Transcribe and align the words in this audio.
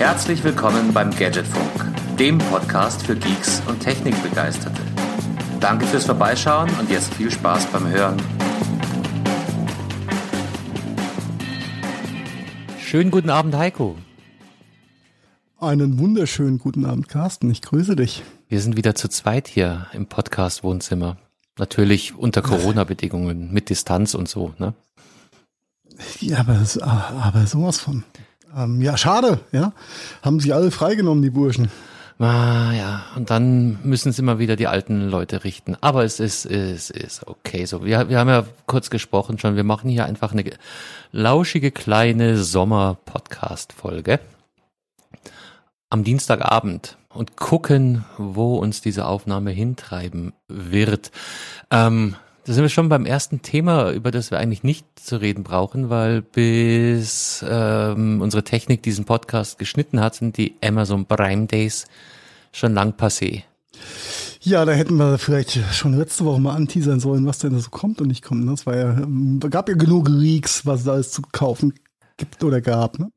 Herzlich 0.00 0.42
willkommen 0.42 0.94
beim 0.94 1.10
Gadgetfunk, 1.10 2.16
dem 2.18 2.38
Podcast 2.38 3.02
für 3.02 3.14
Geeks 3.14 3.60
und 3.66 3.80
Technikbegeisterte. 3.80 4.80
Danke 5.60 5.84
fürs 5.84 6.06
Vorbeischauen 6.06 6.70
und 6.80 6.88
jetzt 6.88 7.12
viel 7.12 7.30
Spaß 7.30 7.66
beim 7.66 7.86
Hören. 7.86 8.16
Schönen 12.78 13.10
guten 13.10 13.28
Abend, 13.28 13.54
Heiko. 13.54 13.98
Einen 15.58 15.98
wunderschönen 15.98 16.56
guten 16.56 16.86
Abend, 16.86 17.08
Carsten. 17.08 17.50
Ich 17.50 17.60
grüße 17.60 17.94
dich. 17.94 18.22
Wir 18.48 18.62
sind 18.62 18.78
wieder 18.78 18.94
zu 18.94 19.08
zweit 19.08 19.48
hier 19.48 19.88
im 19.92 20.06
Podcast-Wohnzimmer. 20.06 21.18
Natürlich 21.58 22.14
unter 22.16 22.40
Corona-Bedingungen, 22.40 23.52
mit 23.52 23.68
Distanz 23.68 24.14
und 24.14 24.30
so, 24.30 24.54
ne? 24.56 24.72
Ja, 26.20 26.38
aber, 26.38 26.64
aber 27.22 27.46
sowas 27.46 27.78
von. 27.78 28.02
Ähm, 28.56 28.80
ja, 28.80 28.96
schade, 28.96 29.40
ja. 29.52 29.72
Haben 30.22 30.40
sich 30.40 30.54
alle 30.54 30.70
freigenommen, 30.70 31.22
die 31.22 31.30
Burschen. 31.30 31.70
Ah, 32.18 32.72
ja, 32.72 33.02
und 33.16 33.30
dann 33.30 33.78
müssen 33.82 34.12
sie 34.12 34.20
mal 34.20 34.38
wieder 34.38 34.54
die 34.54 34.66
alten 34.66 35.08
Leute 35.08 35.42
richten. 35.42 35.74
Aber 35.80 36.04
es 36.04 36.20
ist, 36.20 36.44
es 36.44 36.90
ist 36.90 37.26
okay 37.26 37.64
so. 37.64 37.82
Wir, 37.82 38.10
wir 38.10 38.18
haben 38.18 38.28
ja 38.28 38.44
kurz 38.66 38.90
gesprochen 38.90 39.38
schon, 39.38 39.56
wir 39.56 39.64
machen 39.64 39.88
hier 39.88 40.04
einfach 40.04 40.32
eine 40.32 40.44
lauschige 41.12 41.70
kleine 41.70 42.36
Sommer-Podcast-Folge 42.36 44.20
am 45.88 46.04
Dienstagabend 46.04 46.98
und 47.08 47.36
gucken, 47.36 48.04
wo 48.18 48.56
uns 48.56 48.82
diese 48.82 49.06
Aufnahme 49.06 49.50
hintreiben 49.50 50.34
wird. 50.46 51.10
Ähm, 51.70 52.16
da 52.44 52.52
sind 52.52 52.62
wir 52.62 52.68
schon 52.68 52.88
beim 52.88 53.06
ersten 53.06 53.42
Thema, 53.42 53.90
über 53.92 54.10
das 54.10 54.30
wir 54.30 54.38
eigentlich 54.38 54.62
nicht 54.62 54.86
zu 54.98 55.16
reden 55.16 55.44
brauchen, 55.44 55.90
weil 55.90 56.22
bis 56.22 57.44
ähm, 57.48 58.20
unsere 58.22 58.44
Technik 58.44 58.82
diesen 58.82 59.04
Podcast 59.04 59.58
geschnitten 59.58 60.00
hat, 60.00 60.14
sind 60.14 60.36
die 60.36 60.54
Amazon 60.62 61.06
Prime 61.06 61.46
Days 61.46 61.86
schon 62.52 62.74
lang 62.74 62.94
passé. 62.96 63.42
Ja, 64.42 64.64
da 64.64 64.72
hätten 64.72 64.96
wir 64.96 65.18
vielleicht 65.18 65.58
schon 65.74 65.96
letzte 65.98 66.24
Woche 66.24 66.40
mal 66.40 66.54
anteasern 66.54 66.98
sollen, 66.98 67.26
was 67.26 67.38
denn 67.38 67.52
da 67.52 67.58
so 67.58 67.70
kommt 67.70 68.00
und 68.00 68.08
nicht 68.08 68.24
kommt. 68.24 68.44
Ne? 68.44 68.52
Das 68.52 68.64
war 68.64 68.76
ja, 68.76 68.90
ähm, 68.92 69.38
gab 69.50 69.68
ja 69.68 69.74
genug 69.74 70.08
Leaks, 70.08 70.64
was 70.64 70.82
es 70.82 70.88
alles 70.88 71.12
zu 71.12 71.22
kaufen 71.32 71.74
gibt 72.16 72.42
oder 72.42 72.60
gab. 72.62 72.98
Ne? 72.98 73.10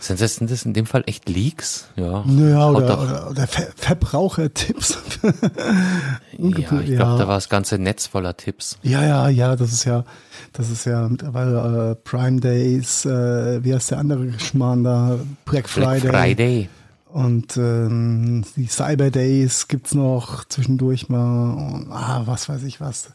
Sind 0.00 0.20
das, 0.20 0.36
sind 0.36 0.50
das 0.50 0.64
in 0.64 0.72
dem 0.72 0.86
Fall 0.86 1.02
echt 1.06 1.28
Leaks? 1.28 1.88
Ja. 1.96 2.22
Naja, 2.24 2.70
oder, 2.70 3.02
oder, 3.02 3.30
oder 3.30 3.46
Ver 3.46 3.66
Verbrauchertipps. 3.74 4.98
ja, 6.38 6.58
ich 6.58 6.66
glaube, 6.66 7.18
da 7.18 7.26
war 7.26 7.34
das 7.34 7.48
ganze 7.48 7.78
Netz 7.78 8.06
voller 8.06 8.36
Tipps. 8.36 8.78
Ja, 8.82 9.04
ja, 9.04 9.28
ja, 9.28 9.56
das 9.56 9.72
ist 9.72 9.84
ja, 9.84 10.04
das 10.52 10.70
ist 10.70 10.84
ja 10.84 11.08
mittlerweile 11.08 11.90
äh, 11.90 11.94
Prime 11.96 12.40
Days, 12.40 13.04
äh, 13.04 13.64
wie 13.64 13.74
heißt 13.74 13.90
der 13.90 13.98
andere 13.98 14.26
Geschmarrn 14.26 14.84
da? 14.84 15.18
Black 15.44 15.68
Friday. 15.68 16.00
Black 16.00 16.14
Friday. 16.14 16.68
Und 17.16 17.56
ähm, 17.56 18.44
die 18.56 18.66
Cyber 18.66 19.10
Days 19.10 19.68
gibt's 19.68 19.94
noch 19.94 20.44
zwischendurch 20.44 21.08
mal. 21.08 21.54
Und, 21.54 21.90
ah, 21.90 22.24
was 22.26 22.46
weiß 22.50 22.62
ich 22.64 22.78
was. 22.78 23.08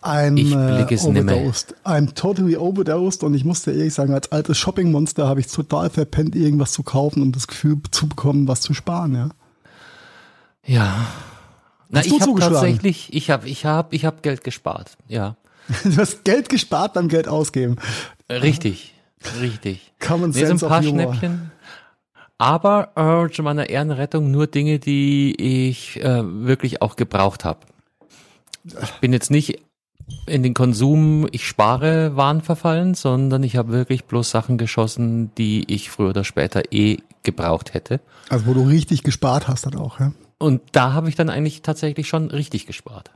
I'm 0.00 0.36
ich 0.36 0.54
blick 0.54 0.92
es 0.92 1.04
äh, 1.04 1.08
overdosed. 1.08 1.74
I'm 1.84 2.14
totally 2.14 2.56
overdosed. 2.56 3.24
Und 3.24 3.34
ich 3.34 3.44
musste 3.44 3.72
ehrlich 3.72 3.92
sagen, 3.92 4.14
als 4.14 4.30
altes 4.30 4.56
Shopping-Monster 4.56 5.26
habe 5.26 5.40
ich 5.40 5.48
total 5.48 5.90
verpennt, 5.90 6.36
irgendwas 6.36 6.70
zu 6.70 6.84
kaufen 6.84 7.22
und 7.22 7.34
das 7.34 7.48
Gefühl 7.48 7.78
zu 7.90 8.08
bekommen, 8.08 8.46
was 8.46 8.60
zu 8.60 8.72
sparen, 8.72 9.16
ja. 9.16 9.28
Ja. 10.64 11.06
Na, 11.88 12.04
ich 12.04 12.20
habe 12.20 12.38
tatsächlich, 12.38 13.12
ich 13.12 13.30
habe, 13.30 13.48
ich 13.48 13.64
habe, 13.64 13.96
ich 13.96 14.04
habe 14.04 14.18
Geld 14.22 14.44
gespart. 14.44 14.96
Ja. 15.08 15.34
du 15.82 15.96
hast 15.96 16.22
Geld 16.22 16.50
gespart 16.50 16.92
beim 16.92 17.08
Geld 17.08 17.26
ausgeben. 17.26 17.78
Richtig, 18.30 18.94
richtig. 19.40 19.92
Common 19.98 20.32
Sense 20.32 20.58
sind 20.58 20.62
ein 20.62 20.68
paar 20.68 20.82
Schnäppchen. 20.84 21.50
Aber 22.40 22.92
äh, 22.96 23.30
zu 23.30 23.42
meiner 23.42 23.68
Ehrenrettung 23.68 24.30
nur 24.30 24.46
Dinge, 24.46 24.78
die 24.78 25.34
ich 25.68 26.02
äh, 26.02 26.22
wirklich 26.24 26.80
auch 26.80 26.96
gebraucht 26.96 27.44
habe. 27.44 27.60
Ich 28.64 28.92
bin 29.02 29.12
jetzt 29.12 29.30
nicht 29.30 29.60
in 30.26 30.42
den 30.42 30.54
Konsum, 30.54 31.28
ich 31.32 31.46
spare 31.46 32.16
Waren 32.16 32.40
verfallen, 32.40 32.94
sondern 32.94 33.42
ich 33.42 33.56
habe 33.56 33.72
wirklich 33.72 34.06
bloß 34.06 34.30
Sachen 34.30 34.56
geschossen, 34.56 35.34
die 35.36 35.70
ich 35.70 35.90
früher 35.90 36.08
oder 36.08 36.24
später 36.24 36.62
eh 36.72 36.96
gebraucht 37.24 37.74
hätte. 37.74 38.00
Also 38.30 38.46
wo 38.46 38.54
du 38.54 38.62
richtig 38.62 39.02
gespart 39.02 39.46
hast 39.46 39.66
dann 39.66 39.76
auch, 39.76 40.00
ja? 40.00 40.12
Und 40.38 40.62
da 40.72 40.94
habe 40.94 41.10
ich 41.10 41.16
dann 41.16 41.28
eigentlich 41.28 41.60
tatsächlich 41.60 42.08
schon 42.08 42.30
richtig 42.30 42.66
gespart. 42.66 43.10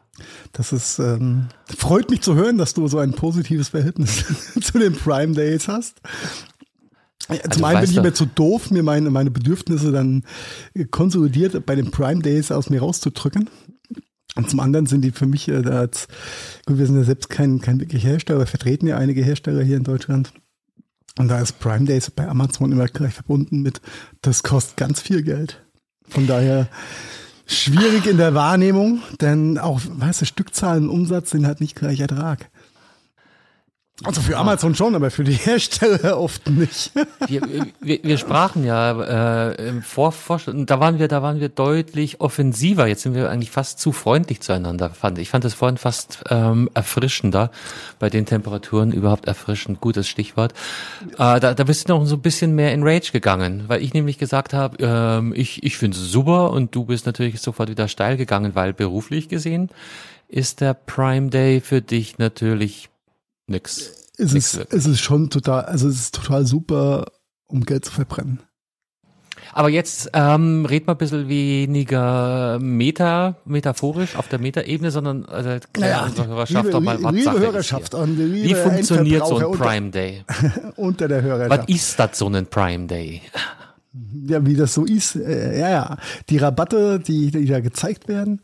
Das 0.53 0.71
ist 0.75 0.99
ähm, 0.99 1.49
freut 1.75 2.11
mich 2.11 2.21
zu 2.21 2.35
hören, 2.35 2.59
dass 2.59 2.75
du 2.75 2.87
so 2.89 2.99
ein 2.99 3.13
positives 3.13 3.71
Verhältnis 3.71 4.25
zu 4.61 4.79
den 4.79 4.95
Prime 4.95 5.35
Days 5.35 5.67
hast. 5.67 6.03
Also 7.29 7.43
Zum 7.51 7.65
einen 7.65 7.81
bin 7.81 7.91
ich 7.91 8.03
mir 8.03 8.13
zu 8.13 8.27
doof, 8.27 8.71
mir 8.71 8.83
meine, 8.83 9.11
meine 9.11 9.31
Bedürfnisse 9.31 9.93
dann 9.93 10.25
konsolidiert 10.91 11.65
bei 11.65 11.75
den 11.75 11.91
Prime 11.91 12.21
Days 12.21 12.51
aus 12.53 12.71
mir 12.71 12.81
rauszudrücken. 12.81 13.49
Und 14.37 14.51
zum 14.51 14.61
anderen 14.61 14.87
sind 14.87 15.03
die 15.03 15.13
für 15.13 15.27
mich, 15.27 15.49
äh, 15.49 15.65
als, 15.67 16.09
gut, 16.67 16.79
wir 16.79 16.87
sind 16.87 16.97
ja 16.97 17.05
selbst 17.05 17.31
kein, 17.31 17.61
kein 17.61 17.81
wirklich 17.81 18.05
Hersteller, 18.05 18.41
wir 18.41 18.47
vertreten 18.47 18.87
ja 18.87 18.97
einige 18.97 19.23
Hersteller 19.23 19.63
hier 19.63 19.77
in 19.77 19.85
Deutschland. 19.85 20.33
Und 21.17 21.29
da 21.29 21.41
ist 21.41 21.61
Prime 21.61 21.85
Days 21.85 22.11
bei 22.11 22.27
Amazon 22.27 22.73
immer 22.73 22.87
gleich 22.87 23.15
verbunden 23.15 23.63
mit, 23.63 23.81
das 24.23 24.43
kostet 24.43 24.77
ganz 24.77 25.01
viel 25.01 25.23
Geld. 25.23 25.65
Von 26.09 26.27
daher 26.27 26.69
schwierig 27.47 28.07
in 28.07 28.17
der 28.17 28.35
Wahrnehmung, 28.35 29.03
denn 29.21 29.59
auch, 29.59 29.81
weißt 29.87 30.23
du, 30.23 30.27
Stückzahlen, 30.27 30.89
Umsatz 30.89 31.31
sind 31.31 31.47
halt 31.47 31.61
nicht 31.61 31.77
gleich 31.77 32.01
Ertrag. 32.01 32.51
Also 34.03 34.23
für 34.23 34.37
Amazon 34.37 34.75
schon, 34.75 34.97
aber 34.97 35.13
für 35.13 35.23
die 35.23 35.35
Hersteller 35.35 36.19
oft 36.21 36.51
nicht. 36.51 36.91
Wir, 37.29 37.43
wir, 37.81 38.01
wir 38.03 38.19
sprachen 38.19 38.65
ja 38.65 39.51
äh, 39.51 39.69
im 39.69 39.83
Vorvorstand, 39.83 40.69
da 40.69 40.81
waren 40.81 40.99
wir, 40.99 41.07
da 41.07 41.23
waren 41.23 41.39
wir 41.39 41.49
deutlich 41.49 42.21
offensiver. 42.21 42.89
Jetzt 42.89 43.03
sind 43.03 43.15
wir 43.15 43.31
eigentlich 43.31 43.53
fast 43.53 43.79
zu 43.79 43.93
freundlich 43.93 44.41
zueinander. 44.41 44.91
Fand 44.91 45.19
ich 45.19 45.31
fand 45.31 45.45
das 45.45 45.55
vorhin 45.55 45.79
fast 45.79 46.25
ähm, 46.29 46.69
erfrischender 46.75 47.53
bei 48.01 48.11
den 48.11 48.27
Temperaturen 48.27 48.91
überhaupt 48.91 49.29
erfrischend. 49.29 49.81
Gutes 49.81 50.09
Stichwort. 50.09 50.55
Äh, 51.13 51.39
da, 51.39 51.55
da 51.55 51.63
bist 51.65 51.89
du 51.89 51.93
noch 51.93 52.05
so 52.05 52.17
ein 52.17 52.23
bisschen 52.23 52.57
mehr 52.57 52.73
in 52.73 52.83
Rage 52.83 53.13
gegangen, 53.13 53.65
weil 53.69 53.81
ich 53.81 53.95
nämlich 53.95 54.19
gesagt 54.19 54.55
habe, 54.55 54.77
ähm, 54.81 55.33
ich 55.37 55.63
ich 55.63 55.77
finde 55.77 55.97
es 55.97 56.11
super 56.11 56.51
und 56.51 56.75
du 56.75 56.85
bist 56.85 57.07
natürlich 57.07 57.41
sofort 57.41 57.71
wieder 57.71 57.87
steil 57.87 58.17
gegangen, 58.17 58.57
weil 58.57 58.73
beruflich 58.73 59.29
gesehen 59.29 59.71
ist 60.27 60.61
der 60.61 60.75
Prime 60.75 61.31
Day 61.31 61.61
für 61.61 61.81
dich 61.81 62.19
natürlich 62.19 62.89
nix. 63.47 64.11
Es 64.17 64.33
nix 64.33 64.55
ist, 64.55 64.73
es 64.73 64.87
ist 64.87 65.01
schon 65.01 65.31
total, 65.31 65.65
also 65.65 65.89
es 65.89 65.97
ist 65.97 66.15
total 66.15 66.47
super, 66.47 67.07
um 67.47 67.65
Geld 67.65 67.85
zu 67.85 67.93
verbrennen. 67.93 68.41
Aber 69.53 69.69
jetzt 69.69 70.11
ähm, 70.15 70.67
red 70.67 70.87
mal 70.87 70.95
ein 70.95 70.99
bisschen 70.99 71.29
weniger 71.29 72.59
meta, 72.61 73.37
metaphorisch 73.45 74.17
auf 74.17 74.29
der 74.29 74.39
Meta-Ebene, 74.39 74.91
sondern 74.91 75.25
also 75.27 75.59
naja, 75.79 76.07
unsere 76.07 76.29
Hörerschaft 76.29 76.65
liebe, 76.65 76.71
doch 76.73 76.81
mal, 76.81 77.03
was 77.03 77.13
liebe 77.13 77.39
Hörerschaft 77.39 77.95
und 77.95 78.17
liebe 78.17 78.49
Wie 78.49 78.55
funktioniert 78.55 79.27
so 79.27 79.37
ein 79.37 79.59
Prime 79.59 79.91
Day? 79.91 80.25
unter 80.77 81.09
der 81.09 81.23
Hörerschaft. 81.23 81.69
Was 81.69 81.75
ist 81.75 81.99
das 81.99 82.19
so 82.19 82.29
ein 82.29 82.47
Prime 82.47 82.87
Day? 82.87 83.23
Ja, 84.27 84.45
wie 84.45 84.57
das 84.57 84.75
so 84.75 84.85
ist. 84.85 85.15
Äh, 85.17 85.61
ja, 85.61 85.71
ja. 85.71 85.97
Die 86.29 86.39
Rabatte, 86.39 86.99
die, 86.99 87.31
die 87.31 87.47
da 87.47 87.61
gezeigt 87.61 88.09
werden, 88.09 88.41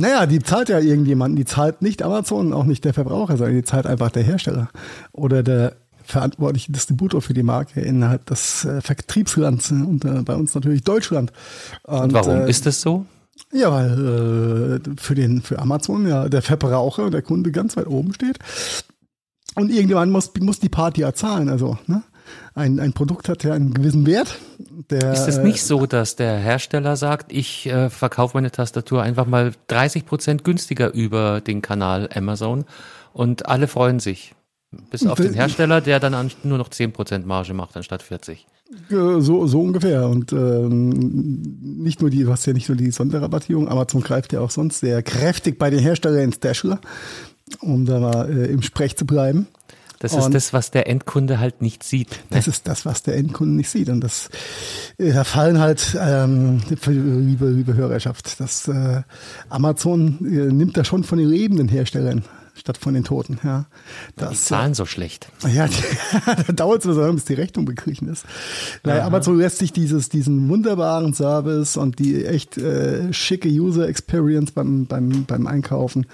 naja, 0.00 0.26
die 0.26 0.38
zahlt 0.38 0.70
ja 0.70 0.78
irgendjemanden. 0.78 1.36
Die 1.36 1.44
zahlt 1.44 1.82
nicht 1.82 2.02
Amazon, 2.02 2.52
auch 2.52 2.64
nicht 2.64 2.84
der 2.84 2.94
Verbraucher, 2.94 3.36
sondern 3.36 3.56
die 3.56 3.64
zahlt 3.64 3.86
einfach 3.86 4.10
der 4.10 4.22
Hersteller 4.22 4.70
oder 5.12 5.42
der 5.42 5.76
verantwortliche 6.02 6.72
Distributor 6.72 7.22
für 7.22 7.34
die 7.34 7.42
Marke 7.42 7.80
innerhalb 7.80 8.26
des 8.26 8.64
äh, 8.64 8.80
Vertriebslands 8.80 9.70
und 9.70 10.04
äh, 10.04 10.22
bei 10.22 10.34
uns 10.34 10.54
natürlich 10.54 10.82
Deutschland. 10.82 11.32
Und, 11.84 12.00
und 12.00 12.12
warum 12.14 12.40
äh, 12.40 12.50
ist 12.50 12.66
das 12.66 12.80
so? 12.80 13.04
Ja, 13.52 13.70
weil 13.72 14.80
äh, 14.86 14.90
für 14.98 15.14
den 15.14 15.42
für 15.42 15.58
Amazon 15.58 16.06
ja 16.06 16.28
der 16.28 16.42
Verbraucher, 16.42 17.10
der 17.10 17.22
Kunde 17.22 17.52
ganz 17.52 17.76
weit 17.76 17.86
oben 17.86 18.14
steht. 18.14 18.38
Und 19.54 19.70
irgendjemand 19.70 20.12
muss, 20.12 20.32
muss 20.40 20.60
die 20.60 20.68
Party 20.68 21.02
ja 21.02 21.12
zahlen. 21.12 21.48
Also, 21.48 21.76
ne? 21.86 22.02
Ein, 22.60 22.78
ein 22.78 22.92
Produkt 22.92 23.28
hat 23.28 23.42
ja 23.44 23.52
einen 23.52 23.74
gewissen 23.74 24.06
Wert. 24.06 24.38
Der, 24.90 25.12
ist 25.12 25.26
es 25.26 25.38
nicht 25.38 25.62
so, 25.62 25.86
dass 25.86 26.16
der 26.16 26.36
Hersteller 26.36 26.96
sagt, 26.96 27.32
ich 27.32 27.66
äh, 27.66 27.90
verkaufe 27.90 28.36
meine 28.36 28.50
Tastatur 28.50 29.02
einfach 29.02 29.26
mal 29.26 29.52
30 29.68 30.06
Prozent 30.06 30.44
günstiger 30.44 30.92
über 30.92 31.40
den 31.40 31.62
Kanal 31.62 32.08
Amazon 32.14 32.64
und 33.12 33.46
alle 33.46 33.66
freuen 33.66 34.00
sich? 34.00 34.34
Bis 34.90 35.04
auf 35.04 35.18
den 35.18 35.34
Hersteller, 35.34 35.80
der 35.80 35.98
dann 35.98 36.30
nur 36.44 36.58
noch 36.58 36.68
10% 36.68 37.26
Marge 37.26 37.54
macht 37.54 37.76
anstatt 37.76 38.02
40. 38.02 38.46
So, 38.88 39.46
so 39.48 39.60
ungefähr. 39.60 40.06
Und 40.06 40.32
ähm, 40.32 40.90
nicht 41.82 42.00
nur 42.00 42.10
die, 42.10 42.22
du 42.22 42.30
hast 42.30 42.46
ja 42.46 42.52
nicht 42.52 42.68
nur 42.68 42.76
die 42.76 42.92
Sonderrabattierung, 42.92 43.68
Amazon 43.68 44.00
greift 44.00 44.32
ja 44.32 44.40
auch 44.40 44.50
sonst 44.50 44.78
sehr 44.78 45.02
kräftig 45.02 45.58
bei 45.58 45.70
den 45.70 45.80
Herstellern 45.80 46.22
ins 46.22 46.38
Täschler, 46.38 46.80
um 47.60 47.84
da 47.84 47.98
mal 47.98 48.30
äh, 48.30 48.46
im 48.46 48.62
Sprech 48.62 48.96
zu 48.96 49.06
bleiben. 49.06 49.48
Das 50.00 50.14
ist 50.14 50.30
das, 50.32 50.52
was 50.54 50.70
der 50.70 50.88
Endkunde 50.88 51.40
halt 51.40 51.60
nicht 51.60 51.82
sieht. 51.82 52.10
Ne? 52.30 52.38
Das 52.38 52.48
ist 52.48 52.66
das, 52.66 52.86
was 52.86 53.02
der 53.02 53.16
Endkunde 53.16 53.54
nicht 53.54 53.68
sieht. 53.68 53.90
Und 53.90 54.00
das, 54.00 54.30
äh, 54.96 55.12
da 55.12 55.24
fallen 55.24 55.58
halt, 55.58 55.94
ähm, 56.00 56.62
liebe, 56.86 57.50
liebe 57.50 57.74
Hörerschaft, 57.74 58.40
das 58.40 58.66
äh, 58.66 59.02
Amazon 59.50 60.18
äh, 60.24 60.52
nimmt 60.52 60.78
da 60.78 60.84
schon 60.84 61.04
von 61.04 61.18
den 61.18 61.28
lebenden 61.28 61.68
Herstellern 61.68 62.24
statt 62.60 62.78
von 62.78 62.94
den 62.94 63.04
Toten. 63.04 63.38
Ja, 63.42 63.66
das, 64.16 64.30
die 64.30 64.36
zahlen 64.36 64.74
so 64.74 64.84
schlecht. 64.86 65.30
Ja, 65.52 65.68
da 66.46 66.52
dauert 66.52 66.84
es 66.84 66.94
so 66.94 67.12
bis 67.12 67.24
die 67.24 67.34
Rechnung 67.34 67.64
begriffen 67.64 68.08
ist. 68.08 68.24
Naja, 68.84 69.04
aber 69.04 69.22
so 69.22 69.32
lässt 69.32 69.58
sich 69.58 69.72
dieses, 69.72 70.08
diesen 70.08 70.48
wunderbaren 70.48 71.14
Service 71.14 71.76
und 71.76 71.98
die 71.98 72.24
echt 72.24 72.58
äh, 72.58 73.12
schicke 73.12 73.48
User 73.48 73.88
Experience 73.88 74.52
beim, 74.52 74.86
beim, 74.86 75.24
beim 75.24 75.46
Einkaufen 75.46 76.06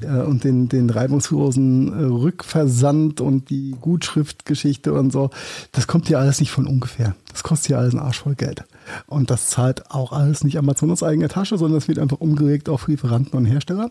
äh, 0.00 0.06
und 0.06 0.44
den, 0.44 0.68
den 0.68 0.90
reibungslosen 0.90 1.92
äh, 1.92 2.04
Rückversand 2.04 3.20
und 3.20 3.50
die 3.50 3.74
Gutschriftgeschichte 3.80 4.92
und 4.92 5.12
so, 5.12 5.30
das 5.72 5.86
kommt 5.86 6.08
ja 6.08 6.18
alles 6.18 6.40
nicht 6.40 6.50
von 6.50 6.66
ungefähr. 6.66 7.14
Das 7.32 7.42
kostet 7.42 7.70
ja 7.70 7.78
alles 7.78 7.94
ein 7.94 8.00
Arsch 8.00 8.20
voll 8.20 8.34
Geld. 8.34 8.64
Und 9.06 9.30
das 9.30 9.48
zahlt 9.48 9.90
auch 9.90 10.12
alles 10.12 10.44
nicht 10.44 10.58
Amazon 10.58 10.90
aus 10.90 11.02
eigener 11.02 11.28
Tasche, 11.28 11.58
sondern 11.58 11.78
das 11.78 11.88
wird 11.88 11.98
einfach 11.98 12.20
umgelegt 12.20 12.68
auf 12.68 12.86
Lieferanten 12.86 13.36
und 13.36 13.46
Hersteller. 13.46 13.90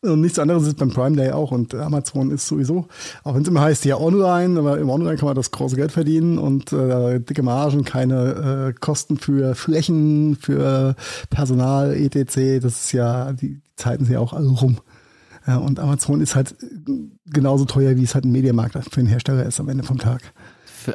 Und 0.00 0.20
nichts 0.20 0.38
anderes 0.38 0.64
ist 0.64 0.78
beim 0.78 0.90
Prime 0.90 1.16
Day 1.16 1.32
auch. 1.32 1.50
Und 1.50 1.74
Amazon 1.74 2.30
ist 2.30 2.46
sowieso, 2.46 2.86
auch 3.24 3.34
wenn 3.34 3.42
es 3.42 3.48
immer 3.48 3.62
heißt, 3.62 3.84
ja 3.84 3.98
online, 3.98 4.58
aber 4.58 4.78
im 4.78 4.88
Online 4.90 5.16
kann 5.16 5.26
man 5.26 5.34
das 5.34 5.50
große 5.50 5.74
Geld 5.74 5.90
verdienen 5.90 6.38
und 6.38 6.72
äh, 6.72 7.18
dicke 7.18 7.42
Margen, 7.42 7.84
keine 7.84 8.68
äh, 8.68 8.78
Kosten 8.78 9.18
für 9.18 9.56
Flächen, 9.56 10.36
für 10.36 10.94
Personal, 11.30 11.94
etc. 11.94 12.62
Das 12.62 12.84
ist 12.84 12.92
ja, 12.92 13.32
die 13.32 13.60
Zeiten 13.74 14.04
sind 14.04 14.14
ja 14.14 14.20
auch 14.20 14.32
alle 14.32 14.48
rum. 14.48 14.78
Ja, 15.48 15.56
und 15.56 15.80
Amazon 15.80 16.20
ist 16.20 16.36
halt 16.36 16.54
genauso 17.26 17.64
teuer, 17.64 17.96
wie 17.96 18.04
es 18.04 18.14
halt 18.14 18.24
ein 18.24 18.32
Mediamarkt 18.32 18.74
für 18.74 19.00
den 19.00 19.06
Hersteller 19.06 19.46
ist 19.46 19.58
am 19.58 19.68
Ende 19.68 19.82
vom 19.82 19.98
Tag 19.98 20.32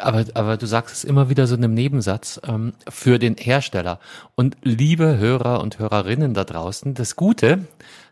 aber, 0.02 0.26
aber 0.34 0.58
du 0.58 0.66
sagst 0.66 0.96
es 0.96 1.04
immer 1.04 1.30
wieder 1.30 1.48
so 1.48 1.56
in 1.56 1.64
einem 1.64 1.74
Nebensatz, 1.74 2.40
ähm, 2.48 2.74
für 2.90 3.20
den 3.20 3.36
Hersteller. 3.36 4.00
Und 4.36 4.58
liebe 4.64 5.18
Hörer 5.18 5.62
und 5.62 5.80
Hörerinnen 5.80 6.34
da 6.34 6.44
draußen, 6.44 6.94
das 6.94 7.16
Gute, 7.16 7.66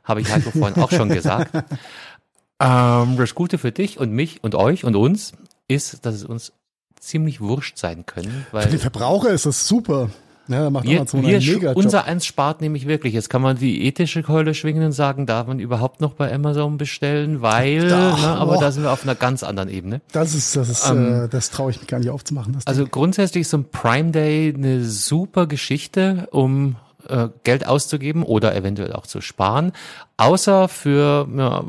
habe 0.03 0.21
ich 0.21 0.31
Heiko 0.31 0.51
vorhin 0.51 0.81
auch 0.81 0.91
schon 0.91 1.09
gesagt, 1.09 1.53
ähm, 2.59 3.17
das 3.17 3.35
Gute 3.35 3.57
für 3.57 3.71
dich 3.71 3.99
und 3.99 4.11
mich 4.11 4.43
und 4.43 4.55
euch 4.55 4.83
und 4.83 4.95
uns 4.95 5.33
ist, 5.67 6.05
dass 6.05 6.15
es 6.15 6.23
uns 6.23 6.53
ziemlich 6.99 7.41
wurscht 7.41 7.77
sein 7.77 8.05
können. 8.05 8.45
Weil 8.51 8.63
für 8.63 8.69
den 8.69 8.79
Verbraucher 8.79 9.29
ist 9.29 9.45
das 9.45 9.67
super. 9.67 10.09
Ja, 10.47 10.69
macht 10.69 10.85
wir, 10.85 10.97
Amazon 10.97 11.21
wir, 11.21 11.37
einen 11.37 11.45
mega 11.45 11.71
Unser 11.73 12.05
eins 12.05 12.25
spart 12.25 12.61
nämlich 12.61 12.87
wirklich. 12.87 13.13
Jetzt 13.13 13.29
kann 13.29 13.41
man 13.41 13.57
die 13.57 13.85
ethische 13.85 14.21
Keule 14.23 14.53
schwingen 14.53 14.83
und 14.83 14.91
sagen, 14.91 15.25
darf 15.25 15.47
man 15.47 15.59
überhaupt 15.59 16.01
noch 16.01 16.13
bei 16.13 16.33
Amazon 16.33 16.77
bestellen, 16.77 17.41
weil, 17.41 17.87
da, 17.87 18.17
ne, 18.17 18.27
aber 18.27 18.57
da 18.57 18.71
sind 18.71 18.83
wir 18.83 18.91
auf 18.91 19.03
einer 19.03 19.15
ganz 19.15 19.43
anderen 19.43 19.69
Ebene. 19.69 20.01
Das 20.11 20.33
ist, 20.35 20.55
das 20.55 20.69
ist, 20.69 20.89
ähm, 20.89 21.25
äh, 21.25 21.29
das 21.29 21.51
traue 21.51 21.71
ich 21.71 21.79
mich 21.79 21.87
gar 21.87 21.99
nicht 21.99 22.09
aufzumachen. 22.09 22.57
also 22.65 22.83
Ding. 22.83 22.91
grundsätzlich 22.91 23.41
ist 23.41 23.51
so 23.51 23.57
ein 23.57 23.65
Prime 23.65 24.11
Day 24.11 24.53
eine 24.53 24.83
super 24.83 25.47
Geschichte, 25.47 26.27
um 26.31 26.75
äh, 27.11 27.29
Geld 27.43 27.67
auszugeben 27.67 28.23
oder 28.23 28.55
eventuell 28.55 28.93
auch 28.93 29.05
zu 29.05 29.21
sparen, 29.21 29.73
außer 30.17 30.67
für 30.67 31.27
ja, 31.35 31.63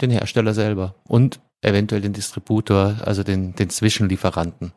den 0.00 0.10
Hersteller 0.10 0.54
selber 0.54 0.94
und 1.04 1.40
eventuell 1.60 2.00
den 2.00 2.12
Distributor, 2.12 2.96
also 3.04 3.22
den, 3.22 3.54
den 3.54 3.70
Zwischenlieferanten. 3.70 4.72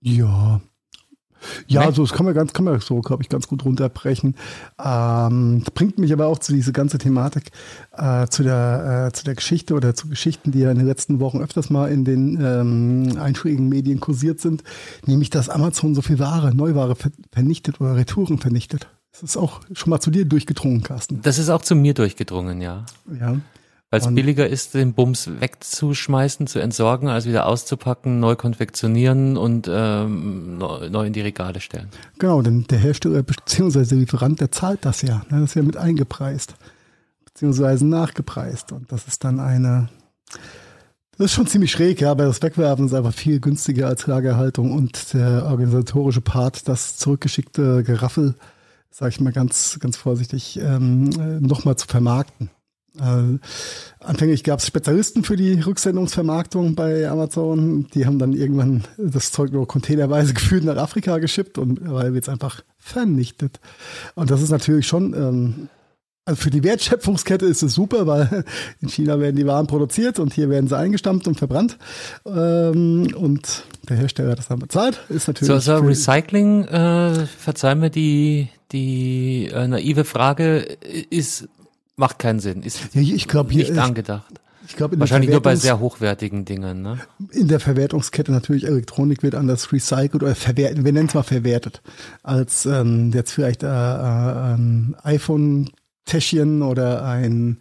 Ja, 0.00 0.60
ja, 1.66 1.90
so 1.92 2.02
das 2.02 2.12
kann 2.12 2.26
man 2.26 2.34
ganz, 2.34 2.52
kann 2.52 2.64
man 2.64 2.80
so, 2.80 3.00
glaube 3.00 3.22
ich, 3.22 3.28
ganz 3.28 3.48
gut 3.48 3.64
runterbrechen. 3.64 4.34
Ähm, 4.82 5.62
bringt 5.74 5.98
mich 5.98 6.12
aber 6.12 6.26
auch 6.26 6.38
zu 6.38 6.52
dieser 6.52 6.72
ganze 6.72 6.98
Thematik, 6.98 7.50
äh, 7.96 8.26
zu 8.28 8.42
der, 8.42 9.08
äh, 9.08 9.12
zu 9.12 9.24
der 9.24 9.34
Geschichte 9.34 9.74
oder 9.74 9.94
zu 9.94 10.08
Geschichten, 10.08 10.52
die 10.52 10.60
ja 10.60 10.70
in 10.70 10.78
den 10.78 10.86
letzten 10.86 11.20
Wochen 11.20 11.40
öfters 11.40 11.70
mal 11.70 11.90
in 11.90 12.04
den 12.04 12.40
ähm, 12.40 13.18
einschlägigen 13.18 13.68
Medien 13.68 14.00
kursiert 14.00 14.40
sind, 14.40 14.62
nämlich 15.06 15.30
dass 15.30 15.48
Amazon 15.48 15.94
so 15.94 16.02
viel 16.02 16.18
Ware, 16.18 16.54
Neuware 16.54 16.96
vernichtet 17.32 17.80
oder 17.80 17.96
Retouren 17.96 18.38
vernichtet. 18.38 18.88
Das 19.12 19.22
ist 19.22 19.36
auch 19.36 19.60
schon 19.74 19.90
mal 19.90 20.00
zu 20.00 20.10
dir 20.10 20.24
durchgedrungen, 20.24 20.82
Carsten. 20.82 21.20
Das 21.22 21.38
ist 21.38 21.50
auch 21.50 21.60
zu 21.60 21.74
mir 21.74 21.92
durchgedrungen, 21.92 22.62
ja. 22.62 22.86
Ja. 23.20 23.36
Weil 23.92 24.00
es 24.00 24.14
billiger 24.14 24.48
ist, 24.48 24.72
den 24.72 24.94
Bums 24.94 25.28
wegzuschmeißen, 25.38 26.46
zu 26.46 26.60
entsorgen, 26.60 27.10
als 27.10 27.26
wieder 27.26 27.44
auszupacken, 27.44 28.20
neu 28.20 28.36
konfektionieren 28.36 29.36
und 29.36 29.68
ähm, 29.70 30.56
neu 30.56 31.04
in 31.04 31.12
die 31.12 31.20
Regale 31.20 31.60
stellen. 31.60 31.88
Genau, 32.18 32.40
denn 32.40 32.64
der 32.70 32.78
Hersteller 32.78 33.22
bzw. 33.22 33.84
der 33.84 33.98
Lieferant, 33.98 34.40
der 34.40 34.50
zahlt 34.50 34.86
das 34.86 35.02
ja. 35.02 35.16
Ne? 35.28 35.40
Das 35.40 35.50
ist 35.50 35.56
ja 35.56 35.62
mit 35.62 35.76
eingepreist, 35.76 36.54
beziehungsweise 37.26 37.86
nachgepreist. 37.86 38.72
Und 38.72 38.90
das 38.90 39.06
ist 39.06 39.24
dann 39.24 39.38
eine, 39.38 39.90
das 41.18 41.26
ist 41.26 41.32
schon 41.34 41.46
ziemlich 41.46 41.70
schräg, 41.70 42.00
ja, 42.00 42.12
aber 42.12 42.24
das 42.24 42.40
Wegwerfen 42.40 42.86
ist 42.86 42.94
einfach 42.94 43.12
viel 43.12 43.40
günstiger 43.40 43.88
als 43.88 44.06
Lagerhaltung 44.06 44.72
und 44.72 45.12
der 45.12 45.44
organisatorische 45.44 46.22
Part, 46.22 46.66
das 46.66 46.96
zurückgeschickte 46.96 47.82
Geraffel, 47.82 48.36
sage 48.90 49.10
ich 49.10 49.20
mal 49.20 49.34
ganz, 49.34 49.76
ganz 49.80 49.98
vorsichtig, 49.98 50.58
ähm, 50.58 51.10
äh, 51.20 51.46
nochmal 51.46 51.76
zu 51.76 51.86
vermarkten. 51.86 52.48
Äh, 53.00 53.38
anfänglich 54.00 54.44
gab 54.44 54.58
es 54.58 54.66
Spezialisten 54.66 55.24
für 55.24 55.36
die 55.36 55.60
Rücksendungsvermarktung 55.60 56.74
bei 56.74 57.08
Amazon. 57.08 57.86
Die 57.94 58.06
haben 58.06 58.18
dann 58.18 58.32
irgendwann 58.34 58.84
das 58.98 59.32
Zeug 59.32 59.52
nur 59.52 59.66
containerweise 59.66 60.34
gefühlt 60.34 60.64
nach 60.64 60.76
Afrika 60.76 61.18
geschippt 61.18 61.58
und 61.58 61.80
weil 61.90 62.14
wird 62.14 62.24
es 62.24 62.28
einfach 62.28 62.62
vernichtet. 62.78 63.60
Und 64.14 64.30
das 64.30 64.42
ist 64.42 64.50
natürlich 64.50 64.86
schon, 64.86 65.14
ähm, 65.14 65.68
also 66.24 66.40
für 66.40 66.50
die 66.50 66.62
Wertschöpfungskette 66.62 67.46
ist 67.46 67.62
es 67.62 67.74
super, 67.74 68.06
weil 68.06 68.44
in 68.80 68.88
China 68.88 69.18
werden 69.18 69.36
die 69.36 69.46
Waren 69.46 69.66
produziert 69.66 70.18
und 70.18 70.34
hier 70.34 70.50
werden 70.50 70.68
sie 70.68 70.76
eingestampft 70.76 71.26
und 71.26 71.38
verbrannt. 71.38 71.78
Ähm, 72.26 73.14
und 73.16 73.64
der 73.88 73.96
Hersteller 73.96 74.32
hat 74.32 74.38
das 74.38 74.48
dann 74.48 74.58
bezahlt. 74.58 75.00
Ist 75.08 75.28
natürlich. 75.28 75.48
So, 75.48 75.58
so 75.58 75.76
Recycling, 75.78 76.64
äh, 76.64 77.26
verzeih 77.26 77.74
mir 77.74 77.90
die, 77.90 78.50
die 78.70 79.46
äh, 79.46 79.66
naive 79.66 80.04
Frage, 80.04 80.58
ist 81.08 81.48
macht 81.96 82.18
keinen 82.18 82.40
Sinn. 82.40 82.62
Ist 82.62 82.94
ich 82.94 83.28
glaube 83.28 83.54
nicht 83.54 83.76
angedacht. 83.78 84.32
Ich 84.68 84.76
glaube, 84.76 84.98
wahrscheinlich 84.98 85.30
nur 85.30 85.42
bei 85.42 85.56
sehr 85.56 85.80
hochwertigen 85.80 86.44
Dingen. 86.44 86.82
Ne? 86.82 86.98
In 87.32 87.48
der 87.48 87.58
Verwertungskette 87.58 88.30
natürlich 88.30 88.64
Elektronik 88.64 89.22
wird 89.22 89.34
anders 89.34 89.72
recycelt 89.72 90.22
oder 90.22 90.34
verwertet. 90.34 90.84
Wir 90.84 90.92
nennen 90.92 91.08
es 91.08 91.14
mal 91.14 91.24
verwertet, 91.24 91.82
als 92.22 92.64
ähm, 92.66 93.10
jetzt 93.12 93.32
vielleicht 93.32 93.64
äh, 93.64 93.66
äh, 93.66 94.54
ein 94.54 94.96
iPhone 95.02 95.70
Täschchen 96.04 96.62
oder 96.62 97.04
ein 97.04 97.58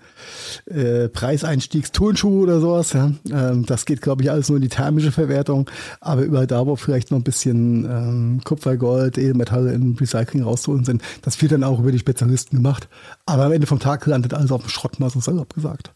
äh, 0.65 1.07
Preiseinstiegsturnschuh 1.09 2.43
oder 2.43 2.59
sowas. 2.59 2.93
Ja. 2.93 3.11
Ähm, 3.29 3.65
das 3.65 3.85
geht, 3.85 4.01
glaube 4.01 4.23
ich, 4.23 4.31
alles 4.31 4.49
nur 4.49 4.57
in 4.57 4.63
die 4.63 4.69
thermische 4.69 5.11
Verwertung. 5.11 5.69
Aber 5.99 6.23
überall 6.23 6.47
da, 6.47 6.65
wo 6.65 6.75
vielleicht 6.75 7.11
noch 7.11 7.19
ein 7.19 7.23
bisschen 7.23 7.85
ähm, 7.85 8.41
Kupfer, 8.43 8.77
Gold, 8.77 9.17
Edelmetalle 9.17 9.73
im 9.73 9.95
Recycling 9.95 10.43
rauszuholen 10.43 10.85
sind, 10.85 11.03
das 11.21 11.41
wird 11.41 11.51
dann 11.51 11.63
auch 11.63 11.79
über 11.79 11.91
die 11.91 11.99
Spezialisten 11.99 12.57
gemacht. 12.57 12.89
Aber 13.25 13.45
am 13.45 13.51
Ende 13.51 13.67
vom 13.67 13.79
Tag 13.79 14.05
landet 14.07 14.33
alles 14.33 14.51
auf 14.51 14.61
dem 14.61 14.69
Schrott, 14.69 14.99
mal 14.99 15.09
so 15.09 15.19
salopp 15.19 15.53
gesagt. 15.53 15.93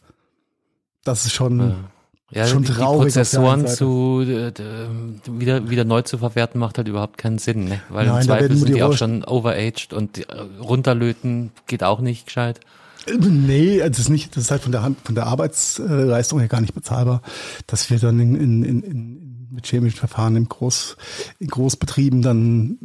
Das 1.03 1.25
ist 1.25 1.33
schon... 1.33 1.59
Ja. 1.59 1.75
Ja, 2.31 2.47
schon 2.47 2.63
die, 2.63 2.71
traurig. 2.71 3.13
Die 3.13 3.19
Prozessoren 3.19 3.67
zu 3.67 4.21
äh, 4.21 4.51
wieder 5.27 5.69
wieder 5.69 5.85
neu 5.85 6.01
zu 6.01 6.17
verwerten 6.17 6.59
macht 6.59 6.77
halt 6.77 6.87
überhaupt 6.87 7.17
keinen 7.17 7.37
Sinn, 7.37 7.65
ne? 7.65 7.81
Weil 7.89 8.07
Nein, 8.07 8.21
im 8.21 8.23
Zweifel 8.23 8.55
sind 8.55 8.69
die, 8.69 8.73
die 8.73 8.83
auch 8.83 8.93
schon 8.93 9.23
overaged 9.23 9.93
und 9.93 10.17
die, 10.17 10.23
äh, 10.23 10.41
runterlöten 10.59 11.51
geht 11.67 11.83
auch 11.83 11.99
nicht 12.01 12.25
gescheit. 12.25 12.59
Nee, 13.19 13.77
das 13.77 13.99
ist 13.99 14.09
nicht, 14.09 14.35
das 14.35 14.45
ist 14.45 14.51
halt 14.51 14.63
von 14.63 14.71
der 14.71 14.81
Hand, 14.81 14.97
von 15.03 15.13
der 15.13 15.27
Arbeitsleistung 15.27 16.39
her 16.39 16.47
gar 16.47 16.61
nicht 16.61 16.73
bezahlbar. 16.73 17.21
Das 17.67 17.91
wird 17.91 18.01
dann 18.01 18.19
in, 18.19 18.35
in, 18.35 18.63
in, 18.63 18.81
in, 18.81 19.47
mit 19.51 19.67
chemischen 19.67 19.99
Verfahren 19.99 20.35
im 20.35 20.49
Groß, 20.49 20.97
in 21.37 21.47
Großbetrieben 21.47 22.23
dann 22.23 22.79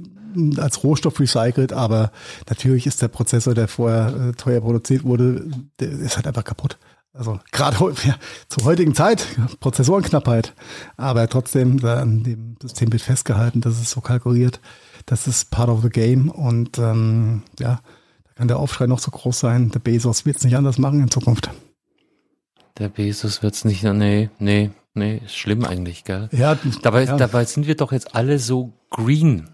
als 0.59 0.85
Rohstoff 0.85 1.19
recycelt, 1.19 1.73
aber 1.73 2.12
natürlich 2.49 2.87
ist 2.87 3.03
der 3.03 3.09
Prozessor, 3.09 3.55
der 3.55 3.67
vorher 3.67 4.29
äh, 4.29 4.33
teuer 4.33 4.61
produziert 4.61 5.05
wurde, 5.05 5.45
der 5.81 5.91
ist 5.91 6.17
halt 6.17 6.26
einfach 6.26 6.45
kaputt. 6.45 6.79
Also 7.12 7.40
gerade 7.50 7.76
ja, 8.05 8.17
zur 8.49 8.64
heutigen 8.64 8.95
Zeit, 8.95 9.26
Prozessorenknappheit, 9.59 10.55
aber 10.97 11.29
trotzdem 11.29 11.85
an 11.85 12.23
dem 12.23 12.57
System 12.62 12.93
wird 12.93 13.02
festgehalten, 13.02 13.61
dass 13.61 13.81
es 13.81 13.90
so 13.90 14.00
kalkuliert. 14.00 14.61
Das 15.07 15.26
ist 15.26 15.50
part 15.50 15.69
of 15.69 15.83
the 15.83 15.88
game 15.88 16.29
und 16.29 16.79
ähm, 16.79 17.43
ja, 17.59 17.81
da 18.25 18.33
kann 18.35 18.49
der 18.49 18.59
Aufschrei 18.59 18.87
noch 18.87 19.00
so 19.00 19.11
groß 19.11 19.40
sein. 19.40 19.71
Der 19.71 19.81
Bezos 19.81 20.25
wird 20.25 20.37
es 20.37 20.45
nicht 20.45 20.57
anders 20.57 20.79
machen 20.79 21.00
in 21.00 21.11
Zukunft. 21.11 21.50
Der 22.79 22.88
Bezos 22.88 23.43
wird 23.43 23.55
es 23.55 23.64
nicht, 23.64 23.83
nee, 23.83 24.31
nee, 24.38 24.71
nee, 24.95 25.21
ist 25.25 25.37
schlimm 25.37 25.64
eigentlich, 25.64 26.05
gell? 26.05 26.29
Ja, 26.31 26.57
dabei, 26.83 27.05
ja. 27.05 27.17
dabei 27.17 27.45
sind 27.45 27.67
wir 27.67 27.75
doch 27.75 27.90
jetzt 27.90 28.14
alle 28.14 28.38
so 28.38 28.73
green. 28.88 29.49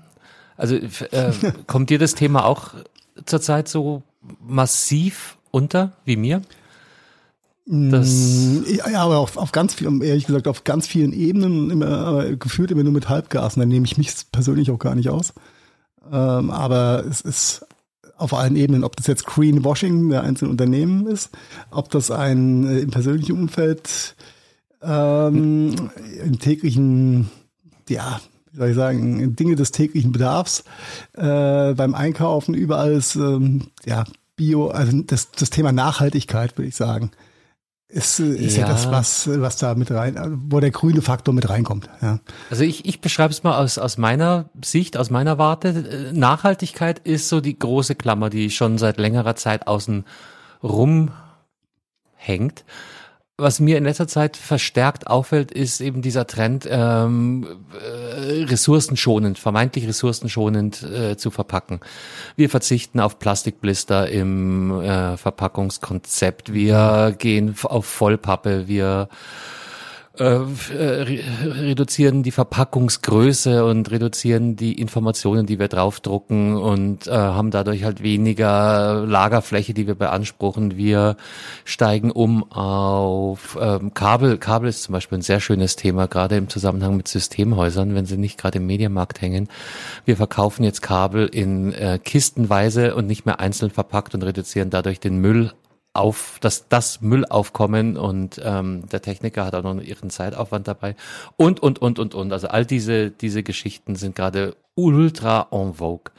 Also 0.58 0.76
äh, 0.76 1.32
kommt 1.66 1.88
dir 1.88 1.98
das 1.98 2.14
Thema 2.14 2.44
auch 2.44 2.74
zurzeit 3.24 3.68
so 3.68 4.02
massiv 4.40 5.38
unter 5.50 5.92
wie 6.04 6.16
mir? 6.16 6.42
Das 7.66 8.08
mm, 8.08 8.62
ja, 8.92 9.02
aber 9.02 9.18
auf, 9.18 9.36
auf 9.36 9.50
ganz 9.50 9.74
viel, 9.74 9.86
ehrlich 10.02 10.26
gesagt, 10.26 10.46
auf 10.46 10.62
ganz 10.62 10.86
vielen 10.86 11.12
Ebenen 11.12 11.70
immer, 11.70 11.98
aber 11.98 12.36
gefühlt 12.36 12.70
immer 12.70 12.84
nur 12.84 12.92
mit 12.92 13.08
Halbgasen. 13.08 13.60
Da 13.60 13.66
nehme 13.66 13.84
ich 13.84 13.98
mich 13.98 14.12
persönlich 14.30 14.70
auch 14.70 14.78
gar 14.78 14.94
nicht 14.94 15.10
aus. 15.10 15.34
Ähm, 16.10 16.50
aber 16.50 17.04
es 17.06 17.20
ist 17.20 17.66
auf 18.16 18.32
allen 18.34 18.54
Ebenen, 18.54 18.84
ob 18.84 18.94
das 18.94 19.08
jetzt 19.08 19.26
Greenwashing 19.26 20.10
der 20.10 20.22
einzelnen 20.22 20.52
Unternehmen 20.52 21.08
ist, 21.08 21.30
ob 21.70 21.90
das 21.90 22.12
ein 22.12 22.66
äh, 22.66 22.78
im 22.78 22.90
persönlichen 22.92 23.36
Umfeld 23.36 24.14
ähm, 24.80 25.90
im 26.24 26.38
täglichen, 26.38 27.30
ja, 27.88 28.20
wie 28.52 28.58
soll 28.58 28.68
ich 28.68 28.76
sagen, 28.76 29.34
Dinge 29.34 29.56
des 29.56 29.72
täglichen 29.72 30.12
Bedarfs 30.12 30.62
äh, 31.14 31.74
beim 31.74 31.94
Einkaufen, 31.94 32.54
überall 32.54 32.92
ist 32.92 33.16
ähm, 33.16 33.68
ja 33.84 34.04
Bio, 34.36 34.68
also 34.68 35.02
das, 35.02 35.32
das 35.32 35.50
Thema 35.50 35.72
Nachhaltigkeit, 35.72 36.56
würde 36.56 36.68
ich 36.68 36.76
sagen 36.76 37.10
ist, 37.88 38.18
ist 38.18 38.56
ja. 38.56 38.62
ja, 38.62 38.68
das, 38.68 38.90
was, 38.90 39.28
was 39.40 39.58
da 39.58 39.74
mit 39.74 39.90
rein, 39.90 40.16
wo 40.48 40.58
der 40.58 40.72
grüne 40.72 41.02
Faktor 41.02 41.32
mit 41.32 41.48
reinkommt. 41.48 41.88
Ja. 42.02 42.18
Also 42.50 42.64
ich, 42.64 42.84
ich 42.84 43.00
beschreibe 43.00 43.32
es 43.32 43.44
mal 43.44 43.58
aus, 43.58 43.78
aus 43.78 43.96
meiner 43.96 44.50
Sicht, 44.62 44.96
aus 44.96 45.10
meiner 45.10 45.38
Warte. 45.38 46.10
Nachhaltigkeit 46.12 46.98
ist 46.98 47.28
so 47.28 47.40
die 47.40 47.58
große 47.58 47.94
Klammer, 47.94 48.28
die 48.28 48.50
schon 48.50 48.78
seit 48.78 48.98
längerer 48.98 49.36
Zeit 49.36 49.66
außen 49.68 50.04
rum 50.62 51.10
hängt 52.14 52.64
was 53.38 53.60
mir 53.60 53.76
in 53.76 53.84
letzter 53.84 54.08
Zeit 54.08 54.36
verstärkt 54.36 55.08
auffällt, 55.08 55.52
ist 55.52 55.82
eben 55.82 56.00
dieser 56.00 56.26
Trend, 56.26 56.66
ähm, 56.70 57.46
äh, 57.78 58.44
ressourcenschonend, 58.44 59.38
vermeintlich 59.38 59.86
ressourcenschonend 59.86 60.82
äh, 60.82 61.16
zu 61.18 61.30
verpacken. 61.30 61.80
Wir 62.36 62.48
verzichten 62.48 62.98
auf 62.98 63.18
Plastikblister 63.18 64.08
im 64.08 64.80
äh, 64.80 65.18
Verpackungskonzept. 65.18 66.54
Wir 66.54 67.14
gehen 67.18 67.54
auf 67.62 67.84
Vollpappe. 67.84 68.68
Wir 68.68 69.08
äh, 70.18 70.74
äh 70.74 71.20
reduzieren 71.44 72.22
die 72.22 72.30
Verpackungsgröße 72.30 73.64
und 73.64 73.90
reduzieren 73.90 74.56
die 74.56 74.80
Informationen, 74.80 75.46
die 75.46 75.58
wir 75.58 75.68
draufdrucken 75.68 76.56
und 76.56 77.06
äh, 77.06 77.10
haben 77.12 77.50
dadurch 77.50 77.84
halt 77.84 78.02
weniger 78.02 79.04
Lagerfläche, 79.06 79.74
die 79.74 79.86
wir 79.86 79.94
beanspruchen. 79.94 80.76
Wir 80.76 81.16
steigen 81.64 82.10
um 82.10 82.50
auf 82.50 83.58
ähm, 83.60 83.94
Kabel. 83.94 84.38
Kabel 84.38 84.68
ist 84.68 84.82
zum 84.82 84.92
Beispiel 84.92 85.18
ein 85.18 85.22
sehr 85.22 85.40
schönes 85.40 85.76
Thema, 85.76 86.06
gerade 86.06 86.36
im 86.36 86.48
Zusammenhang 86.48 86.96
mit 86.96 87.08
Systemhäusern, 87.08 87.94
wenn 87.94 88.06
sie 88.06 88.16
nicht 88.16 88.38
gerade 88.38 88.58
im 88.58 88.66
Medienmarkt 88.66 89.20
hängen. 89.20 89.48
Wir 90.04 90.16
verkaufen 90.16 90.64
jetzt 90.64 90.82
Kabel 90.82 91.26
in 91.26 91.72
äh, 91.72 91.98
Kistenweise 92.02 92.94
und 92.94 93.06
nicht 93.06 93.26
mehr 93.26 93.40
einzeln 93.40 93.70
verpackt 93.70 94.14
und 94.14 94.22
reduzieren 94.22 94.70
dadurch 94.70 95.00
den 95.00 95.18
Müll 95.18 95.52
auf 95.96 96.38
das, 96.40 96.68
das 96.68 97.00
Müllaufkommen 97.00 97.96
und 97.96 98.40
ähm, 98.42 98.88
der 98.90 99.02
Techniker 99.02 99.44
hat 99.44 99.54
auch 99.54 99.62
noch 99.62 99.80
ihren 99.80 100.10
Zeitaufwand 100.10 100.68
dabei 100.68 100.96
und 101.36 101.60
und 101.60 101.80
und 101.80 101.98
und 101.98 102.14
und 102.14 102.32
also 102.32 102.48
all 102.48 102.64
diese 102.64 103.10
diese 103.10 103.42
Geschichten 103.42 103.96
sind 103.96 104.14
gerade 104.14 104.56
ultra 104.74 105.48
en 105.50 105.74
vogue. 105.74 106.12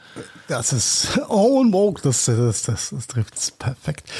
Das 0.48 0.72
ist 0.72 1.16
en 1.30 1.72
vogue, 1.72 2.02
das 2.02 2.26
das 2.26 2.62
das, 2.62 2.90
das 2.90 3.06
trifft 3.06 3.36
es 3.36 3.50
perfekt. 3.50 4.10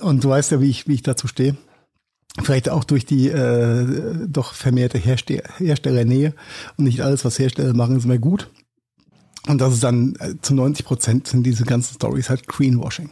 Und 0.00 0.24
du 0.24 0.30
weißt 0.30 0.50
ja, 0.52 0.60
wie 0.60 0.70
ich 0.70 0.86
wie 0.88 0.94
ich 0.94 1.02
dazu 1.02 1.26
stehe. 1.26 1.56
Vielleicht 2.42 2.68
auch 2.68 2.84
durch 2.84 3.04
die 3.04 3.28
äh, 3.28 4.26
doch 4.28 4.52
vermehrte 4.52 4.98
Herste 4.98 5.42
Herstellernähe 5.58 6.34
und 6.76 6.84
nicht 6.84 7.00
alles, 7.00 7.24
was 7.24 7.38
Hersteller 7.38 7.74
machen, 7.74 7.96
ist 7.96 8.06
mehr 8.06 8.18
gut. 8.18 8.48
Und 9.48 9.60
das 9.60 9.74
ist 9.74 9.82
dann 9.82 10.14
äh, 10.20 10.34
zu 10.40 10.54
90 10.54 10.84
Prozent 10.84 11.26
sind 11.26 11.44
diese 11.44 11.64
ganzen 11.64 11.94
Stories 11.94 12.28
halt 12.28 12.46
Greenwashing. 12.46 13.10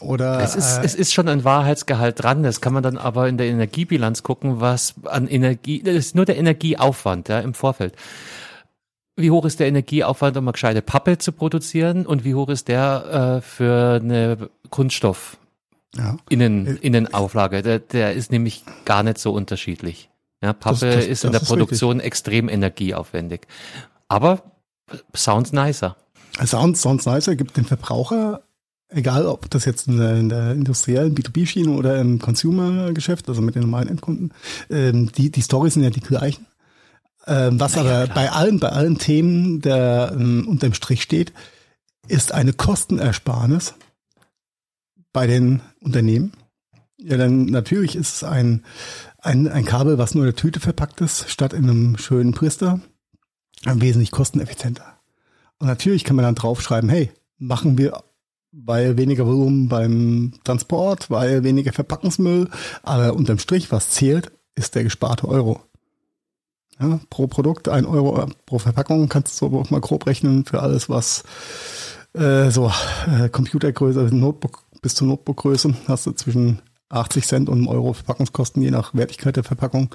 Oder 0.00 0.40
es 0.40 0.54
ist, 0.54 0.78
äh, 0.78 0.84
es 0.84 0.94
ist 0.94 1.12
schon 1.12 1.28
ein 1.28 1.44
Wahrheitsgehalt 1.44 2.22
dran. 2.22 2.42
Das 2.42 2.60
kann 2.60 2.72
man 2.72 2.82
dann 2.82 2.98
aber 2.98 3.28
in 3.28 3.36
der 3.36 3.48
Energiebilanz 3.48 4.22
gucken, 4.22 4.60
was 4.60 4.94
an 5.04 5.26
Energie, 5.26 5.82
das 5.82 5.94
ist 5.96 6.14
nur 6.14 6.24
der 6.24 6.36
Energieaufwand 6.36 7.28
ja, 7.28 7.40
im 7.40 7.54
Vorfeld. 7.54 7.94
Wie 9.16 9.32
hoch 9.32 9.44
ist 9.44 9.58
der 9.58 9.66
Energieaufwand, 9.66 10.36
um 10.36 10.44
eine 10.44 10.52
gescheite 10.52 10.82
Pappe 10.82 11.18
zu 11.18 11.32
produzieren 11.32 12.06
und 12.06 12.24
wie 12.24 12.36
hoch 12.36 12.48
ist 12.48 12.68
der 12.68 13.38
äh, 13.38 13.40
für 13.40 14.00
eine 14.00 14.48
Kunststoff 14.70 15.38
ja. 15.96 16.16
Innen, 16.28 16.66
äh, 16.66 16.74
Innenauflage? 16.74 17.62
Der, 17.62 17.80
der 17.80 18.12
ist 18.12 18.30
nämlich 18.30 18.62
gar 18.84 19.02
nicht 19.02 19.18
so 19.18 19.32
unterschiedlich. 19.32 20.10
Ja, 20.40 20.52
Pappe 20.52 20.86
das, 20.86 20.94
das, 20.94 21.06
ist 21.06 21.24
in 21.24 21.32
der 21.32 21.40
Produktion 21.40 21.94
richtig. 21.94 22.06
extrem 22.06 22.48
energieaufwendig. 22.48 23.40
Aber 24.06 24.42
sounds 25.12 25.52
nicer. 25.52 25.96
Sounds, 26.44 26.80
sounds 26.80 27.04
nicer, 27.04 27.34
gibt 27.34 27.56
dem 27.56 27.64
Verbraucher 27.64 28.42
egal 28.88 29.26
ob 29.26 29.50
das 29.50 29.64
jetzt 29.64 29.88
in 29.88 29.98
der, 29.98 30.16
in 30.16 30.28
der 30.28 30.52
industriellen 30.52 31.14
B2B-Schiene 31.14 31.70
oder 31.70 31.98
im 32.00 32.18
Consumer-Geschäft, 32.18 33.28
also 33.28 33.42
mit 33.42 33.54
den 33.54 33.62
normalen 33.62 33.88
Endkunden, 33.88 34.32
ähm, 34.70 35.12
die, 35.12 35.30
die 35.30 35.42
Storys 35.42 35.74
sind 35.74 35.84
ja 35.84 35.90
die 35.90 36.00
gleichen. 36.00 36.46
Ähm, 37.26 37.60
was 37.60 37.76
naja, 37.76 37.90
aber 37.90 38.04
klar. 38.04 38.14
bei 38.14 38.30
allen, 38.32 38.58
bei 38.58 38.68
allen 38.70 38.98
Themen, 38.98 39.60
der 39.60 40.12
ähm, 40.14 40.46
unter 40.48 40.68
dem 40.68 40.74
Strich 40.74 41.02
steht, 41.02 41.32
ist 42.06 42.32
eine 42.32 42.54
Kostenersparnis 42.54 43.74
bei 45.12 45.26
den 45.26 45.60
Unternehmen. 45.80 46.32
Ja, 46.96 47.16
dann 47.16 47.46
natürlich 47.46 47.94
ist 47.94 48.16
es 48.16 48.24
ein, 48.24 48.64
ein, 49.18 49.46
ein 49.46 49.64
Kabel, 49.64 49.98
was 49.98 50.14
nur 50.14 50.24
in 50.24 50.30
der 50.30 50.36
Tüte 50.36 50.58
verpackt 50.58 51.00
ist, 51.00 51.30
statt 51.30 51.52
in 51.52 51.64
einem 51.64 51.98
schönen 51.98 52.32
Priester, 52.32 52.80
wesentlich 53.64 54.10
kosteneffizienter. 54.10 54.98
Und 55.58 55.66
natürlich 55.66 56.04
kann 56.04 56.16
man 56.16 56.24
dann 56.24 56.34
draufschreiben, 56.34 56.88
hey, 56.88 57.12
machen 57.36 57.78
wir 57.78 58.02
weil 58.52 58.96
weniger 58.96 59.26
Volumen 59.26 59.68
beim 59.68 60.32
Transport, 60.44 61.10
weil 61.10 61.44
weniger 61.44 61.72
Verpackungsmüll, 61.72 62.48
aber 62.82 63.14
unterm 63.14 63.38
Strich, 63.38 63.70
was 63.70 63.90
zählt, 63.90 64.32
ist 64.54 64.74
der 64.74 64.84
gesparte 64.84 65.28
Euro. 65.28 65.60
Ja, 66.80 67.00
pro 67.10 67.26
Produkt 67.26 67.68
ein 67.68 67.86
Euro 67.86 68.26
pro 68.46 68.58
Verpackung 68.58 69.08
kannst 69.08 69.40
du 69.40 69.46
auch 69.46 69.70
mal 69.70 69.80
grob 69.80 70.06
rechnen 70.06 70.44
für 70.44 70.60
alles, 70.60 70.88
was 70.88 71.24
äh, 72.14 72.50
so 72.50 72.70
äh, 73.06 73.28
Computergröße, 73.28 74.14
Notebook 74.14 74.64
bis 74.80 74.94
zur 74.94 75.08
Notebookgröße 75.08 75.74
hast 75.88 76.06
du 76.06 76.12
zwischen 76.12 76.60
80 76.90 77.26
Cent 77.26 77.48
und 77.48 77.66
Euro 77.66 77.92
Verpackungskosten, 77.92 78.62
je 78.62 78.70
nach 78.70 78.94
Wertigkeit 78.94 79.36
der 79.36 79.44
Verpackung. 79.44 79.94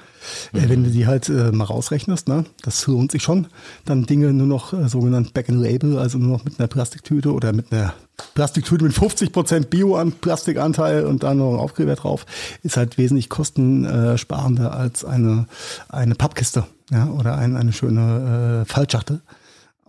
Mhm. 0.52 0.58
Äh, 0.58 0.68
wenn 0.68 0.84
du 0.84 0.90
die 0.90 1.06
halt 1.06 1.28
äh, 1.28 1.50
mal 1.50 1.64
rausrechnest, 1.64 2.28
ne, 2.28 2.44
das 2.62 2.86
lohnt 2.86 3.10
sich 3.10 3.22
schon. 3.22 3.48
Dann 3.84 4.04
Dinge 4.04 4.32
nur 4.32 4.46
noch 4.46 4.72
äh, 4.72 4.88
sogenannt 4.88 5.34
Back 5.34 5.48
and 5.48 5.60
Label, 5.60 5.98
also 5.98 6.18
nur 6.18 6.38
noch 6.38 6.44
mit 6.44 6.58
einer 6.58 6.68
Plastiktüte 6.68 7.32
oder 7.32 7.52
mit 7.52 7.72
einer 7.72 7.94
Plastiktüte 8.34 8.84
mit 8.84 8.94
50 8.94 9.32
Prozent 9.32 9.70
Bio-Plastikanteil 9.70 11.04
und 11.04 11.24
dann 11.24 11.38
noch 11.38 11.54
ein 11.54 11.58
Aufkleber 11.58 11.96
drauf, 11.96 12.26
ist 12.62 12.76
halt 12.76 12.96
wesentlich 12.96 13.28
kostensparender 13.28 14.72
als 14.76 15.04
eine, 15.04 15.46
eine 15.88 16.14
Pappkiste, 16.14 16.64
ja, 16.92 17.08
oder 17.08 17.36
ein, 17.36 17.56
eine 17.56 17.72
schöne 17.72 18.62
äh, 18.62 18.72
Fallschachtel. 18.72 19.20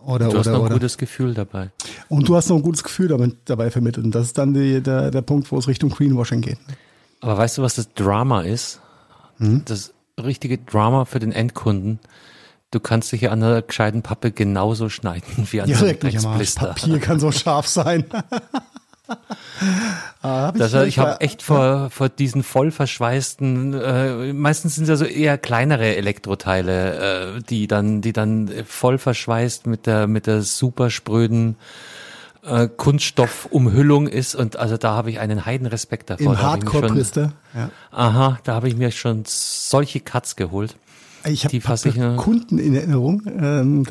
Oder, 0.06 0.28
du 0.28 0.38
hast 0.38 0.46
oder, 0.46 0.56
noch 0.56 0.64
ein 0.64 0.66
oder. 0.66 0.74
gutes 0.74 0.98
Gefühl 0.98 1.34
dabei. 1.34 1.70
Und 2.08 2.28
du 2.28 2.36
hast 2.36 2.48
noch 2.48 2.56
ein 2.56 2.62
gutes 2.62 2.84
Gefühl 2.84 3.08
damit, 3.08 3.36
dabei 3.46 3.70
vermittelt. 3.70 4.06
Und 4.06 4.14
das 4.14 4.26
ist 4.26 4.38
dann 4.38 4.54
die, 4.54 4.80
der, 4.80 5.10
der 5.10 5.22
Punkt, 5.22 5.50
wo 5.50 5.58
es 5.58 5.66
Richtung 5.66 5.90
Greenwashing 5.90 6.42
geht. 6.42 6.58
Aber 7.20 7.38
weißt 7.38 7.58
du, 7.58 7.62
was 7.62 7.76
das 7.76 7.92
Drama 7.94 8.42
ist? 8.42 8.80
Hm? 9.38 9.62
Das 9.64 9.92
richtige 10.22 10.58
Drama 10.58 11.04
für 11.04 11.18
den 11.18 11.32
Endkunden. 11.32 11.98
Du 12.70 12.80
kannst 12.80 13.12
dich 13.12 13.22
ja 13.22 13.30
an 13.30 13.42
einer 13.42 13.62
gescheiten 13.62 14.02
Pappe 14.02 14.32
genauso 14.32 14.88
schneiden 14.88 15.48
wie 15.50 15.60
an 15.60 15.68
ja, 15.68 15.78
einem 15.78 15.98
Drecksblister. 15.98 16.66
Papier 16.68 16.98
kann 16.98 17.20
so 17.20 17.30
scharf 17.32 17.66
sein. 17.66 18.04
ah, 20.22 20.46
hab 20.46 20.56
ich 20.56 20.62
also 20.62 20.82
ich 20.82 20.98
habe 20.98 21.20
echt 21.20 21.42
vor, 21.42 21.90
vor 21.90 22.08
diesen 22.08 22.42
voll 22.42 22.70
verschweißten, 22.70 23.74
äh, 23.74 24.32
meistens 24.32 24.74
sind 24.74 24.84
es 24.84 24.88
ja 24.88 24.96
so 24.96 25.04
eher 25.04 25.38
kleinere 25.38 25.96
Elektroteile, 25.96 27.36
äh, 27.36 27.42
die 27.42 27.68
dann, 27.68 28.00
die 28.00 28.12
dann 28.12 28.50
voll 28.66 28.98
verschweißt 28.98 29.66
mit 29.66 29.86
der, 29.86 30.06
mit 30.08 30.26
der 30.26 30.42
super 30.42 30.90
spröden 30.90 31.56
äh, 32.46 32.68
Kunststoffumhüllung 32.68 34.06
ist 34.06 34.34
und 34.34 34.56
also 34.56 34.76
da 34.76 34.92
habe 34.92 35.10
ich 35.10 35.18
einen 35.18 35.44
Heidenrespekt 35.44 36.10
davor. 36.10 36.32
In 36.32 36.42
Hardcore-Priste. 36.42 37.32
Ja. 37.54 37.70
Aha, 37.90 38.38
da 38.44 38.54
habe 38.54 38.68
ich 38.68 38.76
mir 38.76 38.90
schon 38.90 39.24
solche 39.26 40.00
Cuts 40.00 40.36
geholt. 40.36 40.76
Ich 41.24 41.44
habe 41.44 41.58
hab 41.58 42.16
Kunden 42.18 42.58
in 42.58 42.74
Erinnerung 42.74 43.22
ähm, 43.26 43.84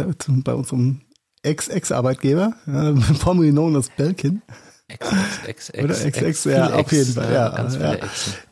bei 0.43 0.53
unserem 0.53 1.01
Ex-Ex-Arbeitgeber, 1.43 2.53
äh, 2.65 2.95
formerly 3.15 3.51
known 3.51 3.75
as 3.75 3.89
Belkin. 3.89 4.41
Ex, 4.88 5.74
Oder 5.74 6.06
Ex, 6.06 6.44
ja, 6.44 6.74
auf 6.74 6.92
jeden 6.92 7.13
Fall. 7.13 7.34
Ja, 7.34 7.68
ja. 7.68 7.98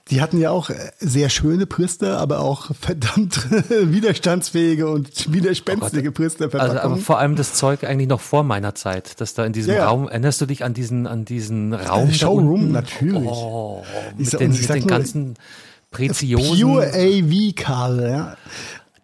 Die 0.09 0.19
hatten 0.19 0.39
ja 0.39 0.49
auch 0.49 0.71
sehr 0.99 1.29
schöne 1.29 1.67
Priester, 1.67 2.17
aber 2.17 2.39
auch 2.39 2.71
verdammt 2.75 3.47
widerstandsfähige 3.69 4.89
und 4.89 5.31
widerspenstige 5.31 6.09
oh 6.09 6.11
Priester. 6.11 6.49
Also 6.59 6.79
aber 6.79 6.97
vor 6.97 7.19
allem 7.19 7.35
das 7.35 7.53
Zeug 7.53 7.83
eigentlich 7.83 8.09
noch 8.09 8.19
vor 8.19 8.43
meiner 8.43 8.73
Zeit, 8.73 9.21
dass 9.21 9.35
da 9.35 9.45
in 9.45 9.53
diesem 9.53 9.75
ja, 9.75 9.87
Raum, 9.87 10.09
erinnerst 10.09 10.41
du 10.41 10.47
dich 10.47 10.63
an 10.63 10.73
diesen, 10.73 11.05
an 11.05 11.23
diesen 11.23 11.73
Raum? 11.73 12.09
Äh, 12.09 12.13
Showroom, 12.13 12.71
natürlich. 12.71 13.29
Oh, 13.29 13.83
mit, 14.17 14.27
sag, 14.27 14.39
den, 14.39 14.51
mit 14.51 14.69
den 14.69 14.87
ganzen 14.87 15.35
Preziosen. 15.91 16.59
Pure 16.59 16.87
AV-Kabel, 16.87 18.09
ja. 18.09 18.37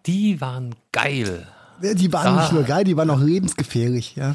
Die 0.06 0.40
waren 0.40 0.74
geil. 0.90 1.46
Die 1.82 2.12
waren 2.12 2.36
ah. 2.36 2.42
nicht 2.42 2.52
nur 2.52 2.64
geil, 2.64 2.84
die 2.84 2.96
waren 2.96 3.08
auch 3.08 3.20
lebensgefährlich, 3.20 4.16
ja. 4.16 4.34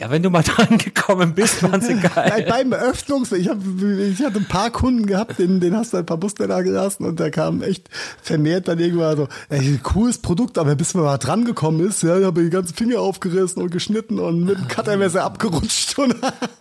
Ja, 0.00 0.10
wenn 0.10 0.22
du 0.22 0.30
mal 0.30 0.42
dran 0.44 0.78
gekommen 0.78 1.34
bist, 1.34 1.62
waren 1.62 1.82
sie 1.82 1.96
geil. 1.96 2.46
Beim 2.48 2.72
Eröffnungs, 2.72 3.32
ich, 3.32 3.50
hab, 3.50 3.58
ich 3.58 4.24
hatte 4.24 4.38
ein 4.38 4.48
paar 4.48 4.70
Kunden 4.70 5.04
gehabt, 5.04 5.38
den, 5.38 5.60
den 5.60 5.76
hast 5.76 5.92
du 5.92 5.98
ein 5.98 6.06
paar 6.06 6.16
Muster 6.16 6.48
da 6.48 6.62
gelassen 6.62 7.04
und 7.04 7.20
da 7.20 7.28
kam 7.28 7.62
echt 7.62 7.90
vermehrt 8.22 8.66
dann 8.66 8.78
irgendwann 8.78 9.18
so, 9.18 9.28
ey, 9.50 9.78
cooles 9.82 10.16
Produkt, 10.16 10.56
aber 10.56 10.74
bis 10.74 10.94
man 10.94 11.04
mal 11.04 11.18
dran 11.18 11.44
gekommen 11.44 11.86
ist, 11.86 12.02
ja, 12.02 12.18
ich 12.18 12.24
habe 12.24 12.42
die 12.42 12.48
ganzen 12.48 12.74
Finger 12.74 13.00
aufgerissen 13.00 13.62
und 13.62 13.70
geschnitten 13.70 14.18
und 14.18 14.44
mit 14.44 14.58
dem 14.58 14.68
Cuttermesser 14.68 15.22
abgerutscht. 15.22 15.98
Und 15.98 16.14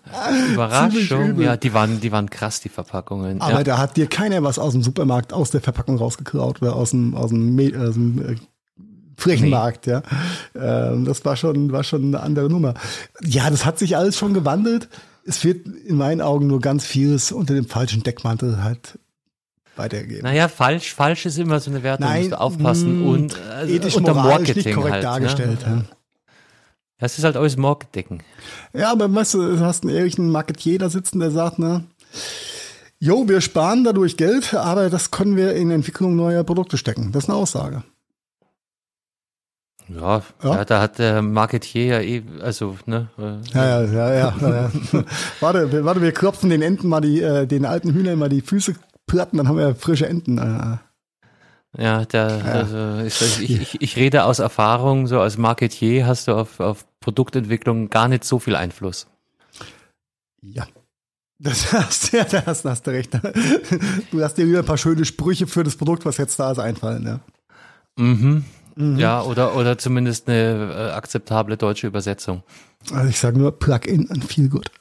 Überraschung, 0.51 1.39
ja, 1.39 1.55
die 1.55 1.73
waren, 1.73 2.01
die 2.01 2.11
waren 2.11 2.29
krass, 2.29 2.59
die 2.59 2.69
Verpackungen. 2.69 3.39
Aber 3.39 3.59
ja. 3.59 3.63
da 3.63 3.77
hat 3.77 3.95
dir 3.95 4.07
keiner 4.07 4.43
was 4.43 4.59
aus 4.59 4.73
dem 4.73 4.83
Supermarkt, 4.83 5.31
aus 5.31 5.49
der 5.49 5.61
Verpackung 5.61 5.97
rausgeklaut 5.97 6.61
oder 6.61 6.75
aus 6.75 6.89
dem, 6.89 7.15
aus 7.15 7.29
dem, 7.29 7.57
aus 7.57 7.93
dem 7.93 8.37
äh, 9.19 9.21
Flächenmarkt, 9.21 9.87
nee. 9.87 9.93
ja. 9.93 10.03
Ähm, 10.55 11.05
das 11.05 11.23
war 11.25 11.35
schon, 11.35 11.71
war 11.71 11.83
schon 11.83 12.03
eine 12.05 12.21
andere 12.21 12.49
Nummer. 12.49 12.73
Ja, 13.23 13.49
das 13.49 13.65
hat 13.65 13.79
sich 13.79 13.97
alles 13.97 14.17
schon 14.17 14.33
gewandelt. 14.33 14.89
es 15.25 15.43
wird 15.43 15.67
in 15.67 15.97
meinen 15.97 16.21
Augen 16.21 16.47
nur 16.47 16.59
ganz 16.59 16.85
vieles 16.85 17.31
unter 17.31 17.53
dem 17.53 17.67
falschen 17.67 18.03
Deckmantel 18.03 18.63
halt 18.63 18.97
weitergegeben. 19.75 20.23
Naja, 20.23 20.47
falsch, 20.47 20.93
falsch 20.93 21.25
ist 21.25 21.39
immer 21.39 21.59
so 21.59 21.71
eine 21.71 21.81
Wertung, 21.83 22.05
Nein, 22.05 22.19
musst 22.19 22.31
du 22.33 22.39
aufpassen. 22.39 22.99
Mh, 22.99 23.05
mm, 23.05 23.09
und 23.09 23.41
also 23.49 23.73
ethisch, 23.73 23.95
unter 23.95 24.13
Marketing 24.13 24.55
nicht 24.55 24.75
korrekt 24.75 24.93
halt, 24.93 25.03
ne? 25.03 25.09
dargestellt. 25.09 25.67
Ne? 25.67 25.85
Ja. 25.87 25.95
Das 26.99 27.17
ist 27.17 27.23
halt 27.23 27.37
alles 27.37 27.55
Marketing. 27.57 28.21
Ja, 28.73 28.91
aber 28.91 29.13
weißt 29.13 29.35
du, 29.35 29.55
du 29.55 29.59
hast 29.61 29.83
einen 29.83 29.95
ehrlichen 29.95 30.29
Marketier 30.29 30.79
da 30.79 30.89
sitzen, 30.89 31.19
der 31.19 31.31
sagt, 31.31 31.57
ne, 31.57 31.85
jo, 32.99 33.27
wir 33.27 33.39
sparen 33.39 33.85
dadurch 33.85 34.17
Geld, 34.17 34.53
aber 34.53 34.89
das 34.89 35.09
können 35.09 35.37
wir 35.37 35.55
in 35.55 35.71
Entwicklung 35.71 36.15
neuer 36.15 36.43
Produkte 36.43 36.77
stecken. 36.77 37.11
Das 37.13 37.23
ist 37.23 37.29
eine 37.29 37.39
Aussage. 37.39 37.83
Ja, 39.89 40.21
ja. 40.43 40.55
ja 40.55 40.65
da 40.65 40.81
hat 40.81 40.99
der 40.99 41.21
Marketier 41.21 41.85
ja 41.85 42.01
eh, 42.01 42.23
also, 42.41 42.77
ne. 42.85 43.09
Äh, 43.17 43.39
ja, 43.53 43.83
ja, 43.83 44.13
ja, 44.13 44.33
ja. 44.41 44.71
warte, 45.39 45.83
warte, 45.85 46.01
wir 46.01 46.11
klopfen 46.11 46.49
den 46.49 46.61
Enten 46.61 46.87
mal 46.87 47.01
die, 47.01 47.21
äh, 47.21 47.47
den 47.47 47.65
alten 47.65 47.93
Hühnern 47.93 48.19
mal 48.19 48.29
die 48.29 48.41
Füße 48.41 48.75
platten, 49.07 49.37
dann 49.37 49.47
haben 49.47 49.57
wir 49.57 49.75
frische 49.75 50.07
Enten. 50.07 50.37
Äh. 50.37 50.77
Ja, 51.77 52.05
der. 52.05 52.43
Also 52.45 53.05
ich, 53.05 53.41
ich, 53.41 53.81
ich, 53.81 53.95
rede 53.95 54.23
aus 54.23 54.39
Erfahrung, 54.39 55.05
so 55.05 55.19
als 55.19 55.37
Marketier 55.37 56.07
hast 56.07 56.27
du 56.27 56.33
auf, 56.33 56.59
auf 56.59 56.85
Produktentwicklung 56.99 57.89
gar 57.89 58.07
nicht 58.07 58.23
so 58.23 58.39
viel 58.39 58.55
Einfluss. 58.55 59.07
Ja. 60.41 60.67
Das 61.41 61.71
hast, 61.71 62.11
ja, 62.11 62.25
da 62.25 62.45
hast, 62.45 62.65
hast 62.65 62.85
du 62.85 62.91
recht. 62.91 63.11
Du 64.11 64.21
hast 64.21 64.35
dir 64.35 64.47
wieder 64.47 64.59
ein 64.59 64.65
paar 64.65 64.77
schöne 64.77 65.05
Sprüche 65.05 65.47
für 65.47 65.63
das 65.63 65.77
Produkt, 65.77 66.05
was 66.05 66.17
jetzt 66.17 66.37
da 66.37 66.51
ist, 66.51 66.59
einfallen, 66.59 67.05
ja. 67.05 67.19
Mhm. 67.97 68.43
Mhm. 68.79 68.97
Ja, 68.97 69.21
oder, 69.23 69.55
oder 69.57 69.77
zumindest 69.77 70.29
eine 70.29 70.73
äh, 70.73 70.91
akzeptable 70.91 71.57
deutsche 71.57 71.85
Übersetzung. 71.85 72.43
Also 72.93 73.09
ich 73.09 73.19
sage 73.19 73.37
nur 73.37 73.59
Plug-in 73.59 74.05
und 74.05 74.23
Feel 74.23 74.47
Good. 74.47 74.71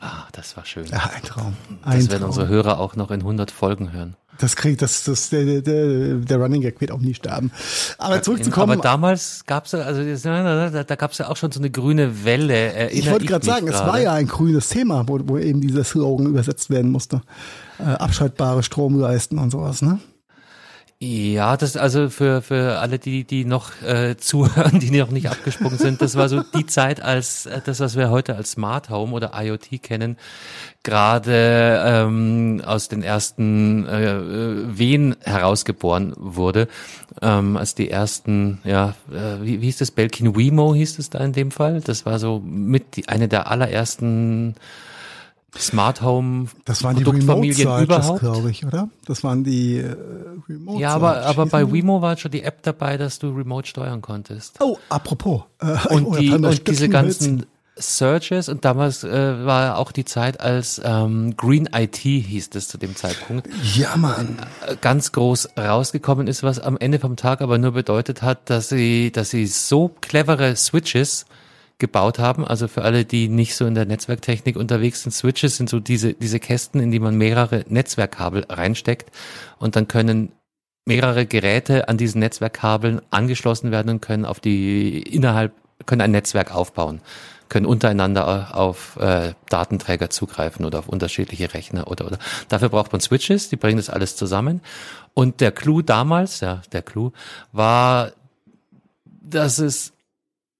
Ah, 0.00 0.28
das 0.30 0.56
war 0.56 0.64
schön. 0.64 0.86
Ja, 0.86 1.10
ein 1.12 1.22
Traum. 1.22 1.56
Ein 1.82 1.98
das 1.98 2.08
werden 2.10 2.20
Traum. 2.20 2.30
unsere 2.30 2.48
Hörer 2.48 2.78
auch 2.78 2.94
noch 2.94 3.10
in 3.10 3.20
100 3.20 3.50
Folgen 3.50 3.92
hören. 3.92 4.14
Das 4.38 4.54
kriegt, 4.54 4.80
das, 4.82 5.02
das, 5.04 5.30
der, 5.30 5.62
der, 5.62 6.14
der 6.16 6.36
Running 6.36 6.60
Gag 6.60 6.80
wird 6.80 6.92
auch 6.92 7.00
nie 7.00 7.14
sterben. 7.14 7.50
Aber 7.98 8.22
zurückzukommen. 8.22 8.74
Aber 8.74 8.82
damals 8.82 9.44
gab's 9.46 9.72
ja, 9.72 9.80
also 9.80 10.02
da, 10.04 10.84
da 10.84 10.94
gab's 10.94 11.18
ja 11.18 11.28
auch 11.28 11.36
schon 11.36 11.50
so 11.50 11.58
eine 11.58 11.70
grüne 11.70 12.24
Welle. 12.24 12.90
ich 12.90 13.10
wollte 13.10 13.26
gerade 13.26 13.44
sagen, 13.44 13.66
grade. 13.66 13.78
es 13.78 13.86
war 13.86 13.98
ja 13.98 14.12
ein 14.12 14.28
grünes 14.28 14.68
Thema, 14.68 15.08
wo, 15.08 15.18
wo 15.24 15.38
eben 15.38 15.62
dieser 15.62 15.82
Slogan 15.82 16.26
übersetzt 16.26 16.70
werden 16.70 16.92
musste. 16.92 17.22
Äh, 17.78 17.84
abschaltbare 17.84 18.62
Stromleisten 18.62 19.38
und 19.38 19.50
sowas, 19.50 19.82
ne? 19.82 19.98
Ja, 20.98 21.58
das 21.58 21.76
also 21.76 22.08
für 22.08 22.40
für 22.40 22.78
alle 22.78 22.98
die 22.98 23.24
die 23.24 23.44
noch 23.44 23.82
äh, 23.82 24.16
zuhören, 24.18 24.80
die 24.80 24.90
noch 24.90 25.10
nicht 25.10 25.28
abgesprungen 25.28 25.76
sind, 25.76 26.00
das 26.00 26.16
war 26.16 26.30
so 26.30 26.42
die 26.42 26.64
Zeit, 26.64 27.02
als 27.02 27.44
äh, 27.44 27.60
das, 27.62 27.80
was 27.80 27.96
wir 27.96 28.08
heute 28.08 28.34
als 28.34 28.52
Smart 28.52 28.88
Home 28.88 29.12
oder 29.12 29.32
IoT 29.34 29.82
kennen, 29.82 30.16
gerade 30.82 31.82
ähm, 31.84 32.62
aus 32.64 32.88
den 32.88 33.02
ersten 33.02 33.86
äh, 33.86 34.78
Wehen 34.78 35.16
herausgeboren 35.20 36.14
wurde, 36.16 36.66
ähm, 37.20 37.58
als 37.58 37.74
die 37.74 37.90
ersten, 37.90 38.62
ja, 38.64 38.94
äh, 39.12 39.42
wie, 39.42 39.60
wie 39.60 39.66
hieß 39.66 39.76
das, 39.76 39.90
Belkin 39.90 40.34
Wemo 40.34 40.74
hieß 40.74 40.98
es 40.98 41.10
da 41.10 41.18
in 41.18 41.34
dem 41.34 41.50
Fall. 41.50 41.82
Das 41.82 42.06
war 42.06 42.18
so 42.18 42.40
mit 42.42 42.96
die, 42.96 43.08
eine 43.08 43.28
der 43.28 43.50
allerersten 43.50 44.54
Smart 45.56 46.02
Home 46.02 46.48
das 46.64 46.82
waren 46.82 46.96
Produktfamilien 46.96 47.78
die 47.78 47.84
überhaupt, 47.84 48.20
glaube 48.20 48.50
ich, 48.50 48.66
oder? 48.66 48.88
Das 49.06 49.24
waren 49.24 49.44
die 49.44 49.78
äh, 49.78 49.96
Remote 50.48 50.80
Ja, 50.80 50.94
aber 50.94 51.22
aber 51.22 51.46
bei 51.46 51.72
Wemo 51.72 52.02
war 52.02 52.16
schon 52.16 52.30
die 52.30 52.42
App 52.42 52.62
dabei, 52.62 52.96
dass 52.96 53.18
du 53.18 53.30
Remote 53.30 53.66
steuern 53.66 54.02
konntest. 54.02 54.56
Oh, 54.60 54.76
apropos. 54.88 55.42
Äh, 55.60 55.94
und, 55.94 56.06
oh, 56.06 56.16
die, 56.16 56.30
und 56.30 56.68
diese 56.68 56.88
ganzen 56.88 57.46
Searches 57.78 58.48
und 58.48 58.64
damals 58.64 59.04
äh, 59.04 59.44
war 59.44 59.76
auch 59.76 59.92
die 59.92 60.06
Zeit, 60.06 60.40
als 60.40 60.80
ähm, 60.82 61.36
Green 61.36 61.68
IT 61.72 61.96
hieß 61.96 62.48
es 62.54 62.68
zu 62.68 62.78
dem 62.78 62.96
Zeitpunkt. 62.96 63.48
Ja, 63.74 63.96
Mann. 63.96 64.38
Äh, 64.66 64.76
ganz 64.80 65.12
groß 65.12 65.50
rausgekommen 65.58 66.26
ist, 66.26 66.42
was 66.42 66.58
am 66.58 66.78
Ende 66.78 66.98
vom 66.98 67.16
Tag 67.16 67.42
aber 67.42 67.58
nur 67.58 67.72
bedeutet 67.72 68.22
hat, 68.22 68.48
dass 68.48 68.70
sie, 68.70 69.12
dass 69.12 69.28
sie 69.30 69.46
so 69.46 69.90
clevere 70.00 70.56
Switches 70.56 71.26
gebaut 71.78 72.18
haben. 72.18 72.44
Also 72.46 72.68
für 72.68 72.82
alle, 72.82 73.04
die 73.04 73.28
nicht 73.28 73.54
so 73.54 73.66
in 73.66 73.74
der 73.74 73.86
Netzwerktechnik 73.86 74.56
unterwegs 74.56 75.02
sind, 75.02 75.12
Switches 75.12 75.56
sind 75.56 75.68
so 75.68 75.80
diese, 75.80 76.14
diese 76.14 76.40
Kästen, 76.40 76.80
in 76.80 76.90
die 76.90 77.00
man 77.00 77.16
mehrere 77.16 77.64
Netzwerkkabel 77.68 78.46
reinsteckt 78.48 79.10
und 79.58 79.76
dann 79.76 79.88
können 79.88 80.32
mehrere 80.86 81.26
Geräte 81.26 81.88
an 81.88 81.98
diesen 81.98 82.20
Netzwerkkabeln 82.20 83.02
angeschlossen 83.10 83.70
werden 83.70 83.90
und 83.90 84.00
können 84.00 84.24
auf 84.24 84.40
die 84.40 85.02
innerhalb 85.02 85.52
können 85.84 86.00
ein 86.00 86.12
Netzwerk 86.12 86.54
aufbauen, 86.54 87.02
können 87.50 87.66
untereinander 87.66 88.56
auf 88.56 88.96
äh, 88.96 89.34
Datenträger 89.50 90.08
zugreifen 90.08 90.64
oder 90.64 90.78
auf 90.78 90.88
unterschiedliche 90.88 91.52
Rechner 91.52 91.90
oder 91.90 92.06
oder. 92.06 92.18
Dafür 92.48 92.70
braucht 92.70 92.92
man 92.92 93.00
Switches, 93.02 93.50
die 93.50 93.56
bringen 93.56 93.76
das 93.76 93.90
alles 93.90 94.16
zusammen. 94.16 94.62
Und 95.12 95.40
der 95.40 95.52
Clou 95.52 95.82
damals, 95.82 96.40
ja, 96.40 96.62
der 96.72 96.82
Clou 96.82 97.12
war, 97.52 98.12
dass 99.04 99.58
es 99.58 99.92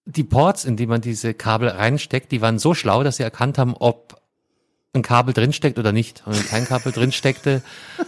die 0.06 0.24
Ports, 0.24 0.64
in 0.64 0.76
die 0.76 0.86
man 0.86 1.00
diese 1.00 1.34
Kabel 1.34 1.68
reinsteckt, 1.68 2.32
die 2.32 2.40
waren 2.40 2.58
so 2.58 2.74
schlau, 2.74 3.02
dass 3.02 3.16
sie 3.16 3.24
erkannt 3.24 3.58
haben, 3.58 3.74
ob 3.74 4.20
ein 4.94 5.02
Kabel 5.02 5.34
drinsteckt 5.34 5.78
oder 5.78 5.92
nicht. 5.92 6.22
Und 6.26 6.36
wenn 6.36 6.46
kein 6.46 6.64
Kabel 6.64 6.92
drinsteckte, 6.92 7.62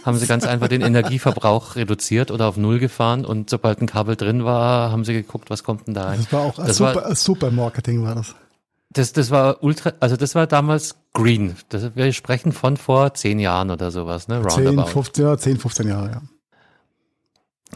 haben 0.04 0.16
sie 0.16 0.26
ganz 0.26 0.46
einfach 0.46 0.68
den 0.68 0.80
Energieverbrauch 0.80 1.76
reduziert 1.76 2.30
oder 2.30 2.46
auf 2.46 2.56
Null 2.56 2.78
gefahren. 2.78 3.24
Und 3.24 3.50
sobald 3.50 3.82
ein 3.82 3.86
Kabel 3.86 4.16
drin 4.16 4.44
war, 4.44 4.90
haben 4.90 5.04
sie 5.04 5.12
geguckt, 5.12 5.50
was 5.50 5.64
kommt 5.64 5.86
denn 5.86 5.94
da 5.94 6.04
rein. 6.06 6.20
Das 6.20 6.32
war 6.32 6.40
auch 6.40 6.54
das 6.54 6.76
super, 6.76 6.94
war, 6.94 7.14
super 7.14 7.50
Marketing 7.50 8.02
war 8.04 8.14
das. 8.14 8.34
Das, 8.90 9.12
das 9.12 9.30
war 9.30 9.62
ultra, 9.62 9.92
also 10.00 10.16
das 10.16 10.34
war 10.34 10.46
damals 10.46 10.96
green. 11.12 11.56
Das, 11.68 11.94
wir 11.94 12.10
sprechen 12.14 12.52
von 12.52 12.78
vor 12.78 13.12
zehn 13.12 13.38
Jahren 13.38 13.70
oder 13.70 13.90
sowas, 13.90 14.28
ne? 14.28 14.38
Roundabout. 14.38 14.84
10, 14.84 14.92
15, 14.92 15.24
ja, 15.24 15.36
10, 15.36 15.58
15 15.58 15.88
Jahre, 15.88 16.10
ja. 16.10 16.22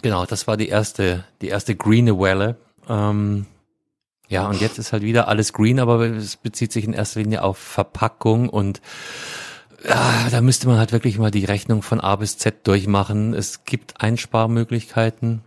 Genau, 0.00 0.24
das 0.24 0.46
war 0.46 0.56
die 0.56 0.68
erste, 0.68 1.24
die 1.42 1.48
erste 1.48 1.76
grüne 1.76 2.18
Welle. 2.18 2.56
Ähm, 2.88 3.46
ja, 4.32 4.48
und 4.48 4.62
jetzt 4.62 4.78
ist 4.78 4.94
halt 4.94 5.02
wieder 5.02 5.28
alles 5.28 5.52
green, 5.52 5.78
aber 5.78 6.00
es 6.00 6.36
bezieht 6.36 6.72
sich 6.72 6.84
in 6.84 6.94
erster 6.94 7.20
Linie 7.20 7.44
auf 7.44 7.58
Verpackung 7.58 8.48
und 8.48 8.80
ja, 9.86 10.28
da 10.30 10.40
müsste 10.40 10.68
man 10.68 10.78
halt 10.78 10.92
wirklich 10.92 11.18
mal 11.18 11.30
die 11.30 11.44
Rechnung 11.44 11.82
von 11.82 12.00
A 12.00 12.16
bis 12.16 12.38
Z 12.38 12.66
durchmachen. 12.66 13.34
Es 13.34 13.64
gibt 13.64 14.00
Einsparmöglichkeiten. 14.00 15.42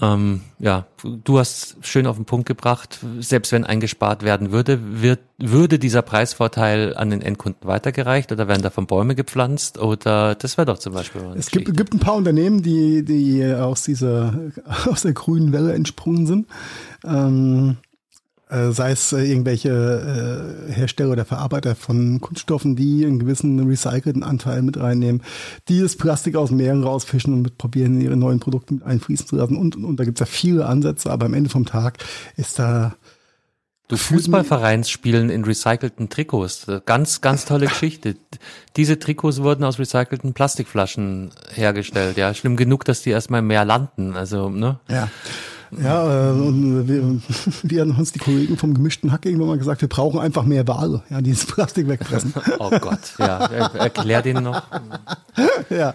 Ähm, 0.00 0.42
ja, 0.58 0.86
du 1.24 1.38
hast 1.38 1.78
schön 1.80 2.06
auf 2.06 2.16
den 2.16 2.26
Punkt 2.26 2.46
gebracht, 2.46 2.98
selbst 3.20 3.50
wenn 3.52 3.64
eingespart 3.64 4.22
werden 4.22 4.52
würde, 4.52 4.78
wird, 5.00 5.20
würde 5.38 5.78
dieser 5.78 6.02
Preisvorteil 6.02 6.94
an 6.94 7.08
den 7.08 7.22
Endkunden 7.22 7.66
weitergereicht 7.66 8.30
oder 8.30 8.46
werden 8.46 8.62
davon 8.62 8.86
Bäume 8.86 9.14
gepflanzt 9.14 9.78
oder 9.78 10.34
das 10.34 10.58
wäre 10.58 10.66
doch 10.66 10.78
zum 10.78 10.92
Beispiel. 10.92 11.22
Es 11.38 11.50
gibt, 11.50 11.74
gibt 11.74 11.94
ein 11.94 11.98
paar 11.98 12.14
Unternehmen, 12.14 12.62
die, 12.62 13.04
die 13.06 13.44
aus 13.46 13.84
dieser, 13.84 14.34
aus 14.86 15.02
der 15.02 15.12
grünen 15.12 15.52
Welle 15.52 15.72
entsprungen 15.72 16.26
sind. 16.26 16.46
Ähm, 17.02 17.78
äh, 17.80 17.95
sei 18.70 18.92
es 18.92 19.12
äh, 19.12 19.24
irgendwelche 19.24 20.68
äh, 20.68 20.72
Hersteller 20.72 21.12
oder 21.12 21.24
Verarbeiter 21.24 21.74
von 21.74 22.20
Kunststoffen, 22.20 22.76
die 22.76 23.04
einen 23.04 23.18
gewissen 23.18 23.58
recycelten 23.66 24.22
Anteil 24.22 24.62
mit 24.62 24.78
reinnehmen, 24.78 25.22
die 25.68 25.80
das 25.80 25.96
Plastik 25.96 26.36
aus 26.36 26.50
Meeren 26.50 26.84
rausfischen 26.84 27.32
und 27.32 27.42
mit 27.42 27.58
probieren, 27.58 28.00
ihre 28.00 28.16
neuen 28.16 28.38
Produkte 28.38 28.74
mit 28.74 28.84
einfließen 28.84 29.26
zu 29.26 29.36
lassen. 29.36 29.56
Und, 29.56 29.76
und, 29.76 29.84
und 29.84 29.98
da 29.98 30.04
gibt's 30.04 30.20
ja 30.20 30.26
viele 30.26 30.66
Ansätze, 30.66 31.10
aber 31.10 31.26
am 31.26 31.34
Ende 31.34 31.50
vom 31.50 31.66
Tag 31.66 31.98
ist 32.36 32.58
da 32.58 32.96
Du 33.88 33.96
Fußballvereinsspielen 33.96 35.30
in 35.30 35.44
recycelten 35.44 36.08
Trikots. 36.08 36.66
Ganz, 36.86 37.20
ganz 37.20 37.44
tolle 37.44 37.66
Geschichte. 37.68 38.16
Diese 38.76 38.98
Trikots 38.98 39.42
wurden 39.42 39.62
aus 39.62 39.78
recycelten 39.78 40.34
Plastikflaschen 40.34 41.30
hergestellt. 41.54 42.16
Ja, 42.16 42.34
schlimm 42.34 42.56
genug, 42.56 42.84
dass 42.84 43.02
die 43.02 43.10
erstmal 43.10 43.40
im 43.40 43.46
Meer 43.46 43.64
landen. 43.64 44.16
Also, 44.16 44.50
ne? 44.50 44.80
Ja. 44.88 45.08
Ja, 45.82 46.30
äh, 46.30 46.32
und 46.32 46.88
wir, 46.88 47.20
wir 47.62 47.80
haben 47.80 47.96
uns 47.98 48.12
die 48.12 48.18
Kollegen 48.18 48.56
vom 48.56 48.74
gemischten 48.74 49.12
Hack 49.12 49.26
irgendwann 49.26 49.48
mal 49.48 49.58
gesagt, 49.58 49.80
wir 49.80 49.88
brauchen 49.88 50.20
einfach 50.20 50.44
mehr 50.44 50.66
Ware, 50.68 51.02
ja, 51.10 51.20
die 51.20 51.32
das 51.32 51.46
Plastik 51.46 51.88
wegfressen. 51.88 52.32
oh 52.58 52.70
Gott, 52.70 53.14
ja, 53.18 53.46
erklär 53.46 54.22
den 54.22 54.42
noch. 54.42 54.62
ja, 55.70 55.94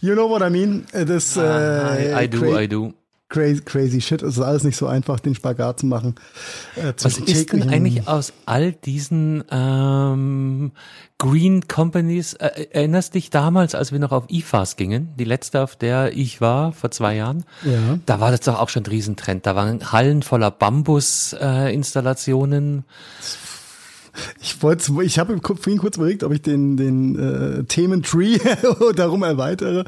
you 0.00 0.14
know 0.14 0.28
what 0.28 0.42
I 0.42 0.50
mean. 0.50 0.84
Das, 0.92 1.38
ah, 1.38 1.94
äh, 1.94 2.22
I, 2.22 2.24
I 2.24 2.28
do, 2.28 2.58
I 2.58 2.68
do 2.68 2.92
crazy, 3.32 3.62
crazy 3.62 4.00
shit. 4.00 4.22
Es 4.22 4.36
ist 4.36 4.42
alles 4.42 4.62
nicht 4.62 4.76
so 4.76 4.86
einfach, 4.86 5.18
den 5.18 5.34
Spagat 5.34 5.80
zu 5.80 5.86
machen. 5.86 6.14
Äh, 6.76 6.92
Was 7.00 7.18
ist 7.18 7.52
denn 7.52 7.68
eigentlich 7.68 8.06
aus 8.06 8.32
all 8.46 8.72
diesen 8.72 9.42
ähm, 9.50 10.72
Green 11.22 11.66
Companies? 11.68 12.34
Äh, 12.34 12.66
erinnerst 12.72 13.14
dich 13.14 13.30
damals, 13.30 13.76
als 13.76 13.92
wir 13.92 14.00
noch 14.00 14.10
auf 14.10 14.24
IFAS 14.28 14.74
gingen, 14.74 15.14
die 15.16 15.22
letzte, 15.22 15.62
auf 15.62 15.76
der 15.76 16.16
ich 16.16 16.40
war, 16.40 16.72
vor 16.72 16.90
zwei 16.90 17.14
Jahren? 17.14 17.44
Ja. 17.64 18.00
Da 18.06 18.18
war 18.18 18.32
das 18.32 18.40
doch 18.40 18.58
auch 18.58 18.68
schon 18.68 18.82
ein 18.82 18.86
Riesentrend. 18.86 19.46
Da 19.46 19.54
waren 19.54 19.92
Hallen 19.92 20.22
voller 20.22 20.50
Bambus-Installationen. 20.50 22.78
Äh, 22.78 22.82
Ich 24.40 24.62
wollte, 24.62 24.92
ich 25.02 25.18
habe 25.18 25.38
vorhin 25.42 25.78
kurz 25.78 25.96
überlegt, 25.96 26.22
ob 26.24 26.32
ich 26.32 26.42
den 26.42 26.76
den 26.76 27.18
äh, 27.18 27.64
Thementree 27.64 28.38
darum 28.96 29.22
erweitere. 29.22 29.84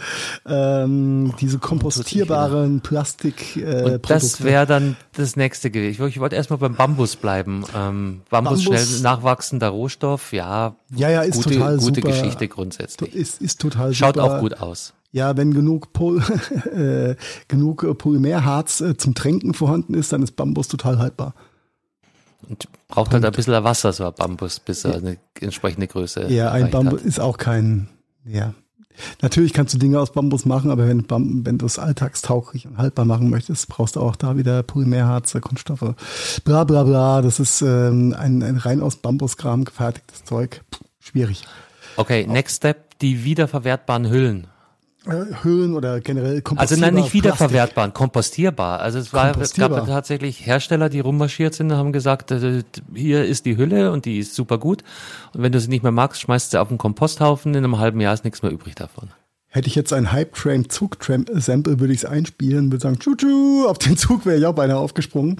Ähm, 0.47 1.35
diese 1.41 1.59
kompostierbaren 1.59 2.81
Plastik. 2.81 3.57
Äh, 3.57 3.95
Und 3.95 4.11
das 4.11 4.43
wäre 4.43 4.67
dann 4.67 4.97
das 5.13 5.37
nächste 5.37 5.71
gewesen. 5.71 6.07
Ich, 6.07 6.21
wollte 6.21 6.37
erstmal 6.37 6.59
beim 6.59 6.75
Bambus 6.75 7.17
bleiben. 7.17 7.65
Ähm, 7.77 8.23
Bambus, 8.31 8.65
Bambus, 8.65 8.83
schnell 8.89 9.01
nachwachsender 9.03 9.69
Rohstoff, 9.69 10.33
ja. 10.33 10.77
Ja, 10.95 11.11
ja, 11.11 11.23
ist 11.23 11.37
gute, 11.37 11.55
total 11.55 11.77
gute 11.79 12.01
super. 12.01 12.09
Geschichte 12.09 12.49
grundsätzlich. 12.49 13.15
Ist, 13.15 13.43
ist 13.43 13.61
total 13.61 13.93
Schaut 13.95 14.17
super. 14.17 14.37
auch 14.37 14.41
gut 14.41 14.61
aus. 14.61 14.95
Ja, 15.13 15.37
wenn 15.37 15.55
genug, 15.55 15.93
Pol 15.93 16.21
äh, 16.75 17.15
genug 17.47 17.99
Polymerharz 17.99 18.81
äh, 18.81 18.97
zum 18.97 19.15
Tränken 19.15 19.55
vorhanden 19.55 19.95
ist, 19.95 20.13
dann 20.13 20.23
ist 20.23 20.33
Bambus 20.33 20.69
total 20.69 20.99
haltbar. 20.99 21.35
Und 22.49 22.69
braucht 22.95 23.11
Punkt. 23.11 23.25
halt 23.25 23.35
ein 23.35 23.37
bisschen 23.37 23.65
Wasser, 23.65 23.93
so 23.93 24.07
ein 24.07 24.15
Bambus, 24.17 24.61
bis 24.61 24.85
er 24.85 24.97
eine 24.97 25.19
entsprechende 25.41 25.87
Größe 25.87 26.27
Ja, 26.33 26.51
ein 26.53 26.71
Bambus 26.71 27.01
hat. 27.01 27.07
ist 27.07 27.21
auch 27.21 27.37
kein, 27.37 27.89
ja. 28.25 28.55
Natürlich 29.23 29.53
kannst 29.53 29.75
du 29.75 29.79
Dinge 29.79 29.99
aus 29.99 30.13
Bambus 30.13 30.45
machen, 30.45 30.71
aber 30.71 30.87
wenn, 30.87 31.05
wenn 31.09 31.59
du 31.59 31.67
es 31.67 31.79
alltagstauglich 31.81 32.67
und 32.67 32.79
haltbar 32.79 33.05
machen 33.05 33.29
möchtest, 33.29 33.69
brauchst 33.69 33.97
du 33.97 34.01
auch 34.01 34.15
da 34.15 34.37
wieder 34.37 34.63
Polymerharz, 34.63 35.37
Kunststoffe, 35.41 35.95
bla 36.45 36.63
bla 36.65 36.85
bla. 36.85 37.21
Das 37.21 37.41
ist 37.41 37.61
ähm, 37.61 38.15
ein, 38.17 38.43
ein 38.43 38.57
rein 38.57 38.81
aus 38.81 38.97
Bambuskram 38.97 39.65
gefertigtes 39.65 40.25
Zeug. 40.25 40.63
Puh, 40.71 40.85
schwierig. 41.01 41.45
Okay, 41.97 42.27
next 42.29 42.59
step, 42.59 42.99
die 43.01 43.25
wiederverwertbaren 43.25 44.09
Hüllen. 44.09 44.47
Höhlen 45.07 45.75
oder 45.75 46.01
generell 46.01 46.41
kompostierbar. 46.41 46.61
Also 46.61 46.77
nein, 46.77 46.95
nicht 46.95 47.13
wiederverwertbar, 47.13 47.91
kompostierbar. 47.91 48.81
Also 48.81 48.99
es 48.99 49.13
war, 49.13 49.39
es 49.39 49.53
gab 49.55 49.87
tatsächlich 49.87 50.47
Hersteller, 50.47 50.89
die 50.89 51.01
rummarschiert 51.01 51.55
sind 51.55 51.71
und 51.71 51.77
haben 51.77 51.93
gesagt, 51.93 52.31
äh, 52.31 52.63
hier 52.95 53.25
ist 53.25 53.45
die 53.45 53.57
Hülle 53.57 53.93
und 53.93 54.07
die 54.07 54.19
ist 54.19 54.35
super 54.35 54.59
gut. 54.59 54.83
Und 55.35 55.43
wenn 55.43 55.53
du 55.53 55.61
sie 55.61 55.69
nicht 55.69 55.83
mehr 55.83 55.93
magst, 55.93 56.23
schmeißt 56.23 56.53
sie 56.53 56.61
auf 56.61 56.69
den 56.69 56.79
Komposthaufen, 56.79 57.55
in 57.55 57.65
einem 57.65 57.79
halben 57.79 58.01
Jahr 58.01 58.15
ist 58.15 58.25
nichts 58.25 58.43
mehr 58.43 58.51
übrig 58.51 58.75
davon. 58.77 59.11
Hätte 59.55 59.69
ich 59.69 59.77
jetzt 59.77 59.93
ein 59.93 60.11
Hype-Train 60.11 60.69
Zug-Sample, 60.69 61.79
würde 61.79 61.93
ich 61.93 62.01
es 62.01 62.05
einspielen, 62.05 62.73
würde 62.73 62.83
sagen, 62.83 62.99
tschu 62.99 63.67
auf 63.69 63.79
den 63.79 63.97
Zug 63.97 64.27
wäre 64.27 64.37
ich 64.37 64.47
auch 64.47 64.55
beinahe 64.57 64.79
aufgesprungen. 64.79 65.37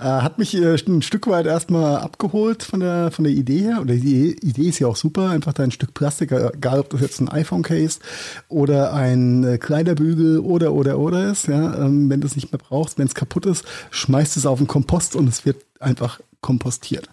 Äh, 0.00 0.02
hat 0.02 0.40
mich 0.40 0.56
äh, 0.56 0.74
ein 0.74 1.00
Stück 1.00 1.28
weit 1.28 1.46
erstmal 1.46 1.98
abgeholt 1.98 2.64
von 2.64 2.80
der, 2.80 3.12
von 3.12 3.22
der 3.22 3.32
Idee 3.32 3.60
her. 3.60 3.78
Oder 3.80 3.94
die 3.94 4.36
Idee 4.40 4.68
ist 4.68 4.80
ja 4.80 4.88
auch 4.88 4.96
super, 4.96 5.30
einfach 5.30 5.52
da 5.52 5.62
ein 5.62 5.70
Stück 5.70 5.94
Plastik, 5.94 6.32
egal 6.32 6.80
ob 6.80 6.90
das 6.90 7.02
jetzt 7.02 7.20
ein 7.20 7.28
iPhone-Case 7.28 8.00
oder 8.48 8.94
ein 8.94 9.44
äh, 9.44 9.58
Kleiderbügel 9.58 10.40
oder, 10.40 10.72
oder, 10.72 10.98
oder 10.98 11.30
ist, 11.30 11.46
ja, 11.46 11.72
ähm, 11.84 12.10
wenn 12.10 12.20
du 12.20 12.26
es 12.26 12.34
nicht 12.34 12.50
mehr 12.50 12.58
brauchst, 12.58 12.98
wenn 12.98 13.06
es 13.06 13.14
kaputt 13.14 13.46
ist, 13.46 13.64
schmeißt 13.92 14.36
es 14.36 14.44
auf 14.44 14.58
den 14.58 14.66
Kompost 14.66 15.14
und 15.14 15.28
es 15.28 15.46
wird 15.46 15.64
einfach 15.78 16.18
kompostiert. 16.40 17.08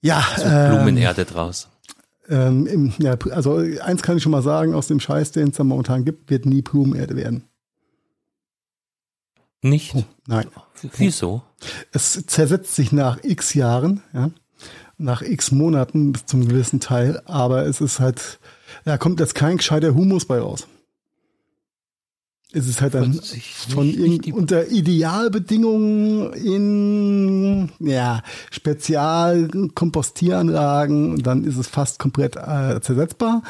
Ja. 0.00 0.24
So 0.36 0.42
Blumenerde 0.42 1.22
ähm, 1.22 1.28
draus. 1.28 1.68
Ähm, 2.30 2.66
im, 2.66 2.92
ja, 2.98 3.16
also 3.32 3.56
eins 3.56 4.02
kann 4.02 4.16
ich 4.16 4.22
schon 4.22 4.32
mal 4.32 4.42
sagen, 4.42 4.74
aus 4.74 4.86
dem 4.86 5.00
Scheiß, 5.00 5.32
den 5.32 5.48
es 5.48 5.56
da 5.56 5.64
momentan 5.64 6.04
gibt, 6.04 6.30
wird 6.30 6.46
nie 6.46 6.62
Blumenerde 6.62 7.16
werden. 7.16 7.44
Nicht? 9.62 9.94
Oh, 9.94 10.04
nein. 10.26 10.46
Wieso? 10.96 11.42
Es 11.92 12.24
zersetzt 12.26 12.74
sich 12.74 12.92
nach 12.92 13.22
x 13.22 13.52
Jahren, 13.54 14.02
ja, 14.14 14.30
nach 14.96 15.22
x 15.22 15.50
Monaten 15.50 16.12
bis 16.12 16.24
zum 16.26 16.48
gewissen 16.48 16.80
Teil, 16.80 17.20
aber 17.26 17.66
es 17.66 17.80
ist 17.80 18.00
halt, 18.00 18.38
da 18.84 18.96
kommt 18.96 19.20
jetzt 19.20 19.34
kein 19.34 19.58
gescheiter 19.58 19.94
Humus 19.94 20.24
bei 20.24 20.38
raus 20.38 20.66
ist 22.52 22.68
es 22.68 22.80
halt 22.80 22.94
dann 22.94 23.20
von 23.68 23.86
nicht, 23.86 24.32
unter 24.32 24.68
Idealbedingungen 24.68 26.32
in 26.32 27.70
ja, 27.78 28.22
Spezialkompostieranlagen 28.50 31.22
dann 31.22 31.44
ist 31.44 31.56
es 31.56 31.68
fast 31.68 31.98
komplett 31.98 32.36
äh, 32.36 32.80
zersetzbar. 32.80 33.42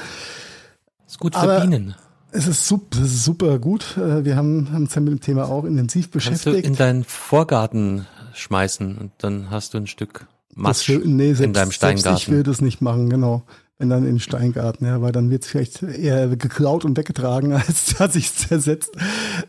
Ist 1.06 1.18
gut 1.18 1.34
für 1.34 1.60
Bienen. 1.60 1.94
Es 2.32 2.46
ist, 2.46 2.68
super, 2.68 2.98
es 2.98 3.12
ist 3.12 3.24
super 3.24 3.58
gut. 3.58 3.96
Äh, 3.96 4.24
wir 4.24 4.36
haben, 4.36 4.68
haben 4.72 4.84
uns 4.84 4.94
ja 4.94 5.00
mit 5.00 5.12
dem 5.12 5.20
Thema 5.20 5.48
auch 5.48 5.64
intensiv 5.64 6.10
beschäftigt. 6.10 6.44
Kannst 6.44 6.64
du 6.64 6.68
in 6.68 6.76
deinen 6.76 7.02
Vorgarten 7.04 8.06
schmeißen 8.34 8.98
und 8.98 9.10
dann 9.18 9.50
hast 9.50 9.74
du 9.74 9.78
ein 9.78 9.88
Stück 9.88 10.26
Matsch 10.54 10.88
das, 10.88 11.04
nee, 11.04 11.28
selbst, 11.28 11.42
in 11.42 11.52
deinem 11.52 11.72
Steingarten. 11.72 12.16
ich 12.16 12.28
will 12.28 12.42
das 12.42 12.60
nicht 12.60 12.80
machen, 12.80 13.08
genau 13.08 13.44
wenn 13.80 13.88
dann 13.88 14.06
in 14.06 14.20
Steingarten, 14.20 14.86
ja, 14.86 15.00
weil 15.00 15.10
dann 15.10 15.30
wird 15.30 15.42
es 15.42 15.48
vielleicht 15.48 15.82
eher 15.82 16.28
geklaut 16.36 16.84
und 16.84 16.98
weggetragen, 16.98 17.52
als 17.54 17.94
dass 17.96 18.12
sich 18.12 18.34
zersetzt. 18.34 18.90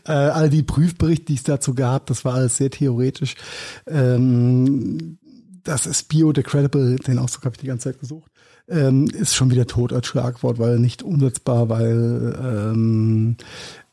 Äh, 0.06 0.12
all 0.12 0.48
die 0.48 0.62
Prüfberichte, 0.62 1.26
die 1.26 1.34
es 1.34 1.42
dazu 1.42 1.74
gab, 1.74 2.06
das 2.06 2.24
war 2.24 2.34
alles 2.34 2.56
sehr 2.56 2.70
theoretisch. 2.70 3.34
Ähm, 3.86 5.18
das 5.64 5.86
ist 5.86 6.08
biodegradable, 6.08 6.96
den 6.96 7.18
Ausdruck 7.18 7.44
habe 7.44 7.56
ich 7.56 7.60
die 7.60 7.66
ganze 7.66 7.90
Zeit 7.90 8.00
gesucht, 8.00 8.30
ähm, 8.68 9.06
ist 9.08 9.34
schon 9.34 9.50
wieder 9.50 9.66
tot 9.66 9.92
als 9.92 10.06
Schlagwort, 10.06 10.58
weil 10.58 10.78
nicht 10.78 11.02
umsetzbar, 11.02 11.68
weil 11.68 12.34
ähm, 12.42 13.36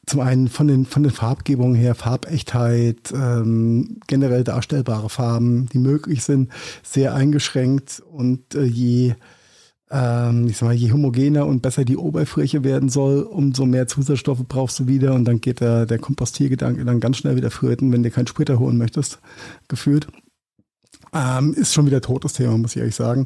zum 0.06 0.22
einen 0.22 0.48
von 0.48 0.70
den, 0.70 0.86
von 0.86 1.04
den 1.04 1.12
Farbgebungen 1.12 1.76
her, 1.76 1.96
Farbechtheit, 1.96 3.12
ähm, 3.14 3.98
generell 4.08 4.46
darstellbare 4.46 5.10
Farben, 5.10 5.68
die 5.68 5.80
möglich 5.80 6.24
sind, 6.24 6.50
sehr 6.82 7.14
eingeschränkt 7.14 8.02
und 8.10 8.56
äh, 8.56 8.64
je 8.64 9.16
ähm, 9.92 10.48
ich 10.48 10.58
sag 10.58 10.68
mal, 10.68 10.76
je 10.76 10.92
homogener 10.92 11.46
und 11.46 11.62
besser 11.62 11.86
die 11.86 11.98
Oberfläche 11.98 12.64
werden 12.64 12.90
soll, 12.90 13.24
umso 13.24 13.66
mehr 13.66 13.88
Zusatzstoffe 13.88 14.46
brauchst 14.48 14.80
du 14.80 14.88
wieder 14.88 15.14
und 15.14 15.26
dann 15.26 15.42
geht 15.42 15.62
der, 15.62 15.86
der 15.86 16.00
Kompostiergedanke 16.00 16.86
dann 16.86 17.00
ganz 17.00 17.18
schnell 17.18 17.36
wieder 17.36 17.52
flöten, 17.52 17.92
wenn 17.92 18.04
du 18.04 18.12
keinen 18.12 18.28
Splitter 18.28 18.60
holen 18.60 18.78
möchtest, 18.78 19.20
gefühlt. 19.68 20.08
Ähm, 21.12 21.54
ist 21.54 21.74
schon 21.74 21.88
wieder 21.88 22.02
totes 22.02 22.34
Thema, 22.34 22.58
muss 22.58 22.76
ich 22.76 22.78
ehrlich 22.78 22.96
sagen. 22.96 23.26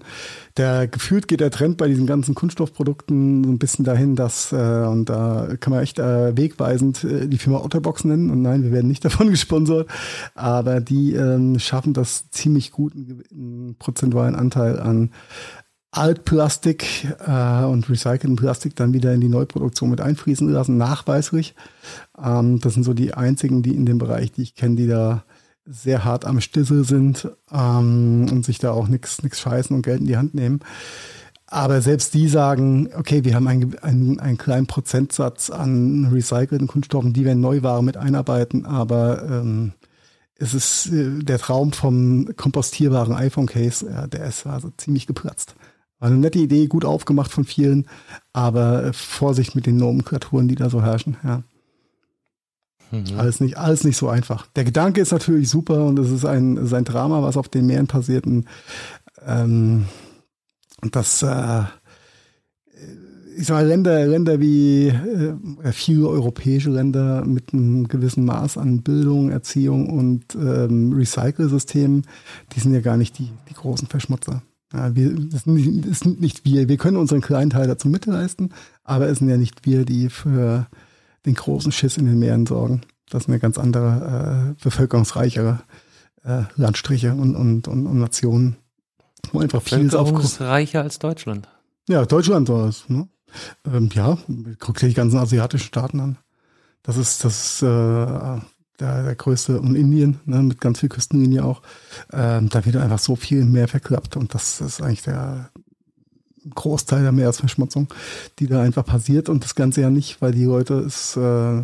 Der 0.55 0.87
gefühlt 0.87 1.27
geht 1.27 1.41
der 1.41 1.51
Trend 1.51 1.77
bei 1.77 1.87
diesen 1.87 2.07
ganzen 2.07 2.33
Kunststoffprodukten 2.33 3.43
so 3.43 3.49
ein 3.49 3.59
bisschen 3.59 3.83
dahin, 3.83 4.15
dass, 4.15 4.53
äh, 4.53 4.85
und 4.87 5.09
da 5.09 5.49
kann 5.59 5.71
man 5.71 5.83
echt 5.83 5.99
äh, 5.99 6.37
wegweisend 6.37 7.03
äh, 7.03 7.27
die 7.27 7.37
Firma 7.37 7.59
Otterbox 7.59 8.05
nennen. 8.05 8.29
Und 8.29 8.41
nein, 8.41 8.63
wir 8.63 8.71
werden 8.71 8.87
nicht 8.87 9.03
davon 9.05 9.29
gesponsert, 9.29 9.89
aber 10.33 10.79
die 10.79 11.13
ähm, 11.13 11.59
schaffen 11.59 11.93
das 11.93 12.29
ziemlich 12.29 12.71
gut, 12.71 12.93
einen 12.93 13.75
prozentualen 13.79 14.35
Anteil 14.35 14.79
an 14.79 15.11
Altplastik 15.93 17.07
äh, 17.25 17.63
und 17.65 17.87
recycelten 17.87 18.35
Plastik 18.35 18.75
dann 18.75 18.93
wieder 18.93 19.13
in 19.13 19.21
die 19.21 19.29
Neuproduktion 19.29 19.91
mit 19.91 20.01
einfließen 20.01 20.49
lassen, 20.49 20.77
nachweislich. 20.77 21.53
Ähm, 22.21 22.59
das 22.59 22.73
sind 22.73 22.83
so 22.83 22.93
die 22.93 23.13
einzigen, 23.13 23.61
die 23.61 23.75
in 23.75 23.85
dem 23.85 23.99
Bereich, 23.99 24.31
die 24.31 24.41
ich 24.41 24.55
kenne, 24.55 24.75
die 24.75 24.87
da 24.87 25.23
sehr 25.65 26.03
hart 26.03 26.25
am 26.25 26.41
Stissel 26.41 26.83
sind 26.83 27.29
ähm, 27.51 28.27
und 28.29 28.43
sich 28.43 28.57
da 28.57 28.71
auch 28.71 28.87
nichts 28.87 29.21
scheißen 29.39 29.75
und 29.75 29.83
Geld 29.83 30.01
in 30.01 30.07
die 30.07 30.17
Hand 30.17 30.33
nehmen. 30.33 30.59
Aber 31.45 31.81
selbst 31.81 32.15
die 32.15 32.27
sagen, 32.27 32.89
okay, 32.97 33.23
wir 33.23 33.35
haben 33.35 33.47
einen, 33.47 33.77
einen, 33.79 34.19
einen 34.19 34.37
kleinen 34.39 34.65
Prozentsatz 34.65 35.51
an 35.51 36.09
recycelten 36.11 36.67
Kunststoffen, 36.67 37.13
die 37.13 37.23
wir 37.23 37.33
in 37.33 37.41
Neuware 37.41 37.83
mit 37.83 37.95
einarbeiten, 37.95 38.65
aber 38.65 39.23
ähm, 39.29 39.73
es 40.35 40.55
ist 40.55 40.87
äh, 40.87 41.19
der 41.19 41.37
Traum 41.37 41.71
vom 41.71 42.35
kompostierbaren 42.35 43.13
iPhone-Case, 43.13 43.87
ja, 43.87 44.07
der 44.07 44.25
ist 44.25 44.47
also 44.47 44.71
ziemlich 44.77 45.05
geplatzt. 45.05 45.55
War 46.03 46.09
eine 46.09 46.19
nette 46.19 46.39
Idee, 46.39 46.67
gut 46.67 46.83
aufgemacht 46.83 47.31
von 47.31 47.45
vielen, 47.45 47.87
aber 48.33 48.91
Vorsicht 48.91 49.55
mit 49.55 49.65
den 49.65 49.77
Nomenklaturen, 49.77 50.49
die 50.49 50.55
da 50.55 50.69
so 50.69 50.83
herrschen. 50.83 51.15
Ja. 51.23 51.43
Mhm. 52.91 53.17
Alles, 53.17 53.39
nicht, 53.39 53.57
alles 53.57 53.85
nicht 53.85 53.95
so 53.95 54.09
einfach. 54.09 54.47
Der 54.47 54.65
Gedanke 54.65 54.99
ist 54.99 55.13
natürlich 55.13 55.49
super 55.49 55.85
und 55.85 55.97
es 55.97 56.11
ist 56.11 56.25
ein, 56.25 56.57
ist 56.57 56.73
ein 56.73 56.83
Drama, 56.83 57.21
was 57.21 57.37
auf 57.37 57.47
den 57.47 57.67
Meeren 57.67 57.87
passiert. 57.87 58.27
Und, 58.27 58.47
ähm, 59.25 59.85
das, 60.91 61.23
äh, 61.23 61.61
ich 63.37 63.45
sag 63.45 63.55
mal, 63.55 63.65
Länder, 63.65 64.05
Länder 64.05 64.41
wie 64.41 64.89
äh, 64.89 65.71
viele 65.71 66.09
europäische 66.09 66.69
Länder 66.69 67.23
mit 67.23 67.53
einem 67.53 67.87
gewissen 67.87 68.25
Maß 68.25 68.57
an 68.57 68.81
Bildung, 68.81 69.31
Erziehung 69.31 69.89
und 69.89 70.35
ähm, 70.35 70.91
Recycle-Systemen, 70.91 72.05
die 72.53 72.59
sind 72.59 72.73
ja 72.73 72.81
gar 72.81 72.97
nicht 72.97 73.17
die, 73.19 73.31
die 73.49 73.53
großen 73.53 73.87
Verschmutzer. 73.87 74.43
Ja, 74.73 74.95
wir, 74.95 75.13
das, 75.29 75.43
sind 75.43 76.19
nicht 76.19 76.45
wir. 76.45 76.67
Wir 76.67 76.77
können 76.77 76.97
unseren 76.97 77.21
kleinen 77.21 77.51
Teil 77.51 77.67
dazu 77.67 77.87
mitleisten, 77.87 78.53
aber 78.83 79.07
es 79.07 79.19
sind 79.19 79.29
ja 79.29 79.37
nicht 79.37 79.65
wir, 79.65 79.85
die 79.85 80.09
für 80.09 80.67
den 81.25 81.35
großen 81.35 81.71
Schiss 81.71 81.97
in 81.97 82.05
den 82.05 82.19
Meeren 82.19 82.45
sorgen. 82.45 82.81
Das 83.09 83.25
sind 83.25 83.33
ja 83.33 83.39
ganz 83.39 83.57
andere, 83.57 84.55
äh, 84.57 84.63
bevölkerungsreichere 84.63 85.61
äh, 86.23 86.43
Landstriche 86.55 87.13
und, 87.13 87.35
und, 87.35 87.67
und, 87.67 87.85
und 87.85 87.99
Nationen. 87.99 88.57
Wo 89.31 89.39
einfach 89.39 89.61
viel 89.61 89.95
auf 89.95 90.41
reicher 90.41 90.81
als 90.81 90.99
Deutschland. 90.99 91.47
Ja, 91.87 92.05
Deutschland 92.05 92.47
soll 92.47 92.69
es. 92.69 92.89
Ne? 92.89 93.07
Ähm, 93.65 93.89
ja, 93.93 94.17
guck 94.59 94.77
dir 94.79 94.87
die 94.87 94.93
ganzen 94.93 95.17
asiatischen 95.17 95.67
Staaten 95.67 95.99
an. 95.99 96.17
Das 96.81 96.97
ist, 96.97 97.23
das 97.23 97.45
ist 97.45 97.61
äh, 97.63 98.39
der, 98.79 99.03
der 99.03 99.15
größte 99.15 99.59
und 99.59 99.75
Indien, 99.75 100.19
ne, 100.25 100.41
mit 100.41 100.59
ganz 100.59 100.79
viel 100.79 100.89
Küstenlinie 100.89 101.43
auch, 101.45 101.61
ähm, 102.11 102.49
da 102.49 102.65
wird 102.65 102.75
einfach 102.77 102.99
so 102.99 103.15
viel 103.15 103.45
mehr 103.45 103.67
verklappt 103.67 104.17
und 104.17 104.33
das 104.33 104.61
ist 104.61 104.81
eigentlich 104.81 105.03
der 105.03 105.51
Großteil 106.49 107.03
der 107.03 107.11
Meeresverschmutzung, 107.11 107.87
die 108.39 108.47
da 108.47 108.61
einfach 108.61 108.85
passiert 108.85 109.29
und 109.29 109.43
das 109.43 109.55
Ganze 109.55 109.81
ja 109.81 109.89
nicht, 109.89 110.21
weil 110.21 110.33
die 110.33 110.43
Leute 110.43 110.75
es 110.79 111.15
äh, 111.15 111.63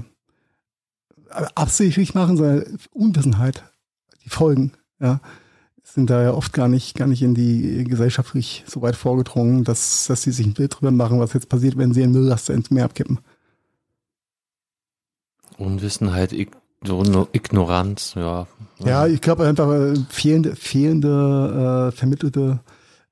absichtlich 1.55 2.13
machen, 2.13 2.37
sondern 2.37 2.79
Unwissenheit, 2.91 3.63
die 4.23 4.29
Folgen, 4.29 4.71
ja. 4.99 5.19
sind 5.83 6.09
da 6.09 6.21
ja 6.21 6.33
oft 6.33 6.53
gar 6.53 6.67
nicht, 6.67 6.95
gar 6.95 7.07
nicht 7.07 7.21
in 7.21 7.35
die 7.35 7.83
gesellschaftlich 7.83 8.63
so 8.67 8.81
weit 8.81 8.95
vorgedrungen, 8.95 9.63
dass, 9.63 10.05
dass 10.07 10.21
sie 10.21 10.31
sich 10.31 10.45
ein 10.45 10.53
Bild 10.53 10.75
drüber 10.75 10.91
machen, 10.91 11.19
was 11.19 11.33
jetzt 11.33 11.49
passiert, 11.49 11.77
wenn 11.77 11.93
sie 11.93 12.03
einen 12.03 12.13
Mülllaster 12.13 12.53
ins 12.53 12.71
Meer 12.71 12.85
abkippen. 12.85 13.19
Unwissenheit, 15.57 16.31
so 16.83 17.27
Ignoranz, 17.31 18.13
ja. 18.15 18.47
Ja, 18.79 19.07
ich 19.07 19.21
glaube 19.21 19.45
einfach 19.45 19.71
äh, 19.71 19.95
fehlende, 20.09 20.55
fehlende 20.55 21.89
äh, 21.91 21.97
vermittelte 21.97 22.59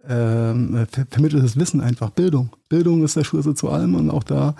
ähm, 0.08 0.88
ver 0.90 1.06
vermitteltes 1.10 1.58
Wissen 1.58 1.82
einfach, 1.82 2.10
Bildung. 2.12 2.52
Bildung 2.70 3.04
ist 3.04 3.16
der 3.16 3.24
Schlüssel 3.24 3.56
zu 3.56 3.70
allem 3.70 3.96
und 3.96 4.10
auch 4.10 4.24
da 4.24 4.56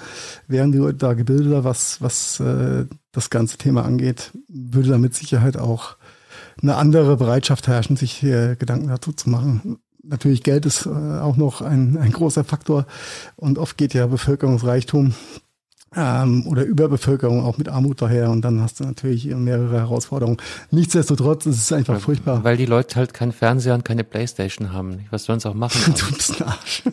wären 0.48 0.72
die 0.72 0.78
Leute 0.78 0.98
da 0.98 1.14
gebildeter, 1.14 1.64
was, 1.64 2.02
was 2.02 2.40
äh, 2.40 2.86
das 3.12 3.30
ganze 3.30 3.58
Thema 3.58 3.86
angeht, 3.86 4.32
würde 4.48 4.90
da 4.90 4.98
mit 4.98 5.16
Sicherheit 5.16 5.58
auch 5.58 5.96
eine 6.62 6.76
andere 6.76 7.18
Bereitschaft 7.18 7.68
herrschen, 7.68 7.96
sich 7.96 8.24
äh, 8.24 8.56
Gedanken 8.56 8.88
dazu 8.88 9.14
zu 9.14 9.30
machen. 9.30 9.80
Natürlich 10.04 10.44
Geld 10.44 10.66
ist 10.66 10.86
äh, 10.86 10.90
auch 10.90 11.38
noch 11.38 11.62
ein, 11.62 11.98
ein 11.98 12.12
großer 12.12 12.44
Faktor 12.44 12.86
und 13.36 13.58
oft 13.58 13.78
geht 13.78 13.94
ja 13.94 14.08
Bevölkerungsreichtum 14.08 15.14
ähm, 15.96 16.46
oder 16.48 16.64
Überbevölkerung 16.64 17.44
auch 17.44 17.58
mit 17.58 17.70
Armut 17.70 18.02
daher 18.02 18.30
und 18.30 18.42
dann 18.42 18.62
hast 18.62 18.80
du 18.80 18.84
natürlich 18.84 19.26
mehrere 19.26 19.78
Herausforderungen. 19.78 20.38
Nichtsdestotrotz 20.72 21.46
ist 21.46 21.58
es 21.58 21.72
einfach 21.72 21.96
weil, 21.96 22.02
furchtbar. 22.02 22.44
Weil 22.44 22.58
die 22.58 22.66
Leute 22.66 22.98
halt 22.98 23.14
keinen 23.14 23.32
Fernseher 23.32 23.74
und 23.74 23.86
keine 23.86 24.04
Playstation 24.04 24.74
haben. 24.74 25.06
Was 25.12 25.24
sollen 25.24 25.40
sie 25.40 25.50
auch 25.50 25.54
machen? 25.54 25.94
du 25.98 26.16
bist 26.16 26.42
ein 26.42 26.48
Arsch. 26.48 26.84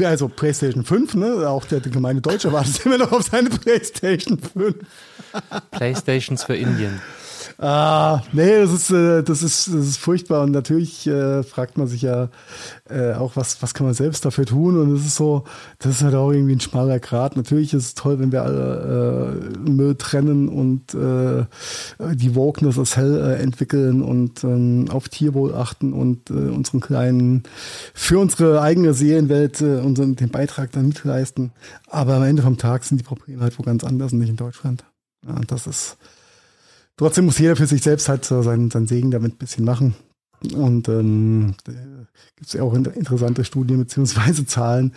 also 0.04 0.28
Playstation 0.28 0.84
5, 0.84 1.14
ne? 1.14 1.48
Auch 1.48 1.64
der, 1.64 1.80
der 1.80 1.92
gemeine 1.92 2.20
Deutsche 2.20 2.52
wartet 2.52 2.80
immer 2.86 2.98
noch 2.98 3.12
auf 3.12 3.22
seine 3.22 3.50
Playstation 3.50 4.38
5. 4.38 4.76
Playstations 5.70 6.44
für 6.44 6.56
Indien. 6.56 7.00
Ah, 7.62 8.22
nee, 8.32 8.58
das 8.58 8.72
ist, 8.72 8.90
äh, 8.90 9.22
das 9.22 9.42
ist, 9.42 9.68
das 9.68 9.86
ist 9.86 9.98
furchtbar. 9.98 10.44
Und 10.44 10.52
natürlich 10.52 11.06
äh, 11.06 11.42
fragt 11.42 11.76
man 11.76 11.88
sich 11.88 12.00
ja 12.00 12.30
äh, 12.88 13.12
auch, 13.12 13.36
was, 13.36 13.60
was 13.60 13.74
kann 13.74 13.84
man 13.84 13.92
selbst 13.92 14.24
dafür 14.24 14.46
tun? 14.46 14.78
Und 14.78 14.96
es 14.96 15.04
ist 15.04 15.16
so, 15.16 15.44
das 15.78 15.96
ist 15.96 16.02
halt 16.02 16.14
auch 16.14 16.32
irgendwie 16.32 16.54
ein 16.54 16.60
schmaler 16.60 16.98
Grad. 17.00 17.36
Natürlich 17.36 17.74
ist 17.74 17.84
es 17.84 17.94
toll, 17.94 18.18
wenn 18.18 18.32
wir 18.32 18.44
alle 18.44 19.52
äh, 19.66 19.68
Müll 19.68 19.94
trennen 19.96 20.48
und 20.48 20.94
äh, 20.94 21.44
die 22.14 22.34
Wokeness 22.34 22.78
als 22.78 22.96
Hell 22.96 23.20
äh, 23.20 23.42
entwickeln 23.42 24.00
und 24.00 24.42
ähm, 24.42 24.86
auf 24.90 25.10
Tierwohl 25.10 25.54
achten 25.54 25.92
und 25.92 26.30
äh, 26.30 26.32
unseren 26.32 26.80
kleinen, 26.80 27.42
für 27.92 28.20
unsere 28.20 28.62
eigene 28.62 28.94
Seelenwelt 28.94 29.60
äh, 29.60 29.80
unseren, 29.80 30.16
den 30.16 30.30
Beitrag 30.30 30.72
dann 30.72 30.88
mitleisten. 30.88 31.52
Aber 31.90 32.14
am 32.14 32.22
Ende 32.22 32.40
vom 32.40 32.56
Tag 32.56 32.84
sind 32.84 33.02
die 33.02 33.04
Probleme 33.04 33.42
halt 33.42 33.58
wo 33.58 33.62
ganz 33.62 33.84
anders 33.84 34.14
und 34.14 34.20
nicht 34.20 34.30
in 34.30 34.36
Deutschland. 34.36 34.84
Ja, 35.28 35.34
das 35.46 35.66
ist, 35.66 35.98
Trotzdem 37.00 37.24
muss 37.24 37.38
jeder 37.38 37.56
für 37.56 37.66
sich 37.66 37.82
selbst 37.82 38.10
halt 38.10 38.26
so 38.26 38.42
seinen, 38.42 38.70
seinen 38.70 38.86
Segen 38.86 39.10
damit 39.10 39.32
ein 39.32 39.38
bisschen 39.38 39.64
machen. 39.64 39.94
Und 40.54 40.86
ähm, 40.90 41.54
gibt 41.64 42.46
es 42.46 42.52
ja 42.52 42.62
auch 42.62 42.74
interessante 42.74 43.42
Studien 43.46 43.78
beziehungsweise 43.78 44.44
Zahlen. 44.44 44.92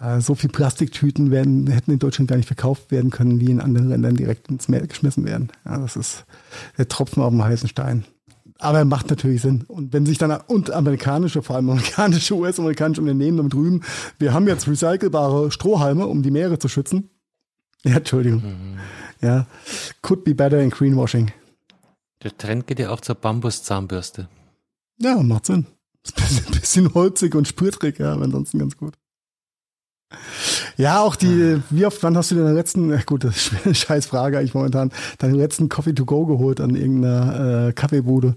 Äh, 0.00 0.22
so 0.22 0.34
viel 0.34 0.48
Plastiktüten 0.48 1.30
werden, 1.30 1.66
hätten 1.66 1.90
in 1.90 1.98
Deutschland 1.98 2.30
gar 2.30 2.36
nicht 2.36 2.46
verkauft 2.46 2.90
werden 2.90 3.10
können, 3.10 3.40
wie 3.40 3.50
in 3.50 3.60
anderen 3.60 3.90
Ländern 3.90 4.16
direkt 4.16 4.48
ins 4.48 4.68
Meer 4.68 4.86
geschmissen 4.86 5.26
werden. 5.26 5.50
Ja, 5.66 5.76
das 5.76 5.96
ist 5.96 6.24
der 6.78 6.88
Tropfen 6.88 7.22
auf 7.22 7.28
dem 7.28 7.44
heißen 7.44 7.68
Stein. 7.68 8.06
Aber 8.58 8.78
er 8.78 8.86
macht 8.86 9.10
natürlich 9.10 9.42
Sinn. 9.42 9.64
Und 9.68 9.92
wenn 9.92 10.06
sich 10.06 10.16
dann 10.16 10.30
und 10.46 10.70
amerikanische, 10.70 11.42
vor 11.42 11.56
allem 11.56 11.68
amerikanische, 11.68 12.34
US-amerikanische 12.38 13.02
Unternehmen 13.02 13.36
damit 13.36 13.54
rühmen, 13.54 13.84
wir 14.18 14.32
haben 14.32 14.48
jetzt 14.48 14.66
recycelbare 14.66 15.50
Strohhalme, 15.50 16.06
um 16.06 16.22
die 16.22 16.30
Meere 16.30 16.58
zu 16.58 16.68
schützen. 16.68 17.10
Ja, 17.84 17.96
Entschuldigung. 17.96 18.40
Mhm. 18.40 18.78
Ja, 19.24 19.46
could 20.02 20.22
be 20.22 20.34
better 20.34 20.60
in 20.60 20.68
greenwashing. 20.68 21.32
Der 22.22 22.36
Trend 22.36 22.66
geht 22.66 22.78
ja 22.78 22.90
auch 22.90 23.00
zur 23.00 23.14
Bambuszahnbürste. 23.14 24.28
Ja, 25.00 25.16
macht 25.22 25.46
Sinn. 25.46 25.66
Ist 26.04 26.18
ein 26.46 26.52
bisschen 26.52 26.92
holzig 26.92 27.34
und 27.34 27.48
spürtrig, 27.48 27.98
ja, 27.98 28.12
aber 28.12 28.24
ansonsten 28.24 28.58
ganz 28.58 28.76
gut. 28.76 28.98
Ja, 30.76 31.00
auch 31.00 31.16
die, 31.16 31.62
wie 31.70 31.86
oft, 31.86 32.02
wann 32.02 32.18
hast 32.18 32.32
du 32.32 32.34
den 32.34 32.54
letzten, 32.54 32.94
gut, 33.06 33.24
das 33.24 33.36
ist 33.36 33.64
eine 33.64 33.74
scheiß 33.74 34.04
Frage 34.04 34.38
eigentlich 34.38 34.52
momentan, 34.52 34.92
deinen 35.16 35.36
letzten 35.36 35.70
Coffee 35.70 35.94
to 35.94 36.04
go 36.04 36.26
geholt 36.26 36.60
an 36.60 36.74
irgendeiner 36.74 37.68
äh, 37.68 37.72
Kaffeebude? 37.72 38.36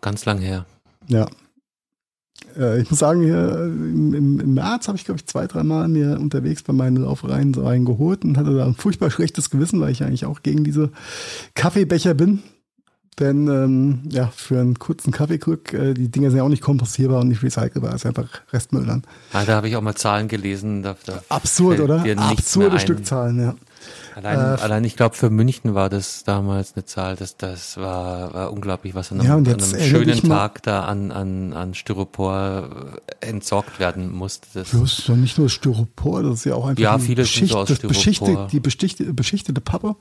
Ganz 0.00 0.24
lang 0.24 0.38
her. 0.38 0.64
Ja, 1.06 1.26
äh, 2.58 2.80
ich 2.80 2.90
muss 2.90 2.98
sagen, 2.98 3.22
hier 3.22 3.64
im, 3.64 4.40
im 4.40 4.54
März 4.54 4.88
habe 4.88 4.98
ich, 4.98 5.04
glaube 5.04 5.18
ich, 5.18 5.26
zwei, 5.26 5.46
dreimal 5.46 5.88
mir 5.88 6.18
unterwegs 6.20 6.62
bei 6.62 6.72
meinen 6.72 6.96
Laufreihen 6.96 7.54
so 7.54 7.64
einen 7.64 7.84
geholt 7.84 8.24
und 8.24 8.36
hatte 8.36 8.54
da 8.54 8.66
ein 8.66 8.74
furchtbar 8.74 9.10
schlechtes 9.10 9.50
Gewissen, 9.50 9.80
weil 9.80 9.92
ich 9.92 10.02
eigentlich 10.02 10.26
auch 10.26 10.42
gegen 10.42 10.64
diese 10.64 10.90
Kaffeebecher 11.54 12.14
bin. 12.14 12.42
Denn 13.18 13.48
ähm, 13.48 14.00
ja, 14.10 14.28
für 14.28 14.60
einen 14.60 14.78
kurzen 14.78 15.10
Kaffeekrück, 15.10 15.72
äh, 15.72 15.94
die 15.94 16.08
Dinger 16.08 16.30
sind 16.30 16.38
ja 16.38 16.44
auch 16.44 16.48
nicht 16.48 16.62
kompostierbar 16.62 17.20
und 17.20 17.28
nicht 17.28 17.42
recycelbar, 17.42 17.94
ist 17.94 18.06
einfach 18.06 18.28
Restmüll 18.52 18.86
dann. 18.86 19.02
Ah, 19.32 19.44
da 19.44 19.56
habe 19.56 19.68
ich 19.68 19.76
auch 19.76 19.82
mal 19.82 19.96
Zahlen 19.96 20.28
gelesen. 20.28 20.84
Da, 20.84 20.96
da 21.04 21.22
Absurd, 21.28 21.80
oder? 21.80 22.04
Absurde 22.16 22.78
Stückzahlen, 22.78 23.40
ja. 23.40 23.54
Allein, 24.18 24.36
äh, 24.36 24.60
allein 24.62 24.82
ich 24.82 24.96
glaube, 24.96 25.14
für 25.14 25.30
München 25.30 25.76
war 25.76 25.88
das 25.88 26.24
damals 26.24 26.74
eine 26.74 26.84
Zahl, 26.84 27.14
das, 27.14 27.36
das 27.36 27.76
war, 27.76 28.34
war 28.34 28.52
unglaublich, 28.52 28.96
was 28.96 29.12
an 29.12 29.20
einem, 29.20 29.28
ja, 29.28 29.54
an 29.54 29.62
einem 29.62 29.80
schönen 29.80 30.20
Tag 30.22 30.60
da 30.64 30.86
an, 30.86 31.12
an, 31.12 31.52
an 31.52 31.74
Styropor 31.74 32.98
äh, 33.20 33.26
entsorgt 33.26 33.78
werden 33.78 34.10
musste. 34.10 34.48
Das, 34.54 34.72
das 34.72 34.98
ist 34.98 35.08
doch 35.08 35.14
nicht 35.14 35.38
nur 35.38 35.48
Styropor, 35.48 36.24
das 36.24 36.40
ist 36.40 36.44
ja 36.46 36.56
auch 36.56 36.66
einfach 36.66 36.82
ja, 36.82 36.98
viele 36.98 37.22
Beschicht, 37.22 37.52
so 37.52 37.58
aus 37.58 37.68
das 37.68 37.78
beschichtete, 37.78 38.48
die 38.50 38.58
beschichtete, 38.58 39.14
beschichtete 39.14 39.60
Pappe, 39.60 39.94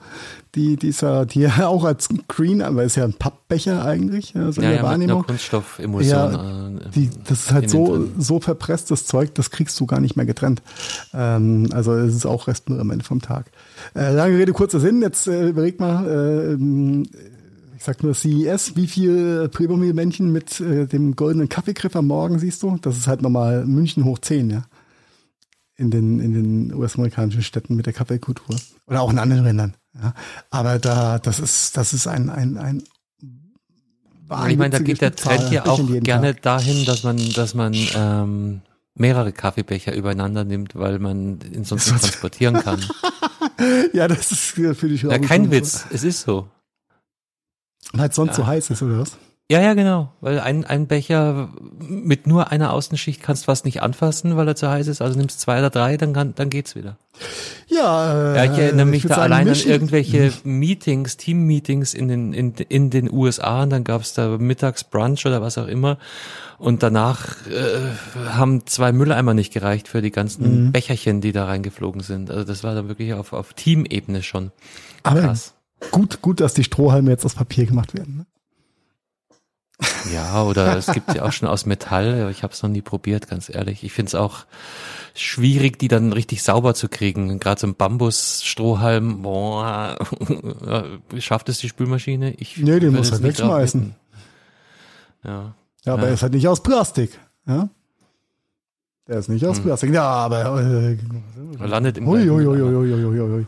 die, 0.55 0.77
die 0.77 0.87
ist 0.87 1.01
ja, 1.01 1.25
die 1.25 1.41
ja 1.41 1.67
auch 1.67 1.83
als 1.83 2.09
Green, 2.27 2.63
aber 2.63 2.83
ist 2.83 2.95
ja 2.95 3.03
ein 3.03 3.13
Pappbecher 3.13 3.85
eigentlich, 3.85 4.35
also 4.35 4.61
ja, 4.61 4.69
in 4.69 4.73
der 4.73 4.81
ja, 4.81 4.83
Wahrnehmung. 4.83 5.27
Kunststoffemulsion. 5.27 6.09
Ja, 6.09 6.69
äh, 6.87 6.89
die, 6.89 7.11
das 7.23 7.41
ist 7.41 7.51
halt 7.51 7.69
so, 7.69 8.07
so 8.17 8.39
verpresstes 8.39 9.05
Zeug, 9.05 9.35
das 9.35 9.51
kriegst 9.51 9.79
du 9.79 9.85
gar 9.85 9.99
nicht 9.99 10.15
mehr 10.15 10.25
getrennt. 10.25 10.63
Ähm, 11.13 11.69
also 11.71 11.93
es 11.93 12.15
ist 12.15 12.25
auch 12.25 12.47
Restmüll 12.47 12.79
am 12.79 12.89
Ende 12.89 13.05
vom 13.05 13.21
Tag. 13.21 13.51
Äh, 13.95 14.13
lange 14.13 14.37
Rede, 14.37 14.53
kurzer 14.53 14.79
Sinn. 14.79 15.01
Jetzt 15.01 15.27
äh, 15.27 15.49
überleg 15.49 15.79
mal, 15.79 16.05
äh, 16.05 17.07
ich 17.75 17.83
sag 17.83 18.03
nur 18.03 18.13
CES, 18.13 18.75
wie 18.75 18.87
viel 18.87 19.49
Playmobil-Männchen 19.49 20.31
mit 20.31 20.59
äh, 20.59 20.87
dem 20.87 21.15
goldenen 21.15 21.49
Kaffeegriff 21.49 21.95
am 21.95 22.07
Morgen 22.07 22.39
siehst 22.39 22.63
du? 22.63 22.77
Das 22.81 22.97
ist 22.97 23.07
halt 23.07 23.21
nochmal 23.21 23.65
München 23.65 24.03
hoch 24.03 24.19
10, 24.19 24.49
ja. 24.49 24.63
In 25.75 25.91
den, 25.91 26.19
in 26.19 26.33
den 26.33 26.73
US-amerikanischen 26.73 27.43
Städten 27.43 27.75
mit 27.75 27.85
der 27.85 27.93
Kaffeekultur. 27.93 28.55
Oder 28.87 29.01
auch 29.01 29.11
in 29.11 29.19
anderen 29.19 29.43
Ländern. 29.43 29.75
Ja. 29.93 30.13
Aber 30.49 30.79
da, 30.79 31.19
das 31.19 31.39
ist, 31.39 31.77
das 31.77 31.93
ist 31.93 32.07
ein, 32.07 32.29
ein, 32.31 32.57
ein 32.57 32.83
ich 34.49 34.57
meine, 34.57 34.71
da 34.71 34.79
geht 34.79 35.01
der 35.01 35.15
Trend 35.15 35.51
ja 35.51 35.65
auch 35.65 35.79
gerne 36.01 36.33
Tag. 36.33 36.41
dahin, 36.41 36.85
dass 36.85 37.03
man, 37.03 37.17
dass 37.33 37.53
man 37.53 37.73
ähm, 37.95 38.61
mehrere 38.99 39.31
Kaffeebecher 39.31 39.93
übereinander 39.93 40.43
nimmt, 40.43 40.75
weil 40.75 40.99
man 40.99 41.39
ihn 41.41 41.63
sonst 41.63 41.91
nicht 41.91 42.01
transportieren 42.01 42.55
kann. 42.55 42.83
ja, 43.93 44.07
das 44.07 44.31
ist 44.31 44.41
für 44.41 44.73
dich 44.73 45.03
Ja, 45.03 45.19
kein 45.19 45.51
Witz, 45.51 45.85
es 45.91 46.03
ist 46.03 46.21
so. 46.21 46.47
Weil 47.93 48.09
es 48.09 48.15
sonst 48.15 48.31
ja. 48.31 48.35
so 48.35 48.47
heiß 48.47 48.69
ist, 48.69 48.81
oder 48.81 48.99
was? 48.99 49.17
Ja, 49.49 49.61
ja, 49.61 49.75
genau. 49.75 50.11
Weil 50.19 50.41
ein, 50.41 50.65
ein 50.65 50.87
Becher 50.87 51.49
mit 51.79 52.27
nur 52.27 52.51
einer 52.51 52.73
Außenschicht 52.73 53.23
kannst 53.23 53.43
du 53.43 53.45
fast 53.45 53.63
nicht 53.63 53.81
anfassen, 53.81 54.35
weil 54.35 54.45
er 54.45 54.57
zu 54.57 54.69
heiß 54.69 54.87
ist. 54.87 55.01
Also 55.01 55.17
nimmst 55.17 55.39
zwei 55.39 55.59
oder 55.59 55.69
drei, 55.69 55.95
dann, 55.95 56.11
kann, 56.11 56.35
dann 56.35 56.49
geht's 56.49 56.75
wieder. 56.75 56.97
Ja, 57.67 58.33
äh, 58.33 58.35
ja 58.35 58.51
ich 58.51 58.59
erinnere 58.59 58.87
mich 58.87 59.05
ich 59.05 59.09
da 59.09 59.15
sagen, 59.15 59.31
allein 59.31 59.47
mischen. 59.47 59.67
an 59.67 59.71
irgendwelche 59.71 60.33
Meetings, 60.43 61.15
Team-Meetings 61.15 61.93
in 61.93 62.09
den, 62.09 62.33
in, 62.33 62.55
in 62.67 62.89
den 62.89 63.09
USA 63.09 63.63
und 63.63 63.69
dann 63.69 63.85
gab's 63.85 64.13
da 64.13 64.37
Mittagsbrunch 64.37 65.25
oder 65.25 65.41
was 65.41 65.57
auch 65.57 65.67
immer. 65.67 65.97
Und 66.59 66.81
danach 66.81 67.45
äh, 67.47 67.79
haben 68.29 68.65
zwei 68.65 68.91
Mülleimer 68.91 69.33
nicht 69.33 69.53
gereicht 69.53 69.87
für 69.87 70.01
die 70.01 70.11
ganzen 70.11 70.67
mhm. 70.67 70.71
Becherchen, 70.71 71.21
die 71.21 71.31
da 71.31 71.45
reingeflogen 71.45 72.01
sind. 72.01 72.31
Also 72.31 72.43
das 72.43 72.63
war 72.63 72.73
dann 72.73 72.87
wirklich 72.87 73.13
auf, 73.13 73.33
auf 73.33 73.53
Teamebene 73.53 74.23
schon. 74.23 74.51
Aber 75.03 75.21
krass. 75.21 75.53
gut, 75.91 76.21
gut, 76.21 76.39
dass 76.39 76.55
die 76.55 76.63
Strohhalme 76.63 77.11
jetzt 77.11 77.25
aus 77.25 77.35
Papier 77.35 77.67
gemacht 77.67 77.93
werden. 77.93 78.17
Ne? 78.17 78.25
Ja, 80.11 80.43
oder 80.43 80.75
es 80.77 80.87
gibt 80.87 81.13
ja 81.13 81.23
auch 81.23 81.31
schon 81.31 81.47
aus 81.47 81.65
Metall. 81.67 82.27
Ich 82.31 82.41
habe 82.41 82.53
es 82.53 82.63
noch 82.63 82.69
nie 82.69 82.81
probiert, 82.81 83.27
ganz 83.27 83.49
ehrlich. 83.49 83.83
Ich 83.83 83.93
finde 83.93 84.09
es 84.09 84.15
auch 84.15 84.45
schwierig, 85.13 85.77
die 85.77 85.87
dann 85.87 86.13
richtig 86.13 86.41
sauber 86.41 86.73
zu 86.73 86.89
kriegen. 86.89 87.39
Gerade 87.39 87.61
so 87.61 87.67
ein 87.67 87.75
Bambusstrohhalm, 87.75 89.21
boah, 89.21 89.97
schafft 91.19 91.49
es 91.49 91.59
die 91.59 91.69
Spülmaschine? 91.69 92.33
Ich 92.33 92.57
nee, 92.57 92.79
den 92.79 92.93
muss 92.93 93.11
halt 93.11 93.23
wegschmeißen. 93.23 93.95
Ja. 95.23 95.53
Ja, 95.87 95.93
aber 95.93 96.03
ja. 96.03 96.07
er 96.09 96.13
ist 96.15 96.21
halt 96.21 96.33
nicht 96.33 96.47
aus 96.47 96.61
Plastik. 96.61 97.17
Ja? 97.47 97.69
Der 99.07 99.19
ist 99.19 99.29
nicht 99.29 99.45
aus 99.45 99.57
hm. 99.57 99.63
Plastik. 99.63 99.93
Ja, 99.93 100.03
aber 100.03 100.61
äh, 100.61 100.97
er 101.59 101.67
landet 101.67 101.97
im 101.97 102.07
ui, 102.07 102.29
ui, 102.29 102.45
ui, 102.45 102.61
ui, 102.61 103.05
ui, 103.05 103.19
ui. 103.21 103.47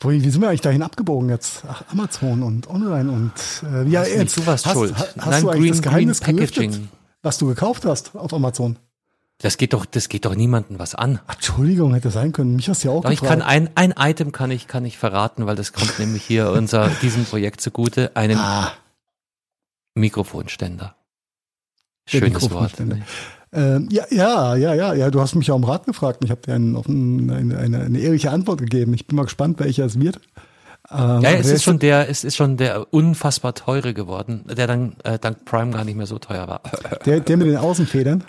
Wo, 0.00 0.10
Wie 0.10 0.30
sind 0.30 0.40
wir 0.40 0.48
eigentlich 0.48 0.62
dahin 0.62 0.82
abgebogen 0.82 1.28
jetzt? 1.28 1.62
Ach, 1.68 1.84
Amazon 1.92 2.42
und 2.42 2.68
online 2.68 3.10
und 3.10 3.32
äh, 3.72 3.88
ja, 3.88 4.04
jetzt, 4.04 4.36
du 4.36 4.44
warst 4.46 4.66
hast, 4.66 4.72
schuld. 4.72 4.94
Hast, 4.96 5.16
hast 5.16 5.26
Nein, 5.26 5.42
du 5.42 5.50
eigentlich 5.50 5.62
green, 5.62 5.72
das 5.72 5.82
Geheimnis 5.82 6.20
gelüftet, 6.20 6.80
was 7.22 7.38
du 7.38 7.46
gekauft 7.46 7.84
hast 7.84 8.16
auf 8.16 8.34
Amazon? 8.34 8.76
Das 9.38 9.56
geht 9.56 9.72
doch, 9.72 9.84
das 9.84 10.08
geht 10.08 10.24
doch 10.24 10.34
niemandem 10.34 10.80
was 10.80 10.96
an. 10.96 11.20
Ach, 11.28 11.34
Entschuldigung, 11.34 11.94
hätte 11.94 12.10
sein 12.10 12.32
können. 12.32 12.56
Mich 12.56 12.68
hast 12.68 12.82
du 12.82 12.88
ja 12.88 12.94
auch 12.94 13.02
doch, 13.02 13.10
gefragt. 13.10 13.22
Ich 13.22 13.28
kann 13.28 13.42
ein, 13.42 13.70
ein 13.76 13.94
Item 13.96 14.32
kann 14.32 14.50
ich, 14.50 14.66
kann 14.66 14.84
ich 14.84 14.98
verraten, 14.98 15.46
weil 15.46 15.54
das 15.54 15.72
kommt 15.72 16.00
nämlich 16.00 16.24
hier 16.24 16.50
unser, 16.50 16.88
diesem 17.00 17.24
Projekt 17.26 17.60
zugute. 17.60 18.16
Einen, 18.16 18.38
ah 18.38 18.72
Mikrofonständer. 19.94 20.94
Schönes 22.06 22.50
Wort. 22.50 22.72
Ähm, 23.52 23.88
ja, 23.90 24.04
ja, 24.10 24.56
ja, 24.56 24.74
ja, 24.74 24.94
ja. 24.94 25.10
Du 25.10 25.20
hast 25.20 25.34
mich 25.34 25.46
ja 25.46 25.54
um 25.54 25.64
Rat 25.64 25.86
gefragt. 25.86 26.22
Ich 26.24 26.30
habe 26.30 26.40
dir 26.42 26.54
einen, 26.54 26.76
eine, 26.76 27.58
eine, 27.58 27.80
eine 27.80 27.98
ehrliche 27.98 28.30
Antwort 28.30 28.60
gegeben. 28.60 28.92
Ich 28.94 29.06
bin 29.06 29.16
mal 29.16 29.24
gespannt, 29.24 29.60
welcher 29.60 29.86
es 29.86 29.98
wird. 29.98 30.20
Ähm, 30.90 31.20
ja, 31.20 31.30
es 31.32 31.48
ist 31.48 31.64
schon 31.64 31.78
der, 31.78 32.08
es 32.08 32.22
ist 32.22 32.36
schon 32.36 32.56
der 32.56 32.92
unfassbar 32.92 33.54
teure 33.54 33.94
geworden, 33.94 34.44
der 34.46 34.66
dann 34.66 34.96
äh, 35.04 35.18
dank 35.18 35.44
Prime 35.44 35.72
gar 35.72 35.84
nicht 35.84 35.96
mehr 35.96 36.06
so 36.06 36.18
teuer 36.18 36.46
war. 36.46 36.60
Der, 37.04 37.20
der 37.20 37.36
mit 37.36 37.48
den 37.48 37.56
Außenfedern? 37.56 38.24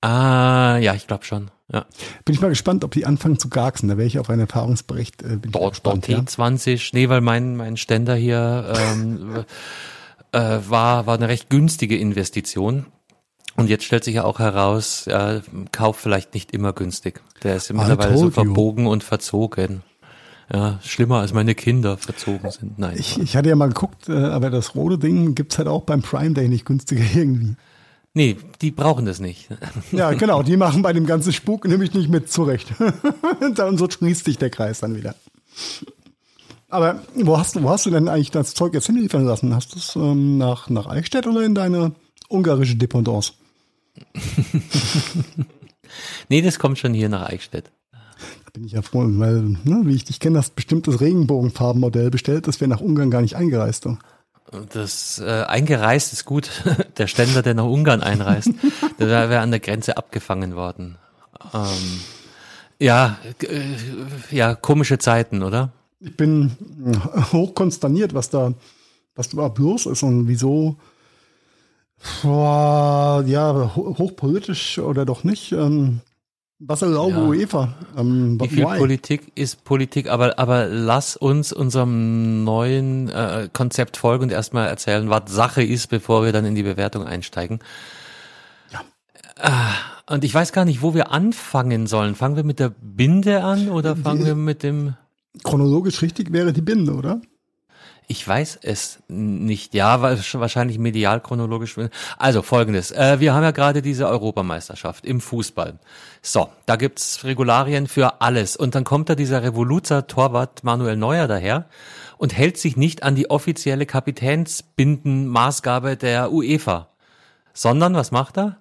Ah, 0.00 0.78
ja, 0.78 0.94
ich 0.94 1.06
glaube 1.06 1.24
schon. 1.24 1.50
Ja. 1.72 1.86
Bin 2.24 2.34
ich 2.34 2.40
mal 2.40 2.48
gespannt, 2.48 2.84
ob 2.84 2.90
die 2.90 3.06
anfangen 3.06 3.38
zu 3.38 3.48
garksen. 3.48 3.88
Da 3.88 3.96
wäre 3.96 4.06
ich 4.06 4.18
auf 4.18 4.28
einen 4.28 4.40
Erfahrungsbericht. 4.40 5.22
Äh, 5.22 5.36
bin 5.36 5.52
dort, 5.52 5.72
gespannt, 5.72 6.08
dort 6.08 6.28
T20, 6.30 6.72
ja. 6.72 6.90
nee, 6.92 7.08
weil 7.08 7.20
mein, 7.20 7.56
mein 7.56 7.76
Ständer 7.76 8.14
hier 8.14 8.74
ähm, 8.76 9.44
äh, 10.32 10.58
war, 10.68 11.06
war 11.06 11.14
eine 11.14 11.28
recht 11.28 11.48
günstige 11.48 11.96
Investition. 11.96 12.86
Und 13.56 13.68
jetzt 13.68 13.84
stellt 13.84 14.04
sich 14.04 14.16
ja 14.16 14.24
auch 14.24 14.38
heraus, 14.40 15.04
ja, 15.06 15.40
Kauf 15.70 15.96
vielleicht 15.96 16.34
nicht 16.34 16.52
immer 16.52 16.72
günstig. 16.72 17.20
Der 17.42 17.56
ist 17.56 17.72
mittlerweile 17.72 18.16
so 18.18 18.30
verbogen 18.30 18.86
und 18.86 19.04
verzogen. 19.04 19.82
Ja, 20.52 20.78
schlimmer 20.82 21.20
als 21.20 21.32
meine 21.32 21.54
Kinder 21.54 21.96
verzogen 21.96 22.50
sind. 22.50 22.78
Nein. 22.78 22.96
Ich, 22.98 23.18
ich 23.18 23.36
hatte 23.36 23.48
ja 23.48 23.56
mal 23.56 23.68
geguckt, 23.68 24.08
äh, 24.08 24.12
aber 24.12 24.50
das 24.50 24.74
rote 24.74 24.98
Ding 24.98 25.34
gibt's 25.34 25.56
halt 25.56 25.68
auch 25.68 25.82
beim 25.82 26.02
Prime 26.02 26.34
Day 26.34 26.48
nicht 26.48 26.66
günstiger 26.66 27.04
irgendwie. 27.14 27.56
Nee, 28.12 28.36
die 28.60 28.70
brauchen 28.70 29.06
das 29.06 29.20
nicht. 29.20 29.48
Ja, 29.92 30.12
genau, 30.12 30.42
die 30.42 30.56
machen 30.56 30.82
bei 30.82 30.92
dem 30.92 31.06
ganzen 31.06 31.32
Spuk 31.32 31.66
nämlich 31.66 31.94
nicht 31.94 32.08
mit 32.08 32.30
zurecht. 32.30 32.72
dann 33.54 33.78
so 33.78 33.88
schließt 33.88 34.24
sich 34.24 34.38
der 34.38 34.50
Kreis 34.50 34.80
dann 34.80 34.96
wieder. 34.96 35.14
Aber 36.68 37.02
wo 37.14 37.38
hast 37.38 37.56
du, 37.56 37.62
wo 37.62 37.70
hast 37.70 37.86
du 37.86 37.90
denn 37.90 38.08
eigentlich 38.08 38.30
das 38.30 38.54
Zeug 38.54 38.74
jetzt 38.74 38.86
hinliefern 38.86 39.24
lassen? 39.24 39.54
Hast 39.54 39.74
du 39.74 39.78
es 39.78 39.96
ähm, 39.96 40.38
nach, 40.38 40.68
nach 40.68 40.86
Eichstätt 40.86 41.26
oder 41.26 41.42
in 41.42 41.54
deine 41.54 41.92
ungarische 42.28 42.76
Dependance? 42.76 43.32
nee, 46.28 46.42
das 46.42 46.58
kommt 46.58 46.78
schon 46.78 46.94
hier 46.94 47.08
nach 47.08 47.28
Eichstätt. 47.28 47.70
Da 47.92 48.50
bin 48.52 48.64
ich 48.64 48.72
ja 48.72 48.82
froh, 48.82 49.04
weil, 49.06 49.56
ne, 49.64 49.82
wie 49.84 49.94
ich 49.94 50.04
dich 50.04 50.20
kenne, 50.20 50.38
hast 50.38 50.56
bestimmt 50.56 50.86
das 50.86 51.00
Regenbogenfarbenmodell 51.00 52.10
bestellt, 52.10 52.46
das 52.46 52.60
wäre 52.60 52.68
nach 52.68 52.80
Ungarn 52.80 53.10
gar 53.10 53.20
nicht 53.20 53.36
eingereist. 53.36 53.84
Du. 53.84 53.98
Das 54.72 55.18
äh, 55.18 55.44
eingereist 55.46 56.12
ist 56.12 56.24
gut. 56.24 56.50
Der 56.98 57.06
Ständer, 57.06 57.42
der 57.42 57.54
nach 57.54 57.64
Ungarn 57.64 58.02
einreist, 58.02 58.50
der 58.98 59.08
wäre 59.08 59.40
an 59.40 59.50
der 59.50 59.60
Grenze 59.60 59.96
abgefangen 59.96 60.54
worden. 60.54 60.96
Ähm, 61.52 62.00
ja, 62.78 63.18
äh, 63.42 63.60
ja, 64.30 64.54
komische 64.54 64.98
Zeiten, 64.98 65.42
oder? 65.42 65.72
Ich 66.00 66.16
bin 66.16 66.52
hochkonsterniert, 67.32 68.14
was 68.14 68.30
da, 68.30 68.52
was 69.14 69.30
da 69.30 69.52
los 69.56 69.86
ist 69.86 70.02
und 70.02 70.28
wieso 70.28 70.76
ja, 72.22 73.72
hochpolitisch 73.74 74.78
oder 74.78 75.04
doch 75.04 75.24
nicht. 75.24 75.52
Ähm, 75.52 76.00
was 76.60 76.82
erlaubt 76.82 77.12
ja. 77.12 77.22
UEFA? 77.22 77.74
Ähm, 77.96 78.40
Wie 78.40 78.48
viel 78.48 78.64
why? 78.64 78.78
Politik 78.78 79.32
ist 79.34 79.64
Politik? 79.64 80.08
Aber, 80.08 80.38
aber 80.38 80.66
lass 80.66 81.16
uns 81.16 81.52
unserem 81.52 82.44
neuen 82.44 83.08
äh, 83.08 83.48
Konzept 83.52 83.96
folgen 83.96 84.24
und 84.24 84.32
erstmal 84.32 84.68
erzählen, 84.68 85.10
was 85.10 85.24
Sache 85.26 85.62
ist, 85.62 85.88
bevor 85.88 86.24
wir 86.24 86.32
dann 86.32 86.44
in 86.44 86.54
die 86.54 86.62
Bewertung 86.62 87.04
einsteigen. 87.04 87.58
Ja. 88.72 88.80
Äh, 89.36 90.12
und 90.12 90.24
ich 90.24 90.32
weiß 90.32 90.52
gar 90.52 90.64
nicht, 90.64 90.80
wo 90.80 90.94
wir 90.94 91.10
anfangen 91.10 91.86
sollen. 91.86 92.14
Fangen 92.14 92.36
wir 92.36 92.44
mit 92.44 92.60
der 92.60 92.72
Binde 92.80 93.42
an 93.42 93.68
oder 93.68 93.96
fangen 93.96 94.20
die, 94.20 94.26
wir 94.26 94.34
mit 94.34 94.62
dem... 94.62 94.94
Chronologisch 95.42 96.02
richtig 96.02 96.32
wäre 96.32 96.52
die 96.52 96.62
Binde, 96.62 96.94
oder? 96.94 97.20
Ich 98.06 98.28
weiß 98.28 98.58
es 98.62 98.98
nicht. 99.08 99.74
Ja, 99.74 100.02
wahrscheinlich 100.02 100.78
medial 100.78 101.20
chronologisch. 101.20 101.74
Also 102.18 102.42
folgendes. 102.42 102.90
Äh, 102.90 103.18
wir 103.20 103.32
haben 103.32 103.42
ja 103.42 103.50
gerade 103.50 103.80
diese 103.80 104.06
Europameisterschaft 104.08 105.06
im 105.06 105.22
Fußball. 105.22 105.78
So, 106.20 106.50
da 106.66 106.76
gibt's 106.76 107.24
Regularien 107.24 107.86
für 107.86 108.20
alles. 108.20 108.56
Und 108.56 108.74
dann 108.74 108.84
kommt 108.84 109.08
da 109.08 109.14
dieser 109.14 109.42
Revoluzer-Torwart 109.42 110.64
Manuel 110.64 110.96
Neuer 110.96 111.28
daher 111.28 111.64
und 112.18 112.36
hält 112.36 112.58
sich 112.58 112.76
nicht 112.76 113.02
an 113.02 113.14
die 113.14 113.30
offizielle 113.30 113.86
Kapitänsbindenmaßgabe 113.86 115.96
der 115.96 116.30
UEFA. 116.30 116.90
Sondern, 117.54 117.94
was 117.94 118.10
macht 118.10 118.36
er? 118.36 118.58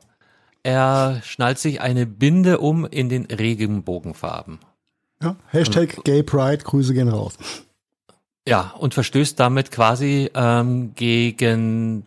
Er 0.63 1.21
schnallt 1.25 1.59
sich 1.59 1.81
eine 1.81 2.05
Binde 2.05 2.59
um 2.59 2.85
in 2.85 3.09
den 3.09 3.25
Regenbogenfarben. 3.25 4.59
Ja, 5.21 5.35
Hashtag 5.47 6.01
Gay 6.05 6.23
Pride, 6.23 6.63
Grüße 6.63 6.93
gehen 6.93 7.09
raus. 7.09 7.33
Ja, 8.47 8.73
und 8.77 8.93
verstößt 8.93 9.39
damit 9.39 9.71
quasi 9.71 10.29
ähm, 10.35 10.93
gegen 10.95 12.05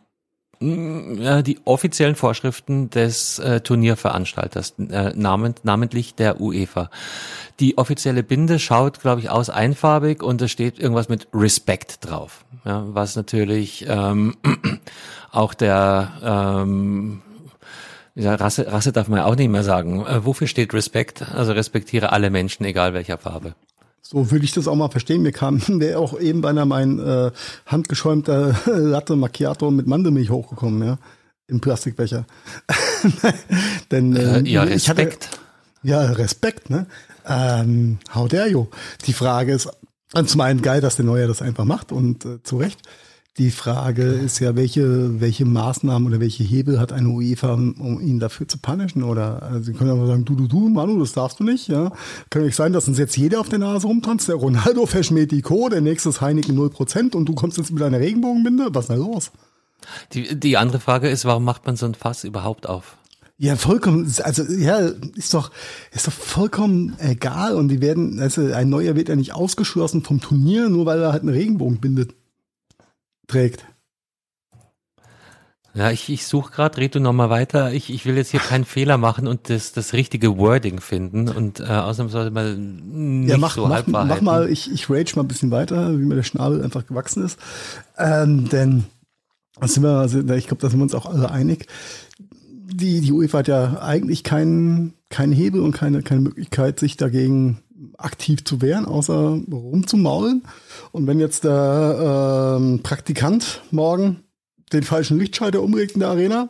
äh, 0.61 1.43
die 1.43 1.59
offiziellen 1.65 2.15
Vorschriften 2.15 2.91
des 2.91 3.39
äh, 3.39 3.61
Turnierveranstalters, 3.61 4.75
äh, 4.91 5.13
namend, 5.15 5.65
namentlich 5.65 6.15
der 6.15 6.41
UEFA. 6.41 6.91
Die 7.61 7.79
offizielle 7.79 8.23
Binde 8.23 8.59
schaut, 8.59 9.01
glaube 9.01 9.21
ich, 9.21 9.31
aus 9.31 9.51
einfarbig 9.51 10.23
und 10.23 10.41
es 10.43 10.51
steht 10.51 10.79
irgendwas 10.79 11.09
mit 11.09 11.29
Respect 11.33 12.05
drauf, 12.05 12.45
ja, 12.65 12.85
was 12.89 13.17
natürlich 13.17 13.87
ähm, 13.89 14.37
auch 15.31 15.55
der 15.55 16.13
ähm, 16.23 17.23
ja, 18.15 18.35
Rasse, 18.35 18.73
Rasse 18.73 18.93
darf 18.93 19.09
man 19.09 19.19
ja 19.21 19.25
auch 19.27 19.37
nicht 19.37 19.51
mehr 19.51 19.65
sagen. 19.65 20.07
Äh, 20.07 20.25
wofür 20.25 20.47
steht 20.47 20.73
Respect? 20.73 21.23
Also 21.35 21.53
respektiere 21.53 22.13
alle 22.13 22.31
Menschen, 22.31 22.65
egal 22.65 22.95
welcher 22.95 23.19
Farbe. 23.19 23.55
So 24.09 24.31
würde 24.31 24.45
ich 24.45 24.53
das 24.53 24.69
auch 24.69 24.77
mal 24.77 24.89
verstehen. 24.89 25.23
Mir 25.23 25.33
kam 25.33 25.61
der 25.81 25.99
auch 25.99 26.19
eben 26.19 26.41
beinahe 26.41 26.67
mein 26.67 26.99
äh, 26.99 27.31
handgeschäumter 27.67 28.55
Latte 28.67 29.17
Macchiato 29.17 29.71
mit 29.71 29.87
Mandelmilch 29.87 30.31
hochgekommen, 30.31 30.87
ja, 30.87 30.99
im 31.49 31.61
Plastikbecher. 31.61 32.25
Denn 33.91 34.15
äh, 34.15 34.41
äh, 34.41 34.49
ja, 34.49 34.63
Respekt. 34.63 35.27
Hatte, 35.27 35.39
ja, 35.83 36.01
Respekt, 36.03 36.71
ne? 36.71 36.87
Ähm, 37.29 37.99
how 38.15 38.29
dare 38.29 38.49
you? 38.49 38.69
Die 39.07 39.13
Frage 39.13 39.53
ist, 39.53 39.69
zum 40.27 40.41
einen 40.41 40.63
geil, 40.63 40.81
dass 40.81 40.97
der 40.97 41.05
Neue 41.05 41.27
das 41.27 41.43
einfach 41.43 41.65
macht 41.65 41.91
und 41.91 42.25
äh, 42.25 42.43
zu 42.45 42.59
Recht. 42.59 42.81
Die 43.39 43.51
Frage 43.51 44.03
ist 44.03 44.39
ja, 44.39 44.57
welche, 44.57 45.21
welche 45.21 45.45
Maßnahmen 45.45 46.09
oder 46.09 46.21
welche 46.21 46.43
Hebel 46.43 46.81
hat 46.81 46.91
eine 46.93 47.11
UEFA, 47.11 47.53
um 47.53 48.01
ihn 48.01 48.19
dafür 48.19 48.49
zu 48.49 48.57
punishen? 48.57 49.03
Oder 49.03 49.43
also 49.43 49.61
sie 49.61 49.73
können 49.75 49.91
aber 49.91 50.07
sagen, 50.07 50.25
du, 50.25 50.35
du, 50.35 50.47
du, 50.49 50.71
Manu, 50.71 50.99
das 50.99 51.13
darfst 51.13 51.39
du 51.41 51.45
nicht. 51.45 51.69
Ja, 51.69 51.93
Kann 52.31 52.45
nicht 52.45 52.57
sein, 52.57 52.73
dass 52.73 52.89
uns 52.89 52.99
jetzt 52.99 53.15
jeder 53.15 53.41
auf 53.41 53.51
der 53.51 53.59
Nase 53.59 53.89
rumtanzt. 53.89 54.29
Der 54.29 54.37
Ronaldo 54.37 54.87
verschmäht 54.87 55.33
die 55.33 55.43
Co., 55.43 55.69
der 55.69 55.83
nächste 55.83 56.09
ist 56.09 56.23
Heineken 56.23 56.59
0% 56.59 57.15
und 57.15 57.29
du 57.29 57.35
kommst 57.35 57.59
jetzt 57.59 57.73
mit 57.73 57.83
einer 57.83 58.01
Regenbogenbinde? 58.01 58.69
Was 58.71 58.85
ist 58.85 58.91
da 58.91 58.95
los? 58.95 59.31
Die, 60.15 60.41
die 60.41 60.57
andere 60.57 60.81
Frage 60.81 61.11
ist, 61.11 61.27
warum 61.27 61.45
macht 61.45 61.67
man 61.67 61.77
so 61.77 61.85
ein 61.85 61.95
Fass 61.95 62.25
überhaupt 62.25 62.67
auf? 62.67 62.97
Ja, 63.37 63.57
vollkommen, 63.57 64.11
also 64.23 64.45
ja, 64.45 64.79
ist 65.15 65.35
doch, 65.35 65.51
ist 65.93 66.07
doch 66.07 66.13
vollkommen 66.13 66.97
egal 66.99 67.55
und 67.55 67.69
die 67.69 67.83
werden, 67.83 68.19
also 68.19 68.51
ein 68.51 68.71
neuer 68.71 68.97
wird 68.97 69.11
ja 69.11 69.17
nicht 69.17 69.35
ausgeschlossen 69.35 70.03
vom 70.03 70.23
Turnier, 70.23 70.71
nur 70.71 70.87
weil 70.87 71.03
er 71.03 71.13
halt 71.13 71.23
eine 71.23 71.35
Regenbogenbinde 71.35 72.09
trägt. 73.27 73.65
Ja, 75.75 75.91
ich, 75.91 76.09
ich 76.09 76.27
suche 76.27 76.53
gerade, 76.53 76.79
red 76.79 76.95
du 76.95 77.01
nochmal 77.01 77.29
weiter. 77.29 77.71
Ich, 77.73 77.93
ich 77.93 78.07
will 78.07 78.17
jetzt 78.17 78.31
hier 78.31 78.41
keinen 78.41 78.65
Fehler 78.65 78.97
machen 78.97 79.27
und 79.27 79.51
das, 79.51 79.73
das 79.73 79.93
richtige 79.93 80.39
Wording 80.39 80.81
finden 80.81 81.29
und 81.29 81.61
äh, 81.61 81.65
ausnahmsweise 81.65 82.31
mal 82.31 82.57
nicht 82.57 83.31
ja, 83.31 83.37
mach, 83.37 83.57
so 83.57 83.67
mach, 83.67 83.87
mach 83.87 84.21
mal, 84.23 84.49
ich, 84.49 84.73
ich 84.73 84.89
rage 84.89 85.13
mal 85.17 85.23
ein 85.23 85.29
bisschen 85.29 85.51
weiter, 85.51 85.93
wie 85.93 86.05
mir 86.05 86.15
der 86.15 86.23
Schnabel 86.23 86.63
einfach 86.63 86.87
gewachsen 86.87 87.23
ist. 87.23 87.39
Ähm, 87.99 88.49
denn 88.49 88.85
sind 89.61 89.83
wir, 89.83 89.99
also, 89.99 90.21
ich 90.21 90.47
glaube, 90.47 90.63
da 90.63 90.71
sind 90.71 90.79
wir 90.79 90.85
uns 90.85 90.95
auch 90.95 91.07
alle 91.07 91.31
einig. 91.31 91.67
Die, 92.19 93.03
die 93.03 93.13
UEFA 93.13 93.39
hat 93.39 93.49
ja 93.49 93.79
eigentlich 93.81 94.25
keinen 94.25 94.95
keinen 95.09 95.33
Hebel 95.33 95.61
und 95.61 95.73
keine, 95.73 96.03
keine 96.03 96.21
Möglichkeit, 96.21 96.81
sich 96.81 96.97
dagegen 96.97 97.59
aktiv 97.99 98.45
zu 98.45 98.61
wehren, 98.61 98.87
außer 98.87 99.41
rumzumaulen. 99.51 100.43
Und 100.97 101.07
wenn 101.07 101.21
jetzt 101.21 101.45
der 101.45 102.57
ähm, 102.59 102.81
Praktikant 102.83 103.61
morgen 103.71 104.25
den 104.73 104.83
falschen 104.83 105.19
Lichtschalter 105.19 105.61
umregt 105.61 105.93
in 105.93 106.01
der 106.01 106.09
Arena, 106.09 106.49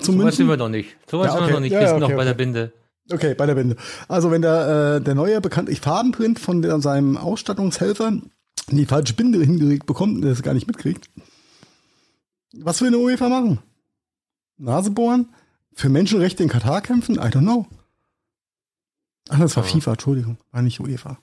zum 0.00 0.16
so 0.16 0.24
weit 0.24 0.32
sind 0.32 0.48
wir 0.48 0.56
noch 0.56 0.70
nicht. 0.70 0.96
So 1.06 1.18
weit 1.18 1.26
ja, 1.26 1.32
okay. 1.34 1.40
sind 1.40 1.48
wir 1.48 1.52
noch 1.52 1.60
nicht. 1.60 1.72
Ja, 1.72 1.80
wir 1.80 1.88
sind 1.88 1.96
okay, 1.96 2.00
noch 2.00 2.08
bei 2.08 2.14
okay. 2.14 2.24
der 2.24 2.34
Binde. 2.34 2.72
Okay, 3.12 3.34
bei 3.34 3.44
der 3.44 3.54
Binde. 3.56 3.76
Also 4.08 4.30
wenn 4.30 4.40
der, 4.40 4.96
äh, 4.96 5.04
der 5.04 5.14
neue 5.14 5.42
bekanntlich 5.42 5.82
Farbenprint 5.82 6.38
von 6.38 6.62
der, 6.62 6.80
seinem 6.80 7.18
Ausstattungshelfer 7.18 8.22
die 8.70 8.86
falsche 8.86 9.12
Binde 9.12 9.38
hingelegt 9.44 9.84
bekommt, 9.84 10.24
der 10.24 10.32
es 10.32 10.42
gar 10.42 10.54
nicht 10.54 10.66
mitkriegt, 10.66 11.10
was 12.54 12.80
will 12.80 12.88
eine 12.88 12.96
UEFA 12.96 13.28
machen? 13.28 13.58
Nase 14.56 14.92
bohren? 14.92 15.28
Für 15.74 15.90
Menschenrechte 15.90 16.42
in 16.42 16.48
Katar 16.48 16.80
kämpfen? 16.80 17.16
I 17.16 17.28
don't 17.28 17.40
know. 17.40 17.66
Ach, 19.28 19.38
das 19.38 19.58
war 19.58 19.64
ja. 19.64 19.72
FIFA, 19.72 19.90
Entschuldigung, 19.90 20.38
war 20.52 20.62
nicht 20.62 20.80
UEFA. 20.80 21.18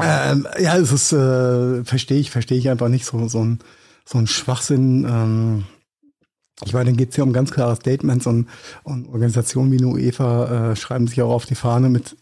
Ähm, 0.00 0.46
ja, 0.58 0.76
es 0.76 0.92
ist, 0.92 1.12
äh, 1.12 1.84
verstehe 1.84 2.18
ich, 2.18 2.30
verstehe 2.30 2.58
ich 2.58 2.68
einfach 2.68 2.88
nicht 2.88 3.04
so, 3.04 3.28
so 3.28 3.44
ein, 3.44 3.58
so 4.04 4.18
ein 4.18 4.26
Schwachsinn. 4.26 5.04
Ähm, 5.08 5.64
ich 6.64 6.72
meine, 6.72 6.86
dann 6.86 6.96
geht 6.96 7.10
es 7.10 7.16
ja 7.16 7.24
um 7.24 7.32
ganz 7.32 7.50
klare 7.50 7.76
Statements 7.76 8.26
und, 8.26 8.48
und 8.82 9.08
Organisationen 9.08 9.72
wie 9.72 9.78
eine 9.78 9.86
UEFA 9.86 10.72
äh, 10.72 10.76
schreiben 10.76 11.06
sich 11.06 11.22
auch 11.22 11.32
auf 11.32 11.46
die 11.46 11.54
Fahne 11.54 11.88
mit 11.88 12.16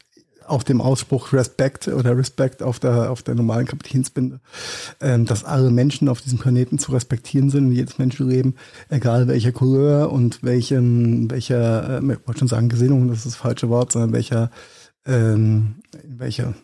auf 0.48 0.64
dem 0.64 0.80
Ausspruch 0.80 1.32
Respect 1.32 1.88
oder 1.88 2.16
Respect 2.16 2.62
auf 2.62 2.78
der, 2.78 3.10
auf 3.10 3.22
der 3.22 3.34
normalen 3.34 3.66
Kapitänsbinde, 3.66 4.40
ähm, 5.00 5.26
dass 5.26 5.44
alle 5.44 5.70
Menschen 5.70 6.08
auf 6.08 6.20
diesem 6.20 6.38
Planeten 6.38 6.78
zu 6.78 6.92
respektieren 6.92 7.50
sind, 7.50 7.72
jedes 7.72 7.98
Menschenleben, 7.98 8.56
egal 8.88 9.28
welcher 9.28 9.52
Couleur 9.52 10.10
und 10.10 10.42
welchen, 10.42 11.30
welcher, 11.30 12.00
äh, 12.00 12.12
ich 12.12 12.26
wollte 12.26 12.38
schon 12.38 12.48
sagen 12.48 12.68
Gesinnung, 12.68 13.08
das 13.08 13.18
ist 13.18 13.26
das 13.26 13.36
falsche 13.36 13.68
Wort, 13.68 13.92
sondern 13.92 14.12
welcher, 14.12 14.50
ähm, 15.04 15.76
welcher 16.04 16.54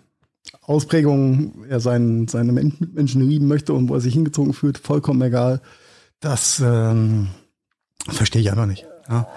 Ausprägung 0.66 1.64
er 1.68 1.80
seinen, 1.80 2.26
seine 2.28 2.52
Menschen 2.52 3.28
lieben 3.28 3.48
möchte 3.48 3.72
und 3.74 3.88
wo 3.88 3.94
er 3.94 4.00
sich 4.00 4.14
hingezogen 4.14 4.54
fühlt, 4.54 4.78
vollkommen 4.78 5.20
egal. 5.22 5.60
Das 6.20 6.60
ähm, 6.64 7.28
verstehe 8.08 8.40
ich 8.40 8.50
einfach 8.50 8.66
nicht. 8.66 8.86
Ja. 9.08 9.28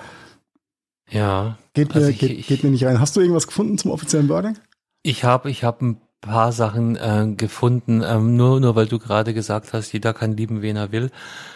Ja. 1.09 1.57
Geht, 1.73 1.93
also 1.93 2.07
mir, 2.07 2.13
ich, 2.13 2.19
geht, 2.19 2.47
geht 2.47 2.63
mir 2.63 2.71
nicht 2.71 2.85
rein. 2.85 2.99
Hast 2.99 3.15
du 3.15 3.19
irgendwas 3.21 3.47
gefunden 3.47 3.77
zum 3.77 3.91
offiziellen 3.91 4.29
Wording? 4.29 4.57
Ich 5.03 5.23
habe 5.23 5.49
ich 5.49 5.63
hab 5.63 5.81
ein 5.81 6.01
paar 6.21 6.51
Sachen 6.51 6.95
äh, 6.95 7.27
gefunden, 7.35 8.03
ähm, 8.05 8.35
nur, 8.35 8.59
nur 8.59 8.75
weil 8.75 8.87
du 8.87 8.99
gerade 8.99 9.33
gesagt 9.33 9.73
hast, 9.73 9.91
jeder 9.91 10.13
kann 10.13 10.35
lieben, 10.35 10.61
wen 10.61 10.75
er 10.75 10.91
will. 10.91 11.11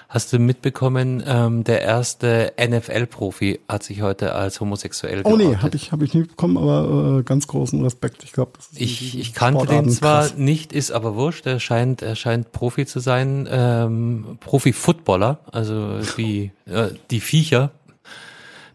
Hast 0.08 0.34
du 0.34 0.40
mitbekommen, 0.40 1.24
ähm, 1.26 1.64
der 1.64 1.82
erste 1.82 2.54
NFL-Profi 2.60 3.62
hat 3.68 3.84
sich 3.84 4.02
heute 4.02 4.36
als 4.36 4.60
homosexuell 4.60 5.24
geoutet. 5.24 5.34
Oh 5.34 5.50
nee, 5.50 5.56
habe 5.56 5.76
ich, 5.76 5.92
hab 5.92 6.02
ich 6.02 6.14
nicht 6.14 6.32
bekommen, 6.32 6.58
aber 6.58 7.20
äh, 7.20 7.24
ganz 7.24 7.48
großen 7.48 7.82
Respekt. 7.82 8.24
Ich 8.24 8.34
glaube, 8.34 8.52
ich, 8.76 9.18
ich 9.18 9.34
kannte 9.34 9.66
den 9.66 9.90
zwar 9.90 10.22
krass. 10.22 10.38
nicht, 10.38 10.74
ist 10.74 10.92
aber 10.92 11.16
wurscht. 11.16 11.46
Er 11.48 11.60
scheint, 11.60 12.02
er 12.02 12.16
scheint 12.16 12.52
Profi 12.52 12.86
zu 12.86 13.00
sein, 13.00 13.48
ähm, 13.50 14.38
Profi-Footballer, 14.42 15.40
also 15.52 16.00
die, 16.18 16.52
äh, 16.66 16.90
die 17.10 17.22
Viecher, 17.22 17.72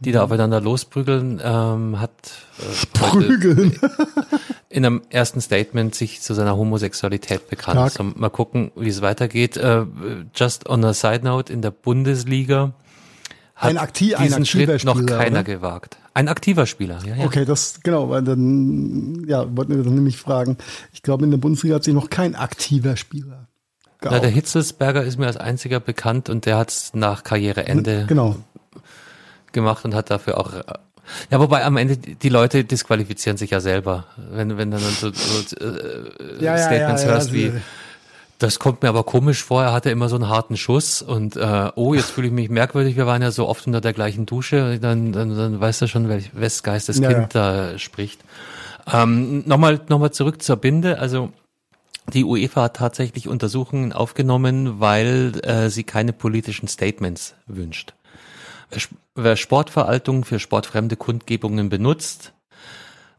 die 0.00 0.12
da 0.12 0.24
aufeinander 0.24 0.60
losprügeln, 0.60 1.40
ähm, 1.44 2.00
hat 2.00 2.10
äh, 2.58 2.98
Prügeln. 2.98 3.78
in 4.76 4.84
einem 4.84 5.00
ersten 5.08 5.40
Statement 5.40 5.94
sich 5.94 6.20
zu 6.20 6.34
seiner 6.34 6.54
Homosexualität 6.56 7.48
bekannt. 7.48 7.92
So, 7.92 8.02
mal 8.02 8.28
gucken, 8.28 8.72
wie 8.76 8.90
es 8.90 9.00
weitergeht. 9.00 9.56
Äh, 9.56 9.86
just 10.34 10.68
on 10.68 10.84
a 10.84 10.92
side 10.92 11.24
note, 11.24 11.50
in 11.50 11.62
der 11.62 11.70
Bundesliga 11.70 12.74
hat 13.54 13.70
ein 13.70 13.78
aktiv, 13.78 14.14
diesen 14.18 14.42
ein 14.42 14.46
Schritt 14.46 14.84
noch 14.84 14.98
Spieler, 14.98 15.16
keiner 15.16 15.40
oder? 15.40 15.44
gewagt. 15.44 15.96
Ein 16.12 16.28
aktiver 16.28 16.66
Spieler, 16.66 16.98
ja, 17.06 17.16
ja. 17.16 17.24
Okay, 17.24 17.46
das, 17.46 17.80
genau, 17.82 18.10
weil 18.10 18.22
dann, 18.22 19.24
ja, 19.26 19.46
wollten 19.56 19.76
wir 19.76 19.82
dann 19.82 19.94
nämlich 19.94 20.18
fragen. 20.18 20.58
Ich 20.92 21.02
glaube, 21.02 21.24
in 21.24 21.30
der 21.30 21.38
Bundesliga 21.38 21.76
hat 21.76 21.84
sich 21.84 21.94
noch 21.94 22.10
kein 22.10 22.34
aktiver 22.34 22.98
Spieler 22.98 23.48
geoutet. 24.00 24.10
Na, 24.10 24.18
der 24.18 24.30
Hitzelsberger 24.30 25.04
ist 25.04 25.18
mir 25.18 25.26
als 25.26 25.38
einziger 25.38 25.80
bekannt 25.80 26.28
und 26.28 26.44
der 26.44 26.58
hat 26.58 26.68
es 26.68 26.92
nach 26.92 27.24
Karriereende 27.24 28.04
genau 28.06 28.36
gemacht 29.52 29.86
und 29.86 29.94
hat 29.94 30.10
dafür 30.10 30.38
auch 30.38 30.52
ja, 31.30 31.40
wobei 31.40 31.64
am 31.64 31.76
Ende 31.76 31.96
die 31.96 32.28
Leute 32.28 32.64
disqualifizieren 32.64 33.36
sich 33.36 33.50
ja 33.50 33.60
selber, 33.60 34.04
wenn 34.30 34.56
wenn 34.58 34.70
dann 34.70 34.80
so, 34.80 35.10
so 35.12 35.56
äh, 35.64 36.40
ja, 36.44 36.58
Statements 36.58 37.02
ja, 37.02 37.08
ja, 37.08 37.14
hörst 37.14 37.32
wie 37.32 37.52
das 38.38 38.58
kommt 38.58 38.82
mir 38.82 38.88
aber 38.88 39.04
komisch 39.04 39.42
vor, 39.42 39.62
er 39.62 39.72
hatte 39.72 39.90
immer 39.90 40.08
so 40.08 40.16
einen 40.16 40.28
harten 40.28 40.56
Schuss 40.56 41.00
und 41.00 41.36
äh, 41.36 41.70
oh, 41.74 41.94
jetzt 41.94 42.10
fühle 42.10 42.26
ich 42.26 42.32
mich 42.32 42.50
merkwürdig, 42.50 42.96
wir 42.96 43.06
waren 43.06 43.22
ja 43.22 43.30
so 43.30 43.48
oft 43.48 43.66
unter 43.66 43.80
der 43.80 43.92
gleichen 43.92 44.26
Dusche, 44.26 44.78
dann, 44.78 45.12
dann, 45.12 45.34
dann 45.34 45.60
weißt 45.60 45.82
du 45.82 45.88
schon, 45.88 46.08
welch, 46.08 46.30
welches 46.34 46.62
Geisteskind 46.62 47.34
da 47.34 47.78
spricht. 47.78 48.20
Ähm, 48.92 49.42
Nochmal 49.46 49.80
noch 49.88 49.98
mal 49.98 50.12
zurück 50.12 50.42
zur 50.42 50.56
Binde, 50.56 50.98
also 50.98 51.32
die 52.12 52.24
UEFA 52.24 52.64
hat 52.64 52.76
tatsächlich 52.76 53.26
Untersuchungen 53.26 53.92
aufgenommen, 53.92 54.80
weil 54.80 55.32
äh, 55.42 55.70
sie 55.70 55.84
keine 55.84 56.12
politischen 56.12 56.68
Statements 56.68 57.34
wünscht. 57.46 57.94
Wer 59.14 59.36
Sportveraltung 59.36 60.24
für 60.24 60.38
sportfremde 60.38 60.96
Kundgebungen 60.96 61.68
benutzt, 61.68 62.32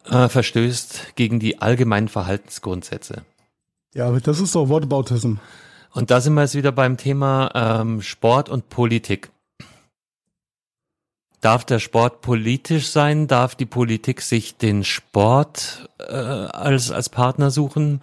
äh, 0.05 0.27
verstößt 0.29 1.15
gegen 1.15 1.39
die 1.39 1.61
allgemeinen 1.61 2.07
Verhaltensgrundsätze. 2.07 3.23
Ja, 3.93 4.07
aber 4.07 4.19
das 4.19 4.39
ist 4.39 4.55
doch 4.55 4.69
Whataboutism. 4.69 5.35
Und 5.93 6.11
da 6.11 6.21
sind 6.21 6.33
wir 6.35 6.41
jetzt 6.41 6.55
wieder 6.55 6.71
beim 6.71 6.97
Thema 6.97 7.51
ähm, 7.55 8.01
Sport 8.01 8.49
und 8.49 8.69
Politik. 8.69 9.29
Darf 11.41 11.65
der 11.65 11.79
Sport 11.79 12.21
politisch 12.21 12.89
sein? 12.89 13.27
Darf 13.27 13.55
die 13.55 13.65
Politik 13.65 14.21
sich 14.21 14.57
den 14.57 14.83
Sport 14.83 15.89
äh, 15.99 16.13
als, 16.13 16.91
als 16.91 17.09
Partner 17.09 17.51
suchen? 17.51 18.01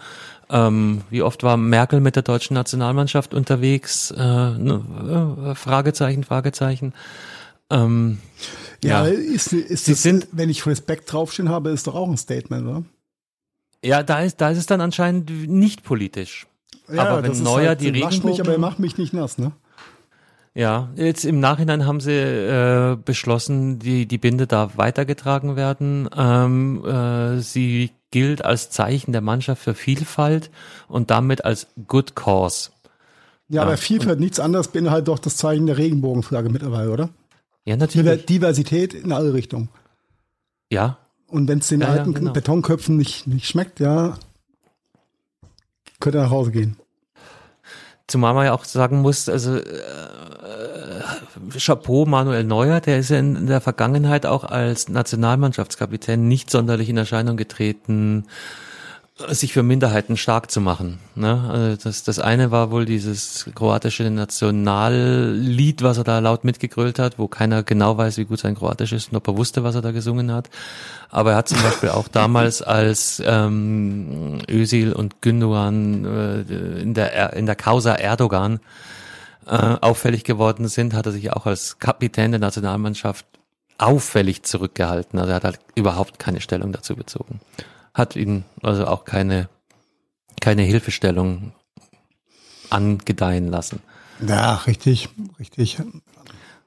Ähm, 0.51 1.03
wie 1.11 1.23
oft 1.23 1.43
war 1.43 1.57
Merkel 1.57 2.01
mit 2.01 2.17
der 2.17 2.23
deutschen 2.23 2.55
Nationalmannschaft 2.55 3.35
unterwegs? 3.35 4.11
Äh, 4.13 4.19
ne, 4.19 4.83
äh, 5.51 5.55
Fragezeichen, 5.55 6.25
Fragezeichen. 6.25 6.95
Ähm, 7.71 8.19
ja, 8.83 9.07
ja, 9.07 9.13
ist, 9.13 9.53
ist 9.53 9.89
das, 9.89 10.03
sind, 10.03 10.29
wenn 10.33 10.51
ich 10.51 10.67
Respekt 10.67 11.13
draufstehen 11.13 11.49
habe, 11.49 11.71
ist 11.71 11.87
doch 11.87 11.95
auch 11.95 12.09
ein 12.09 12.17
Statement, 12.17 12.67
oder? 12.67 12.85
Ja, 13.85 14.03
da 14.03 14.21
ist, 14.21 14.41
da 14.41 14.51
ist 14.51 14.59
es 14.59 14.67
dann 14.67 14.81
anscheinend 14.81 15.31
nicht 15.49 15.85
politisch. 15.85 16.47
Ja, 16.93 17.09
aber 17.09 17.23
wenn 17.23 17.43
Neuer 17.43 17.69
halt, 17.69 17.81
die 17.81 17.89
Regenbogen... 17.89 18.31
mich, 18.31 18.41
aber 18.41 18.53
er 18.53 18.59
macht 18.59 18.79
mich 18.79 18.99
nicht 18.99 19.13
nass, 19.13 19.39
ne? 19.39 19.53
Ja, 20.57 20.91
jetzt 20.95 21.25
im 21.25 21.41
Nachhinein 21.41 21.85
haben 21.85 22.01
sie 22.01 22.13
äh, 22.13 22.97
beschlossen, 23.03 23.81
die, 23.81 24.07
die 24.07 24.19
Binde 24.19 24.47
darf 24.47 24.77
weitergetragen 24.77 25.57
werden. 25.57 26.09
Ähm, 26.17 26.85
äh, 26.85 27.41
sie 27.41 27.91
gilt 28.13 28.45
als 28.45 28.71
Zeichen 28.71 29.11
der 29.11 29.21
Mannschaft 29.21 29.61
für 29.61 29.75
Vielfalt 29.75 30.51
und 30.87 31.11
damit 31.11 31.45
als 31.45 31.67
Good 31.89 32.15
Cause. 32.15 32.71
Ja, 33.49 33.57
ja. 33.57 33.63
aber 33.63 33.77
Vielfalt, 33.77 34.21
nichts 34.21 34.39
anderes 34.39 34.69
beinhaltet 34.69 35.09
doch 35.09 35.19
das 35.19 35.37
Zeichen 35.37 35.67
der 35.67 35.77
Regenbogenflagge 35.77 36.49
mittlerweile, 36.49 36.93
oder? 36.93 37.09
Ja, 37.65 37.77
natürlich. 37.77 38.27
Diversität 38.27 38.95
in 38.95 39.13
alle 39.13 39.33
Richtungen. 39.33 39.69
Ja. 40.71 40.99
Und 41.29 41.49
wenn 41.49 41.59
es 41.61 41.69
den 41.69 41.81
ja, 41.81 41.89
alten 41.89 42.13
ja, 42.13 42.19
genau. 42.19 42.33
Betonköpfen 42.33 42.97
nicht, 42.97 43.27
nicht 43.27 43.47
schmeckt, 43.47 43.81
ja, 43.81 44.19
könnt 46.01 46.15
ihr 46.15 46.23
nach 46.23 46.31
Hause 46.31 46.53
gehen. 46.53 46.77
Zumal 48.07 48.35
man 48.35 48.45
ja 48.45 48.53
auch 48.53 48.65
sagen 48.65 49.01
muss, 49.01 49.31
also 49.31 49.57
äh, 49.57 49.63
Chapeau 51.59 52.05
Manuel 52.05 52.45
Neuer, 52.45 52.81
der 52.81 52.99
ist 52.99 53.09
ja 53.09 53.19
in 53.19 53.47
der 53.47 53.63
Vergangenheit 53.63 54.27
auch 54.27 54.45
als 54.45 54.89
Nationalmannschaftskapitän 54.91 56.29
nicht 56.29 56.51
sonderlich 56.51 56.91
in 56.91 56.99
Erscheinung 56.99 57.39
getreten 57.39 58.27
sich 59.17 59.53
für 59.53 59.63
Minderheiten 59.63 60.17
stark 60.17 60.51
zu 60.51 60.61
machen. 60.61 60.99
Ne? 61.15 61.49
Also 61.49 61.85
das, 61.85 62.03
das 62.03 62.19
eine 62.19 62.51
war 62.51 62.73
wohl 62.73 62.85
dieses 62.85 63.49
kroatische 63.55 64.11
Nationallied, 64.11 65.83
was 65.83 65.99
er 65.99 66.05
da 66.05 66.19
laut 66.19 66.43
mitgegrölt 66.43 66.99
hat, 66.99 67.17
wo 67.17 67.29
keiner 67.29 67.63
genau 67.63 67.97
weiß, 67.97 68.17
wie 68.19 68.25
gut 68.25 68.41
sein 68.41 68.57
Kroatisch 68.57 68.93
ist 68.93 69.13
und 69.13 69.17
ob 69.17 69.29
er 69.29 69.37
wusste, 69.37 69.63
was 69.63 69.77
er 69.77 69.83
da 69.83 69.93
gesungen 69.93 70.33
hat. 70.33 70.51
Aber 71.11 71.33
er 71.33 71.37
hat 71.37 71.49
zum 71.49 71.63
Beispiel 71.63 71.91
auch 71.91 72.09
damals, 72.13 72.61
als 72.61 73.23
ähm, 73.25 74.43
Özil 74.51 74.93
und 74.93 75.23
Gündogan 75.23 76.05
äh, 76.05 76.81
in 76.81 76.95
der 76.95 77.35
in 77.35 77.47
der 77.47 77.55
Causa 77.55 77.95
Erdogan 77.95 78.59
äh, 79.47 79.77
auffällig 79.81 80.25
geworden 80.25 80.67
sind, 80.67 80.93
hat 80.93 81.07
er 81.07 81.13
sich 81.13 81.33
auch 81.33 81.47
als 81.47 81.79
Kapitän 81.79 82.33
der 82.33 82.41
Nationalmannschaft 82.41 83.27
auffällig 83.79 84.43
zurückgehalten. 84.43 85.21
Also 85.21 85.31
er 85.31 85.37
hat 85.37 85.45
halt 85.45 85.61
überhaupt 85.77 86.19
keine 86.19 86.41
Stellung 86.41 86.73
dazu 86.73 86.97
bezogen 86.97 87.39
hat 87.95 88.17
ihn 88.17 88.45
also 88.63 88.87
auch 88.87 89.05
keine, 89.05 89.49
keine 90.41 90.63
Hilfestellung 90.63 91.53
angedeihen 92.71 93.49
lassen. 93.49 93.81
Ja, 94.27 94.57
richtig, 94.57 95.09
richtig. 95.39 95.79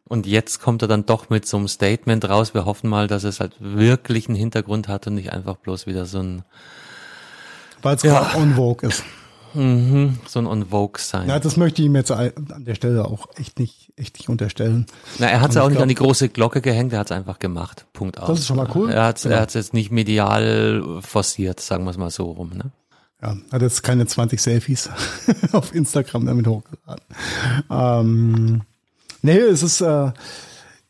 Und 0.06 0.26
jetzt 0.26 0.62
kommt 0.62 0.82
er 0.82 0.88
dann 0.88 1.06
doch 1.06 1.30
mit 1.30 1.46
so 1.46 1.58
einem 1.58 1.68
Statement 1.68 2.28
raus. 2.30 2.54
Wir 2.54 2.66
hoffen 2.66 2.90
mal, 2.90 3.08
dass 3.08 3.26
es 3.26 3.42
halt 3.42 3.56
wirklich 3.60 4.30
einen 4.30 4.38
Hintergrund 4.38 4.88
hat 4.88 5.06
und 5.08 5.16
nicht 5.16 5.34
einfach 5.34 5.58
bloß 5.58 5.86
wieder 5.86 6.06
so 6.06 6.20
ein. 6.20 6.44
Weil 7.82 7.96
es 7.96 8.04
ja. 8.04 8.34
on 8.36 8.56
vogue 8.56 8.88
ist. 8.88 9.04
Mhm, 9.58 10.20
so 10.28 10.38
ein 10.38 10.46
on 10.46 10.68
vogue 10.68 11.02
sein. 11.02 11.28
Ja, 11.28 11.40
das 11.40 11.58
möchte 11.58 11.82
ich 11.82 11.88
ihm 11.88 11.96
jetzt 11.96 12.12
an 12.12 12.32
der 12.60 12.76
Stelle 12.76 13.06
auch 13.06 13.28
echt 13.38 13.58
nicht, 13.58 13.92
echt 13.96 14.16
nicht 14.18 14.30
unterstellen. 14.30 14.86
Na, 15.18 15.26
er 15.26 15.42
hat 15.42 15.50
es 15.50 15.58
auch 15.58 15.68
nicht 15.68 15.78
glaub, 15.78 15.84
an 15.84 15.90
die 15.90 15.96
große 15.96 16.30
Glocke 16.30 16.62
gehängt, 16.62 16.94
er 16.94 17.00
hat 17.00 17.08
es 17.08 17.12
einfach 17.12 17.40
gemacht. 17.40 17.88
Punkt 17.92 18.20
aus. 18.20 18.28
Das 18.28 18.40
ist 18.40 18.48
schon 18.48 18.58
mal 18.58 18.70
cool. 18.76 18.92
Er 18.92 19.06
hat 19.06 19.18
es 19.18 19.24
genau. 19.24 19.40
jetzt 19.40 19.74
nicht 19.74 19.92
medial 19.92 21.00
forciert, 21.02 21.60
sagen 21.60 21.86
wir 21.86 21.92
es 21.92 21.98
mal 21.98 22.12
so 22.12 22.26
rum. 22.26 22.52
Ne? 22.54 22.72
Ja, 23.20 23.36
hat 23.52 23.64
jetzt 23.64 23.82
keine 23.82 24.06
20 24.06 24.40
Selfies 24.40 24.92
auf 25.54 25.74
Instagram 25.74 26.28
damit 26.28 26.46
hochgeladen. 26.46 27.06
Ähm, 27.72 28.62
nee, 29.24 29.40
es 29.40 29.64
ist 29.64 29.82
äh, 29.82 30.12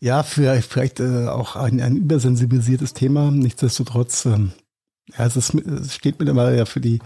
ja 0.02 0.24
vielleicht, 0.24 0.70
vielleicht 0.70 1.00
äh, 1.00 1.28
auch 1.28 1.56
ein, 1.56 1.80
ein 1.80 1.96
übersensibilisiertes 1.96 2.94
Thema. 2.94 3.32
Nichtsdestotrotz, 3.32 4.26
ähm, 4.26 4.52
ja, 5.18 5.26
es, 5.26 5.38
ist, 5.38 5.54
es 5.54 5.96
steht 5.96 6.20
mittlerweile 6.20 6.58
ja 6.58 6.66
für 6.66 6.82
die 6.82 7.00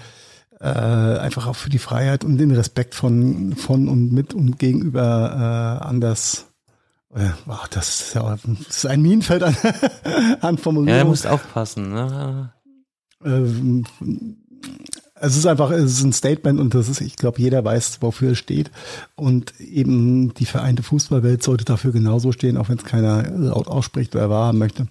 äh, 0.61 0.67
einfach 0.67 1.47
auch 1.47 1.55
für 1.55 1.69
die 1.69 1.79
Freiheit 1.79 2.23
und 2.23 2.37
den 2.37 2.51
Respekt 2.51 2.93
von, 2.93 3.55
von 3.55 3.87
und 3.87 4.11
mit 4.11 4.33
und 4.33 4.59
gegenüber 4.59 5.79
äh, 5.81 5.83
anders. 5.83 6.47
Äh, 7.13 7.29
ach, 7.47 7.67
das 7.67 8.01
ist 8.01 8.13
ja 8.13 8.37
das 8.43 8.67
ist 8.67 8.85
ein 8.85 9.01
Minenfeld 9.01 9.43
an, 9.43 9.55
an 10.41 10.57
Formulierung. 10.57 10.97
Ja, 10.97 11.03
du 11.03 11.09
musst 11.09 11.27
aufpassen. 11.27 11.91
Ne? 11.91 12.53
Ähm, 13.25 13.85
es 15.15 15.37
ist 15.37 15.45
einfach, 15.45 15.71
es 15.71 15.93
ist 15.93 16.03
ein 16.03 16.13
Statement 16.13 16.59
und 16.59 16.73
das 16.73 16.89
ist, 16.89 17.01
ich 17.01 17.15
glaube, 17.15 17.39
jeder 17.39 17.63
weiß, 17.63 18.01
wofür 18.01 18.31
es 18.31 18.37
steht. 18.37 18.71
Und 19.15 19.59
eben 19.59 20.33
die 20.33 20.45
vereinte 20.45 20.83
Fußballwelt 20.83 21.43
sollte 21.43 21.65
dafür 21.65 21.91
genauso 21.91 22.31
stehen, 22.31 22.57
auch 22.57 22.69
wenn 22.69 22.77
es 22.77 22.85
keiner 22.85 23.29
laut 23.29 23.67
ausspricht 23.67 24.15
oder 24.15 24.29
wahrhaben 24.29 24.57
möchte. 24.57 24.87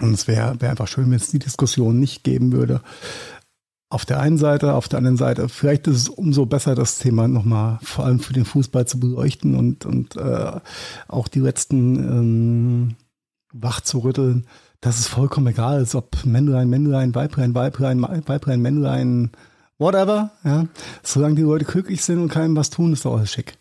Und 0.00 0.14
es 0.14 0.28
wäre 0.28 0.60
wär 0.60 0.70
einfach 0.70 0.86
schön, 0.86 1.10
wenn 1.10 1.16
es 1.16 1.30
die 1.30 1.40
Diskussion 1.40 1.98
nicht 1.98 2.22
geben 2.22 2.52
würde. 2.52 2.80
Auf 3.90 4.04
der 4.04 4.20
einen 4.20 4.36
Seite, 4.36 4.74
auf 4.74 4.88
der 4.88 4.98
anderen 4.98 5.16
Seite, 5.16 5.48
vielleicht 5.48 5.86
ist 5.86 5.96
es 5.96 6.08
umso 6.10 6.44
besser, 6.44 6.74
das 6.74 6.98
Thema 6.98 7.26
nochmal 7.26 7.78
vor 7.82 8.04
allem 8.04 8.20
für 8.20 8.34
den 8.34 8.44
Fußball 8.44 8.86
zu 8.86 9.00
beleuchten 9.00 9.54
und, 9.54 9.86
und 9.86 10.16
äh, 10.16 10.60
auch 11.08 11.28
die 11.28 11.40
letzten 11.40 11.96
ähm, 11.96 12.96
wach 13.52 13.80
zu 13.80 14.00
rütteln, 14.00 14.46
dass 14.82 14.98
es 14.98 15.08
vollkommen 15.08 15.46
egal 15.46 15.80
ist, 15.80 15.94
ob 15.94 16.24
Männlein, 16.24 16.68
Männlein, 16.68 17.14
Weiblein, 17.14 17.54
Weiblein, 17.54 18.02
Weiblein, 18.02 18.60
Männlein, 18.60 19.30
whatever, 19.78 20.32
ja. 20.44 20.66
Solange 21.02 21.36
die 21.36 21.42
Leute 21.42 21.64
glücklich 21.64 22.02
sind 22.02 22.18
und 22.18 22.28
keinem 22.28 22.56
was 22.56 22.70
tun, 22.70 22.92
ist 22.92 23.06
doch 23.06 23.16
alles 23.16 23.32
schick. 23.32 23.56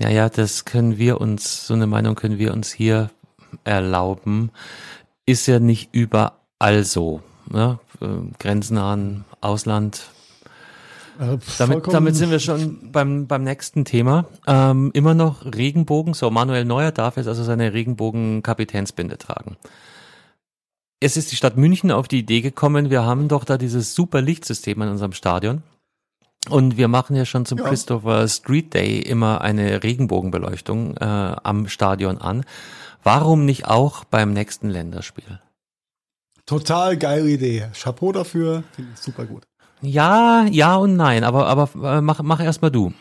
Ja, 0.00 0.10
ja, 0.10 0.28
das 0.28 0.66
können 0.66 0.98
wir 0.98 1.20
uns, 1.20 1.66
so 1.66 1.72
eine 1.72 1.86
Meinung 1.86 2.14
können 2.14 2.38
wir 2.38 2.52
uns 2.52 2.70
hier 2.70 3.10
erlauben. 3.64 4.50
Ist 5.24 5.46
ja 5.46 5.58
nicht 5.58 5.94
überall 5.94 6.84
so. 6.84 7.22
Ne? 7.50 7.78
Grenznahen 8.38 9.24
Ausland. 9.46 10.10
Äh, 11.18 11.38
damit, 11.58 11.86
damit 11.92 12.16
sind 12.16 12.30
wir 12.30 12.40
schon 12.40 12.90
beim, 12.92 13.26
beim 13.26 13.44
nächsten 13.44 13.84
Thema. 13.84 14.26
Ähm, 14.46 14.90
immer 14.92 15.14
noch 15.14 15.44
Regenbogen. 15.44 16.14
So, 16.14 16.30
Manuel 16.30 16.64
Neuer 16.64 16.92
darf 16.92 17.16
jetzt 17.16 17.28
also 17.28 17.42
seine 17.42 17.72
Regenbogen-Kapitänsbinde 17.72 19.16
tragen. 19.16 19.56
Es 21.00 21.16
ist 21.16 21.30
die 21.30 21.36
Stadt 21.36 21.56
München 21.56 21.90
auf 21.90 22.08
die 22.08 22.18
Idee 22.18 22.40
gekommen, 22.40 22.90
wir 22.90 23.04
haben 23.04 23.28
doch 23.28 23.44
da 23.44 23.58
dieses 23.58 23.94
super 23.94 24.22
Lichtsystem 24.22 24.80
in 24.82 24.88
unserem 24.88 25.12
Stadion. 25.12 25.62
Und 26.48 26.76
wir 26.76 26.88
machen 26.88 27.16
ja 27.16 27.24
schon 27.24 27.44
zum 27.44 27.58
ja. 27.58 27.64
Christopher 27.64 28.28
Street 28.28 28.72
Day 28.72 29.00
immer 29.00 29.40
eine 29.40 29.82
Regenbogenbeleuchtung 29.82 30.96
äh, 30.96 31.04
am 31.04 31.68
Stadion 31.68 32.18
an. 32.18 32.44
Warum 33.02 33.44
nicht 33.44 33.66
auch 33.66 34.04
beim 34.04 34.32
nächsten 34.32 34.68
Länderspiel? 34.68 35.40
Total 36.46 36.96
geile 36.96 37.28
Idee. 37.28 37.66
Chapeau 37.74 38.12
dafür, 38.12 38.62
finde 38.72 38.92
ich 38.94 39.00
super 39.00 39.26
gut. 39.26 39.42
Ja, 39.82 40.46
ja 40.50 40.76
und 40.76 40.96
nein, 40.96 41.24
aber 41.24 41.48
aber 41.48 41.68
äh, 41.96 42.00
mach 42.00 42.22
mach 42.22 42.40
erst 42.40 42.62
mal 42.62 42.70
du. 42.70 42.92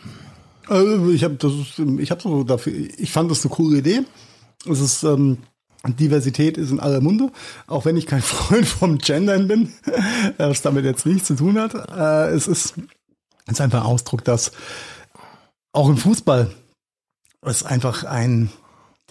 Also 0.67 1.11
ich 1.11 1.23
habe 1.23 1.35
das 1.35 1.51
ich 1.99 2.11
habe 2.11 2.21
so 2.21 2.43
dafür 2.43 2.73
ich 2.73 3.11
fand 3.11 3.29
das 3.29 3.45
eine 3.45 3.53
coole 3.53 3.77
Idee. 3.77 4.01
Es 4.69 4.79
ist 4.79 5.03
ähm, 5.03 5.37
Diversität 5.87 6.57
ist 6.57 6.71
in 6.71 6.79
aller 6.79 7.01
Munde, 7.01 7.31
auch 7.67 7.85
wenn 7.85 7.97
ich 7.97 8.07
kein 8.07 8.21
Freund 8.23 8.65
vom 8.65 8.97
Gendern 8.97 9.47
bin, 9.47 9.73
was 10.37 10.63
damit 10.63 10.83
jetzt 10.83 11.05
nichts 11.05 11.27
zu 11.27 11.35
tun 11.35 11.59
hat. 11.59 11.75
Äh, 11.75 12.33
es 12.33 12.47
ist 12.47 12.73
es 13.45 13.53
ist 13.53 13.61
einfach 13.61 13.81
ein 13.81 13.85
Ausdruck, 13.85 14.23
dass 14.23 14.51
auch 15.71 15.87
im 15.87 15.97
Fußball 15.97 16.49
es 17.41 17.63
einfach 17.63 18.03
ein 18.05 18.49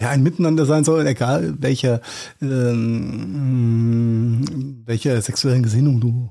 ja, 0.00 0.10
ein 0.10 0.22
Miteinander 0.22 0.66
sein 0.66 0.84
soll, 0.84 1.06
egal 1.06 1.54
welcher, 1.58 2.00
ähm, 2.42 4.44
welcher 4.86 5.20
sexuellen 5.22 5.62
Gesinnung 5.62 6.00
du 6.00 6.30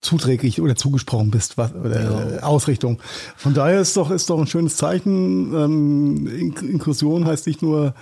zuträglich 0.00 0.60
oder 0.60 0.76
zugesprochen 0.76 1.30
bist, 1.30 1.58
was, 1.58 1.74
oder 1.74 2.34
ja. 2.34 2.42
Ausrichtung. 2.42 3.00
Von 3.36 3.54
daher 3.54 3.80
ist 3.80 3.96
doch, 3.96 4.10
ist 4.10 4.30
doch 4.30 4.40
ein 4.40 4.46
schönes 4.46 4.76
Zeichen. 4.76 5.54
Ähm, 5.54 6.54
Inklusion 6.62 7.26
heißt 7.26 7.46
nicht 7.46 7.62
nur 7.62 7.94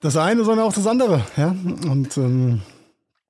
das 0.00 0.16
eine, 0.16 0.44
sondern 0.44 0.66
auch 0.66 0.72
das 0.72 0.86
andere. 0.86 1.24
Ja, 1.36 1.54
und 1.88 2.16
ähm, 2.16 2.62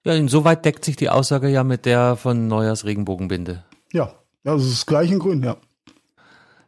ja, 0.05 0.15
insoweit 0.15 0.65
deckt 0.65 0.85
sich 0.85 0.97
die 0.97 1.11
Aussage 1.11 1.49
ja 1.49 1.65
mit 1.65 1.85
der 1.85 2.17
von 2.17 2.49
Neujahrs 2.49 2.85
Regenbogenbinde. 2.85 3.65
Ja, 3.93 4.13
ja, 4.45 4.55
das 4.55 4.65
ist 4.65 4.87
gleich 4.87 5.11
in 5.11 5.19
Grün, 5.19 5.43
ja. 5.43 5.57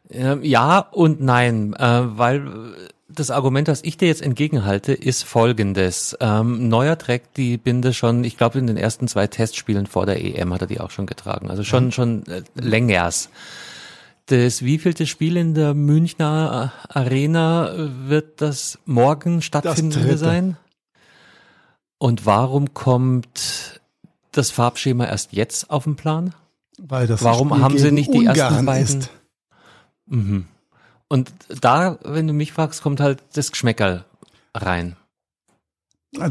Ähm, 0.09 0.43
ja 0.43 0.79
und 0.79 1.21
nein, 1.21 1.73
äh, 1.73 2.17
weil 2.17 2.75
das 3.15 3.31
Argument, 3.31 3.67
das 3.67 3.83
ich 3.83 3.97
dir 3.97 4.07
jetzt 4.07 4.21
entgegenhalte, 4.21 4.93
ist 4.93 5.23
folgendes. 5.23 6.17
Ähm, 6.19 6.69
Neuer 6.69 6.97
trägt 6.97 7.37
die 7.37 7.57
Binde 7.57 7.93
schon, 7.93 8.23
ich 8.23 8.37
glaube, 8.37 8.59
in 8.59 8.67
den 8.67 8.77
ersten 8.77 9.07
zwei 9.07 9.27
Testspielen 9.27 9.87
vor 9.87 10.05
der 10.05 10.23
EM 10.23 10.53
hat 10.53 10.61
er 10.61 10.67
die 10.67 10.79
auch 10.79 10.91
schon 10.91 11.05
getragen. 11.05 11.49
Also 11.49 11.63
schon, 11.63 11.85
mhm. 11.85 11.91
schon 11.91 12.27
äh, 12.27 12.43
längers. 12.55 13.29
Das 14.27 14.63
wievielte 14.63 15.07
Spiel 15.07 15.35
in 15.35 15.53
der 15.53 15.73
Münchner 15.73 16.71
Arena 16.87 17.73
wird 17.75 18.41
das 18.41 18.79
morgen 18.85 19.41
stattfinden 19.41 20.17
sein? 20.17 20.57
Und 21.97 22.25
warum 22.25 22.73
kommt 22.73 23.81
das 24.31 24.49
Farbschema 24.49 25.05
erst 25.05 25.33
jetzt 25.33 25.69
auf 25.69 25.83
den 25.83 25.95
Plan? 25.95 26.33
Weil 26.79 27.07
das 27.07 27.23
Warum 27.23 27.59
haben 27.59 27.77
sie 27.77 27.91
nicht 27.91 28.13
die 28.13 28.19
Ungarn 28.19 28.37
ersten 28.37 28.65
beiden? 28.65 29.05
Mhm. 30.07 30.47
Und 31.11 31.33
da, 31.59 31.97
wenn 32.05 32.25
du 32.27 32.31
mich 32.33 32.53
fragst, 32.53 32.81
kommt 32.81 33.01
halt 33.01 33.19
das 33.33 33.51
Geschmäckerl 33.51 34.05
rein. 34.55 34.95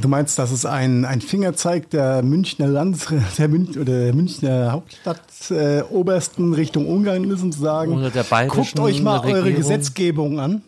Du 0.00 0.08
meinst, 0.08 0.38
dass 0.38 0.50
es 0.52 0.64
ein, 0.64 1.04
ein 1.04 1.20
Fingerzeig 1.20 1.90
der 1.90 2.22
Münchner 2.22 2.66
Land, 2.66 3.06
der, 3.38 3.48
Münch, 3.48 3.76
oder 3.78 3.92
der 4.04 4.14
Münchner 4.14 4.72
Hauptstadt 4.72 5.20
äh, 5.50 5.82
Obersten 5.82 6.54
Richtung 6.54 6.86
Ungarn 6.86 7.30
ist, 7.30 7.42
um 7.42 7.52
zu 7.52 7.60
sagen, 7.60 7.92
Oder 7.92 8.10
der 8.10 8.24
guckt 8.48 8.78
euch 8.80 9.02
mal 9.02 9.18
Regierung. 9.18 9.36
eure 9.42 9.52
Gesetzgebung 9.52 10.40
an. 10.40 10.62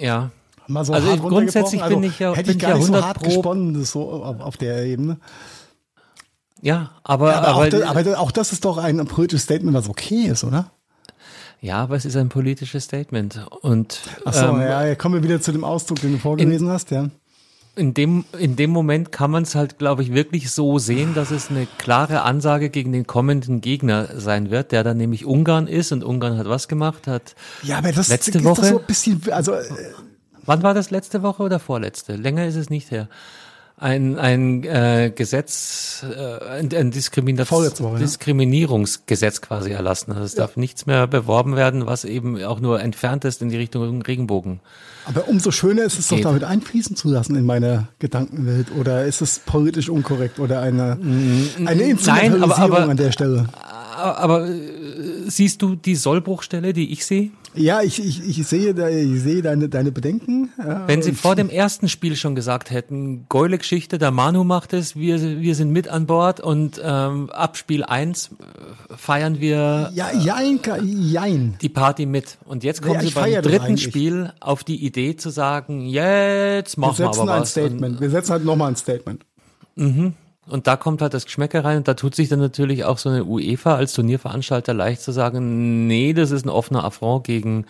Ja. 0.00 0.30
Mal 0.68 0.84
so 0.84 0.92
Also 0.92 1.08
hart 1.10 1.20
grundsätzlich 1.20 1.82
runtergebrochen. 1.82 2.00
bin 2.02 2.10
ich 2.10 2.18
ja- 2.20 2.34
hätte 2.34 2.46
bin 2.48 2.56
ich 2.56 2.62
gar 2.62 2.70
ja 2.70 2.76
nicht 2.76 2.86
so 2.86 2.92
100 2.92 3.04
hart 3.08 3.18
pro- 3.18 3.24
gesponnen, 3.26 3.74
das 3.80 3.90
so 3.90 4.10
auf, 4.10 4.40
auf 4.40 4.56
der 4.56 4.84
Ebene. 4.86 5.18
Ja, 6.62 6.90
aber, 7.02 7.30
Ja, 7.32 7.38
aber, 7.38 7.48
aber, 7.48 7.56
auch 7.64 7.68
das, 7.68 7.82
aber 7.82 8.18
auch 8.20 8.30
das 8.32 8.52
ist 8.52 8.64
doch 8.64 8.78
ein 8.78 9.04
politisches 9.06 9.42
Statement, 9.44 9.76
was 9.76 9.88
okay 9.88 10.26
ist, 10.26 10.44
oder? 10.44 10.70
Ja, 11.64 11.78
aber 11.78 11.96
es 11.96 12.04
ist 12.04 12.14
ein 12.16 12.28
politisches 12.28 12.84
Statement. 12.84 13.40
Und 13.62 14.00
Ach 14.26 14.34
so, 14.34 14.46
ähm, 14.48 14.60
ja, 14.60 14.94
kommen 14.96 15.14
wir 15.14 15.22
wieder 15.22 15.40
zu 15.40 15.50
dem 15.50 15.64
Ausdruck, 15.64 15.98
den 16.02 16.12
du 16.12 16.18
vorgelesen 16.18 16.68
hast, 16.68 16.90
ja. 16.90 17.08
in 17.74 17.94
dem, 17.94 18.26
in 18.38 18.56
dem 18.56 18.68
Moment 18.68 19.12
kann 19.12 19.30
man 19.30 19.44
es 19.44 19.54
halt, 19.54 19.78
glaube 19.78 20.02
ich, 20.02 20.12
wirklich 20.12 20.50
so 20.50 20.78
sehen, 20.78 21.14
dass 21.14 21.30
es 21.30 21.48
eine 21.48 21.66
klare 21.78 22.20
Ansage 22.20 22.68
gegen 22.68 22.92
den 22.92 23.06
kommenden 23.06 23.62
Gegner 23.62 24.08
sein 24.20 24.50
wird, 24.50 24.72
der 24.72 24.84
dann 24.84 24.98
nämlich 24.98 25.24
Ungarn 25.24 25.66
ist 25.66 25.90
und 25.90 26.04
Ungarn 26.04 26.36
hat 26.36 26.50
was 26.50 26.68
gemacht, 26.68 27.06
hat 27.06 27.34
Ja, 27.62 27.78
aber 27.78 27.92
das 27.92 28.08
Letzte 28.08 28.44
Woche? 28.44 28.60
doch 28.60 28.68
so 28.68 28.78
ein 28.80 28.84
bisschen, 28.84 29.22
also 29.30 29.54
äh, 29.54 29.64
Wann 30.46 30.62
war 30.62 30.74
das 30.74 30.90
letzte 30.90 31.22
Woche 31.22 31.42
oder 31.42 31.58
vorletzte? 31.58 32.16
Länger 32.16 32.46
ist 32.46 32.56
es 32.56 32.68
nicht 32.68 32.90
her. 32.90 33.08
Ein, 33.76 34.16
ein 34.18 34.62
äh, 34.62 35.12
Gesetz, 35.14 36.04
äh, 36.08 36.44
ein, 36.48 36.72
ein 36.72 36.90
Diskriminat 36.92 37.48
Vorletzte 37.48 37.82
Woche, 37.82 37.94
ja. 37.94 37.98
Diskriminierungsgesetz 37.98 39.40
quasi 39.40 39.72
erlassen. 39.72 40.12
Also 40.12 40.24
es 40.24 40.36
darf 40.36 40.56
nichts 40.56 40.86
mehr 40.86 41.08
beworben 41.08 41.56
werden, 41.56 41.84
was 41.84 42.04
eben 42.04 42.42
auch 42.44 42.60
nur 42.60 42.80
entfernt 42.80 43.24
ist 43.24 43.42
in 43.42 43.48
die 43.48 43.56
Richtung 43.56 44.00
Regenbogen. 44.02 44.60
Aber 45.06 45.28
umso 45.28 45.50
schöner 45.50 45.82
ist 45.82 45.98
es 45.98 46.06
doch 46.08 46.16
Geht. 46.16 46.24
damit 46.24 46.44
einfließen 46.44 46.94
zu 46.94 47.08
lassen 47.08 47.34
in 47.36 47.44
meine 47.44 47.88
Gedankenwelt. 47.98 48.68
Oder 48.78 49.04
ist 49.06 49.20
es 49.20 49.40
politisch 49.40 49.88
unkorrekt 49.88 50.38
oder 50.38 50.60
eine, 50.60 50.96
eine 51.66 51.82
Instrumentalisierung 51.82 52.42
aber- 52.42 52.58
aber- 52.58 52.88
an 52.88 52.96
der 52.96 53.10
Stelle? 53.12 53.48
Aber, 53.96 54.18
aber 54.18 54.48
äh, 54.48 54.52
siehst 55.26 55.62
du 55.62 55.74
die 55.76 55.94
Sollbruchstelle, 55.94 56.72
die 56.72 56.92
ich 56.92 57.04
sehe? 57.06 57.30
Ja, 57.56 57.82
ich, 57.82 58.04
ich, 58.04 58.26
ich 58.40 58.46
sehe, 58.48 58.70
ich 58.90 59.22
sehe 59.22 59.40
deine, 59.40 59.68
deine 59.68 59.92
Bedenken. 59.92 60.50
Wenn 60.88 61.02
sie 61.02 61.12
vor 61.12 61.36
dem 61.36 61.48
ersten 61.48 61.88
Spiel 61.88 62.16
schon 62.16 62.34
gesagt 62.34 62.70
hätten, 62.72 63.26
geile 63.28 63.58
Geschichte, 63.58 63.96
der 63.98 64.10
Manu 64.10 64.42
macht 64.42 64.72
es, 64.72 64.96
wir, 64.96 65.20
wir 65.40 65.54
sind 65.54 65.70
mit 65.70 65.86
an 65.86 66.06
Bord 66.06 66.40
und 66.40 66.80
ähm, 66.84 67.30
ab 67.30 67.56
Spiel 67.56 67.84
1 67.84 68.30
feiern 68.96 69.38
wir 69.40 69.90
Ja, 69.94 70.10
jein, 70.12 70.60
ka- 70.62 70.78
jein. 70.82 71.54
die 71.62 71.68
Party 71.68 72.06
mit. 72.06 72.38
Und 72.44 72.64
jetzt 72.64 72.82
kommen 72.82 72.94
Ja, 72.94 73.00
sie 73.02 73.10
beim 73.10 73.40
dritten. 73.42 73.78
Spiel 73.78 74.32
auf 74.40 74.64
die 74.64 74.84
Idee 74.84 75.14
zu 75.16 75.30
sagen, 75.30 75.86
jetzt 75.86 76.76
Wir 76.76 76.80
machen 76.80 76.98
wir, 76.98 77.06
setzen 77.06 77.20
aber 77.20 77.34
ein 77.34 77.40
was. 77.42 77.50
Statement. 77.52 78.00
Wir 78.00 78.10
setzen 78.10 78.32
halt 78.32 78.44
nochmal 78.44 78.68
ein 78.70 78.76
Statement. 78.76 79.24
Und, 79.76 80.14
und 80.46 80.66
da 80.66 80.76
kommt 80.76 81.00
halt 81.02 81.14
das 81.14 81.24
Geschmäcker 81.24 81.64
rein 81.64 81.78
und 81.78 81.88
da 81.88 81.94
tut 81.94 82.14
sich 82.14 82.28
dann 82.28 82.38
natürlich 82.40 82.84
auch 82.84 82.98
so 82.98 83.08
eine 83.08 83.24
UEFA 83.24 83.74
als 83.76 83.92
Turnierveranstalter 83.94 84.74
leicht 84.74 85.02
zu 85.02 85.12
sagen, 85.12 85.86
nee, 85.86 86.12
das 86.12 86.30
ist 86.30 86.44
ein 86.44 86.50
offener 86.50 86.84
Affront 86.84 87.24
gegen 87.24 87.66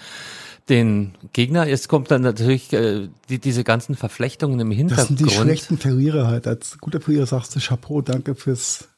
den 0.68 1.14
Gegner. 1.32 1.66
Jetzt 1.66 1.88
kommt 1.88 2.10
dann 2.10 2.22
natürlich 2.22 2.72
äh, 2.72 3.08
die, 3.28 3.38
diese 3.38 3.64
ganzen 3.64 3.94
Verflechtungen 3.96 4.58
im 4.60 4.70
Das 4.70 4.76
Hintergrund. 4.78 5.08
sind 5.18 5.20
die 5.20 5.34
schlechten 5.34 5.78
Verlierer 5.78 6.26
halt. 6.26 6.46
Als 6.46 6.78
guter 6.80 7.00
Verlierer 7.00 7.26
sagst 7.26 7.54
du 7.54 7.60
Chapeau, 7.60 8.00
danke 8.00 8.34
fürs 8.34 8.88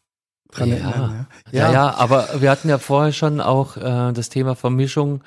dran 0.52 0.68
Ja. 0.70 0.76
erinnern. 0.76 1.26
Ja. 1.50 1.72
ja, 1.72 1.94
aber 1.96 2.28
wir 2.40 2.50
hatten 2.50 2.68
ja 2.68 2.78
vorher 2.78 3.12
schon 3.12 3.40
auch 3.40 3.76
äh, 3.76 4.12
das 4.12 4.28
Thema 4.28 4.54
Vermischung 4.54 5.22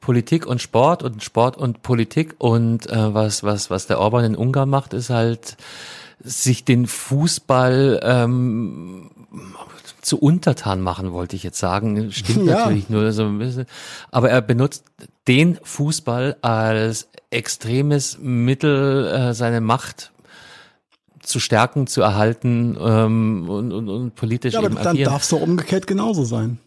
Politik 0.00 0.46
und 0.46 0.60
Sport 0.62 1.02
und 1.02 1.22
Sport 1.22 1.56
und 1.58 1.82
Politik 1.82 2.34
und 2.38 2.90
äh, 2.90 3.14
was 3.14 3.44
was 3.44 3.70
was 3.70 3.86
der 3.86 4.00
Orban 4.00 4.24
in 4.24 4.34
Ungarn 4.34 4.68
macht, 4.70 4.94
ist 4.94 5.10
halt 5.10 5.56
sich 6.22 6.64
den 6.64 6.86
Fußball 6.86 8.00
ähm, 8.02 9.10
zu 10.00 10.18
untertan 10.18 10.80
machen, 10.80 11.12
wollte 11.12 11.36
ich 11.36 11.42
jetzt 11.42 11.58
sagen. 11.58 12.10
Stimmt 12.12 12.46
Ja. 12.46 12.58
natürlich 12.58 12.88
nur 12.88 13.12
so 13.12 13.24
ein 13.24 13.38
bisschen. 13.38 13.66
Aber 14.10 14.30
er 14.30 14.42
benutzt 14.42 14.84
den 15.28 15.58
Fußball 15.62 16.36
als 16.42 17.08
extremes 17.30 18.18
Mittel, 18.20 19.06
äh, 19.06 19.34
seine 19.34 19.60
Macht 19.60 20.12
zu 21.20 21.38
stärken, 21.40 21.86
zu 21.86 22.02
erhalten 22.02 22.76
ähm, 22.80 23.48
und, 23.48 23.72
und, 23.72 23.88
und 23.88 24.14
politisch 24.14 24.54
Ja, 24.54 24.60
aber 24.60 24.70
dann 24.70 24.96
darf 25.02 25.22
es 25.22 25.28
doch 25.28 25.40
umgekehrt 25.40 25.86
genauso 25.86 26.24
sein. 26.24 26.58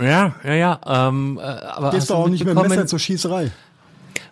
Ja, 0.00 0.34
ja, 0.44 0.54
ja. 0.54 0.80
Ähm, 0.86 1.38
äh, 1.38 1.42
aber 1.42 1.90
Gehst 1.90 2.10
du 2.10 2.14
auch 2.14 2.28
nicht 2.28 2.44
mit 2.44 2.54
Messer 2.54 2.86
zur 2.86 2.98
Schießerei. 2.98 3.50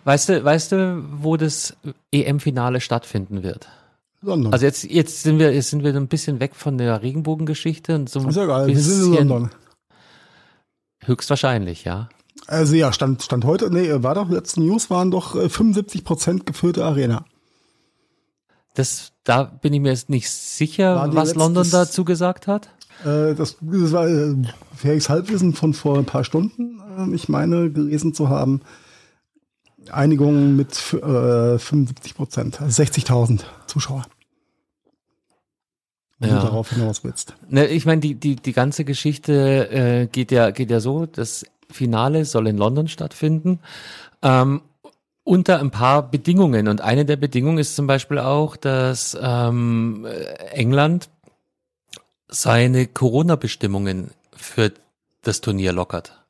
Weißt 0.03 0.29
du, 0.29 0.43
weißt 0.43 0.71
du, 0.71 1.03
wo 1.17 1.35
das 1.35 1.75
EM-Finale 2.11 2.79
stattfinden 2.79 3.41
wird? 3.41 3.67
London. 4.25 4.53
Also 4.53 4.65
jetzt, 4.65 4.83
jetzt 4.83 5.23
sind 5.23 5.39
wir, 5.39 5.53
jetzt 5.53 5.69
sind 5.69 5.83
wir 5.83 5.95
ein 5.95 6.07
bisschen 6.07 6.39
weg 6.39 6.55
von 6.55 6.77
der 6.77 7.01
Regenbogengeschichte 7.01 7.95
und 7.95 8.09
so. 8.09 8.27
Ist 8.27 8.35
ja 8.35 8.45
geil, 8.45 8.67
wir 8.67 8.79
sind 8.79 9.15
in 9.15 9.27
London. 9.27 9.49
Höchstwahrscheinlich, 11.03 11.83
ja. 11.83 12.09
Also 12.47 12.75
ja, 12.75 12.91
stand, 12.93 13.23
stand 13.23 13.45
heute, 13.45 13.71
nee, 13.71 13.89
war 14.03 14.15
doch, 14.15 14.29
letzte 14.29 14.61
News 14.61 14.89
waren 14.89 15.11
doch 15.11 15.31
75 15.31 16.01
äh, 16.01 16.03
Prozent 16.03 16.45
gefüllte 16.45 16.83
Arena. 16.85 17.25
Das, 18.73 19.13
da 19.23 19.43
bin 19.43 19.73
ich 19.73 19.79
mir 19.79 19.89
jetzt 19.89 20.09
nicht 20.09 20.29
sicher, 20.29 20.95
was 21.07 21.13
letztes, 21.13 21.35
London 21.35 21.67
dazu 21.71 22.03
gesagt 22.03 22.47
hat. 22.47 22.69
Äh, 23.03 23.33
das, 23.35 23.57
das 23.61 23.91
war 23.91 24.07
äh, 24.07 24.35
fähiges 24.75 25.09
Halbwissen 25.09 25.53
von 25.53 25.73
vor 25.73 25.97
ein 25.97 26.05
paar 26.05 26.23
Stunden, 26.23 26.81
äh, 26.97 27.15
ich 27.15 27.29
meine, 27.29 27.71
gelesen 27.71 28.13
zu 28.13 28.29
haben. 28.29 28.61
Einigung 29.91 30.55
mit 30.55 30.71
äh, 30.93 31.59
75 31.59 32.15
Prozent, 32.15 32.61
also 32.61 32.83
60.000 32.83 33.41
Zuschauer. 33.67 34.05
Wenn 36.19 36.29
ja. 36.29 36.39
du 36.39 36.45
darauf 36.45 36.69
hinaus 36.69 37.03
willst. 37.03 37.35
Ne, 37.49 37.67
ich 37.67 37.85
meine, 37.85 38.01
die, 38.01 38.15
die, 38.15 38.37
die 38.37 38.53
ganze 38.53 38.85
Geschichte 38.85 39.69
äh, 39.69 40.07
geht, 40.07 40.31
ja, 40.31 40.51
geht 40.51 40.71
ja 40.71 40.79
so, 40.79 41.05
das 41.05 41.45
Finale 41.69 42.25
soll 42.25 42.47
in 42.47 42.57
London 42.57 42.87
stattfinden. 42.87 43.59
Ähm, 44.21 44.61
unter 45.25 45.59
ein 45.59 45.71
paar 45.71 46.09
Bedingungen. 46.09 46.67
Und 46.67 46.81
eine 46.81 47.03
der 47.03 47.17
Bedingungen 47.17 47.57
ist 47.57 47.75
zum 47.75 47.87
Beispiel 47.87 48.19
auch, 48.19 48.55
dass 48.55 49.17
ähm, 49.19 50.07
England 50.51 51.09
seine 52.29 52.87
Corona-Bestimmungen 52.87 54.11
für 54.35 54.71
das 55.23 55.41
Turnier 55.41 55.73
lockert. 55.73 56.23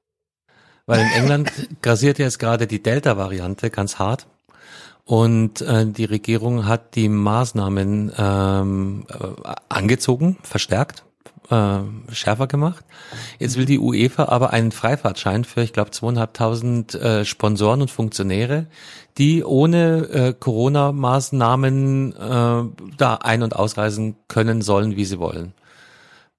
Weil 0.85 1.01
in 1.01 1.11
England 1.11 1.51
grassiert 1.81 2.19
jetzt 2.19 2.39
gerade 2.39 2.67
die 2.67 2.81
Delta-Variante 2.81 3.69
ganz 3.69 3.99
hart. 3.99 4.27
Und 5.05 5.61
äh, 5.61 5.85
die 5.85 6.05
Regierung 6.05 6.65
hat 6.65 6.95
die 6.95 7.09
Maßnahmen 7.09 8.11
ähm, 8.17 9.05
äh, 9.07 9.51
angezogen, 9.69 10.37
verstärkt, 10.41 11.05
äh, 11.51 11.79
schärfer 12.11 12.47
gemacht. 12.47 12.83
Jetzt 13.37 13.55
will 13.55 13.65
die 13.65 13.77
UEFA 13.77 14.25
aber 14.25 14.51
einen 14.51 14.71
Freifahrtschein 14.71 15.43
für, 15.43 15.61
ich 15.61 15.73
glaube, 15.73 15.91
zweieinhalbtausend 15.91 16.95
äh, 16.95 17.23
Sponsoren 17.23 17.81
und 17.81 17.91
Funktionäre, 17.91 18.65
die 19.19 19.43
ohne 19.43 20.09
äh, 20.09 20.33
Corona-Maßnahmen 20.33 22.13
äh, 22.13 22.95
da 22.97 23.15
ein- 23.21 23.43
und 23.43 23.55
ausreisen 23.55 24.15
können 24.27 24.63
sollen, 24.63 24.95
wie 24.95 25.05
sie 25.05 25.19
wollen. 25.19 25.53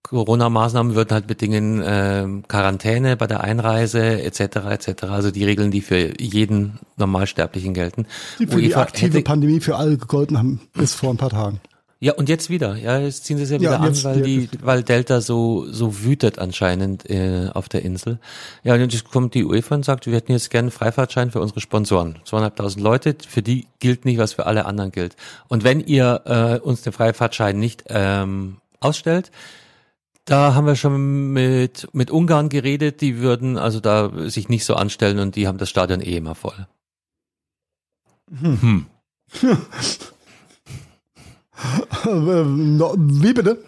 Corona-Maßnahmen 0.09 0.95
würden 0.95 1.11
halt 1.11 1.27
bedingen 1.27 1.83
äh, 1.83 2.27
Quarantäne 2.47 3.17
bei 3.17 3.27
der 3.27 3.41
Einreise 3.41 4.23
etc. 4.23 4.41
etc. 4.71 5.05
Also 5.05 5.31
die 5.31 5.45
Regeln, 5.45 5.71
die 5.71 5.81
für 5.81 6.21
jeden 6.21 6.79
Normalsterblichen 6.97 7.75
gelten. 7.75 8.07
Die 8.39 8.47
für 8.47 8.57
UEFA 8.57 8.67
die 8.67 8.75
aktive 8.77 9.23
Pandemie 9.23 9.61
für 9.61 9.77
alle 9.77 9.97
gegolten 9.97 10.39
haben 10.39 10.61
bis 10.75 10.95
vor 10.95 11.11
ein 11.11 11.17
paar 11.17 11.31
Tagen. 11.31 11.61
Ja, 11.99 12.13
und 12.13 12.29
jetzt 12.29 12.51
wieder. 12.51 12.77
Ja, 12.77 12.99
jetzt 12.99 13.25
ziehen 13.25 13.39
sie 13.39 13.45
es 13.45 13.51
ja 13.51 13.59
wieder 13.59 13.71
ja, 13.73 13.79
an, 13.79 14.05
weil 14.05 14.21
die, 14.21 14.51
weil 14.63 14.83
Delta 14.83 15.23
so, 15.23 15.67
so 15.71 16.05
wütet 16.05 16.39
anscheinend 16.39 17.09
äh, 17.09 17.49
auf 17.53 17.71
der 17.71 17.83
Insel. 17.83 18.19
Ja, 18.65 18.75
und 18.75 18.93
jetzt 18.93 19.11
kommt 19.11 19.33
die 19.33 19.45
UEFA 19.45 19.77
und 19.77 19.85
sagt, 19.85 20.07
wir 20.07 20.15
hätten 20.15 20.31
jetzt 20.33 20.51
gerne 20.51 20.67
einen 20.67 20.73
Freifahrtschein 20.73 21.31
für 21.31 21.41
unsere 21.41 21.61
Sponsoren. 21.61 22.19
Zweieinhalbtausend 22.25 22.85
Leute, 22.85 23.17
für 23.27 23.43
die 23.43 23.67
gilt 23.81 24.05
nicht, 24.05 24.19
was 24.19 24.35
für 24.35 24.45
alle 24.45 24.67
anderen 24.67 24.93
gilt. 24.93 25.17
Und 25.49 25.65
wenn 25.65 25.81
ihr 25.81 26.21
äh, 26.27 26.61
uns 26.61 26.83
den 26.83 26.93
Freifahrtschein 26.93 27.59
nicht 27.59 27.85
ähm, 27.89 28.59
ausstellt, 28.79 29.31
da 30.27 30.55
haben 30.55 30.67
wir 30.67 30.77
schon 30.77 31.33
mit, 31.33 31.89
mit 31.93 32.11
Ungarn 32.11 32.49
geredet, 32.51 33.01
die 33.01 33.19
würden 33.19 33.57
also 33.57 33.81
da 33.81 34.29
sich 34.29 34.49
nicht 34.49 34.65
so 34.65 34.75
anstellen 34.75 35.21
und 35.21 35.37
die 35.37 35.47
haben 35.47 35.57
das 35.57 35.71
Stadion 35.71 36.01
eh 36.01 36.17
immer 36.17 36.35
voll. 36.35 36.67
Hm. 38.41 38.61
hm. 38.61 38.87
Wie 42.05 43.33
bitte? 43.33 43.65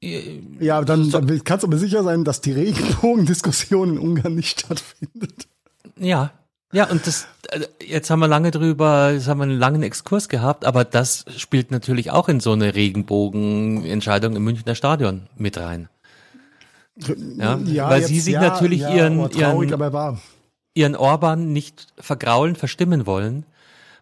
Ja, 0.00 0.82
dann, 0.82 1.10
dann 1.10 1.44
kannst 1.44 1.62
du 1.62 1.68
aber 1.68 1.78
sicher 1.78 2.02
sein, 2.02 2.24
dass 2.24 2.40
die 2.40 2.52
Regenbogendiskussion 2.52 3.90
in 3.90 3.98
Ungarn 3.98 4.34
nicht 4.34 4.60
stattfindet. 4.60 5.48
Ja, 5.96 6.32
ja, 6.72 6.90
und 6.90 7.06
das, 7.06 7.26
äh, 7.50 7.60
jetzt 7.84 8.10
haben 8.10 8.20
wir 8.20 8.28
lange 8.28 8.50
drüber, 8.50 9.10
jetzt 9.12 9.28
haben 9.28 9.38
wir 9.38 9.44
einen 9.44 9.58
langen 9.58 9.82
Exkurs 9.82 10.28
gehabt, 10.28 10.64
aber 10.64 10.84
das 10.84 11.26
spielt 11.36 11.70
natürlich 11.70 12.10
auch 12.10 12.28
in 12.28 12.40
so 12.40 12.52
eine 12.52 12.74
Regenbogenentscheidung 12.74 14.36
im 14.36 14.44
Münchner 14.44 14.74
Stadion 14.74 15.28
mit 15.36 15.58
rein. 15.58 15.88
Ja, 17.36 17.58
ja 17.58 17.90
weil 17.90 18.00
jetzt, 18.00 18.08
sie 18.08 18.20
sich 18.20 18.34
ja, 18.34 18.40
natürlich 18.40 18.80
ja, 18.80 18.94
ihren, 18.94 19.30
traurig, 19.30 19.70
ihren, 19.70 20.20
ihren 20.74 20.96
Orban 20.96 21.52
nicht 21.52 21.88
vergraulen, 21.98 22.56
verstimmen 22.56 23.06
wollen, 23.06 23.44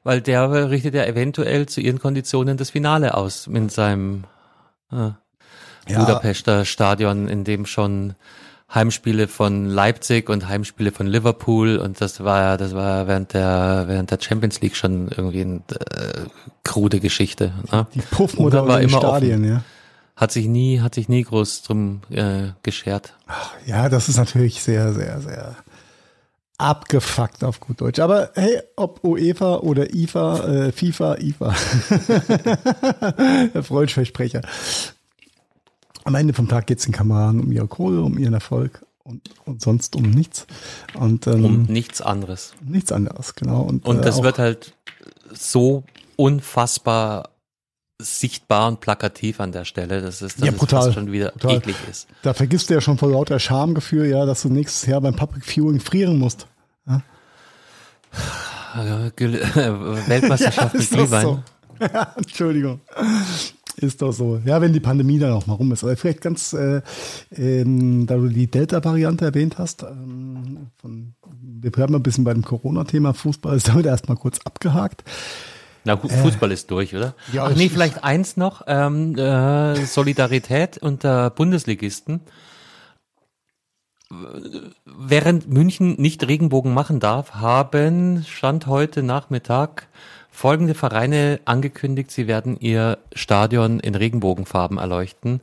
weil 0.05 0.21
der 0.21 0.71
richtet 0.71 0.95
ja 0.95 1.05
eventuell 1.05 1.67
zu 1.67 1.81
ihren 1.81 1.99
Konditionen 1.99 2.57
das 2.57 2.71
Finale 2.71 3.15
aus 3.15 3.47
mit 3.49 3.71
seinem 3.73 4.25
äh, 4.93 5.11
Budapester 5.87 6.65
Stadion, 6.65 7.29
in 7.29 7.45
dem 7.45 7.67
schon 7.67 8.15
Heimspiele 8.73 9.27
von 9.27 9.67
Leipzig 9.67 10.29
und 10.29 10.49
Heimspiele 10.49 10.93
von 10.93 11.07
Liverpool 11.07 11.77
und 11.77 12.01
das 12.01 12.23
war 12.23 12.57
das 12.57 12.75
war 12.75 13.09
während 13.09 13.35
der 13.35 13.85
während 13.87 14.11
der 14.11 14.19
Champions 14.21 14.61
League 14.61 14.77
schon 14.77 15.09
irgendwie 15.09 15.41
eine 15.41 15.63
äh, 15.91 16.27
krude 16.63 17.01
Geschichte. 17.01 17.53
Ne? 17.73 17.87
Die 17.95 18.01
Puffmutter 18.01 18.67
war 18.69 18.81
immer 18.81 18.99
Stadien, 18.99 19.43
offen. 19.43 19.53
ja. 19.53 19.63
Hat 20.15 20.33
sich 20.33 20.47
nie 20.47 20.81
hat 20.81 20.95
sich 20.95 21.09
nie 21.09 21.25
groß 21.25 21.63
drum 21.63 22.03
äh, 22.11 22.51
geschert. 22.63 23.15
Ach, 23.27 23.53
ja, 23.67 23.89
das 23.89 24.09
ist 24.09 24.19
natürlich 24.19 24.63
sehr 24.63 24.93
sehr 24.93 25.21
sehr 25.21 25.57
abgefuckt 26.61 27.43
auf 27.43 27.59
gut 27.59 27.81
Deutsch. 27.81 27.99
Aber 27.99 28.31
hey, 28.35 28.61
ob 28.77 29.03
UEFA 29.03 29.57
oder 29.57 29.93
IFA, 29.93 30.39
äh, 30.47 30.73
FIFA, 30.73 31.17
IFA. 31.19 31.55
Der 33.55 33.63
Freundversprecher. 33.63 34.43
Am 36.05 36.15
Ende 36.15 36.35
vom 36.35 36.49
Tag 36.49 36.67
geht 36.67 36.79
es 36.79 36.85
den 36.85 36.93
Kameraden 36.93 37.41
um 37.41 37.53
ihre 37.53 37.67
Kohle, 37.67 38.03
um 38.03 38.19
ihren 38.19 38.35
Erfolg 38.35 38.85
und, 39.05 39.31
und 39.45 39.61
sonst 39.61 39.97
um 39.97 40.11
nichts. 40.11 40.47
Und, 40.95 41.27
ähm, 41.27 41.45
um 41.45 41.63
nichts 41.65 42.01
anderes. 42.01 42.55
Nichts 42.63 42.93
anderes, 42.93 43.35
genau. 43.35 43.63
Und, 43.63 43.85
und 43.85 44.05
das 44.05 44.21
äh, 44.21 44.23
wird 44.23 44.39
halt 44.39 44.75
so 45.33 45.85
unfassbar 46.17 47.31
sichtbar 48.03 48.69
und 48.69 48.81
plakativ 48.81 49.41
an 49.41 49.53
der 49.53 49.65
Stelle, 49.65 50.01
dass 50.01 50.23
es, 50.23 50.37
dass 50.37 50.47
ja, 50.47 50.53
brutal, 50.53 50.89
es 50.89 50.95
schon 50.95 51.13
wieder 51.13 51.33
brutal. 51.33 51.57
eklig 51.57 51.77
ist. 51.91 52.09
Da 52.23 52.33
vergisst 52.35 52.71
du 52.71 52.75
ja 52.75 52.81
schon 52.81 52.99
vor 52.99 53.11
lauter 53.11 53.39
Schamgefühl, 53.39 54.07
ja, 54.07 54.25
dass 54.27 54.43
du 54.43 54.49
nächstes 54.49 54.87
Jahr 54.87 55.01
beim 55.01 55.15
Public 55.15 55.45
Viewing 55.45 55.81
frieren 55.81 56.19
musst. 56.19 56.47
Ja? 56.87 57.03
Weltmeisterschaft 59.17 60.75
ja, 60.75 60.81
mit 60.81 60.91
Glühwein. 60.91 61.23
So. 61.23 61.43
Ja, 61.81 62.15
Entschuldigung. 62.15 62.81
Ist 63.81 64.03
doch 64.03 64.13
so. 64.13 64.41
Ja, 64.45 64.61
wenn 64.61 64.75
die 64.75 64.81
Pandemie 64.81 65.19
dann 65.19 65.33
auch 65.33 65.47
mal 65.47 65.55
rum 65.55 65.73
ist. 65.73 65.85
Aber 65.85 65.97
vielleicht 65.97 66.21
ganz, 66.21 66.53
äh, 66.53 66.83
ähm, 67.35 68.07
da 68.07 68.17
du 68.17 68.29
die 68.29 68.51
Delta-Variante 68.51 69.25
erwähnt 69.25 69.57
hast, 69.57 69.85
ähm, 69.85 70.67
von, 70.77 71.15
wir 71.41 71.73
bleiben 71.73 71.95
ein 71.95 72.03
bisschen 72.03 72.25
bei 72.25 72.35
dem 72.35 72.45
Corona-Thema. 72.45 73.15
Fußball 73.15 73.57
ist 73.57 73.69
damit 73.69 73.87
erstmal 73.87 74.19
kurz 74.19 74.39
abgehakt. 74.45 75.03
Na 75.85 75.95
gut, 75.95 76.13
Fußball 76.13 76.51
äh, 76.51 76.55
ist 76.55 76.71
durch, 76.71 76.95
oder? 76.95 77.15
Ja, 77.33 77.45
Ach 77.45 77.57
nee, 77.57 77.71
vielleicht 77.71 78.05
eins 78.05 78.37
noch, 78.37 78.65
ähm, 78.67 79.17
äh, 79.17 79.77
Solidarität 79.87 80.77
unter 80.77 81.31
Bundesligisten. 81.31 82.21
Während 84.85 85.49
München 85.49 85.95
nicht 85.99 86.27
Regenbogen 86.27 86.75
machen 86.75 87.01
darf, 87.01 87.35
haben 87.35 88.25
Stand 88.29 88.67
heute 88.67 89.03
Nachmittag 89.03 89.89
folgende 90.31 90.75
Vereine 90.75 91.41
angekündigt, 91.45 92.11
sie 92.11 92.27
werden 92.27 92.59
ihr 92.61 92.99
Stadion 93.15 93.81
in 93.81 93.95
Regenbogenfarben 93.95 94.79
erleuchten. 94.79 95.41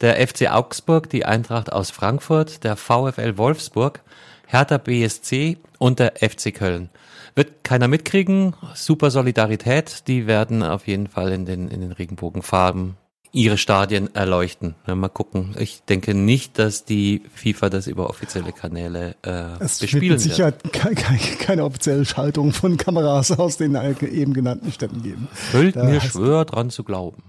Der 0.00 0.26
FC 0.26 0.50
Augsburg, 0.50 1.10
die 1.10 1.24
Eintracht 1.24 1.72
aus 1.72 1.90
Frankfurt, 1.90 2.64
der 2.64 2.76
VfL 2.76 3.36
Wolfsburg, 3.36 4.00
Hertha 4.46 4.78
BSC 4.78 5.58
und 5.78 5.98
der 5.98 6.14
FC 6.16 6.54
Köln. 6.54 6.90
Wird 7.34 7.62
keiner 7.62 7.86
mitkriegen. 7.86 8.54
Super 8.74 9.10
Solidarität. 9.10 10.08
Die 10.08 10.26
werden 10.26 10.62
auf 10.62 10.86
jeden 10.86 11.06
Fall 11.06 11.32
in 11.32 11.46
den, 11.46 11.68
in 11.68 11.80
den 11.80 11.92
Regenbogenfarben 11.92 12.96
ihre 13.32 13.58
Stadien 13.58 14.14
erleuchten. 14.14 14.74
Ja, 14.86 14.94
mal 14.94 15.08
gucken. 15.08 15.54
Ich 15.58 15.82
denke 15.88 16.14
nicht, 16.14 16.58
dass 16.58 16.84
die 16.84 17.22
FIFA 17.34 17.70
das 17.70 17.86
über 17.86 18.10
offizielle 18.10 18.52
Kanäle 18.52 19.14
äh, 19.22 19.62
es 19.62 19.78
bespielen 19.78 20.10
wird. 20.10 20.18
Es 20.18 20.24
sicher 20.24 20.52
keine, 20.52 20.96
keine, 20.96 21.64
offizielle 21.64 22.04
Schaltung 22.04 22.52
von 22.52 22.76
Kameras 22.76 23.30
aus 23.32 23.56
den 23.56 23.76
eben 24.02 24.32
genannten 24.32 24.72
Städten 24.72 25.02
geben. 25.02 25.28
Füllt 25.32 25.76
da 25.76 25.84
mir 25.84 26.00
schwör 26.00 26.44
dran 26.44 26.70
zu 26.70 26.82
glauben. 26.84 27.22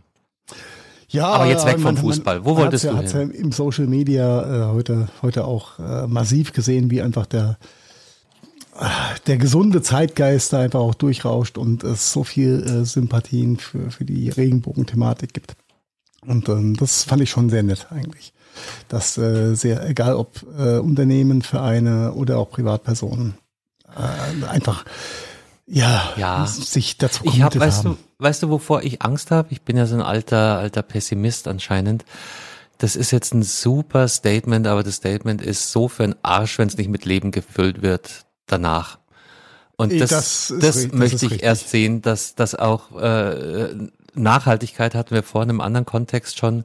Ja, 1.10 1.28
aber 1.28 1.45
jetzt 1.45 1.66
weg 1.66 1.80
vom 1.80 1.97
Fußball. 1.97 2.45
Wo 2.45 2.56
wolltest 2.56 2.86
ja, 2.86 2.93
du 2.93 2.99
hin? 2.99 3.32
Ja 3.34 3.39
im 3.39 3.52
Social 3.52 3.86
Media 3.86 4.70
äh, 4.70 4.74
heute 4.74 5.10
heute 5.22 5.43
auch 5.43 5.78
äh, 5.78 6.08
massiv 6.08 6.54
gesehen, 6.54 6.89
wie 6.89 7.02
einfach 7.02 7.26
der 7.26 7.58
der 9.28 9.38
gesunde 9.38 9.82
Zeitgeist 9.82 10.54
da 10.54 10.62
einfach 10.62 10.80
auch 10.80 10.95
durchrauscht 10.95 11.58
und 11.58 11.84
es 11.84 12.14
so 12.14 12.24
viel 12.24 12.64
äh, 12.64 12.86
Sympathien 12.86 13.58
für, 13.58 13.91
für 13.91 14.06
die 14.06 14.30
Regenbogen-Thematik 14.30 15.34
gibt. 15.34 15.56
Und 16.26 16.49
ähm, 16.49 16.76
das 16.76 17.03
fand 17.03 17.22
ich 17.22 17.30
schon 17.30 17.49
sehr 17.49 17.63
nett 17.63 17.88
eigentlich. 17.89 18.34
Dass 18.89 19.17
äh, 19.17 19.55
sehr, 19.55 19.88
egal 19.89 20.15
ob 20.15 20.45
äh, 20.57 20.78
Unternehmen, 20.78 21.41
Vereine 21.41 22.13
oder 22.13 22.38
auch 22.38 22.49
Privatpersonen, 22.51 23.36
äh, 23.95 24.45
einfach 24.45 24.86
ja, 25.65 26.13
ja. 26.17 26.45
sich 26.45 26.97
dazu 26.97 27.24
ich 27.26 27.41
hab, 27.41 27.57
weißt 27.57 27.86
haben. 27.86 27.97
du, 28.17 28.24
weißt 28.24 28.43
du, 28.43 28.49
wovor 28.49 28.84
ich 28.84 29.01
Angst 29.01 29.32
habe? 29.32 29.47
Ich 29.51 29.61
bin 29.61 29.78
ja 29.78 29.86
so 29.86 29.95
ein 29.95 30.01
alter, 30.01 30.59
alter 30.59 30.82
Pessimist 30.82 31.47
anscheinend. 31.47 32.03
Das 32.78 32.95
ist 32.95 33.11
jetzt 33.11 33.34
ein 33.34 33.43
super 33.43 34.07
Statement, 34.07 34.67
aber 34.67 34.84
das 34.84 34.95
Statement 34.95 35.41
ist 35.41 35.72
so 35.72 35.88
für 35.88 36.03
ein 36.03 36.15
Arsch, 36.24 36.57
wenn 36.57 36.67
es 36.67 36.78
nicht 36.78 36.89
mit 36.89 37.05
Leben 37.05 37.32
gefüllt 37.32 37.82
wird 37.82 38.26
danach. 38.47 38.99
Und 39.78 39.99
das, 39.99 40.09
das, 40.09 40.53
das, 40.59 40.84
das 40.84 40.91
möchte 40.91 41.26
ich 41.26 41.32
richtig. 41.32 41.43
erst 41.43 41.69
sehen, 41.69 42.01
dass 42.01 42.36
das 42.36 42.53
auch 42.53 42.99
äh, 42.99 43.69
Nachhaltigkeit 44.14 44.95
hatten 44.95 45.14
wir 45.14 45.24
vorhin 45.24 45.49
im 45.49 45.62
anderen 45.62 45.86
Kontext 45.86 46.38
schon. 46.38 46.64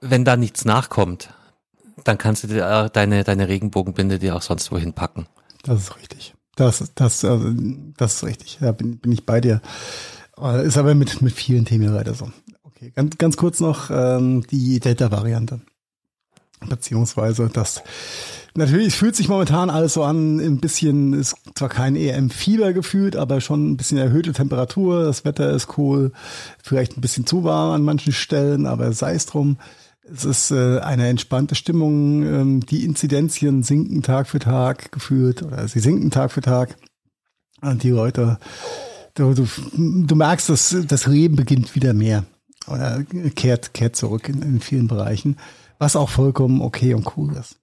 Wenn 0.00 0.24
da 0.24 0.36
nichts 0.36 0.64
nachkommt, 0.64 1.30
dann 2.04 2.18
kannst 2.18 2.44
du 2.44 2.48
dir 2.48 2.90
deine, 2.92 3.24
deine 3.24 3.48
Regenbogenbinde 3.48 4.18
dir 4.18 4.36
auch 4.36 4.42
sonst 4.42 4.70
wohin 4.70 4.92
packen. 4.92 5.26
Das 5.62 5.80
ist 5.80 5.96
richtig. 5.96 6.34
Das, 6.56 6.92
das, 6.94 7.24
also, 7.24 7.52
das 7.96 8.14
ist 8.14 8.24
richtig. 8.24 8.58
Da 8.60 8.72
bin, 8.72 8.98
bin 8.98 9.12
ich 9.12 9.24
bei 9.24 9.40
dir. 9.40 9.60
Äh, 10.38 10.66
ist 10.66 10.76
aber 10.76 10.94
mit, 10.94 11.22
mit 11.22 11.32
vielen 11.32 11.64
Themen 11.64 11.92
leider 11.92 12.14
so. 12.14 12.30
Okay, 12.64 12.92
ganz, 12.94 13.18
ganz 13.18 13.36
kurz 13.36 13.60
noch 13.60 13.90
ähm, 13.90 14.44
die 14.50 14.80
Delta-Variante. 14.80 15.60
Beziehungsweise 16.68 17.50
das 17.52 17.82
Natürlich 18.54 18.94
fühlt 18.94 19.16
sich 19.16 19.28
momentan 19.28 19.70
alles 19.70 19.94
so 19.94 20.04
an, 20.04 20.38
ein 20.38 20.58
bisschen, 20.58 21.14
ist 21.14 21.36
zwar 21.54 21.70
kein 21.70 21.96
EM-Fieber 21.96 22.74
gefühlt, 22.74 23.16
aber 23.16 23.40
schon 23.40 23.70
ein 23.70 23.76
bisschen 23.78 23.96
erhöhte 23.96 24.32
Temperatur, 24.32 25.04
das 25.04 25.24
Wetter 25.24 25.50
ist 25.52 25.78
cool, 25.78 26.12
vielleicht 26.62 26.96
ein 26.96 27.00
bisschen 27.00 27.24
zu 27.24 27.44
warm 27.44 27.72
an 27.72 27.82
manchen 27.82 28.12
Stellen, 28.12 28.66
aber 28.66 28.92
sei 28.92 29.14
es 29.14 29.24
drum. 29.24 29.56
Es 30.04 30.26
ist 30.26 30.50
äh, 30.50 30.80
eine 30.80 31.08
entspannte 31.08 31.54
Stimmung, 31.54 32.24
ähm, 32.24 32.60
die 32.66 32.84
Inzidenzien 32.84 33.62
sinken 33.62 34.02
Tag 34.02 34.28
für 34.28 34.40
Tag 34.40 34.92
gefühlt, 34.92 35.42
oder 35.42 35.66
sie 35.66 35.80
sinken 35.80 36.10
Tag 36.10 36.30
für 36.30 36.42
Tag. 36.42 36.76
Und 37.62 37.82
die 37.84 37.90
Leute, 37.90 38.38
du, 39.14 39.32
du, 39.32 39.46
du 39.74 40.14
merkst, 40.14 40.50
dass 40.50 40.76
das 40.86 41.06
Leben 41.06 41.36
beginnt 41.36 41.74
wieder 41.74 41.94
mehr 41.94 42.24
oder 42.66 43.02
kehrt, 43.34 43.72
kehrt 43.72 43.96
zurück 43.96 44.28
in, 44.28 44.42
in 44.42 44.60
vielen 44.60 44.88
Bereichen, 44.88 45.36
was 45.82 45.96
auch 45.96 46.10
vollkommen 46.10 46.60
okay 46.60 46.94
und 46.94 47.16
cool 47.16 47.34
ist. 47.34 47.56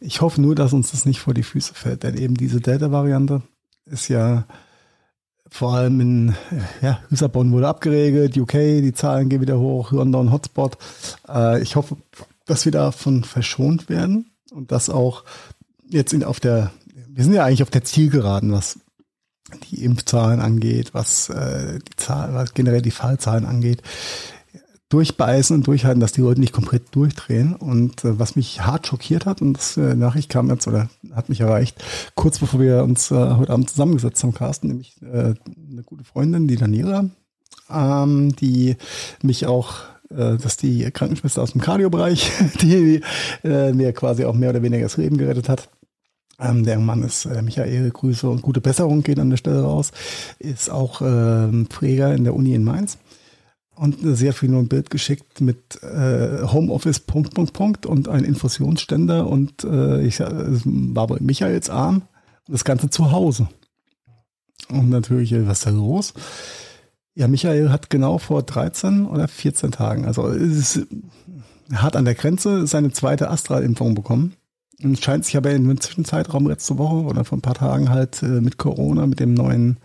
Ich 0.00 0.22
hoffe 0.22 0.40
nur, 0.40 0.56
dass 0.56 0.72
uns 0.72 0.90
das 0.90 1.06
nicht 1.06 1.20
vor 1.20 1.34
die 1.34 1.44
Füße 1.44 1.72
fällt, 1.72 2.02
denn 2.02 2.18
eben 2.18 2.34
diese 2.34 2.60
Delta-Variante 2.60 3.42
ist 3.84 4.08
ja 4.08 4.44
vor 5.48 5.74
allem 5.74 6.00
in 6.00 6.34
ja, 6.82 6.98
Lissabon 7.10 7.52
wurde 7.52 7.68
abgeregelt, 7.68 8.36
UK, 8.36 8.52
die 8.82 8.92
Zahlen 8.92 9.28
gehen 9.28 9.40
wieder 9.40 9.60
hoch, 9.60 9.92
London 9.92 10.32
Hotspot. 10.32 10.78
Äh, 11.28 11.62
ich 11.62 11.76
hoffe, 11.76 11.96
dass 12.44 12.64
wir 12.64 12.72
davon 12.72 13.22
verschont 13.22 13.88
werden 13.88 14.32
und 14.50 14.72
dass 14.72 14.90
auch 14.90 15.22
jetzt 15.88 16.12
in, 16.12 16.24
auf 16.24 16.40
der, 16.40 16.72
wir 17.08 17.22
sind 17.22 17.34
ja 17.34 17.44
eigentlich 17.44 17.62
auf 17.62 17.70
der 17.70 17.84
Zielgeraden, 17.84 18.50
was 18.50 18.80
die 19.70 19.84
Impfzahlen 19.84 20.40
angeht, 20.40 20.92
was 20.92 21.28
äh, 21.28 21.78
die 21.78 21.96
Zahl, 21.96 22.34
was 22.34 22.52
generell 22.52 22.82
die 22.82 22.90
Fallzahlen 22.90 23.46
angeht 23.46 23.82
durchbeißen 24.90 25.56
und 25.56 25.66
durchhalten, 25.66 26.00
dass 26.00 26.12
die 26.12 26.20
Leute 26.20 26.40
nicht 26.40 26.52
komplett 26.52 26.94
durchdrehen. 26.94 27.54
Und 27.54 28.04
äh, 28.04 28.18
was 28.18 28.36
mich 28.36 28.60
hart 28.60 28.86
schockiert 28.86 29.24
hat, 29.24 29.40
und 29.40 29.54
das 29.54 29.76
äh, 29.76 29.94
Nachricht 29.94 30.28
kam 30.28 30.50
jetzt 30.50 30.68
oder 30.68 30.90
hat 31.12 31.28
mich 31.28 31.40
erreicht, 31.40 31.82
kurz 32.14 32.38
bevor 32.38 32.60
wir 32.60 32.82
uns 32.82 33.10
äh, 33.10 33.14
heute 33.14 33.52
Abend 33.52 33.70
zusammengesetzt 33.70 34.22
haben, 34.22 34.34
Carsten, 34.34 34.68
nämlich 34.68 35.00
äh, 35.02 35.34
eine 35.70 35.82
gute 35.86 36.04
Freundin, 36.04 36.48
die 36.48 36.56
Daniela, 36.56 37.08
ähm, 37.72 38.34
die 38.36 38.76
mich 39.22 39.46
auch 39.46 39.76
äh, 40.10 40.36
dass 40.36 40.56
die 40.56 40.90
Krankenschwester 40.90 41.40
aus 41.40 41.52
dem 41.52 41.60
Kardiobereich, 41.60 42.32
die 42.60 43.00
äh, 43.44 43.72
mir 43.72 43.92
quasi 43.92 44.24
auch 44.24 44.34
mehr 44.34 44.50
oder 44.50 44.62
weniger 44.62 44.82
das 44.82 44.96
Leben 44.96 45.16
gerettet 45.16 45.48
hat. 45.48 45.68
Ähm, 46.40 46.64
der 46.64 46.80
Mann 46.80 47.04
ist 47.04 47.26
äh, 47.26 47.42
Michael, 47.42 47.90
Grüße 47.90 48.28
und 48.28 48.42
gute 48.42 48.60
Besserung 48.60 49.04
geht 49.04 49.20
an 49.20 49.30
der 49.30 49.36
Stelle 49.36 49.62
raus, 49.62 49.92
ist 50.40 50.68
auch 50.68 51.00
äh, 51.00 51.64
Pfleger 51.66 52.12
in 52.12 52.24
der 52.24 52.34
Uni 52.34 52.54
in 52.54 52.64
Mainz 52.64 52.98
und 53.74 53.98
sehr 54.02 54.32
viel 54.32 54.50
nur 54.50 54.60
ein 54.60 54.68
Bild 54.68 54.90
geschickt 54.90 55.40
mit 55.40 55.82
äh, 55.82 56.42
Homeoffice 56.42 57.00
Punkt 57.00 57.34
Punkt 57.34 57.52
Punkt 57.52 57.86
und 57.86 58.08
ein 58.08 58.24
Infusionsständer 58.24 59.26
und 59.26 59.64
äh, 59.64 60.02
ich 60.02 60.20
äh, 60.20 60.60
war 60.64 61.06
bei 61.06 61.16
Michaels 61.20 61.70
Arm 61.70 62.02
und 62.46 62.52
das 62.52 62.64
Ganze 62.64 62.90
zu 62.90 63.10
Hause. 63.10 63.48
Und 64.68 64.90
natürlich, 64.90 65.32
äh, 65.32 65.46
was 65.46 65.58
ist 65.58 65.66
da 65.66 65.70
los? 65.70 66.14
Ja, 67.14 67.28
Michael 67.28 67.70
hat 67.70 67.90
genau 67.90 68.18
vor 68.18 68.42
13 68.42 69.06
oder 69.06 69.28
14 69.28 69.72
Tagen, 69.72 70.04
also 70.04 70.28
ist, 70.28 70.86
hat 71.72 71.96
an 71.96 72.04
der 72.04 72.14
Grenze 72.14 72.66
seine 72.66 72.92
zweite 72.92 73.30
Astra-Impfung 73.30 73.94
bekommen. 73.94 74.34
Und 74.82 74.98
scheint 75.02 75.26
sich 75.26 75.36
aber 75.36 75.50
in 75.50 75.68
dem 75.68 75.80
Zwischenzeitraum 75.80 76.46
letzte 76.46 76.78
Woche 76.78 77.04
oder 77.04 77.24
vor 77.24 77.36
ein 77.36 77.42
paar 77.42 77.54
Tagen 77.54 77.90
halt 77.90 78.22
äh, 78.22 78.40
mit 78.40 78.56
Corona, 78.56 79.06
mit 79.06 79.20
dem 79.20 79.34
neuen 79.34 79.76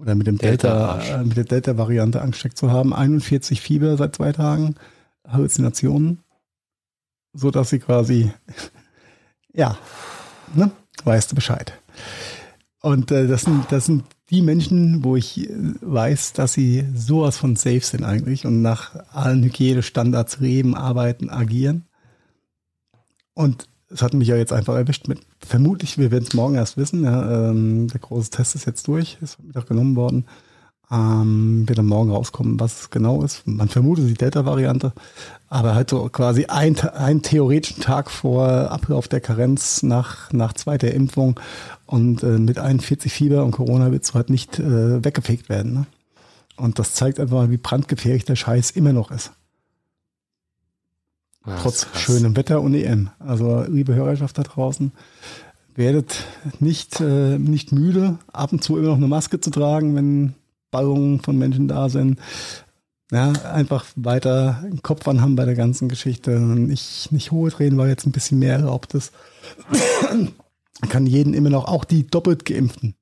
oder 0.00 0.14
mit 0.14 0.26
dem 0.26 0.38
Delta, 0.38 0.98
Delta 0.98 1.20
äh, 1.20 1.24
mit 1.24 1.36
der 1.36 1.44
Delta-Variante 1.44 2.20
angesteckt 2.20 2.56
zu 2.56 2.70
haben. 2.70 2.94
41 2.94 3.60
Fieber 3.60 3.96
seit 3.96 4.16
zwei 4.16 4.32
Tagen, 4.32 4.76
Halluzinationen, 5.26 6.20
so 7.32 7.50
dass 7.50 7.70
sie 7.70 7.78
quasi, 7.78 8.32
ja, 9.52 9.76
ne, 10.54 10.70
weißt 11.04 11.32
du 11.32 11.34
Bescheid. 11.34 11.72
Und 12.80 13.10
äh, 13.10 13.26
das 13.26 13.42
sind, 13.42 13.66
das 13.70 13.86
sind 13.86 14.04
die 14.30 14.42
Menschen, 14.42 15.02
wo 15.04 15.16
ich 15.16 15.48
äh, 15.48 15.74
weiß, 15.80 16.32
dass 16.34 16.52
sie 16.52 16.84
sowas 16.94 17.36
von 17.36 17.56
safe 17.56 17.80
sind 17.80 18.04
eigentlich 18.04 18.46
und 18.46 18.62
nach 18.62 18.94
allen 19.12 19.42
Hygienestandards 19.42 20.38
leben, 20.40 20.76
arbeiten, 20.76 21.30
agieren. 21.30 21.86
Und 23.34 23.68
es 23.90 24.02
hat 24.02 24.14
mich 24.14 24.28
ja 24.28 24.36
jetzt 24.36 24.52
einfach 24.52 24.74
erwischt 24.74 25.08
mit, 25.08 25.20
vermutlich, 25.40 25.98
wir 25.98 26.10
werden 26.10 26.24
es 26.28 26.34
morgen 26.34 26.54
erst 26.54 26.76
wissen, 26.76 27.04
ja, 27.04 27.50
ähm, 27.50 27.88
der 27.88 28.00
große 28.00 28.30
Test 28.30 28.54
ist 28.54 28.66
jetzt 28.66 28.86
durch, 28.86 29.18
ist 29.20 29.42
Mittag 29.42 29.66
genommen 29.66 29.96
worden, 29.96 30.26
ähm, 30.90 31.64
wird 31.66 31.78
dann 31.78 31.86
morgen 31.86 32.10
rauskommen, 32.10 32.60
was 32.60 32.80
es 32.80 32.90
genau 32.90 33.22
ist. 33.22 33.46
Man 33.46 33.68
vermutet 33.68 34.08
die 34.08 34.14
Delta-Variante, 34.14 34.92
aber 35.48 35.74
halt 35.74 35.90
so 35.90 36.08
quasi 36.08 36.46
ein, 36.46 36.78
ein 36.80 37.22
theoretischen 37.22 37.82
Tag 37.82 38.10
vor 38.10 38.48
Ablauf 38.48 39.08
der 39.08 39.20
Karenz 39.20 39.82
nach, 39.82 40.32
nach 40.32 40.52
zweiter 40.54 40.92
Impfung 40.92 41.38
und 41.86 42.22
äh, 42.22 42.38
mit 42.38 42.58
41 42.58 43.12
Fieber 43.12 43.44
und 43.44 43.52
Corona 43.52 43.90
wird 43.90 44.04
es 44.04 44.14
halt 44.14 44.30
nicht 44.30 44.58
äh, 44.58 45.04
weggefegt 45.04 45.48
werden. 45.48 45.72
Ne? 45.72 45.86
Und 46.56 46.78
das 46.78 46.94
zeigt 46.94 47.20
einfach 47.20 47.36
mal, 47.36 47.50
wie 47.50 47.56
brandgefährlich 47.56 48.24
der 48.24 48.36
Scheiß 48.36 48.70
immer 48.72 48.92
noch 48.92 49.10
ist. 49.10 49.32
Ja, 51.48 51.56
Trotz 51.62 51.86
schönem 51.94 52.36
Wetter 52.36 52.60
und 52.60 52.74
EM. 52.74 53.10
Also, 53.18 53.64
liebe 53.68 53.94
Hörerschaft 53.94 54.36
da 54.36 54.42
draußen, 54.42 54.92
werdet 55.74 56.24
nicht, 56.60 57.00
äh, 57.00 57.38
nicht 57.38 57.72
müde, 57.72 58.18
ab 58.32 58.52
und 58.52 58.62
zu 58.62 58.76
immer 58.76 58.88
noch 58.88 58.96
eine 58.96 59.06
Maske 59.06 59.40
zu 59.40 59.50
tragen, 59.50 59.94
wenn 59.94 60.34
Ballungen 60.70 61.20
von 61.20 61.38
Menschen 61.38 61.68
da 61.68 61.88
sind. 61.88 62.18
Ja, 63.10 63.32
einfach 63.32 63.86
weiter 63.96 64.62
den 64.64 64.82
Kopf 64.82 65.08
anhaben 65.08 65.36
bei 65.36 65.46
der 65.46 65.54
ganzen 65.54 65.88
Geschichte. 65.88 66.38
Nicht, 66.38 67.10
nicht 67.10 67.30
hohe 67.30 67.50
Tränen, 67.50 67.78
weil 67.78 67.88
jetzt 67.88 68.06
ein 68.06 68.12
bisschen 68.12 68.38
mehr 68.38 68.54
erlaubt 68.54 68.92
ist. 68.92 69.12
kann 70.90 71.06
jeden 71.06 71.32
immer 71.32 71.50
noch, 71.50 71.64
auch 71.64 71.84
die 71.84 72.06
doppelt 72.06 72.44
geimpften, 72.44 72.94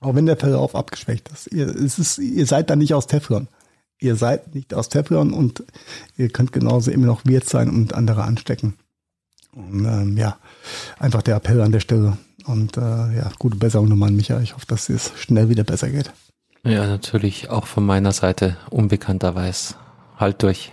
auch 0.00 0.14
wenn 0.14 0.26
der 0.26 0.36
Verlauf 0.36 0.74
abgeschwächt 0.74 1.30
ist. 1.30 1.50
Ihr, 1.52 1.68
es 1.68 1.98
ist, 1.98 2.18
ihr 2.18 2.44
seid 2.44 2.68
da 2.68 2.76
nicht 2.76 2.92
aus 2.92 3.06
Teflon 3.06 3.48
ihr 4.00 4.16
seid 4.16 4.54
nicht 4.54 4.74
aus 4.74 4.88
Teflon 4.88 5.32
und 5.32 5.62
ihr 6.16 6.30
könnt 6.30 6.52
genauso 6.52 6.90
immer 6.90 7.06
noch 7.06 7.24
Wirt 7.24 7.48
sein 7.48 7.68
und 7.68 7.94
andere 7.94 8.24
anstecken. 8.24 8.74
Und 9.52 9.84
ähm, 9.84 10.16
ja, 10.16 10.38
einfach 10.98 11.22
der 11.22 11.36
Appell 11.36 11.60
an 11.60 11.72
der 11.72 11.80
Stelle. 11.80 12.16
Und 12.46 12.76
äh, 12.76 12.80
ja, 12.80 13.30
gute 13.38 13.56
Besserung 13.56 13.88
nochmal 13.88 14.08
an 14.08 14.16
Micha. 14.16 14.40
Ich 14.40 14.54
hoffe, 14.54 14.66
dass 14.66 14.88
es 14.88 15.12
schnell 15.16 15.48
wieder 15.48 15.64
besser 15.64 15.90
geht. 15.90 16.12
Ja, 16.64 16.86
natürlich 16.86 17.50
auch 17.50 17.66
von 17.66 17.84
meiner 17.84 18.12
Seite 18.12 18.56
unbekannterweise. 18.70 19.74
Halt 20.16 20.42
durch. 20.42 20.72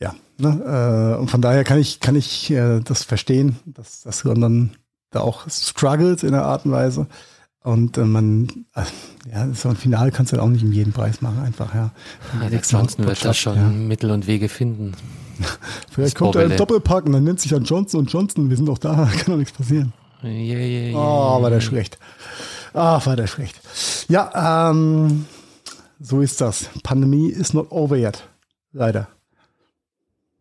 Ja, 0.00 0.14
ne, 0.38 1.14
äh, 1.16 1.20
und 1.20 1.30
von 1.30 1.42
daher 1.42 1.64
kann 1.64 1.78
ich, 1.78 2.00
kann 2.00 2.16
ich 2.16 2.50
äh, 2.50 2.80
das 2.80 3.02
verstehen, 3.02 3.56
dass 3.66 4.02
das 4.02 4.22
dann 4.22 4.76
da 5.10 5.20
auch 5.20 5.48
struggles 5.48 6.22
in 6.22 6.32
der 6.32 6.44
Art 6.44 6.64
und 6.64 6.72
Weise. 6.72 7.06
Und 7.62 7.98
äh, 7.98 8.04
man, 8.04 8.66
äh, 8.74 8.82
ja, 9.30 9.52
so 9.52 9.68
ein 9.68 9.76
Finale 9.76 10.10
kannst 10.10 10.32
du 10.32 10.36
halt 10.36 10.46
auch 10.46 10.50
nicht 10.50 10.64
um 10.64 10.72
jeden 10.72 10.92
Preis 10.92 11.20
machen, 11.20 11.40
einfach, 11.40 11.74
ja. 11.74 11.90
ja 12.40 12.48
der 12.48 12.60
Johnson 12.60 13.04
wird 13.04 13.24
da 13.24 13.34
schon 13.34 13.56
ja. 13.56 13.68
Mittel 13.68 14.10
und 14.10 14.26
Wege 14.26 14.48
finden. 14.48 14.92
Vielleicht 15.90 16.16
kommt 16.16 16.36
er 16.36 16.44
im 16.44 16.56
Doppelpack 16.56 17.06
und 17.06 17.12
dann 17.12 17.24
nennt 17.24 17.40
sich 17.40 17.50
dann 17.50 17.64
Johnson 17.64 18.00
und 18.00 18.12
Johnson, 18.12 18.48
wir 18.48 18.56
sind 18.56 18.66
doch 18.66 18.78
da, 18.78 18.94
kann 19.18 19.26
doch 19.26 19.36
nichts 19.36 19.52
passieren. 19.52 19.92
Yeah, 20.22 20.32
yeah, 20.32 20.90
yeah, 20.90 20.98
oh, 20.98 21.42
war 21.42 21.50
der 21.50 21.60
schlecht. 21.60 21.98
Ah, 22.74 23.00
war 23.04 23.16
der 23.16 23.26
schlecht. 23.26 23.60
Ja, 24.08 24.70
ähm, 24.70 25.26
so 26.00 26.20
ist 26.20 26.40
das. 26.40 26.70
Pandemie 26.82 27.28
is 27.28 27.54
not 27.54 27.70
over 27.70 27.96
yet. 27.96 28.24
Leider. 28.72 29.08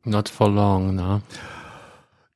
Not 0.04 0.30
for 0.30 0.50
long, 0.50 0.96
ne? 0.96 1.22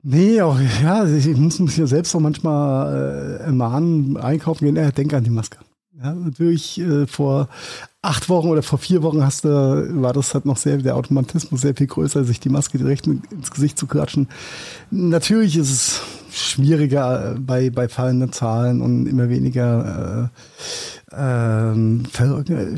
Nee, 0.04 0.41
auch, 0.41 0.60
ja, 0.82 1.06
ich 1.06 1.28
muss 1.38 1.60
mich 1.60 1.78
ja 1.78 1.86
selbst 1.86 2.16
auch 2.16 2.20
manchmal 2.20 3.39
äh, 3.39 3.43
ermahnen, 3.43 4.18
einkaufen 4.18 4.66
gehen, 4.66 4.78
äh, 4.78 4.91
denk 4.91 5.14
an 5.14 5.24
die 5.24 5.30
Maske. 5.30 5.60
Ja, 6.02 6.16
natürlich 6.16 6.80
äh, 6.80 7.06
vor 7.06 7.49
acht 8.02 8.28
Wochen 8.28 8.47
oder 8.47 8.64
vor 8.64 8.80
vier 8.80 9.04
Wochen 9.04 9.24
hast 9.24 9.45
du, 9.45 9.49
war 10.02 10.14
das 10.14 10.34
halt 10.34 10.45
noch 10.45 10.58
sehr, 10.58 10.78
der 10.78 10.95
Automatismus 10.95 11.62
sehr 11.62 11.76
viel 11.76 11.86
größer, 11.86 12.24
sich 12.24 12.39
die 12.39 12.49
Maske 12.49 12.80
direkt 12.80 13.06
ins 13.06 13.52
Gesicht 13.52 13.78
zu 13.78 13.86
klatschen. 13.86 14.28
Natürlich 14.89 15.56
ist 15.56 15.70
es 15.70 16.02
schwieriger 16.32 17.34
äh, 17.34 17.39
bei, 17.39 17.70
bei 17.70 17.88
fallenden 17.88 18.32
Zahlen 18.32 18.82
und 18.82 19.06
immer 19.06 19.30
weniger 19.30 20.32
ähm, 21.12 22.06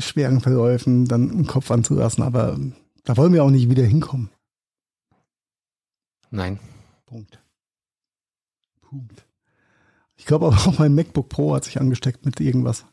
schweren 0.00 0.40
Verläufen 0.40 1.06
dann 1.06 1.30
im 1.30 1.46
Kopf 1.46 1.70
anzulassen. 1.70 2.22
Aber 2.22 2.58
da 3.04 3.16
wollen 3.16 3.32
wir 3.32 3.44
auch 3.44 3.50
nicht 3.50 3.70
wieder 3.70 3.84
hinkommen. 3.84 4.28
Nein. 6.30 6.58
Punkt. 7.06 7.42
Punkt. 8.80 9.26
Ich 10.16 10.26
glaube 10.26 10.46
aber 10.46 10.56
auch 10.66 10.78
mein 10.78 10.94
MacBook 10.94 11.28
Pro 11.28 11.54
hat 11.54 11.64
sich 11.64 11.80
angesteckt 11.80 12.24
mit 12.24 12.40
irgendwas. 12.40 12.84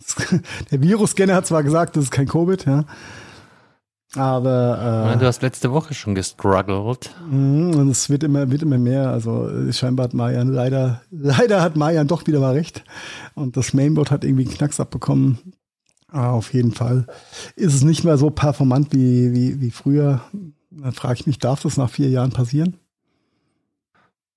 Der 0.70 0.80
Virusscanner 0.80 1.34
hat 1.34 1.46
zwar 1.46 1.62
gesagt, 1.62 1.96
das 1.96 2.04
ist 2.04 2.10
kein 2.10 2.28
Covid, 2.28 2.64
ja. 2.66 2.84
Aber 4.16 5.12
äh, 5.14 5.18
du 5.18 5.26
hast 5.26 5.42
letzte 5.42 5.70
Woche 5.70 5.94
schon 5.94 6.16
gestruggelt. 6.16 7.14
Mhm, 7.30 7.74
und 7.76 7.88
es 7.90 8.10
wird 8.10 8.24
immer, 8.24 8.50
wird 8.50 8.62
immer 8.62 8.78
mehr. 8.78 9.10
Also 9.10 9.48
scheinbar 9.70 10.04
hat 10.04 10.14
Marian 10.14 10.48
leider, 10.48 11.02
leider 11.10 11.62
hat 11.62 11.76
Marian 11.76 12.08
doch 12.08 12.26
wieder 12.26 12.40
mal 12.40 12.54
recht. 12.54 12.82
Und 13.34 13.56
das 13.56 13.72
Mainboard 13.72 14.10
hat 14.10 14.24
irgendwie 14.24 14.46
einen 14.46 14.54
Knacks 14.54 14.80
abbekommen. 14.80 15.38
Aber 16.08 16.32
auf 16.32 16.52
jeden 16.52 16.72
Fall 16.72 17.06
ist 17.54 17.74
es 17.74 17.82
nicht 17.82 18.02
mehr 18.02 18.18
so 18.18 18.30
performant 18.30 18.92
wie, 18.92 19.32
wie, 19.32 19.60
wie 19.60 19.70
früher. 19.70 20.22
Dann 20.70 20.92
frage 20.92 21.14
ich 21.20 21.26
mich, 21.28 21.38
darf 21.38 21.62
das 21.62 21.76
nach 21.76 21.90
vier 21.90 22.08
Jahren 22.08 22.32
passieren? 22.32 22.78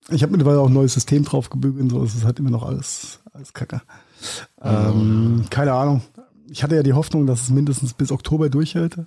Ich 0.10 0.22
habe 0.22 0.32
mittlerweile 0.32 0.60
auch 0.60 0.68
ein 0.68 0.74
neues 0.74 0.94
System 0.94 1.24
drauf 1.24 1.50
gebügelt 1.50 1.84
und 1.84 1.90
so. 1.90 2.04
Es 2.04 2.16
ist 2.16 2.26
halt 2.26 2.40
immer 2.40 2.50
noch 2.50 2.64
alles, 2.64 3.20
alles 3.34 3.54
Kacke. 3.54 3.82
Ähm, 4.62 5.46
keine 5.50 5.74
Ahnung. 5.74 6.02
Ich 6.50 6.64
hatte 6.64 6.76
ja 6.76 6.84
die 6.84 6.94
Hoffnung, 6.94 7.26
dass 7.26 7.42
es 7.42 7.50
mindestens 7.50 7.94
bis 7.94 8.12
Oktober 8.12 8.50
durchhält. 8.50 8.98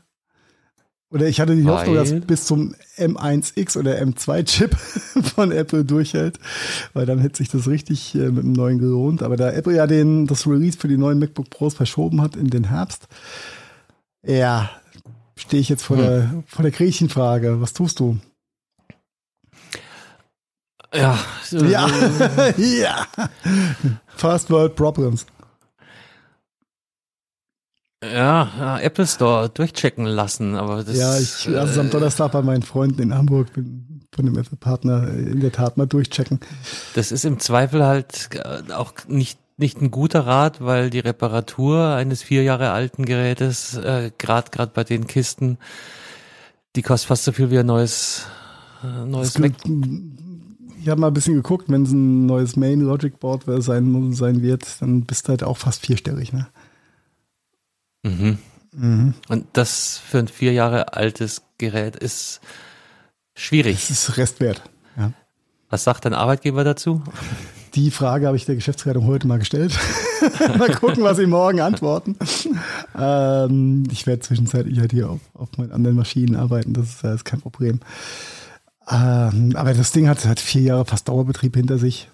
Oder 1.10 1.28
ich 1.28 1.38
hatte 1.38 1.54
die 1.54 1.66
Hoffnung, 1.66 1.94
dass 1.94 2.12
bis 2.20 2.46
zum 2.46 2.74
M1X 2.96 3.78
oder 3.78 4.00
M2-Chip 4.02 4.74
von 5.34 5.52
Apple 5.52 5.84
durchhält, 5.84 6.40
weil 6.94 7.06
dann 7.06 7.20
hätte 7.20 7.38
sich 7.38 7.48
das 7.48 7.68
richtig 7.68 8.14
äh, 8.16 8.30
mit 8.30 8.42
dem 8.42 8.52
neuen 8.52 8.78
gelohnt. 8.78 9.22
Aber 9.22 9.36
da 9.36 9.50
Apple 9.52 9.76
ja 9.76 9.86
den, 9.86 10.26
das 10.26 10.46
Release 10.46 10.76
für 10.76 10.88
die 10.88 10.98
neuen 10.98 11.20
MacBook 11.20 11.48
Pros 11.48 11.74
verschoben 11.74 12.20
hat 12.20 12.34
in 12.34 12.50
den 12.50 12.64
Herbst, 12.64 13.06
ja, 14.24 14.68
stehe 15.36 15.60
ich 15.60 15.68
jetzt 15.68 15.84
vor, 15.84 15.96
hm. 15.96 16.04
der, 16.04 16.44
vor 16.48 16.62
der 16.64 16.72
Gretchenfrage. 16.72 17.60
Was 17.60 17.72
tust 17.72 18.00
du? 18.00 18.18
Ja. 20.96 21.18
Ja. 21.50 21.88
ja. 22.56 23.06
First 24.16 24.50
World 24.50 24.76
Problems. 24.76 25.26
Ja, 28.04 28.78
Apple 28.80 29.06
Store 29.06 29.48
durchchecken 29.48 30.04
lassen, 30.04 30.54
aber 30.54 30.84
das. 30.84 30.96
Ja, 30.96 31.18
ich 31.18 31.46
lasse 31.46 31.72
es 31.72 31.78
am 31.78 31.86
äh, 31.86 31.90
Donnerstag 31.90 32.32
bei 32.32 32.42
meinen 32.42 32.62
Freunden 32.62 33.02
in 33.02 33.14
Hamburg 33.14 33.48
von 33.54 34.26
dem 34.26 34.38
Apple-Partner 34.38 35.08
in 35.08 35.40
der 35.40 35.52
Tat 35.52 35.76
mal 35.76 35.86
durchchecken. 35.86 36.40
Das 36.94 37.10
ist 37.10 37.24
im 37.24 37.38
Zweifel 37.38 37.84
halt 37.84 38.30
äh, 38.34 38.72
auch 38.72 38.92
nicht 39.08 39.38
nicht 39.58 39.80
ein 39.80 39.90
guter 39.90 40.26
Rat, 40.26 40.60
weil 40.60 40.90
die 40.90 40.98
Reparatur 40.98 41.94
eines 41.94 42.22
vier 42.22 42.42
Jahre 42.42 42.72
alten 42.72 43.06
Gerätes, 43.06 43.74
äh, 43.76 44.10
gerade 44.18 44.50
gerade 44.50 44.72
bei 44.74 44.84
den 44.84 45.06
Kisten, 45.06 45.56
die 46.76 46.82
kostet 46.82 47.08
fast 47.08 47.24
so 47.24 47.32
viel 47.32 47.50
wie 47.50 47.58
ein 47.58 47.66
neues 47.66 48.26
äh, 48.84 49.06
neues 49.06 49.38
Mac. 49.38 49.52
Ich 50.86 50.90
habe 50.90 51.00
mal 51.00 51.08
ein 51.08 51.14
bisschen 51.14 51.34
geguckt, 51.34 51.64
wenn 51.68 51.82
es 51.82 51.90
ein 51.90 52.26
neues 52.26 52.54
Main 52.54 52.78
Logic 52.78 53.18
Board 53.18 53.42
sein, 53.60 54.12
sein 54.12 54.40
wird, 54.40 54.80
dann 54.80 55.02
bist 55.02 55.26
du 55.26 55.30
halt 55.30 55.42
auch 55.42 55.56
fast 55.56 55.84
vierstellig, 55.84 56.32
ne? 56.32 56.46
Mhm. 58.04 58.38
Mhm. 58.70 59.14
Und 59.26 59.46
das 59.54 59.98
für 59.98 60.20
ein 60.20 60.28
vier 60.28 60.52
Jahre 60.52 60.94
altes 60.94 61.42
Gerät 61.58 61.96
ist 61.96 62.40
schwierig. 63.34 63.88
Das 63.88 63.90
ist 63.90 64.16
Restwert. 64.16 64.62
Ja. 64.96 65.12
Was 65.70 65.82
sagt 65.82 66.04
dein 66.04 66.14
Arbeitgeber 66.14 66.62
dazu? 66.62 67.02
Die 67.74 67.90
Frage 67.90 68.28
habe 68.28 68.36
ich 68.36 68.46
der 68.46 68.54
Geschäftsleitung 68.54 69.06
heute 69.06 69.26
mal 69.26 69.40
gestellt. 69.40 69.76
mal 70.56 70.72
gucken, 70.72 71.02
was 71.02 71.16
sie 71.16 71.26
morgen 71.26 71.60
antworten. 71.62 72.14
Ähm, 72.96 73.82
ich 73.90 74.06
werde 74.06 74.20
zwischenzeitlich 74.20 74.78
halt 74.78 74.92
hier 74.92 75.10
auf, 75.10 75.20
auf 75.34 75.48
meinen 75.58 75.72
anderen 75.72 75.96
Maschinen 75.96 76.36
arbeiten. 76.36 76.74
Das 76.74 76.84
ist, 76.84 77.02
das 77.02 77.16
ist 77.16 77.24
kein 77.24 77.40
Problem. 77.40 77.80
Ähm, 78.88 79.54
aber 79.56 79.74
das 79.74 79.92
Ding 79.92 80.08
hat, 80.08 80.24
hat 80.24 80.40
vier 80.40 80.62
Jahre 80.62 80.84
fast 80.84 81.08
Dauerbetrieb 81.08 81.56
hinter 81.56 81.78
sich. 81.78 82.08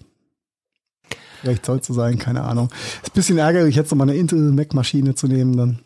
Vielleicht 1.41 1.65
soll 1.65 1.79
es 1.79 1.87
so 1.87 1.93
sein, 1.93 2.17
keine 2.17 2.43
Ahnung. 2.43 2.69
Ist 3.03 3.11
ein 3.11 3.15
bisschen 3.15 3.37
ärgerlich, 3.37 3.75
jetzt 3.75 3.91
nochmal 3.91 4.09
eine 4.09 4.17
Intel 4.17 4.51
Mac-Maschine 4.51 5.13
zu 5.15 5.27
nehmen, 5.27 5.57
dann. 5.57 5.79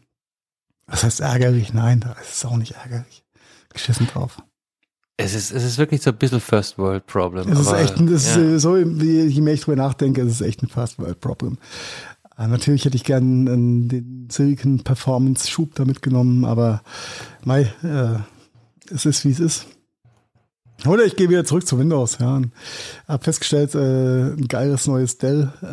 Was 0.85 1.03
heißt 1.03 1.19
ärgerlich? 1.19 1.73
Nein, 1.73 1.99
da 1.99 2.13
ist 2.13 2.37
es 2.37 2.45
auch 2.45 2.55
nicht 2.55 2.75
ärgerlich. 2.75 3.25
Geschissen 3.73 4.07
drauf. 4.07 4.37
Es 5.17 5.33
ist, 5.33 5.51
es 5.51 5.63
ist 5.63 5.79
wirklich 5.79 6.01
so 6.03 6.11
ein 6.11 6.17
bisschen 6.17 6.39
First 6.39 6.77
World 6.77 7.07
Problem. 7.07 7.51
Es 7.51 7.59
ist 7.59 7.73
echt, 7.73 7.97
ein, 7.97 8.07
es 8.07 8.35
ja. 8.35 8.41
ist 8.41 8.61
so, 8.61 8.77
je 8.77 9.41
mehr 9.41 9.55
ich 9.55 9.61
drüber 9.61 9.75
nachdenke, 9.75 10.21
es 10.21 10.33
ist 10.33 10.41
echt 10.41 10.61
ein 10.61 10.69
First 10.69 10.99
World 10.99 11.19
Problem. 11.19 11.57
Äh, 12.37 12.47
natürlich 12.47 12.85
hätte 12.85 12.95
ich 12.95 13.03
gern 13.03 13.47
den 13.89 14.27
Silicon 14.31 14.83
Performance 14.83 15.49
Schub 15.49 15.73
da 15.73 15.85
mitgenommen, 15.85 16.45
aber 16.45 16.83
mei, 17.43 17.73
äh, 17.83 18.93
es 18.93 19.07
ist 19.07 19.25
wie 19.25 19.31
es 19.31 19.39
ist. 19.39 19.65
Oder 20.85 21.05
ich 21.05 21.15
gehe 21.15 21.29
wieder 21.29 21.45
zurück 21.45 21.65
zu 21.65 21.79
Windows. 21.79 22.17
Ja. 22.19 22.41
Hab 23.07 23.23
festgestellt, 23.23 23.73
äh, 23.75 24.33
ein 24.33 24.47
geiles 24.47 24.87
neues 24.87 25.17
Dell, 25.17 25.51
äh, 25.61 25.65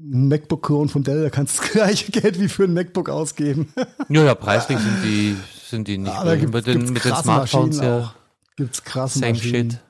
ein 0.00 0.28
MacBook-Klon 0.28 0.88
von 0.88 1.02
Dell, 1.02 1.22
da 1.22 1.30
kannst 1.30 1.58
du 1.58 1.62
das 1.62 1.72
gleiche 1.72 2.12
Geld 2.20 2.40
wie 2.40 2.48
für 2.48 2.64
ein 2.64 2.74
MacBook 2.74 3.08
ausgeben. 3.08 3.72
ja, 4.08 4.24
ja, 4.24 4.34
preislich 4.34 4.78
sind 4.78 5.04
die, 5.04 5.36
sind 5.68 5.88
die 5.88 5.98
nicht. 5.98 6.16
Aber 6.16 6.36
gibt, 6.36 6.54
mit 6.54 6.66
den, 6.66 6.92
mit 6.92 7.04
den 7.04 7.14
Smartphones 7.14 7.78
ja. 7.80 8.14
Gibt's 8.56 8.82
krasse 8.82 9.20
Same 9.20 9.32
Maschinen. 9.32 9.70
shit. 9.70 9.80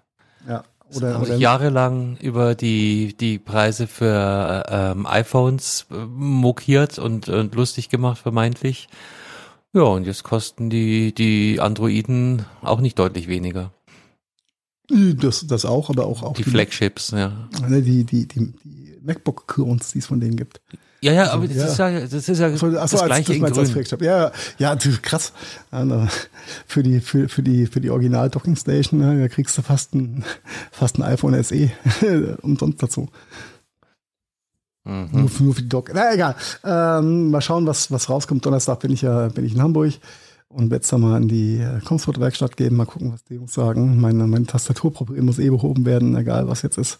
Ja. 0.47 0.65
Oder, 0.95 1.21
oder 1.21 1.37
jahrelang 1.37 2.17
über 2.17 2.55
die 2.55 3.15
die 3.19 3.39
Preise 3.39 3.87
für 3.87 4.65
ähm, 4.69 5.07
iPhones 5.07 5.87
äh, 5.91 5.95
mokiert 6.07 6.99
und, 6.99 7.29
und 7.29 7.55
lustig 7.55 7.91
gemacht 7.91 8.19
vermeintlich. 8.19 8.89
Ja, 9.75 9.83
und 9.83 10.07
jetzt 10.07 10.23
kosten 10.25 10.71
die 10.71 11.15
die 11.15 11.61
Androiden 11.61 12.47
auch 12.63 12.81
nicht 12.81 12.99
deutlich 12.99 13.29
weniger. 13.29 13.71
Das, 14.91 15.47
das 15.47 15.65
auch, 15.67 15.91
aber 15.91 16.07
auch, 16.07 16.23
auch 16.23 16.33
die, 16.35 16.45
die 16.45 16.51
Flagships, 16.51 17.11
ja. 17.11 17.49
Ne, 17.69 17.83
die, 17.83 18.05
die, 18.05 18.27
die, 18.27 18.53
die 18.65 18.99
MacBook-Clones, 19.03 19.93
die 19.93 19.99
es 19.99 20.07
von 20.07 20.19
denen 20.19 20.37
gibt. 20.37 20.61
Ja, 21.01 21.13
ja, 21.13 21.23
also, 21.25 21.35
aber 21.35 21.49
das 21.49 21.57
ja. 21.57 21.67
ist 21.67 21.79
ja, 21.79 22.01
das 22.01 22.29
ist 22.29 22.39
ja 22.41 22.47
achso, 22.49 22.71
das 22.71 22.95
achso, 22.95 23.05
gleiche 23.05 23.45
als, 23.45 23.57
das 23.57 23.69
in 23.69 23.85
Grün. 23.85 24.01
Ja, 24.01 24.33
ja, 24.59 24.77
krass. 24.77 25.33
Für 26.67 26.83
die, 26.83 27.01
für, 27.01 27.29
für 27.29 27.43
die, 27.43 27.67
für 27.67 27.81
die 27.81 27.91
Original 27.91 28.31
Docking 28.31 28.57
Station, 28.57 29.01
ne, 29.01 29.21
da 29.21 29.29
kriegst 29.29 29.57
du 29.59 29.63
fast 29.63 29.95
ein, 29.95 30.25
fast 30.73 30.99
ein 30.99 31.03
iPhone 31.03 31.41
SE 31.45 31.71
umsonst 32.43 32.83
dazu. 32.83 33.09
Mhm. 34.85 35.09
Nur, 35.13 35.29
für, 35.29 35.43
nur 35.45 35.55
für 35.55 35.63
die 35.63 35.69
Dock. 35.69 35.91
Na, 35.95 36.13
egal. 36.15 36.35
Ähm, 36.65 37.31
mal 37.31 37.43
schauen, 37.43 37.67
was, 37.67 37.93
was 37.93 38.09
rauskommt. 38.09 38.45
Donnerstag 38.45 38.81
bin 38.81 38.91
ich 38.91 39.03
ja, 39.03 39.29
bin 39.29 39.45
ich 39.45 39.55
in 39.55 39.63
Hamburg 39.63 39.93
und 40.49 40.71
werde 40.71 40.83
es 40.83 40.89
dann 40.89 41.03
mal 41.03 41.21
in 41.21 41.29
die 41.29 41.59
äh, 41.59 41.81
Comfort-Werkstatt 41.81 42.57
geben, 42.57 42.77
mal 42.77 42.87
gucken, 42.87 43.13
was 43.13 43.25
die 43.25 43.39
uns 43.39 43.53
sagen. 43.55 44.01
Meine, 44.01 44.27
meine 44.27 44.47
Tastaturproblem 44.47 45.27
muss 45.27 45.39
eh 45.39 45.51
behoben 45.51 45.85
werden, 45.85 46.17
egal 46.17 46.49
was 46.49 46.63
jetzt 46.63 46.79
ist. 46.79 46.99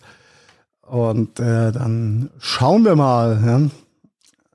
Und 0.83 1.41
äh, 1.41 1.73
dann 1.73 2.31
schauen 2.39 2.85
wir 2.85 2.97
mal. 2.97 3.43
Ja? 3.45 3.71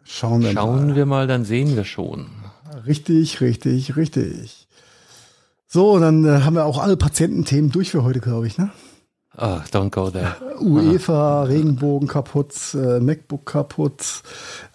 Schauen 0.04 0.44
wir 0.44 0.52
schauen 0.52 0.88
mal. 0.88 0.96
wir 0.96 1.06
mal, 1.06 1.28
dann 1.28 1.46
sehen 1.46 1.76
wir 1.76 1.86
schon. 1.86 2.28
Richtig, 2.86 3.42
richtig, 3.42 3.96
richtig. 3.96 4.68
So, 5.68 6.00
dann 6.00 6.26
äh, 6.26 6.42
haben 6.42 6.56
wir 6.56 6.66
auch 6.66 6.80
alle 6.80 6.98
Patiententhemen 6.98 7.72
durch 7.72 7.92
für 7.92 8.04
heute, 8.04 8.20
glaube 8.20 8.48
ich, 8.48 8.58
ne? 8.58 8.70
Oh, 9.38 9.60
don't 9.72 9.90
go 9.90 10.12
there. 10.12 10.36
UEFA, 10.60 11.42
ah. 11.42 11.44
Regenbogen 11.44 12.08
kaputt, 12.08 12.54
äh, 12.76 13.00
MacBook 13.00 13.46
kaputt, 13.48 14.22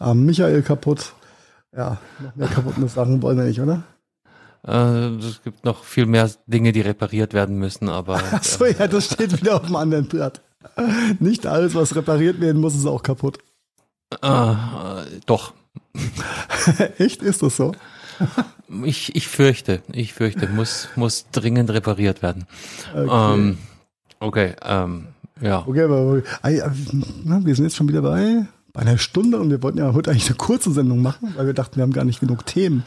äh, 0.01 0.15
Michael 0.15 0.63
kaputt. 0.63 1.13
Ja, 1.77 1.99
noch 2.19 2.35
mehr 2.35 2.49
kaputte 2.49 2.89
Sachen 2.89 3.23
wollen 3.23 3.39
wir 3.39 3.45
nicht, 3.45 3.61
oder? 3.61 3.85
Äh, 4.67 5.17
es 5.17 5.43
gibt 5.43 5.65
noch 5.65 5.85
viel 5.85 6.07
mehr 6.07 6.31
Dinge, 6.47 6.73
die 6.73 6.81
repariert 6.81 7.35
werden 7.35 7.59
müssen, 7.59 7.89
aber. 7.89 8.21
Ach 8.33 8.43
so, 8.43 8.67
ja, 8.67 8.87
das 8.87 9.07
steht 9.07 9.41
wieder 9.41 9.57
auf 9.57 9.67
dem 9.67 9.77
anderen 9.77 10.09
Blatt. 10.09 10.43
Nicht 11.19 11.47
alles, 11.47 11.75
was 11.75 11.95
repariert 11.95 12.41
werden 12.41 12.61
muss, 12.61 12.75
ist 12.75 12.87
auch 12.87 13.03
kaputt. 13.03 13.39
Äh, 14.23 14.27
äh, 14.27 15.05
doch. 15.27 15.53
Echt? 16.99 17.23
Ist 17.23 17.43
das 17.43 17.57
so? 17.57 17.73
ich, 18.85 19.15
ich 19.15 19.29
fürchte, 19.29 19.83
ich 19.93 20.13
fürchte, 20.13 20.49
muss, 20.49 20.89
muss 20.97 21.27
dringend 21.31 21.71
repariert 21.71 22.23
werden. 22.23 22.47
Okay, 22.93 23.35
ähm, 23.35 23.59
okay 24.21 24.55
ähm, 24.63 25.09
ja. 25.41 25.65
Okay, 25.67 25.83
aber 25.83 26.23
na, 27.25 27.45
wir 27.45 27.55
sind 27.55 27.65
jetzt 27.65 27.77
schon 27.77 27.89
wieder 27.89 28.03
bei, 28.03 28.47
bei 28.73 28.81
einer 28.81 28.99
Stunde 28.99 29.39
und 29.39 29.51
wir 29.51 29.63
wollten 29.63 29.79
ja 29.79 29.93
heute 29.95 30.11
eigentlich 30.11 30.27
eine 30.27 30.37
kurze 30.37 30.73
Sendung 30.73 31.01
machen, 31.03 31.33
weil 31.37 31.47
wir 31.47 31.55
dachten, 31.55 31.77
wir 31.77 31.83
haben 31.83 31.93
gar 31.93 32.05
nicht 32.05 32.21
genug 32.21 32.45
Themen. 32.45 32.85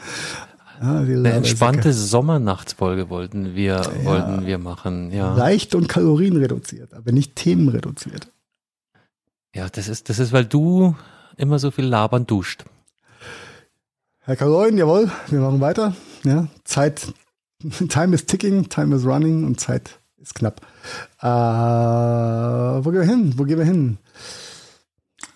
Ja, 0.82 0.98
Eine 0.98 1.32
entspannte 1.32 1.92
Sommernachtsfolge 1.92 3.08
wollten 3.08 3.54
wir, 3.54 3.82
ja, 3.82 4.04
wollten 4.04 4.46
wir 4.46 4.58
machen, 4.58 5.12
ja. 5.12 5.34
Leicht 5.36 5.76
und 5.76 5.88
kalorienreduziert, 5.88 6.92
aber 6.92 7.12
nicht 7.12 7.36
themenreduziert. 7.36 8.32
Ja, 9.54 9.68
das 9.68 9.86
ist, 9.86 10.08
das 10.08 10.18
ist, 10.18 10.32
weil 10.32 10.44
du 10.44 10.96
immer 11.36 11.60
so 11.60 11.70
viel 11.70 11.84
labern 11.84 12.26
duscht. 12.26 12.64
Herr 14.20 14.34
Kalorien, 14.34 14.76
jawohl, 14.76 15.10
wir 15.28 15.40
machen 15.40 15.60
weiter. 15.60 15.94
Ja, 16.24 16.48
Zeit, 16.64 17.12
time 17.88 18.14
is 18.14 18.26
ticking, 18.26 18.68
time 18.68 18.94
is 18.96 19.04
running 19.04 19.44
und 19.44 19.60
Zeit 19.60 20.00
ist 20.20 20.34
knapp. 20.34 20.60
Äh, 21.20 21.26
wo 21.26 22.90
gehen 22.90 23.00
wir 23.00 23.08
hin? 23.08 23.34
Wo 23.36 23.44
gehen 23.44 23.58
wir 23.58 23.64
hin? 23.64 23.98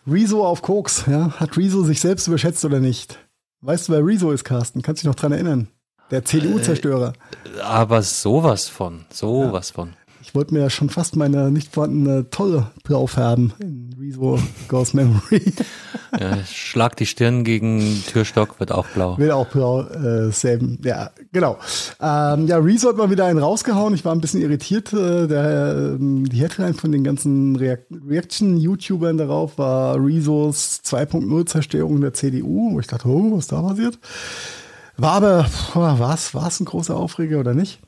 Rezo 0.09 0.45
auf 0.45 0.63
Koks, 0.63 1.05
ja. 1.07 1.33
Hat 1.39 1.57
Rezo 1.57 1.83
sich 1.83 2.01
selbst 2.01 2.27
überschätzt 2.27 2.65
oder 2.65 2.81
nicht? 2.81 3.19
Weißt 3.67 3.89
du, 3.89 3.95
wer 3.95 4.07
Rezo 4.07 4.31
ist, 4.31 4.45
Carsten? 4.45 4.81
Kannst 4.81 5.03
du 5.03 5.09
dich 5.09 5.09
noch 5.09 5.21
dran 5.21 5.33
erinnern? 5.33 5.67
Der 6.13 6.25
CDU-Zerstörer. 6.25 7.15
Äh, 7.57 7.61
aber 7.63 8.01
sowas 8.01 8.69
von, 8.69 9.07
sowas 9.11 9.71
ja. 9.71 9.75
von. 9.75 9.95
Ich 10.27 10.35
wollte 10.35 10.53
mir 10.53 10.61
ja 10.61 10.71
schon 10.71 10.91
fast 10.91 11.15
meine 11.15 11.53
nicht 11.53 11.73
vorhandene 11.73 12.29
Tolle 12.31 12.67
aufhärben 12.91 13.53
in 13.61 13.95
Rezo 13.99 14.41
Ghost 14.69 14.95
Memory. 14.95 15.53
Ja, 16.19 16.39
schlag 16.47 16.97
die 16.97 17.05
Stirn 17.05 17.45
gegen 17.45 18.03
Türstock, 18.07 18.59
wird 18.59 18.73
auch 18.73 18.87
blau. 18.87 19.19
Wird 19.19 19.33
auch 19.33 19.49
blau, 19.49 19.83
äh, 19.83 20.31
same. 20.31 20.79
Ja, 20.83 21.11
genau. 21.31 21.59
Ähm, 22.01 22.47
ja, 22.47 22.57
Rezo 22.57 22.89
hat 22.89 22.97
mal 22.97 23.11
wieder 23.11 23.27
einen 23.27 23.39
rausgehauen. 23.39 23.93
Ich 23.93 24.05
war 24.05 24.15
ein 24.15 24.21
bisschen 24.21 24.41
irritiert. 24.41 24.95
Äh, 24.95 25.27
der, 25.27 25.95
äh, 25.95 25.99
die 25.99 26.41
Headline 26.41 26.73
von 26.73 26.91
den 26.91 27.05
ganzen 27.05 27.57
React 27.57 27.87
Reaction-YouTubern 28.09 29.19
darauf 29.19 29.59
war 29.59 29.97
Rezos 29.97 30.81
2.0 30.85 31.47
Zerstörung 31.47 32.01
der 32.01 32.15
CDU. 32.15 32.73
Wo 32.73 32.81
ich 32.81 32.87
dachte, 32.87 33.09
oh, 33.09 33.37
was 33.37 33.49
da 33.49 33.61
passiert? 33.61 33.99
War 34.97 35.13
aber, 35.13 35.47
war 35.75 36.15
es 36.15 36.61
ein 36.61 36.65
großer 36.65 36.97
Aufreger 36.97 37.41
oder 37.41 37.53
nicht? 37.53 37.81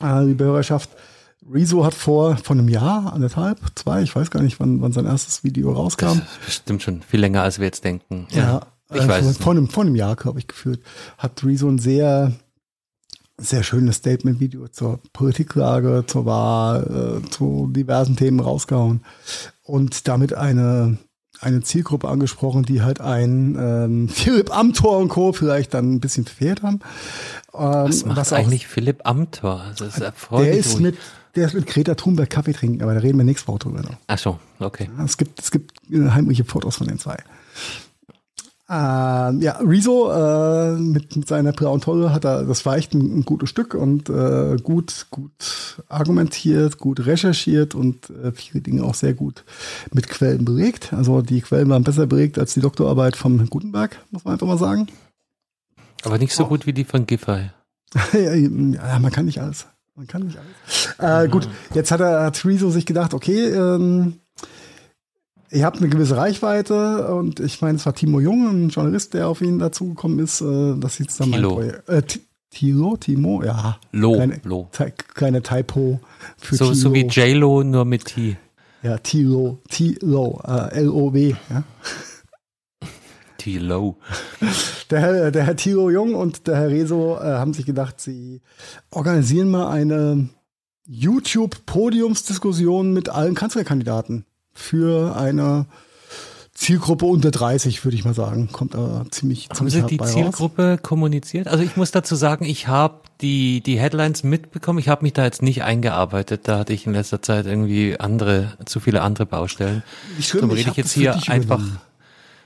Äh, 0.00 0.26
die 0.26 0.34
Bürgerschaft 0.34 0.90
Rezo 1.52 1.84
hat 1.84 1.94
vor, 1.94 2.36
vor 2.36 2.56
einem 2.56 2.68
Jahr, 2.68 3.12
anderthalb, 3.12 3.58
zwei, 3.74 4.02
ich 4.02 4.14
weiß 4.14 4.30
gar 4.30 4.42
nicht, 4.42 4.60
wann, 4.60 4.80
wann 4.80 4.92
sein 4.92 5.06
erstes 5.06 5.42
Video 5.42 5.72
rauskam. 5.72 6.20
Stimmt 6.48 6.82
schon, 6.82 7.02
viel 7.02 7.20
länger 7.20 7.42
als 7.42 7.58
wir 7.58 7.66
jetzt 7.66 7.84
denken. 7.84 8.26
Ja, 8.30 8.38
ja 8.38 8.66
ich 8.94 9.02
äh, 9.02 9.08
weiß. 9.08 9.38
Vor, 9.38 9.52
einem, 9.52 9.68
vor 9.68 9.84
einem 9.84 9.96
Jahr, 9.96 10.16
glaube 10.16 10.38
ich, 10.38 10.46
geführt, 10.46 10.80
hat 11.18 11.44
Rezo 11.44 11.68
ein 11.68 11.78
sehr, 11.78 12.32
sehr 13.38 13.62
schönes 13.62 13.96
Statement-Video 13.96 14.68
zur 14.68 15.00
Politiklage, 15.12 16.04
zur 16.06 16.26
Wahl, 16.26 17.22
äh, 17.24 17.30
zu 17.30 17.68
diversen 17.72 18.16
Themen 18.16 18.40
rausgehauen 18.40 19.02
und 19.62 20.06
damit 20.08 20.34
eine, 20.34 20.98
eine 21.40 21.62
Zielgruppe 21.62 22.08
angesprochen, 22.08 22.64
die 22.64 22.82
halt 22.82 23.00
ein 23.00 23.56
ähm, 23.58 24.08
Philipp 24.08 24.56
Amthor 24.56 24.98
und 24.98 25.08
Co. 25.08 25.32
vielleicht 25.32 25.74
dann 25.74 25.94
ein 25.94 26.00
bisschen 26.00 26.26
verfehlt 26.26 26.62
haben. 26.62 26.80
Ähm, 27.54 27.88
was 27.88 28.04
macht 28.04 28.16
was 28.18 28.32
eigentlich 28.32 28.66
Philipp 28.66 29.00
Amthor? 29.04 29.64
Das 29.76 29.96
ist 29.96 30.00
der 30.00 30.52
ist 30.52 30.78
mit 30.80 30.96
der 31.36 31.46
ist 31.46 31.54
mit 31.54 31.66
Greta 31.66 31.94
Thunberg 31.94 32.30
Kaffee 32.30 32.52
trinken, 32.52 32.82
aber 32.82 32.94
da 32.94 33.00
reden 33.00 33.18
wir 33.18 33.24
nächste 33.24 33.48
Woche 33.48 33.60
drüber 33.60 33.82
noch. 33.82 33.96
Ach 34.06 34.18
so, 34.18 34.38
okay. 34.58 34.90
Ja, 34.96 35.04
es 35.04 35.16
gibt, 35.16 35.40
es 35.40 35.50
gibt 35.50 35.72
äh, 35.90 36.10
heimliche 36.10 36.44
Fotos 36.44 36.76
von 36.76 36.88
den 36.88 36.98
zwei. 36.98 37.16
Äh, 38.70 38.72
ja, 38.72 39.58
Rezo 39.60 40.12
äh, 40.12 40.76
mit, 40.78 41.16
mit 41.16 41.26
seiner 41.26 41.50
braunen 41.50 41.80
Tolle 41.80 42.12
hat 42.12 42.24
er, 42.24 42.44
das 42.44 42.64
war 42.64 42.76
echt 42.76 42.94
ein, 42.94 43.18
ein 43.18 43.24
gutes 43.24 43.48
Stück 43.48 43.74
und 43.74 44.08
äh, 44.08 44.58
gut, 44.62 45.06
gut 45.10 45.82
argumentiert, 45.88 46.78
gut 46.78 47.04
recherchiert 47.04 47.74
und 47.74 48.10
äh, 48.10 48.30
viele 48.30 48.62
Dinge 48.62 48.84
auch 48.84 48.94
sehr 48.94 49.14
gut 49.14 49.44
mit 49.92 50.08
Quellen 50.08 50.44
belegt. 50.44 50.92
Also 50.92 51.20
die 51.20 51.40
Quellen 51.40 51.68
waren 51.68 51.82
besser 51.82 52.06
belegt 52.06 52.38
als 52.38 52.54
die 52.54 52.60
Doktorarbeit 52.60 53.16
vom 53.16 53.44
Gutenberg, 53.50 53.98
muss 54.12 54.24
man 54.24 54.34
einfach 54.34 54.46
mal 54.46 54.58
sagen. 54.58 54.86
Aber 56.04 56.18
nicht 56.18 56.32
so 56.32 56.44
oh. 56.44 56.48
gut 56.48 56.64
wie 56.64 56.72
die 56.72 56.84
von 56.84 57.06
Giffey. 57.06 57.50
ja, 58.12 58.98
man 59.00 59.10
kann 59.10 59.24
nicht 59.24 59.40
alles. 59.40 59.66
Man 60.00 60.06
kann 60.06 60.22
nicht 60.22 60.38
alles. 60.38 61.26
Äh, 61.26 61.28
gut, 61.28 61.46
jetzt 61.74 61.90
hat 61.90 62.00
er 62.00 62.22
hat 62.22 62.42
Rezo 62.46 62.70
sich 62.70 62.86
gedacht, 62.86 63.12
okay, 63.12 63.48
ähm, 63.50 64.14
ihr 65.50 65.66
habt 65.66 65.76
eine 65.76 65.90
gewisse 65.90 66.16
Reichweite 66.16 67.12
und 67.14 67.38
ich 67.38 67.60
meine, 67.60 67.76
es 67.76 67.84
war 67.84 67.94
Timo 67.94 68.18
Jung, 68.18 68.48
ein 68.48 68.68
Journalist, 68.70 69.12
der 69.12 69.28
auf 69.28 69.42
ihn 69.42 69.58
dazugekommen 69.58 70.18
ist. 70.20 70.40
Äh, 70.40 70.76
das 70.78 70.96
sieht 70.96 71.20
dann 71.20 71.32
Tilo. 71.32 71.56
mein 71.56 71.98
äh, 71.98 72.02
Tilo, 72.48 72.96
Timo, 72.96 73.44
ja. 73.44 73.78
Lo, 73.92 74.14
kleine, 74.14 74.40
Lo. 74.44 74.70
Kleine 75.14 75.42
Typo 75.42 76.00
für 76.38 76.56
so, 76.56 76.64
Tilo. 76.64 76.74
So 76.76 76.94
wie 76.94 77.02
J-Lo, 77.04 77.62
nur 77.62 77.84
mit 77.84 78.06
T. 78.06 78.38
Ja, 78.82 78.96
Tilo, 78.96 79.58
Tilo, 79.68 80.40
äh, 80.46 80.78
L-O-W, 80.78 81.34
ja. 81.50 81.62
Tilo. 83.40 83.96
Der 84.90 85.00
Herr, 85.00 85.30
der 85.30 85.44
Herr 85.44 85.56
Tilo 85.56 85.88
Jung 85.88 86.16
und 86.16 86.48
der 86.48 86.56
Herr 86.56 86.68
Rezo 86.68 87.16
äh, 87.16 87.20
haben 87.22 87.54
sich 87.54 87.64
gedacht, 87.64 88.00
sie 88.00 88.40
organisieren 88.90 89.48
mal 89.48 89.70
eine 89.70 90.28
YouTube-Podiumsdiskussion 90.88 92.92
mit 92.92 93.08
allen 93.08 93.36
Kanzlerkandidaten 93.36 94.24
für 94.52 95.16
eine 95.16 95.66
Zielgruppe 96.54 97.06
unter 97.06 97.30
30, 97.30 97.84
würde 97.84 97.94
ich 97.94 98.04
mal 98.04 98.14
sagen. 98.14 98.48
Kommt 98.50 98.74
da 98.74 99.04
ziemlich, 99.12 99.48
Haben 99.48 99.70
ziemlich 99.70 99.74
Sie 99.74 99.86
die 99.86 99.98
Zielgruppe 100.04 100.72
raus. 100.72 100.80
kommuniziert? 100.82 101.46
Also 101.46 101.62
ich 101.62 101.76
muss 101.76 101.92
dazu 101.92 102.16
sagen, 102.16 102.44
ich 102.44 102.66
habe 102.66 103.02
die, 103.20 103.60
die 103.60 103.78
Headlines 103.78 104.24
mitbekommen. 104.24 104.80
Ich 104.80 104.88
habe 104.88 105.04
mich 105.04 105.12
da 105.12 105.22
jetzt 105.24 105.40
nicht 105.40 105.62
eingearbeitet. 105.62 106.48
Da 106.48 106.58
hatte 106.58 106.72
ich 106.72 106.84
in 106.86 106.94
letzter 106.94 107.22
Zeit 107.22 107.46
irgendwie 107.46 108.00
andere, 108.00 108.54
zu 108.66 108.80
viele 108.80 109.02
andere 109.02 109.26
Baustellen. 109.26 109.84
Ich 110.18 110.32
Darum 110.32 110.50
rede 110.50 110.70
ich 110.70 110.76
jetzt 110.76 110.90
hier 110.92 111.14
einfach 111.28 111.60
übernommen 111.60 111.78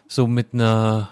so 0.09 0.27
mit 0.27 0.55
einer 0.55 1.11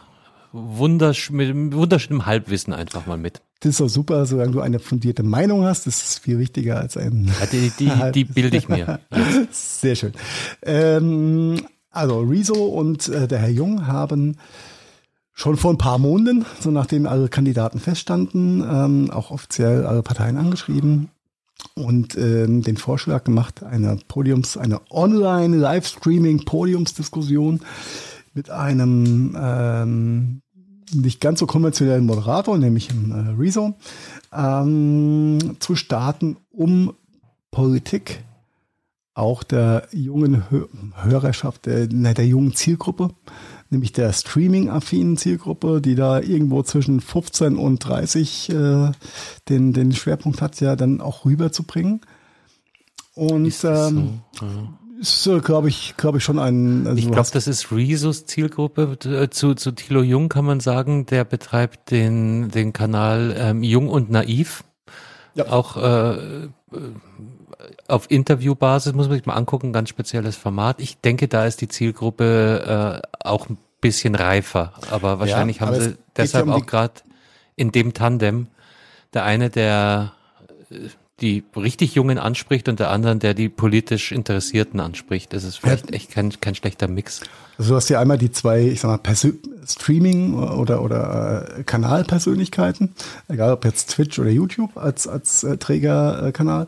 wundersch 0.52 1.30
mit 1.30 1.50
einem 1.50 1.72
wunderschönen 1.72 2.26
Halbwissen 2.26 2.72
einfach 2.72 3.06
mal 3.06 3.18
mit. 3.18 3.42
Das 3.60 3.70
ist 3.70 3.80
doch 3.80 3.88
super, 3.88 4.26
solange 4.26 4.52
du 4.52 4.60
eine 4.60 4.80
fundierte 4.80 5.22
Meinung 5.22 5.64
hast. 5.64 5.86
Das 5.86 6.02
ist 6.02 6.18
viel 6.18 6.38
wichtiger 6.38 6.78
als 6.78 6.96
ein. 6.96 7.30
Ja, 7.40 7.46
die, 7.46 7.70
die, 7.78 7.90
die 8.12 8.24
bilde 8.24 8.56
ich 8.56 8.68
mir. 8.68 8.98
Jetzt. 9.14 9.80
Sehr 9.80 9.94
schön. 9.94 10.12
Ähm, 10.62 11.64
also 11.90 12.20
Rezo 12.20 12.66
und 12.66 13.08
äh, 13.08 13.28
der 13.28 13.38
Herr 13.38 13.50
Jung 13.50 13.86
haben 13.86 14.36
schon 15.32 15.56
vor 15.56 15.72
ein 15.72 15.78
paar 15.78 15.98
Monaten, 15.98 16.44
so 16.60 16.72
nachdem 16.72 17.06
alle 17.06 17.28
Kandidaten 17.28 17.78
feststanden, 17.78 18.64
ähm, 18.68 19.10
auch 19.10 19.30
offiziell 19.30 19.86
alle 19.86 20.02
Parteien 20.02 20.36
angeschrieben 20.36 21.08
und 21.74 22.16
ähm, 22.16 22.62
den 22.62 22.76
Vorschlag 22.76 23.24
gemacht, 23.24 23.62
eine 23.62 23.98
Podiums, 24.08 24.56
eine 24.56 24.80
Online-Livestreaming-Podiumsdiskussion 24.90 27.60
mit 28.34 28.50
einem 28.50 29.36
ähm, 29.38 30.42
nicht 30.94 31.20
ganz 31.20 31.40
so 31.40 31.46
konventionellen 31.46 32.06
Moderator, 32.06 32.58
nämlich 32.58 32.90
im 32.90 33.12
äh, 33.12 33.30
Rezo, 33.38 33.74
ähm, 34.32 35.56
zu 35.58 35.74
starten, 35.74 36.36
um 36.50 36.94
Politik 37.50 38.24
auch 39.14 39.42
der 39.42 39.88
jungen 39.92 40.50
Hör 40.50 40.68
Hörerschaft, 40.94 41.66
der, 41.66 41.86
der 41.86 42.26
jungen 42.26 42.54
Zielgruppe, 42.54 43.10
nämlich 43.68 43.92
der 43.92 44.12
Streaming-affinen 44.12 45.18
Zielgruppe, 45.18 45.82
die 45.82 45.94
da 45.94 46.20
irgendwo 46.20 46.62
zwischen 46.62 47.00
15 47.00 47.56
und 47.56 47.78
30 47.80 48.48
äh, 48.50 48.92
den, 49.50 49.72
den 49.74 49.92
Schwerpunkt 49.92 50.40
hat, 50.40 50.60
ja 50.60 50.76
dann 50.76 51.02
auch 51.02 51.26
rüberzubringen. 51.26 52.00
Und 53.14 53.44
ähm, 53.64 54.20
so? 54.32 54.46
ja 54.46 54.78
ist, 55.02 55.26
äh, 55.26 55.40
glaube 55.40 55.68
ich, 55.68 55.94
glaube 55.96 56.18
ich 56.18 56.24
schon 56.24 56.38
ein. 56.38 56.86
Also 56.86 56.98
ich 56.98 57.10
glaube, 57.10 57.28
das 57.32 57.46
ist 57.46 57.72
Rezos 57.72 58.24
Zielgruppe. 58.24 58.96
Äh, 59.04 59.28
zu, 59.30 59.54
zu 59.54 59.72
Thilo 59.72 60.02
Jung 60.02 60.28
kann 60.28 60.44
man 60.44 60.60
sagen, 60.60 61.06
der 61.06 61.24
betreibt 61.24 61.90
den, 61.90 62.50
den 62.50 62.72
Kanal 62.72 63.34
ähm, 63.36 63.62
Jung 63.62 63.88
und 63.88 64.10
Naiv. 64.10 64.64
Ja. 65.34 65.48
Auch 65.48 65.76
äh, 65.76 66.44
äh, 66.44 66.48
auf 67.88 68.10
Interviewbasis 68.10 68.92
muss 68.92 69.08
man 69.08 69.16
sich 69.16 69.26
mal 69.26 69.34
angucken, 69.34 69.72
ganz 69.72 69.88
spezielles 69.88 70.36
Format. 70.36 70.80
Ich 70.80 71.00
denke, 71.00 71.28
da 71.28 71.46
ist 71.46 71.60
die 71.60 71.68
Zielgruppe 71.68 73.02
äh, 73.02 73.26
auch 73.26 73.48
ein 73.48 73.58
bisschen 73.80 74.14
reifer, 74.14 74.72
aber 74.90 75.18
wahrscheinlich 75.18 75.58
ja, 75.58 75.66
aber 75.66 75.76
haben 75.76 75.82
sie 75.82 75.96
deshalb 76.16 76.46
um 76.46 76.52
auch 76.52 76.66
gerade 76.66 76.94
in 77.56 77.72
dem 77.72 77.94
Tandem 77.94 78.46
der 79.12 79.24
eine, 79.24 79.50
der 79.50 80.12
die 81.22 81.44
richtig 81.56 81.94
Jungen 81.94 82.18
anspricht 82.18 82.68
und 82.68 82.80
der 82.80 82.90
anderen, 82.90 83.20
der 83.20 83.34
die 83.34 83.48
politisch 83.48 84.12
Interessierten 84.12 84.80
anspricht. 84.80 85.32
Das 85.32 85.44
ist 85.44 85.56
vielleicht 85.56 85.90
ja. 85.90 85.96
echt 85.96 86.10
kein, 86.10 86.38
kein 86.40 86.54
schlechter 86.54 86.88
Mix. 86.88 87.20
Also 87.58 87.70
du 87.70 87.76
hast 87.76 87.88
ja 87.88 88.00
einmal 88.00 88.18
die 88.18 88.32
zwei, 88.32 88.62
ich 88.62 88.80
sag 88.80 88.88
mal, 88.88 88.98
Persö 88.98 89.32
Streaming 89.64 90.34
oder, 90.34 90.82
oder 90.82 91.58
äh, 91.58 91.62
Kanalpersönlichkeiten, 91.62 92.94
egal 93.28 93.52
ob 93.52 93.64
jetzt 93.64 93.90
Twitch 93.90 94.18
oder 94.18 94.30
YouTube 94.30 94.76
als, 94.76 95.06
als 95.06 95.44
äh, 95.44 95.56
Trägerkanal. 95.56 96.66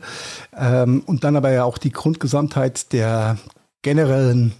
Ähm, 0.57 1.02
und 1.05 1.24
dann 1.24 1.34
aber 1.34 1.50
ja 1.50 1.64
auch 1.64 1.78
die 1.78 1.90
Grundgesamtheit 1.90 2.92
der 2.92 3.38
generellen 3.82 4.52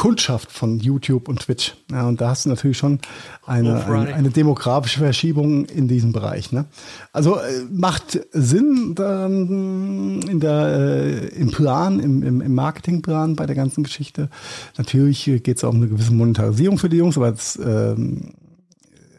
Kundschaft 0.00 0.50
von 0.50 0.80
YouTube 0.80 1.28
und 1.28 1.40
Twitch. 1.40 1.74
Ja, 1.90 2.08
und 2.08 2.22
da 2.22 2.30
hast 2.30 2.46
du 2.46 2.48
natürlich 2.48 2.78
schon 2.78 3.00
eine, 3.44 3.84
eine, 3.84 4.14
eine, 4.14 4.30
demografische 4.30 5.00
Verschiebung 5.00 5.66
in 5.66 5.88
diesem 5.88 6.12
Bereich. 6.12 6.52
Ne? 6.52 6.64
Also 7.12 7.36
äh, 7.36 7.66
macht 7.70 8.18
Sinn 8.32 8.94
ähm, 8.98 10.20
in 10.26 10.40
der, 10.40 10.68
äh, 10.68 11.26
im 11.38 11.50
Plan, 11.50 12.00
im, 12.00 12.22
im, 12.22 12.40
im 12.40 12.54
Marketingplan 12.54 13.36
bei 13.36 13.44
der 13.44 13.54
ganzen 13.54 13.84
Geschichte. 13.84 14.30
Natürlich 14.78 15.22
geht 15.24 15.58
es 15.58 15.64
auch 15.64 15.68
um 15.68 15.76
eine 15.76 15.88
gewisse 15.88 16.14
Monetarisierung 16.14 16.78
für 16.78 16.88
die 16.88 16.96
Jungs, 16.96 17.18
aber 17.18 17.32
das 17.32 17.58
ähm, 17.62 18.32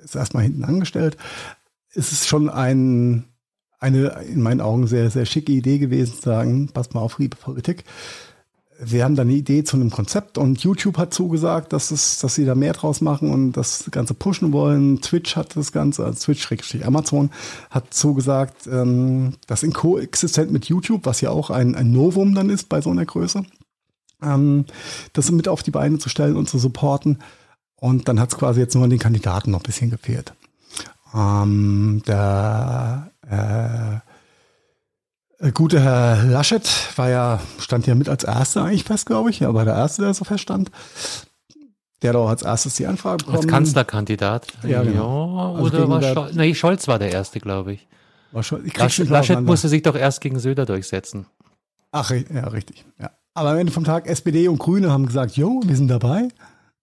ist 0.04 0.16
erstmal 0.16 0.42
hinten 0.42 0.64
angestellt. 0.64 1.16
Es 1.94 2.12
ist 2.12 2.28
schon 2.28 2.50
ein, 2.50 3.26
eine 3.78 4.20
in 4.34 4.42
meinen 4.42 4.62
Augen 4.62 4.88
sehr, 4.88 5.12
sehr 5.12 5.28
schicke 5.28 5.52
Idee 5.52 5.78
gewesen, 5.78 6.16
zu 6.16 6.22
sagen, 6.24 6.70
passt 6.74 6.96
mal 6.96 7.02
auf, 7.02 7.20
liebe 7.20 7.38
Politik 7.38 7.84
wir 8.84 9.04
haben 9.04 9.16
da 9.16 9.22
eine 9.22 9.34
Idee 9.34 9.64
zu 9.64 9.78
einem 9.78 9.92
Konzept 9.92 10.40
und 10.40 10.64
YouTube 10.64 10.98
hat 10.98 11.14
zugesagt, 11.14 11.72
dass, 11.72 11.92
es, 11.92 12.18
dass 12.20 12.34
sie 12.34 12.46
da 12.46 12.56
mehr 12.56 12.74
draus 12.74 13.00
machen 13.00 13.32
und 13.32 13.54
das 13.54 13.86
Ganze 13.92 14.16
pushen 14.16 14.52
wollen. 14.54 15.02
Twitch 15.02 15.36
hat 15.36 15.56
das 15.56 15.72
Ganze, 15.72 16.04
also 16.04 16.34
Twitch, 16.34 16.84
Amazon, 16.84 17.30
hat 17.70 17.94
zugesagt, 17.94 18.68
ähm, 18.68 19.34
das 19.46 19.62
in 19.62 19.72
koexistent 19.72 20.52
mit 20.52 20.66
YouTube, 20.66 21.06
was 21.06 21.22
ja 21.22 21.30
auch 21.30 21.52
ein, 21.52 21.76
ein 21.76 21.92
Novum 21.92 22.34
dann 22.34 22.50
ist 22.50 22.70
bei 22.70 22.82
so 22.82 22.90
einer 22.90 23.06
Größe, 23.06 23.44
ähm, 24.24 24.66
das 25.14 25.30
mit 25.30 25.48
auf 25.48 25.62
die 25.62 25.72
Beine 25.72 26.00
zu 26.00 26.10
stellen 26.10 26.36
und 26.36 26.50
zu 26.50 26.58
supporten. 26.58 27.20
Und 27.76 28.08
dann 28.08 28.20
hat 28.20 28.32
es 28.32 28.38
quasi 28.38 28.62
jetzt 28.62 28.74
nur 28.74 28.84
an 28.84 28.90
den 28.90 29.00
Kandidaten 29.00 29.52
noch 29.52 29.60
ein 29.60 29.64
bisschen 29.64 29.92
gefehlt. 29.92 30.34
Ähm, 31.14 32.02
der 32.08 33.12
äh, 33.30 34.11
gute 35.50 35.82
Herr 35.82 36.24
Laschet 36.24 36.70
war 36.96 37.10
ja, 37.10 37.40
stand 37.60 37.88
ja 37.88 37.96
mit 37.96 38.10
als 38.10 38.24
Erster 38.24 38.66
eigentlich 38.66 38.84
fest, 38.84 39.08
glaube 39.08 39.32
ich. 39.32 39.42
Er 39.42 39.54
war 39.54 39.66
der 39.66 39.76
Erste, 39.76 40.04
der 40.04 40.14
so 40.14 40.24
feststand. 40.24 40.70
Der 42.02 42.10
hat 42.10 42.18
auch 42.18 42.30
als 42.30 42.42
erstes 42.42 42.76
die 42.76 42.88
Anfrage 42.88 43.18
bekommen. 43.18 43.38
Als 43.38 43.48
Kanzlerkandidat. 43.48 44.48
Ja, 44.64 44.84
genau. 44.84 45.56
Ja, 45.56 45.62
oder 45.62 45.90
war 45.90 46.02
Scholz? 46.02 46.36
Nee, 46.36 46.56
Scholz 46.56 46.88
war 46.88 47.00
der 47.00 47.12
Erste, 47.12 47.40
glaube 47.40 47.74
ich. 47.74 47.88
War 48.32 48.44
Scholz, 48.44 48.66
ich 48.66 48.78
Laschet, 48.78 49.10
Laschet 49.10 49.42
musste 49.42 49.70
sich 49.70 49.84
doch 49.84 49.96
erst 49.96 50.22
gegen 50.22 50.40
Söder 50.40 50.66
durchsetzen. 50.66 51.26
Ach, 51.92 52.12
ja, 52.12 52.48
richtig. 52.48 52.86
Ja. 53.00 53.12
Aber 53.34 53.52
am 53.52 53.58
Ende 53.58 53.72
vom 53.72 53.84
Tag, 53.84 54.08
SPD 54.08 54.48
und 54.48 54.58
Grüne 54.58 54.92
haben 54.92 55.06
gesagt, 55.06 55.38
jo, 55.38 55.62
wir 55.66 55.76
sind 55.76 55.90
dabei. 55.90 56.30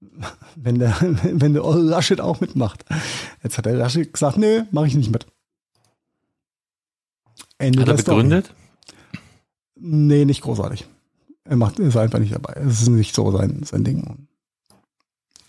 Wenn 0.54 0.78
der, 0.78 0.94
wenn 1.22 1.54
der 1.54 1.64
Laschet 1.64 2.20
auch 2.20 2.40
mitmacht. 2.40 2.84
Jetzt 3.42 3.58
hat 3.58 3.66
der 3.66 3.74
Laschet 3.74 4.12
gesagt, 4.12 4.36
nö, 4.36 4.62
mache 4.70 4.86
ich 4.86 4.94
nicht 4.94 5.10
mit. 5.10 5.26
Ende 7.58 7.82
hat 7.82 7.88
er 7.88 7.94
begründet? 7.94 8.46
Story. 8.46 8.58
Nee, 9.80 10.24
nicht 10.24 10.42
großartig. 10.42 10.86
Er 11.44 11.56
macht, 11.56 11.78
ist 11.78 11.96
einfach 11.96 12.18
nicht 12.18 12.34
dabei. 12.34 12.54
Es 12.54 12.82
ist 12.82 12.88
nicht 12.88 13.14
so 13.14 13.30
sein, 13.30 13.62
sein 13.64 13.84
Ding. 13.84 14.28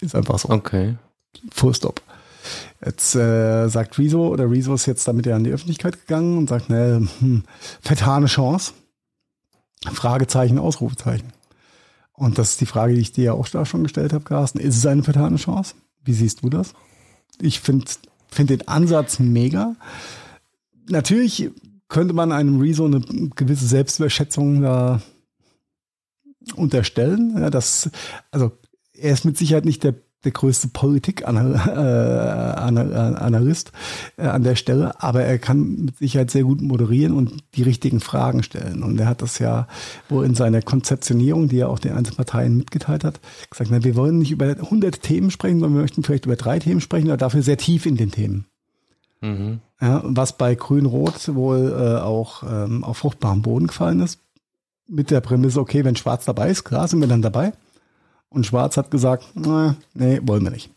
Ist 0.02 0.16
einfach 0.16 0.40
so. 0.40 0.50
Okay. 0.50 0.96
Full 1.52 1.76
stop. 1.76 2.02
Jetzt 2.84 3.16
äh, 3.16 3.68
sagt 3.68 3.98
Rezo, 3.98 4.30
oder 4.30 4.50
Rezo 4.50 4.74
ist 4.74 4.86
jetzt 4.86 5.08
damit 5.08 5.26
ja 5.26 5.36
an 5.36 5.44
die 5.44 5.52
Öffentlichkeit 5.52 6.00
gegangen 6.00 6.38
und 6.38 6.50
sagt, 6.50 6.70
ne, 6.70 7.08
hm, 7.20 7.44
vertane 7.82 8.28
Chance. 8.28 8.74
Fragezeichen, 9.92 10.58
Ausrufezeichen. 10.58 11.32
Und 12.14 12.38
das 12.38 12.52
ist 12.52 12.62
die 12.62 12.66
Frage, 12.66 12.94
die 12.94 13.02
ich 13.02 13.12
dir 13.12 13.24
ja 13.26 13.34
auch 13.34 13.48
da 13.48 13.66
schon 13.66 13.84
gestellt 13.84 14.14
habe, 14.14 14.24
Carsten. 14.24 14.60
Ist 14.60 14.78
es 14.78 14.86
eine 14.86 15.04
vertane 15.04 15.38
Chance? 15.38 15.76
Wie 16.04 16.14
siehst 16.14 16.44
du 16.44 16.50
das? 16.50 16.74
Ich 17.42 17.60
finde 17.60 17.86
find 18.30 18.50
den 18.50 18.68
Ansatz 18.68 19.20
mega. 19.20 19.76
Natürlich 20.88 21.52
könnte 21.90 22.14
man 22.14 22.32
einem 22.32 22.62
Rezo 22.62 22.86
eine 22.86 23.02
gewisse 23.36 23.66
Selbstüberschätzung 23.66 24.62
da 24.62 25.02
unterstellen. 26.56 27.36
Ja, 27.38 27.50
das, 27.50 27.90
also 28.32 28.52
er 28.94 29.14
ist 29.14 29.26
mit 29.26 29.38
Sicherheit 29.38 29.66
nicht 29.66 29.84
der 29.84 29.96
der 30.26 30.32
größte 30.34 30.68
Politikanalyst 30.68 31.68
äh, 34.18 34.24
äh, 34.24 34.28
an 34.28 34.44
der 34.44 34.56
Stelle, 34.56 35.02
aber 35.02 35.24
er 35.24 35.40
kann 35.40 35.86
mit 35.86 35.98
Sicherheit 35.98 36.30
sehr 36.30 36.44
gut 36.44 36.62
moderieren 36.62 37.14
und 37.14 37.42
die 37.56 37.64
richtigen 37.64 38.02
Fragen 38.02 38.44
stellen. 38.44 38.84
Und 38.84 39.00
er 39.00 39.08
hat 39.08 39.22
das 39.22 39.40
ja 39.40 39.68
wohl 40.10 40.26
in 40.26 40.36
seiner 40.36 40.62
Konzeptionierung, 40.62 41.48
die 41.48 41.60
er 41.60 41.70
auch 41.70 41.80
den 41.80 41.94
Einzelparteien 41.94 42.58
mitgeteilt 42.58 43.06
hat, 43.06 43.22
gesagt, 43.50 43.72
na, 43.72 43.84
wir 43.84 43.96
wollen 43.96 44.20
nicht 44.20 44.32
über 44.32 44.48
100 44.48 45.02
Themen 45.02 45.32
sprechen, 45.32 45.62
sondern 45.62 45.78
wir 45.78 45.84
möchten 45.84 46.04
vielleicht 46.04 46.26
über 46.26 46.36
drei 46.36 46.60
Themen 46.60 46.82
sprechen, 46.82 47.08
aber 47.08 47.18
dafür 47.18 47.42
sehr 47.42 47.58
tief 47.58 47.86
in 47.86 47.96
den 47.96 48.12
Themen. 48.12 48.46
Mhm. 49.22 49.62
Ja, 49.82 50.02
was 50.04 50.38
bei 50.38 50.56
Grün-Rot 50.56 51.34
wohl 51.36 51.72
äh, 51.72 52.02
auch 52.02 52.44
ähm, 52.44 52.84
auf 52.84 52.98
fruchtbarem 52.98 53.42
Boden 53.42 53.68
gefallen 53.68 54.02
ist, 54.02 54.20
mit 54.88 55.10
der 55.10 55.22
Prämisse, 55.22 55.60
okay, 55.60 55.86
wenn 55.86 55.96
Schwarz 55.96 56.26
dabei 56.26 56.50
ist, 56.50 56.66
klar, 56.66 56.88
sind 56.88 57.00
wir 57.00 57.08
dann 57.08 57.22
dabei. 57.22 57.54
Und 58.28 58.46
Schwarz 58.46 58.78
hat 58.78 58.92
gesagt, 58.92 59.26
nee, 59.36 60.20
wollen 60.24 60.44
wir 60.44 60.52
nicht. 60.52 60.70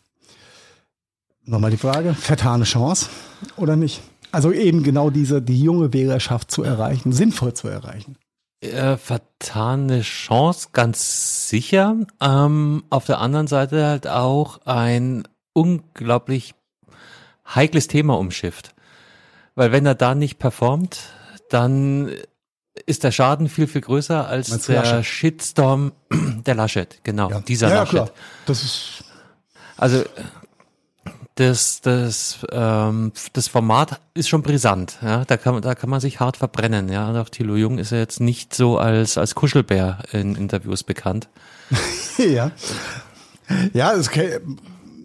Nochmal 1.45 1.71
die 1.71 1.77
Frage, 1.77 2.13
vertane 2.13 2.63
Chance 2.63 3.09
oder 3.57 3.75
nicht? 3.75 4.01
Also 4.31 4.51
eben 4.51 4.81
genau 4.81 5.09
diese, 5.09 5.41
die 5.41 5.61
junge 5.61 5.93
Wählerschaft 5.93 6.49
zu 6.49 6.63
erreichen, 6.63 7.11
sinnvoll 7.11 7.53
zu 7.53 7.67
erreichen. 7.67 8.15
Äh, 8.61 8.95
vertane 8.95 10.01
Chance, 10.01 10.69
ganz 10.71 11.49
sicher. 11.49 11.97
Ähm, 12.21 12.83
auf 12.89 13.05
der 13.05 13.19
anderen 13.19 13.47
Seite 13.47 13.85
halt 13.85 14.07
auch 14.07 14.65
ein 14.65 15.27
unglaublich 15.51 16.55
heikles 17.45 17.87
Thema 17.87 18.17
umschifft. 18.17 18.73
Weil 19.55 19.71
wenn 19.71 19.85
er 19.85 19.95
da 19.95 20.15
nicht 20.15 20.39
performt, 20.39 20.99
dann 21.49 22.11
ist 22.85 23.03
der 23.03 23.11
Schaden 23.11 23.49
viel, 23.49 23.67
viel 23.67 23.81
größer 23.81 24.27
als 24.27 24.49
Meinst 24.49 24.67
der 24.67 24.83
Laschet? 24.83 25.05
Shitstorm 25.05 25.91
der 26.45 26.55
Laschet, 26.55 26.99
genau, 27.03 27.29
ja. 27.29 27.39
dieser 27.41 27.69
ja, 27.69 27.75
Laschet. 27.75 27.93
Ja, 27.93 28.05
klar. 28.05 28.17
Das 28.45 28.63
ist 28.63 29.03
also 29.77 30.03
das, 31.35 31.81
das, 31.81 32.45
ähm, 32.51 33.11
das 33.33 33.47
Format 33.47 33.99
ist 34.13 34.29
schon 34.29 34.43
brisant, 34.43 34.97
ja. 35.01 35.25
Da 35.25 35.37
kann, 35.37 35.61
da 35.61 35.73
kann 35.73 35.89
man 35.89 35.99
sich 35.99 36.19
hart 36.19 36.37
verbrennen, 36.37 36.89
ja. 36.89 37.09
Und 37.09 37.17
auch 37.17 37.29
Thilo 37.29 37.55
Jung 37.55 37.79
ist 37.79 37.91
ja 37.91 37.97
jetzt 37.97 38.19
nicht 38.19 38.53
so 38.53 38.77
als, 38.77 39.17
als 39.17 39.33
Kuschelbär 39.33 39.99
in 40.11 40.35
Interviews 40.35 40.83
bekannt. 40.83 41.27
ja. 42.17 42.51
Ja, 43.73 43.93
es 43.93 44.09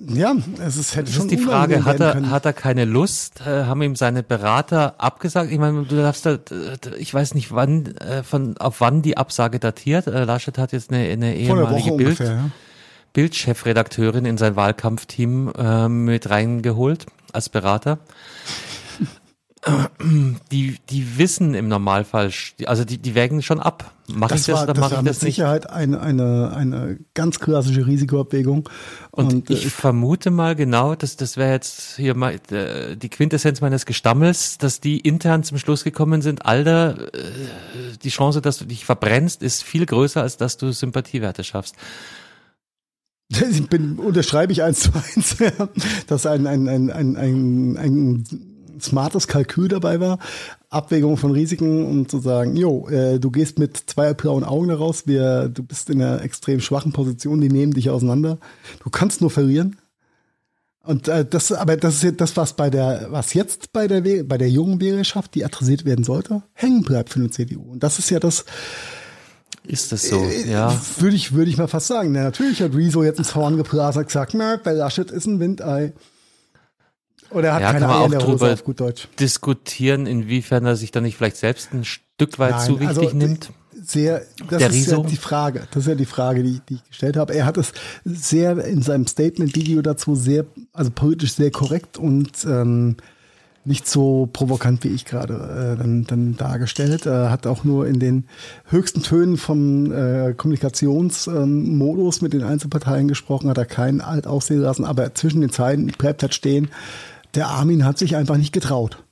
ja, 0.08 0.34
es 0.64 0.76
ist, 0.76 0.96
hätte 0.96 1.06
das 1.06 1.14
schon 1.14 1.28
ist 1.28 1.30
die 1.30 1.38
Frage, 1.38 1.84
hat 1.84 2.00
er, 2.00 2.30
hat 2.30 2.44
er 2.44 2.52
keine 2.52 2.84
Lust? 2.84 3.40
Äh, 3.40 3.64
haben 3.64 3.82
ihm 3.82 3.96
seine 3.96 4.22
Berater 4.22 4.94
abgesagt? 4.98 5.50
Ich 5.50 5.58
meine, 5.58 5.84
du 5.84 5.96
darfst 5.96 6.26
da, 6.26 6.38
ich 6.98 7.12
weiß 7.12 7.34
nicht 7.34 7.52
wann, 7.52 7.96
äh, 7.96 8.22
von, 8.22 8.56
auf 8.58 8.80
wann 8.80 9.02
die 9.02 9.16
Absage 9.16 9.58
datiert. 9.58 10.06
Äh, 10.06 10.24
Laschet 10.24 10.56
hat 10.58 10.72
jetzt 10.72 10.90
eine, 10.92 11.08
eine 11.08 11.36
ehemalige 11.36 11.92
Bild, 11.92 12.20
ungefähr, 12.20 12.32
ja. 12.32 12.50
Bildchefredakteurin 13.12 14.24
in 14.24 14.38
sein 14.38 14.56
Wahlkampfteam 14.56 15.52
äh, 15.56 15.88
mit 15.88 16.30
reingeholt 16.30 17.06
als 17.32 17.48
Berater 17.48 17.98
die, 20.52 20.76
die 20.88 21.18
wissen 21.18 21.54
im 21.54 21.68
Normalfall, 21.68 22.30
also 22.66 22.84
die, 22.84 22.98
die 22.98 23.14
wägen 23.14 23.42
schon 23.42 23.58
ab. 23.58 23.92
Mache 24.06 24.36
ich 24.36 24.46
das 24.46 24.54
war, 24.54 24.62
oder 24.62 24.80
mache 24.80 24.94
ich 24.94 25.00
das 25.00 25.04
mit 25.04 25.34
Sicherheit 25.34 25.68
eine, 25.68 26.00
eine, 26.00 26.52
eine 26.54 26.98
ganz 27.14 27.40
klassische 27.40 27.86
Risikoabwägung. 27.86 28.68
Und, 29.10 29.34
und 29.34 29.50
ich 29.50 29.66
äh, 29.66 29.70
vermute 29.70 30.30
mal 30.30 30.54
genau, 30.54 30.94
dass 30.94 31.16
das 31.16 31.36
wäre 31.36 31.52
jetzt 31.52 31.96
hier 31.96 32.14
mal 32.14 32.38
äh, 32.50 32.96
die 32.96 33.08
Quintessenz 33.08 33.60
meines 33.60 33.84
Gestammels, 33.84 34.58
dass 34.58 34.80
die 34.80 35.00
intern 35.00 35.42
zum 35.42 35.58
Schluss 35.58 35.84
gekommen 35.84 36.22
sind, 36.22 36.46
Alter, 36.46 37.12
äh, 37.12 37.18
die 38.02 38.10
Chance, 38.10 38.40
dass 38.40 38.58
du 38.58 38.64
dich 38.64 38.84
verbrennst, 38.84 39.42
ist 39.42 39.64
viel 39.64 39.84
größer, 39.84 40.22
als 40.22 40.36
dass 40.36 40.56
du 40.56 40.72
Sympathiewerte 40.72 41.42
schaffst. 41.42 41.74
Ich 43.28 43.66
bin, 43.68 43.98
unterschreibe 43.98 44.52
ich 44.52 44.62
eins 44.62 44.80
zu 44.80 44.90
eins, 44.94 45.36
dass 46.06 46.26
ein, 46.26 46.46
ein, 46.46 46.68
ein, 46.68 46.90
ein, 46.90 47.16
ein, 47.16 47.76
ein 47.76 48.24
smartes 48.80 49.28
Kalkül 49.28 49.68
dabei 49.68 50.00
war, 50.00 50.18
Abwägung 50.70 51.16
von 51.16 51.32
Risiken, 51.32 51.86
um 51.86 52.08
zu 52.08 52.18
sagen, 52.18 52.56
jo, 52.56 52.88
äh, 52.88 53.18
du 53.18 53.30
gehst 53.30 53.58
mit 53.58 53.76
zwei 53.76 54.12
blauen 54.14 54.44
Augen 54.44 54.68
daraus, 54.68 55.06
wir, 55.06 55.48
du 55.48 55.62
bist 55.62 55.90
in 55.90 56.02
einer 56.02 56.22
extrem 56.22 56.60
schwachen 56.60 56.92
Position, 56.92 57.40
die 57.40 57.48
nehmen 57.48 57.72
dich 57.72 57.90
auseinander. 57.90 58.38
Du 58.82 58.90
kannst 58.90 59.20
nur 59.20 59.30
verlieren. 59.30 59.76
Und 60.88 61.06
äh, 61.06 61.24
das, 61.24 61.52
aber 61.52 61.76
das 61.76 61.96
ist 61.96 62.02
jetzt 62.02 62.20
das, 62.22 62.36
was 62.38 62.54
bei 62.54 62.70
der, 62.70 63.08
was 63.10 63.34
jetzt 63.34 63.74
bei 63.74 63.86
der 63.88 64.24
bei 64.24 64.38
der 64.38 64.48
jungen 64.48 64.80
Wählerschaft, 64.80 65.34
die 65.34 65.44
adressiert 65.44 65.84
werden 65.84 66.02
sollte, 66.02 66.42
hängen 66.54 66.82
bleibt 66.82 67.10
für 67.10 67.20
eine 67.20 67.28
CDU. 67.28 67.60
Und 67.60 67.82
das 67.82 67.98
ist 67.98 68.08
ja 68.08 68.18
das. 68.20 68.46
Ist 69.64 69.92
das 69.92 70.08
so? 70.08 70.24
Äh, 70.24 70.50
ja. 70.50 70.80
Würde 70.98 71.14
ich, 71.14 71.34
würde 71.34 71.50
ich 71.50 71.58
mal 71.58 71.68
fast 71.68 71.88
sagen. 71.88 72.12
Na, 72.12 72.22
natürlich 72.22 72.62
hat 72.62 72.74
Rezo 72.74 73.02
jetzt 73.02 73.18
ins 73.18 73.34
Horn 73.34 73.58
geprasert 73.58 74.06
gesagt, 74.06 74.32
na, 74.32 74.56
bei 74.56 74.72
Laschet 74.72 75.10
ist 75.10 75.26
ein 75.26 75.40
Windei. 75.40 75.92
Oder 77.30 77.54
hat 77.54 77.60
ja, 77.60 77.72
keine 77.72 77.86
kann 77.86 78.10
man 78.10 78.14
auch 78.14 78.24
drüber 78.24 78.52
auf 78.52 78.64
gut 78.64 78.80
Deutsch. 78.80 79.08
diskutieren, 79.20 80.06
inwiefern 80.06 80.64
er 80.64 80.76
sich 80.76 80.90
dann 80.90 81.02
nicht 81.02 81.16
vielleicht 81.16 81.36
selbst 81.36 81.72
ein 81.72 81.84
Stück 81.84 82.38
weit 82.38 82.52
Nein, 82.52 82.66
zu 82.66 82.80
wichtig 82.80 82.98
also, 82.98 83.16
nimmt? 83.16 83.50
Sehr, 83.84 84.22
das 84.48 84.58
Der 84.58 84.68
ist 84.68 84.74
Riso? 84.74 85.02
ja 85.02 85.08
die 85.08 85.16
Frage. 85.16 85.62
Das 85.70 85.84
ist 85.84 85.88
ja 85.88 85.94
die 85.94 86.04
Frage, 86.04 86.42
die, 86.42 86.60
die 86.68 86.74
ich 86.74 86.84
gestellt 86.84 87.16
habe. 87.16 87.34
Er 87.34 87.46
hat 87.46 87.56
es 87.56 87.72
sehr 88.04 88.64
in 88.64 88.82
seinem 88.82 89.06
Statement-Video 89.06 89.82
dazu 89.82 90.14
sehr, 90.14 90.46
also 90.72 90.90
politisch 90.90 91.34
sehr 91.34 91.50
korrekt 91.50 91.96
und 91.96 92.44
ähm, 92.44 92.96
nicht 93.64 93.86
so 93.86 94.28
provokant 94.32 94.82
wie 94.84 94.88
ich 94.88 95.04
gerade 95.04 95.34
äh, 95.34 95.78
dann, 95.78 96.04
dann 96.04 96.36
dargestellt. 96.36 97.06
Er 97.06 97.30
hat 97.30 97.46
auch 97.46 97.64
nur 97.64 97.86
in 97.86 98.00
den 98.00 98.24
höchsten 98.64 99.02
Tönen 99.02 99.36
vom 99.36 99.92
äh, 99.92 100.32
Kommunikationsmodus 100.34 102.16
ähm, 102.16 102.24
mit 102.24 102.32
den 102.32 102.42
Einzelparteien 102.42 103.08
gesprochen, 103.08 103.50
hat 103.50 103.58
er 103.58 103.66
keinen 103.66 104.00
alt 104.00 104.26
aussehen 104.26 104.60
lassen, 104.60 104.84
aber 104.84 105.14
zwischen 105.14 105.42
den 105.42 105.50
Zeilen 105.50 105.86
bleibt 105.86 106.22
halt 106.22 106.34
stehen, 106.34 106.70
der 107.34 107.48
Armin 107.48 107.84
hat 107.84 107.98
sich 107.98 108.16
einfach 108.16 108.36
nicht 108.36 108.52
getraut. 108.52 109.02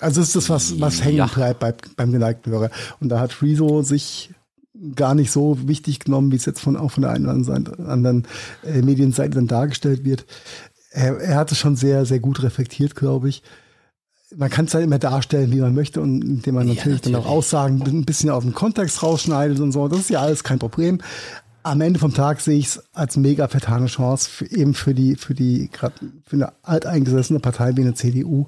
Also 0.00 0.20
ist 0.20 0.36
das 0.36 0.48
was, 0.48 0.80
was 0.80 1.04
hängen 1.04 1.28
bleibt 1.28 1.58
bei, 1.60 1.74
beim 1.96 2.12
geneigten 2.12 2.52
Hörer. 2.52 2.70
Und 3.00 3.08
da 3.08 3.18
hat 3.18 3.42
Rezo 3.42 3.82
sich 3.82 4.30
gar 4.94 5.14
nicht 5.14 5.30
so 5.32 5.56
wichtig 5.66 6.00
genommen, 6.00 6.30
wie 6.30 6.36
es 6.36 6.44
jetzt 6.44 6.60
von, 6.60 6.76
auch 6.76 6.90
von 6.90 7.02
der 7.02 7.10
einen 7.10 7.26
oder 7.26 7.88
anderen 7.88 8.26
äh, 8.64 8.80
Medienseite 8.82 9.34
dann 9.34 9.48
dargestellt 9.48 10.04
wird. 10.04 10.24
Er, 10.90 11.18
er 11.18 11.36
hat 11.36 11.52
es 11.52 11.58
schon 11.58 11.76
sehr, 11.76 12.06
sehr 12.06 12.20
gut 12.20 12.42
reflektiert, 12.42 12.94
glaube 12.94 13.28
ich. 13.28 13.42
Man 14.36 14.50
kann 14.50 14.66
es 14.66 14.74
halt 14.74 14.84
immer 14.84 14.98
darstellen, 14.98 15.50
wie 15.52 15.60
man 15.60 15.74
möchte 15.74 16.00
und 16.00 16.22
indem 16.22 16.54
man 16.54 16.66
natürlich, 16.66 16.84
ja, 16.84 16.92
natürlich, 16.92 17.12
dann 17.12 17.14
auch 17.16 17.26
Aussagen 17.26 17.82
ein 17.82 18.04
bisschen 18.04 18.30
auf 18.30 18.44
den 18.44 18.54
Kontext 18.54 19.02
rausschneidet 19.02 19.58
und 19.58 19.72
so. 19.72 19.88
Das 19.88 20.00
ist 20.00 20.10
ja 20.10 20.20
alles 20.20 20.44
kein 20.44 20.58
Problem. 20.58 21.00
Am 21.62 21.80
Ende 21.80 21.98
vom 21.98 22.14
Tag 22.14 22.40
sehe 22.40 22.58
ich 22.58 22.66
es 22.66 22.82
als 22.94 23.16
mega 23.16 23.48
vertane 23.48 23.86
Chance 23.86 24.30
für, 24.30 24.50
eben 24.50 24.74
für 24.74 24.94
die, 24.94 25.16
für 25.16 25.34
die, 25.34 25.68
gerade 25.70 25.94
für 26.24 26.36
eine 26.36 26.52
alteingesessene 26.62 27.40
Partei 27.40 27.76
wie 27.76 27.82
eine 27.82 27.94
CDU, 27.94 28.46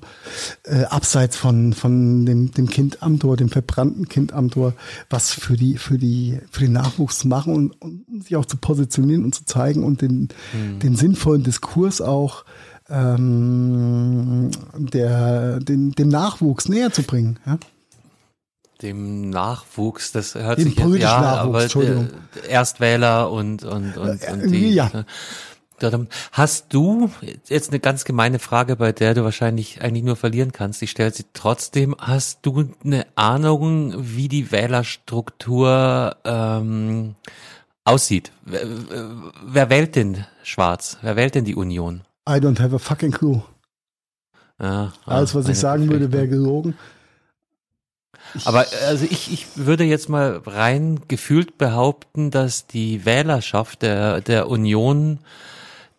äh, 0.65 0.85
abseits 0.85 1.37
von, 1.37 1.73
von 1.73 2.25
dem, 2.25 2.53
dem 2.53 2.69
Kind 2.69 3.03
Amtor, 3.03 3.37
dem 3.37 3.49
verbrannten 3.49 4.09
Kind 4.09 4.33
Amtor, 4.33 4.75
was 5.09 5.33
für 5.33 5.57
die, 5.57 5.77
für 5.77 5.99
die, 5.99 6.39
für 6.51 6.61
den 6.61 6.73
Nachwuchs 6.73 7.19
zu 7.19 7.29
machen 7.29 7.55
und, 7.55 7.83
und 7.83 8.25
sich 8.25 8.37
auch 8.37 8.47
zu 8.47 8.57
positionieren 8.57 9.25
und 9.25 9.35
zu 9.35 9.45
zeigen 9.45 9.85
und 9.85 10.03
den, 10.03 10.29
mhm. 10.53 10.79
den 10.79 10.97
sinnvollen 10.97 11.43
Diskurs 11.43 12.01
auch 12.01 12.45
ähm, 12.89 14.51
der, 14.77 15.61
den, 15.61 15.93
dem 15.93 16.09
Nachwuchs 16.09 16.69
näher 16.69 16.93
zu 16.93 17.03
bringen. 17.03 17.39
Ja? 17.47 17.59
Dem 18.83 19.31
Nachwuchs, 19.31 20.13
das 20.13 20.35
hört 20.35 20.59
dem 20.59 20.65
sich 20.65 20.79
jetzt, 20.79 20.97
ja, 20.97 21.19
aber 21.19 21.67
Erstwähler 22.49 23.31
und 23.31 23.65
und 23.65 23.97
und, 23.97 24.29
und 24.29 24.51
die, 24.51 24.71
ja. 24.71 24.91
Hast 26.33 26.75
du 26.75 27.11
jetzt 27.49 27.71
eine 27.71 27.81
ganz 27.81 28.05
gemeine 28.05 28.39
Frage, 28.39 28.77
bei 28.77 28.93
der 28.93 29.15
du 29.15 29.25
wahrscheinlich 29.25 29.81
eigentlich 29.81 30.05
nur 30.05 30.17
verlieren 30.17 30.53
kannst? 30.53 30.83
Ich 30.83 30.91
stelle 30.91 31.11
sie 31.11 31.25
trotzdem. 31.33 31.97
Hast 31.99 32.41
du 32.43 32.69
eine 32.85 33.07
Ahnung, 33.15 33.95
wie 33.97 34.29
die 34.29 34.53
Wählerstruktur 34.53 36.17
ähm, 36.25 37.15
aussieht? 37.85 38.31
Wer, 38.45 38.67
wer 39.43 39.71
wählt 39.71 39.97
denn 39.97 40.27
Schwarz? 40.43 40.99
Wer 41.01 41.17
wählt 41.17 41.35
denn 41.35 41.45
die 41.45 41.55
Union? 41.55 42.03
I 42.29 42.33
don't 42.33 42.61
have 42.61 42.75
a 42.75 42.79
fucking 42.79 43.13
clue. 43.13 43.43
Ja, 44.61 44.93
Alles, 45.07 45.35
was 45.35 45.49
ich 45.49 45.59
sagen 45.59 45.89
würde, 45.89 46.13
wäre 46.13 46.29
gelogen. 46.29 46.75
Aber 48.45 48.67
also 48.87 49.05
ich, 49.05 49.33
ich 49.33 49.47
würde 49.57 49.85
jetzt 49.85 50.09
mal 50.09 50.43
rein 50.47 51.01
gefühlt 51.09 51.59
behaupten, 51.59 52.31
dass 52.31 52.67
die 52.67 53.05
Wählerschaft 53.05 53.83
der, 53.83 54.21
der 54.21 54.49
Union 54.49 55.19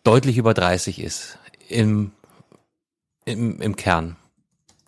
deutlich 0.04 0.38
über 0.38 0.54
30 0.54 1.00
ist 1.00 1.38
im, 1.68 2.12
im, 3.24 3.60
im 3.60 3.76
Kern. 3.76 4.16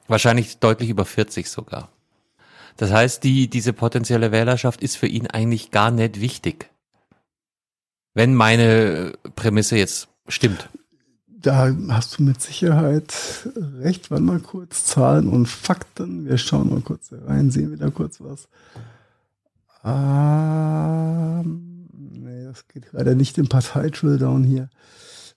Wahrscheinlich 0.07 0.59
deutlich 0.59 0.91
über 0.91 1.05
40 1.05 1.49
sogar. 1.49 1.89
Das 2.77 2.93
heißt, 2.93 3.23
die, 3.23 3.49
diese 3.49 3.73
potenzielle 3.73 4.33
Wählerschaft 4.33 4.83
ist 4.83 4.97
für 4.97 5.07
ihn 5.07 5.27
eigentlich 5.29 5.71
gar 5.71 5.91
nicht 5.91 6.21
wichtig. 6.21 6.71
Wenn 8.15 8.35
meine 8.35 9.15
Prämisse 9.35 9.77
jetzt 9.77 10.09
stimmt 10.29 10.69
da 11.47 11.75
hast 11.91 12.19
du 12.19 12.23
mit 12.23 12.41
Sicherheit 12.41 13.13
recht. 13.81 14.11
Warte 14.11 14.25
mal 14.25 14.41
kurz, 14.41 14.87
Zahlen 14.87 15.29
und 15.29 15.47
Fakten. 15.47 16.27
Wir 16.27 16.39
schauen 16.39 16.71
mal 16.71 16.81
kurz 16.81 17.13
rein, 17.27 17.51
sehen 17.51 17.71
wir 17.71 17.77
da 17.77 17.91
kurz 17.91 18.21
was. 18.21 18.49
Ähm, 19.85 20.67
nee, 21.93 22.45
das 22.45 22.67
geht 22.69 22.87
leider 22.93 23.15
nicht 23.15 23.37
im 23.37 23.49
Partei-Drilldown 23.49 24.45
hier. 24.45 24.71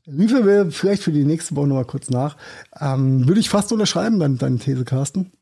Riefe 0.07 0.45
wir 0.45 0.71
vielleicht 0.71 1.03
für 1.03 1.11
die 1.11 1.25
nächste 1.25 1.57
Woche 1.57 1.67
nochmal 1.67 1.83
kurz 1.83 2.09
nach. 2.09 2.37
Ähm, 2.79 3.27
würde 3.27 3.41
ich 3.41 3.49
fast 3.49 3.73
unterschreiben, 3.73 4.19
deine, 4.19 4.35
deine 4.35 4.59
These, 4.59 4.85
Carsten. 4.85 5.33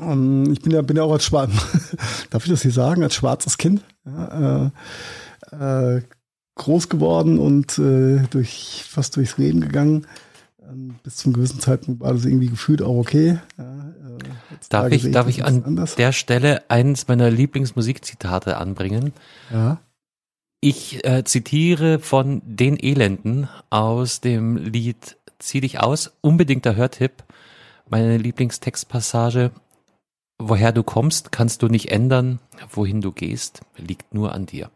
Ähm, 0.00 0.52
ich 0.52 0.60
bin 0.62 0.72
ja, 0.72 0.82
bin 0.82 0.96
ja 0.96 1.04
auch 1.04 1.12
als 1.12 1.24
Schwarz, 1.24 1.52
darf 2.30 2.44
ich 2.44 2.50
das 2.50 2.62
hier 2.62 2.72
sagen, 2.72 3.04
als 3.04 3.14
schwarzes 3.14 3.56
Kind. 3.56 3.82
Ja, 4.04 4.72
äh, 5.52 5.96
äh, 5.96 6.02
groß 6.56 6.88
geworden 6.88 7.38
und 7.38 7.78
äh, 7.78 8.22
durch 8.30 8.84
fast 8.88 9.16
durchs 9.16 9.38
Leben 9.38 9.60
gegangen. 9.60 10.06
Ähm, 10.62 10.96
bis 11.02 11.16
zum 11.16 11.32
gewissen 11.32 11.60
Zeitpunkt 11.60 12.00
war 12.00 12.12
das 12.12 12.24
irgendwie 12.24 12.48
gefühlt 12.48 12.82
auch 12.82 12.96
okay. 12.96 13.38
Ja, 13.58 13.88
äh, 13.88 14.18
darf 14.68 14.92
ich, 14.92 15.10
darf 15.10 15.28
ich 15.28 15.44
an 15.44 15.64
anders. 15.64 15.96
der 15.96 16.12
Stelle 16.12 16.70
eines 16.70 17.08
meiner 17.08 17.30
Lieblingsmusikzitate 17.30 18.56
anbringen? 18.56 19.12
Ja. 19.52 19.80
Ich 20.60 21.04
äh, 21.04 21.24
zitiere 21.24 21.98
von 21.98 22.40
den 22.44 22.78
Elenden 22.78 23.48
aus 23.68 24.20
dem 24.20 24.56
Lied 24.56 25.16
Zieh 25.44 25.60
dich 25.60 25.78
aus, 25.78 26.10
unbedingter 26.22 26.74
Hörtipp. 26.74 27.24
Meine 27.88 28.16
Lieblingstextpassage. 28.16 29.50
Woher 30.38 30.72
du 30.72 30.82
kommst, 30.82 31.32
kannst 31.32 31.60
du 31.60 31.68
nicht 31.68 31.90
ändern. 31.90 32.40
Wohin 32.70 33.02
du 33.02 33.12
gehst, 33.12 33.60
liegt 33.76 34.14
nur 34.14 34.32
an 34.32 34.46
dir. 34.46 34.70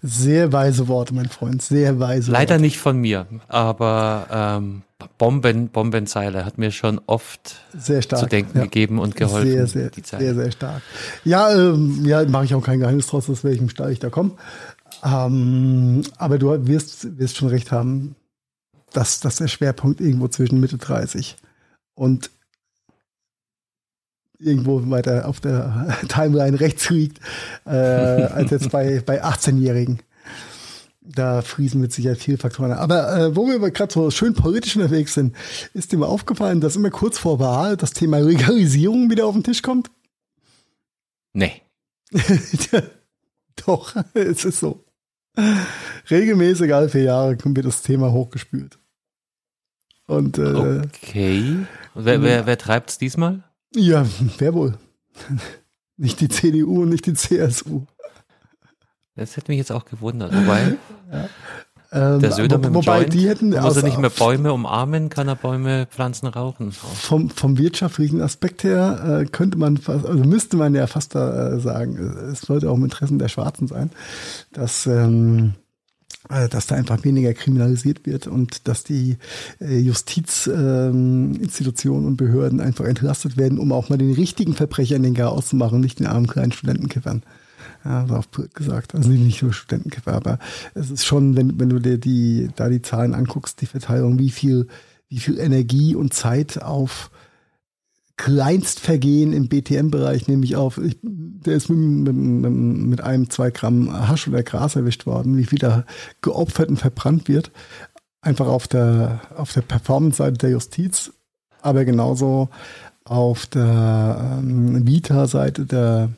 Sehr 0.00 0.52
weise 0.52 0.86
Worte, 0.86 1.12
mein 1.12 1.28
Freund, 1.28 1.60
sehr 1.60 1.98
weise 1.98 2.30
Leider 2.30 2.54
Worte. 2.54 2.62
nicht 2.62 2.78
von 2.78 2.98
mir, 2.98 3.26
aber 3.48 4.26
ähm, 4.30 4.82
Bomben, 5.18 5.68
Bombenzeile 5.68 6.44
hat 6.44 6.56
mir 6.56 6.70
schon 6.70 7.00
oft 7.06 7.56
sehr 7.76 8.02
stark, 8.02 8.20
zu 8.20 8.26
denken 8.26 8.58
ja. 8.58 8.64
gegeben 8.64 9.00
und 9.00 9.16
geholfen. 9.16 9.50
Sehr, 9.50 9.66
sehr, 9.66 9.90
sehr, 10.04 10.34
sehr 10.34 10.52
stark. 10.52 10.82
Ja, 11.24 11.52
ähm, 11.52 12.04
ja, 12.04 12.24
mache 12.26 12.44
ich 12.44 12.54
auch 12.54 12.62
kein 12.62 12.78
Geheimnis 12.78 13.08
draus, 13.08 13.28
aus 13.28 13.42
welchem 13.42 13.68
Stall 13.68 13.90
ich 13.90 13.98
da 13.98 14.08
komme. 14.08 14.32
Ähm, 15.04 16.02
aber 16.16 16.38
du 16.38 16.66
wirst, 16.66 17.18
wirst 17.18 17.36
schon 17.36 17.48
recht 17.48 17.72
haben, 17.72 18.14
dass, 18.92 19.20
dass 19.20 19.36
der 19.36 19.48
Schwerpunkt 19.48 20.00
irgendwo 20.00 20.28
zwischen 20.28 20.60
Mitte 20.60 20.78
30 20.78 21.36
und 21.94 22.30
irgendwo 24.38 24.88
weiter 24.90 25.28
auf 25.28 25.40
der 25.40 25.98
Timeline 26.08 26.58
rechts 26.60 26.90
liegt, 26.90 27.20
äh, 27.66 27.70
als 27.70 28.50
jetzt 28.50 28.70
bei, 28.70 29.02
bei 29.04 29.24
18-Jährigen. 29.24 30.00
Da 31.00 31.40
friesen 31.40 31.80
mit 31.80 31.92
Sicherheit 31.92 32.18
viele 32.18 32.36
Faktoren. 32.36 32.72
Aber 32.72 33.16
äh, 33.16 33.36
wo 33.36 33.46
wir 33.46 33.58
gerade 33.70 33.92
so 33.92 34.10
schön 34.10 34.34
politisch 34.34 34.76
unterwegs 34.76 35.14
sind, 35.14 35.34
ist 35.72 35.90
dir 35.90 35.96
mal 35.96 36.06
aufgefallen, 36.06 36.60
dass 36.60 36.76
immer 36.76 36.90
kurz 36.90 37.18
vor 37.18 37.38
Wahl 37.38 37.78
das 37.78 37.92
Thema 37.92 38.18
Legalisierung 38.18 39.10
wieder 39.10 39.26
auf 39.26 39.34
den 39.34 39.42
Tisch 39.42 39.62
kommt? 39.62 39.90
Nee. 41.32 41.62
Doch, 43.66 43.96
es 44.12 44.44
ist 44.44 44.60
so. 44.60 44.84
Regelmäßig 46.10 46.74
alle 46.74 46.88
vier 46.88 47.04
Jahre 47.04 47.36
kommt 47.36 47.56
mir 47.56 47.62
das 47.62 47.82
Thema 47.82 48.12
hochgespült. 48.12 48.78
Und, 50.06 50.38
äh, 50.38 50.82
okay. 50.84 51.66
Wer, 51.94 52.22
wer, 52.22 52.46
wer 52.46 52.58
treibt 52.58 52.90
es 52.90 52.98
diesmal? 52.98 53.44
Ja, 53.74 54.06
wer 54.38 54.54
wohl? 54.54 54.78
nicht 55.96 56.20
die 56.20 56.28
CDU 56.28 56.82
und 56.82 56.90
nicht 56.90 57.06
die 57.06 57.14
CSU. 57.14 57.82
Das 59.14 59.36
hätte 59.36 59.50
mich 59.50 59.58
jetzt 59.58 59.72
auch 59.72 59.84
gewundert. 59.84 60.32
Wobei, 60.32 60.76
ja. 61.12 61.28
Ähm, 61.90 62.20
der 62.20 62.32
Söder 62.32 62.62
wo, 62.62 62.74
wobei 62.74 62.98
Joint, 62.98 63.14
die 63.14 63.28
hätten 63.28 63.48
muss 63.48 63.76
er 63.76 63.82
nicht 63.82 63.98
mehr 63.98 64.10
Bäume 64.10 64.52
umarmen, 64.52 65.08
kann 65.08 65.26
er 65.26 65.36
Bäume 65.36 65.86
pflanzen 65.86 66.26
rauchen. 66.26 66.70
Vom, 66.70 67.30
vom 67.30 67.56
wirtschaftlichen 67.56 68.20
Aspekt 68.20 68.62
her 68.62 69.22
äh, 69.22 69.24
könnte 69.24 69.56
man 69.56 69.78
fast, 69.78 70.04
also 70.04 70.22
müsste 70.22 70.58
man 70.58 70.74
ja 70.74 70.86
fast 70.86 71.14
da 71.14 71.54
äh, 71.54 71.60
sagen, 71.60 71.96
es 72.30 72.42
sollte 72.42 72.70
auch 72.70 72.76
im 72.76 72.84
Interesse 72.84 73.16
der 73.16 73.28
Schwarzen 73.28 73.68
sein, 73.68 73.90
dass 74.52 74.86
ähm, 74.86 75.54
äh, 75.54 75.67
dass 76.28 76.66
da 76.66 76.74
einfach 76.74 77.04
weniger 77.04 77.32
kriminalisiert 77.32 78.04
wird 78.04 78.26
und 78.26 78.68
dass 78.68 78.84
die 78.84 79.16
äh, 79.60 79.78
Justizinstitutionen 79.78 82.04
ähm, 82.04 82.08
und 82.08 82.16
Behörden 82.16 82.60
einfach 82.60 82.84
entlastet 82.84 83.36
werden, 83.36 83.58
um 83.58 83.72
auch 83.72 83.88
mal 83.88 83.98
den 83.98 84.12
richtigen 84.12 84.54
Verbrechern 84.54 85.02
den 85.02 85.14
Gar 85.14 85.32
auszumachen, 85.32 85.80
nicht 85.80 86.00
den 86.00 86.06
armen 86.06 86.26
kleinen 86.26 86.52
Studentenkiffern. 86.52 87.22
Ja, 87.84 88.08
war 88.08 88.18
auch 88.18 88.26
gesagt. 88.54 88.94
Also 88.94 89.10
nicht 89.10 89.42
nur 89.42 89.52
Studentenkiffer, 89.52 90.12
aber 90.12 90.38
es 90.74 90.90
ist 90.90 91.06
schon, 91.06 91.36
wenn, 91.36 91.60
wenn 91.60 91.68
du 91.68 91.78
dir 91.78 91.98
die, 91.98 92.48
da 92.56 92.68
die 92.68 92.82
Zahlen 92.82 93.14
anguckst, 93.14 93.60
die 93.60 93.66
Verteilung, 93.66 94.18
wie 94.18 94.30
viel, 94.30 94.66
wie 95.08 95.20
viel 95.20 95.38
Energie 95.38 95.94
und 95.94 96.12
Zeit 96.12 96.60
auf 96.60 97.10
Kleinstvergehen 98.18 99.32
im 99.32 99.48
BTM-Bereich, 99.48 100.26
nämlich 100.26 100.56
auf, 100.56 100.76
ich, 100.76 100.98
der 101.02 101.54
ist 101.54 101.70
mit, 101.70 101.78
mit, 101.78 102.52
mit, 102.52 103.00
einem, 103.00 103.30
zwei 103.30 103.50
Gramm 103.50 103.90
Hasch 104.08 104.28
oder 104.28 104.42
Gras 104.42 104.76
erwischt 104.76 105.06
worden, 105.06 105.36
wie 105.36 105.44
viel 105.44 105.58
da 105.58 105.84
geopfert 106.20 106.68
und 106.68 106.76
verbrannt 106.78 107.28
wird. 107.28 107.52
Einfach 108.20 108.48
auf 108.48 108.66
der, 108.66 109.20
auf 109.36 109.52
der 109.52 109.62
Performance-Seite 109.62 110.36
der 110.36 110.50
Justiz, 110.50 111.12
aber 111.62 111.84
genauso 111.84 112.48
auf 113.04 113.46
der 113.46 114.38
ähm, 114.40 114.86
Vita-Seite 114.86 115.64
der, 115.64 116.10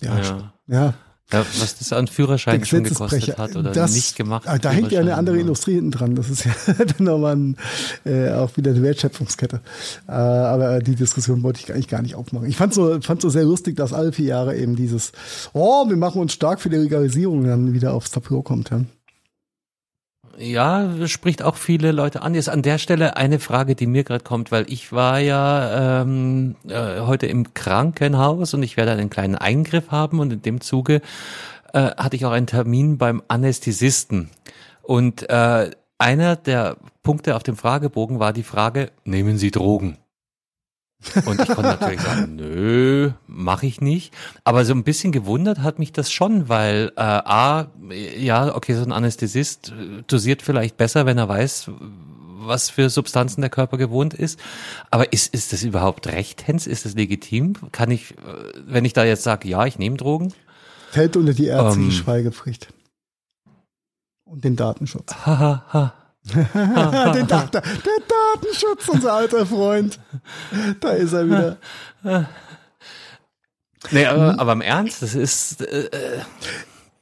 ja, 0.00 0.20
ja. 0.20 0.52
ja 0.68 0.94
ja, 1.32 1.44
was 1.60 1.78
das 1.78 1.92
an 1.92 2.06
Führerschein 2.06 2.64
schon 2.64 2.84
gekostet 2.84 3.38
hat 3.38 3.56
oder 3.56 3.72
das, 3.72 3.94
nicht 3.94 4.16
gemacht. 4.16 4.46
Ah, 4.46 4.58
da 4.58 4.70
hängt 4.70 4.92
ja 4.92 5.00
eine 5.00 5.14
andere 5.14 5.38
Industrie 5.38 5.74
hinten 5.74 5.90
dran. 5.92 6.14
Das 6.14 6.28
ist 6.28 6.44
ja 6.44 6.52
dann 6.66 7.06
nochmal 7.06 7.36
ein, 7.36 7.56
äh, 8.04 8.30
auch 8.32 8.56
wieder 8.56 8.72
eine 8.72 8.82
Wertschöpfungskette. 8.82 9.60
Äh, 10.08 10.12
aber 10.12 10.80
die 10.80 10.96
Diskussion 10.96 11.42
wollte 11.42 11.60
ich 11.60 11.72
eigentlich 11.72 11.88
gar 11.88 12.02
nicht 12.02 12.14
aufmachen. 12.14 12.48
Ich 12.48 12.56
fand 12.56 12.74
so, 12.74 13.00
fand 13.00 13.22
so 13.22 13.30
sehr 13.30 13.44
lustig, 13.44 13.76
dass 13.76 13.92
alle 13.92 14.12
vier 14.12 14.26
Jahre 14.26 14.56
eben 14.56 14.76
dieses, 14.76 15.12
oh, 15.52 15.88
wir 15.88 15.96
machen 15.96 16.20
uns 16.20 16.32
stark 16.32 16.60
für 16.60 16.70
die 16.70 16.76
Legalisierung 16.76 17.44
dann 17.44 17.72
wieder 17.72 17.94
aufs 17.94 18.10
Tableau 18.10 18.42
kommt. 18.42 18.70
Ja. 18.70 18.80
Ja, 20.40 21.06
spricht 21.06 21.42
auch 21.42 21.56
viele 21.56 21.92
Leute 21.92 22.22
an. 22.22 22.34
Jetzt 22.34 22.48
an 22.48 22.62
der 22.62 22.78
Stelle 22.78 23.18
eine 23.18 23.38
Frage, 23.40 23.74
die 23.74 23.86
mir 23.86 24.04
gerade 24.04 24.24
kommt, 24.24 24.50
weil 24.50 24.64
ich 24.72 24.90
war 24.90 25.18
ja 25.18 26.00
ähm, 26.00 26.56
äh, 26.66 27.00
heute 27.00 27.26
im 27.26 27.52
Krankenhaus 27.52 28.54
und 28.54 28.62
ich 28.62 28.78
werde 28.78 28.92
einen 28.92 29.10
kleinen 29.10 29.34
Eingriff 29.34 29.90
haben 29.90 30.18
und 30.18 30.32
in 30.32 30.40
dem 30.40 30.62
Zuge 30.62 31.02
äh, 31.74 31.90
hatte 31.94 32.16
ich 32.16 32.24
auch 32.24 32.30
einen 32.30 32.46
Termin 32.46 32.96
beim 32.96 33.22
Anästhesisten. 33.28 34.30
Und 34.80 35.28
äh, 35.28 35.70
einer 35.98 36.36
der 36.36 36.78
Punkte 37.02 37.36
auf 37.36 37.42
dem 37.42 37.56
Fragebogen 37.56 38.18
war 38.18 38.32
die 38.32 38.42
Frage, 38.42 38.92
nehmen 39.04 39.36
Sie 39.36 39.50
Drogen? 39.50 39.98
Und 41.24 41.40
ich 41.40 41.48
konnte 41.48 41.62
natürlich 41.62 42.00
sagen, 42.00 42.36
nö, 42.36 43.10
mache 43.26 43.66
ich 43.66 43.80
nicht. 43.80 44.12
Aber 44.44 44.64
so 44.64 44.74
ein 44.74 44.84
bisschen 44.84 45.12
gewundert 45.12 45.60
hat 45.60 45.78
mich 45.78 45.92
das 45.92 46.12
schon, 46.12 46.48
weil 46.48 46.92
äh, 46.96 47.00
A, 47.00 47.68
ja, 48.18 48.54
okay, 48.54 48.74
so 48.74 48.82
ein 48.82 48.92
Anästhesist 48.92 49.70
äh, 49.70 50.02
dosiert 50.06 50.42
vielleicht 50.42 50.76
besser, 50.76 51.06
wenn 51.06 51.18
er 51.18 51.28
weiß, 51.28 51.70
was 52.42 52.70
für 52.70 52.90
Substanzen 52.90 53.40
der 53.40 53.50
Körper 53.50 53.78
gewohnt 53.78 54.14
ist. 54.14 54.38
Aber 54.90 55.12
ist, 55.12 55.32
ist 55.34 55.52
das 55.52 55.62
überhaupt 55.62 56.06
rechtens? 56.06 56.66
Ist 56.66 56.84
das 56.84 56.94
legitim? 56.94 57.54
Kann 57.72 57.90
ich, 57.90 58.12
äh, 58.12 58.14
wenn 58.66 58.84
ich 58.84 58.92
da 58.92 59.04
jetzt 59.04 59.22
sage, 59.22 59.48
ja, 59.48 59.64
ich 59.66 59.78
nehme 59.78 59.96
Drogen? 59.96 60.34
Fällt 60.90 61.16
unter 61.16 61.32
die 61.32 61.46
ärztliche 61.46 61.88
ähm, 61.88 61.92
Schweigepflicht. 61.92 62.68
Und 64.24 64.44
den 64.44 64.56
Datenschutz. 64.56 65.12
Haha. 65.24 65.64
ha. 65.72 65.94
den 66.34 67.26
da 67.26 67.46
der 67.46 67.62
Datenschutz, 67.62 68.88
unser 68.88 69.14
alter 69.14 69.46
Freund. 69.46 69.98
Da 70.80 70.90
ist 70.90 71.12
er 71.12 71.26
wieder. 71.26 71.56
Nee, 73.90 74.06
aber, 74.06 74.38
aber 74.38 74.52
im 74.52 74.60
Ernst, 74.60 75.02
das 75.02 75.14
ist. 75.14 75.62
Äh, 75.62 75.86
äh, 75.86 76.20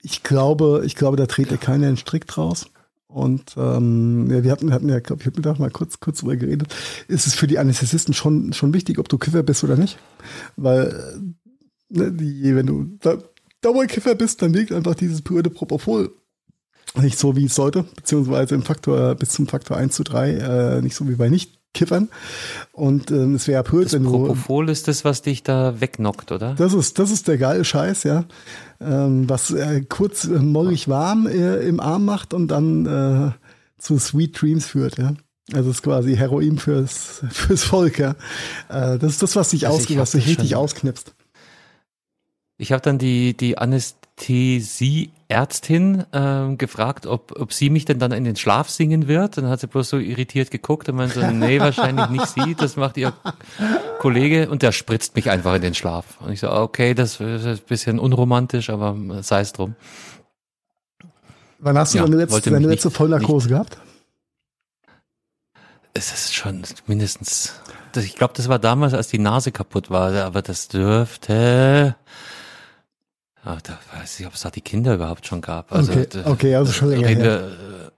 ich 0.02 0.22
glaube, 0.22 0.82
ich 0.84 0.94
glaube, 0.94 1.16
da 1.16 1.26
dreht 1.26 1.50
er 1.50 1.58
keiner 1.58 1.88
einen 1.88 1.96
Strick 1.96 2.26
draus. 2.26 2.70
Und 3.08 3.54
ähm, 3.56 4.30
ja, 4.30 4.44
wir 4.44 4.52
hatten, 4.52 4.68
wir 4.68 4.74
hatten 4.74 4.88
ja, 4.88 5.00
glaube 5.00 5.22
ich, 5.22 5.26
habe 5.26 5.40
da 5.40 5.54
mal 5.54 5.70
kurz, 5.70 5.98
kurz 5.98 6.20
drüber 6.20 6.36
geredet. 6.36 6.74
Ist 7.08 7.26
es 7.26 7.34
für 7.34 7.46
die 7.46 7.58
Anästhesisten 7.58 8.14
schon, 8.14 8.52
schon 8.52 8.74
wichtig, 8.74 8.98
ob 8.98 9.08
du 9.08 9.18
Kiffer 9.18 9.42
bist 9.42 9.64
oder 9.64 9.76
nicht? 9.76 9.98
Weil, 10.56 11.34
ne, 11.88 12.12
die, 12.12 12.54
wenn 12.54 12.66
du 12.66 12.84
da, 13.00 13.18
Dauerkiffer 13.62 14.14
bist, 14.14 14.42
dann 14.42 14.54
wirkt 14.54 14.72
einfach 14.72 14.94
dieses 14.94 15.22
pure 15.22 15.42
Propofol 15.42 16.12
nicht 16.96 17.18
so, 17.18 17.36
wie 17.36 17.46
es 17.46 17.54
sollte, 17.54 17.82
beziehungsweise 17.82 18.54
im 18.54 18.62
Faktor 18.62 19.14
bis 19.14 19.30
zum 19.30 19.46
Faktor 19.46 19.76
1 19.76 19.94
zu 19.94 20.04
3, 20.04 20.30
äh, 20.30 20.82
nicht 20.82 20.96
so 20.96 21.08
wie 21.08 21.14
bei 21.14 21.28
nicht 21.28 21.58
Kiffern. 21.74 22.08
Und 22.72 23.10
ähm, 23.10 23.34
es 23.34 23.46
wäre 23.46 23.62
blöd, 23.62 23.92
wenn 23.92 24.04
du. 24.04 24.10
Propofol 24.10 24.68
ist 24.68 24.88
das, 24.88 25.04
was 25.04 25.22
dich 25.22 25.42
da 25.42 25.80
wegnockt, 25.80 26.32
oder? 26.32 26.54
Das 26.54 26.72
ist, 26.72 26.98
das 26.98 27.10
ist 27.10 27.28
der 27.28 27.38
geile 27.38 27.64
Scheiß, 27.64 28.04
ja. 28.04 28.24
Ähm, 28.80 29.28
was 29.28 29.50
äh, 29.50 29.82
kurz 29.82 30.24
äh, 30.24 30.38
mollig 30.38 30.88
warm 30.88 31.26
äh, 31.26 31.58
im 31.60 31.80
Arm 31.80 32.04
macht 32.04 32.32
und 32.32 32.48
dann 32.48 32.86
äh, 32.86 33.80
zu 33.80 33.98
Sweet 33.98 34.40
Dreams 34.40 34.66
führt, 34.66 34.98
ja. 34.98 35.14
Also 35.52 35.70
es 35.70 35.76
ist 35.76 35.82
quasi 35.82 36.16
Heroin 36.16 36.58
fürs, 36.58 37.22
fürs 37.30 37.64
Volk, 37.64 37.98
ja. 37.98 38.16
Äh, 38.68 38.98
das 38.98 39.12
ist 39.12 39.22
das, 39.22 39.36
was 39.36 39.50
dich, 39.50 39.66
also 39.66 39.78
aus, 39.78 39.96
was 39.96 40.10
dich 40.12 40.26
richtig 40.26 40.56
ausknipst. 40.56 41.14
Ich 42.56 42.72
habe 42.72 42.82
dann 42.82 42.98
die, 42.98 43.36
die 43.36 43.58
Anästhesie-Ärztin 44.18 46.04
äh, 46.12 46.56
gefragt, 46.56 47.06
ob, 47.06 47.38
ob 47.38 47.52
sie 47.52 47.70
mich 47.70 47.84
denn 47.84 47.98
dann 47.98 48.12
in 48.12 48.24
den 48.24 48.36
Schlaf 48.36 48.68
singen 48.68 49.08
wird. 49.08 49.38
Dann 49.38 49.48
hat 49.48 49.60
sie 49.60 49.66
bloß 49.66 49.88
so 49.88 49.98
irritiert 49.98 50.50
geguckt 50.50 50.88
und 50.88 50.96
meinte 50.96 51.20
so, 51.20 51.26
nee, 51.26 51.60
wahrscheinlich 51.60 52.08
nicht 52.08 52.26
sie, 52.26 52.54
das 52.54 52.76
macht 52.76 52.96
ihr 52.96 53.12
Kollege 53.98 54.48
und 54.50 54.62
der 54.62 54.72
spritzt 54.72 55.16
mich 55.16 55.30
einfach 55.30 55.54
in 55.54 55.62
den 55.62 55.74
Schlaf. 55.74 56.20
Und 56.20 56.32
ich 56.32 56.40
so, 56.40 56.50
okay, 56.50 56.94
das 56.94 57.20
ist 57.20 57.46
ein 57.46 57.58
bisschen 57.66 57.98
unromantisch, 57.98 58.70
aber 58.70 58.96
sei 59.22 59.40
es 59.40 59.52
drum. 59.52 59.74
Wann 61.60 61.76
hast 61.76 61.94
du 61.94 61.98
ja, 61.98 62.04
deine 62.04 62.16
letzte, 62.16 62.50
deine 62.50 62.68
letzte 62.68 62.90
Vollnarkose 62.90 63.48
gehabt? 63.48 63.78
Es 65.94 66.12
ist 66.12 66.34
schon 66.34 66.62
mindestens, 66.86 67.54
ich 67.96 68.14
glaube, 68.14 68.34
das 68.36 68.48
war 68.48 68.60
damals, 68.60 68.94
als 68.94 69.08
die 69.08 69.18
Nase 69.18 69.50
kaputt 69.50 69.90
war, 69.90 70.12
aber 70.22 70.42
das 70.42 70.68
dürfte 70.68 71.96
Ach, 73.50 73.62
da 73.62 73.78
weiß 73.94 74.20
ich, 74.20 74.26
ob 74.26 74.34
es 74.34 74.42
da 74.42 74.50
die 74.50 74.60
Kinder 74.60 74.94
überhaupt 74.94 75.26
schon 75.26 75.40
gab. 75.40 75.72
Also, 75.72 75.92
okay, 75.92 76.06
okay 76.26 76.54
also 76.54 76.70
schon 76.70 76.90
länger 76.90 77.08
reden 77.08 77.22
her. 77.22 77.48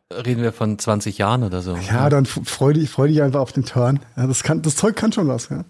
Wir, 0.08 0.16
äh, 0.16 0.20
reden 0.20 0.42
wir 0.42 0.52
von 0.52 0.78
20 0.78 1.18
Jahren 1.18 1.42
oder 1.42 1.60
so. 1.60 1.76
Ja, 1.76 2.08
dann 2.08 2.24
freu 2.24 2.72
dich, 2.72 2.88
freu 2.88 3.08
dich 3.08 3.20
einfach 3.20 3.40
auf 3.40 3.50
den 3.50 3.64
Turn. 3.64 3.98
Ja, 4.16 4.28
das 4.28 4.44
kann, 4.44 4.62
das 4.62 4.76
Zeug 4.76 4.94
kann 4.94 5.10
schon 5.10 5.26
was, 5.26 5.48
ja. 5.48 5.64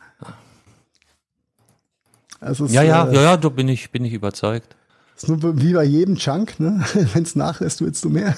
Also 2.40 2.66
ja, 2.66 2.82
ja, 2.82 3.08
äh, 3.08 3.14
ja, 3.14 3.22
ja, 3.22 3.36
da 3.38 3.48
bin 3.48 3.68
ich, 3.68 3.90
bin 3.90 4.04
ich 4.04 4.12
überzeugt. 4.12 4.76
Ist 5.16 5.30
nur 5.30 5.58
wie 5.62 5.72
bei 5.72 5.84
jedem 5.84 6.16
Chunk, 6.16 6.60
ne? 6.60 6.84
Wenn 7.14 7.22
es 7.22 7.34
nachlässt, 7.34 7.80
willst 7.80 8.04
du 8.04 8.10
mehr. 8.10 8.36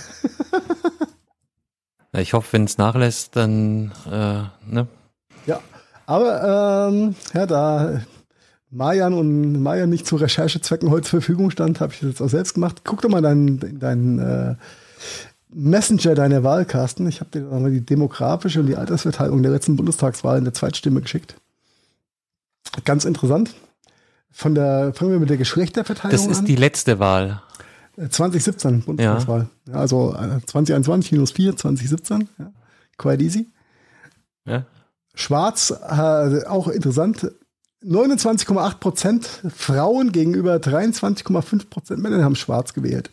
ich 2.16 2.34
hoffe, 2.34 2.52
wenn 2.52 2.64
es 2.64 2.78
nachlässt, 2.78 3.34
dann, 3.34 3.90
äh, 4.06 4.44
ne? 4.64 4.86
Ja, 5.46 5.60
aber 6.06 6.88
ähm, 6.88 7.16
ja, 7.34 7.46
da 7.46 8.00
Mayan 8.72 9.12
und 9.12 9.62
Mayan 9.62 9.90
nicht 9.90 10.06
zu 10.06 10.16
Recherchezwecken 10.16 10.90
heute 10.90 11.08
zur 11.08 11.20
Verfügung 11.20 11.50
stand, 11.50 11.80
habe 11.80 11.92
ich 11.92 12.00
das 12.00 12.08
jetzt 12.08 12.22
auch 12.22 12.28
selbst 12.28 12.54
gemacht. 12.54 12.82
Guck 12.84 13.02
doch 13.02 13.10
mal 13.10 13.20
deinen 13.20 13.78
dein, 13.78 14.18
äh, 14.18 14.54
Messenger 15.50 16.14
deiner 16.14 16.42
Wahlkasten. 16.42 17.06
Ich 17.06 17.20
habe 17.20 17.30
dir 17.30 17.42
mal 17.42 17.70
die 17.70 17.82
demografische 17.82 18.60
und 18.60 18.66
die 18.66 18.76
Altersverteilung 18.76 19.42
der 19.42 19.52
letzten 19.52 19.76
Bundestagswahl 19.76 20.38
in 20.38 20.44
der 20.44 20.54
Zweitstimme 20.54 21.02
geschickt. 21.02 21.36
Ganz 22.86 23.04
interessant. 23.04 23.54
Von 24.30 24.54
der, 24.54 24.94
fangen 24.94 25.12
wir 25.12 25.20
mit 25.20 25.28
der 25.28 25.36
Geschlechterverteilung 25.36 26.18
an. 26.18 26.26
Das 26.26 26.26
ist 26.26 26.40
an. 26.40 26.46
die 26.46 26.56
letzte 26.56 26.98
Wahl. 26.98 27.42
2017 28.08 28.74
äh, 28.74 28.78
Bundestagswahl. 28.78 29.48
Ja. 29.68 29.74
also 29.74 30.14
äh, 30.14 30.40
2021 30.46 31.12
minus 31.12 31.32
4, 31.32 31.56
2017. 31.56 32.28
Ja. 32.38 32.52
Quite 32.96 33.22
easy. 33.22 33.50
Schwarz, 35.14 35.70
äh, 35.70 36.46
auch 36.46 36.68
interessant, 36.68 37.30
29,8 37.84 38.78
Prozent 38.78 39.28
Frauen 39.54 40.12
gegenüber 40.12 40.56
23,5 40.56 41.68
Prozent 41.68 42.02
Männer 42.02 42.24
haben 42.24 42.36
schwarz 42.36 42.74
gewählt. 42.74 43.10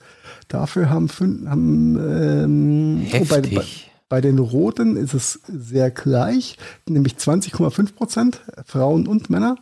Dafür 0.48 0.90
haben, 0.90 1.10
fünf, 1.10 1.48
haben 1.48 1.98
ähm, 1.98 3.08
oh, 3.14 3.26
bei, 3.26 3.42
bei, 3.42 3.66
bei, 4.08 4.22
den 4.22 4.40
Roten 4.40 4.96
ist 4.96 5.14
es 5.14 5.42
sehr 5.48 5.92
gleich, 5.92 6.58
nämlich 6.88 7.14
20,5 7.14 7.94
Prozent 7.94 8.42
Frauen 8.66 9.08
und 9.08 9.30
Männer. 9.30 9.56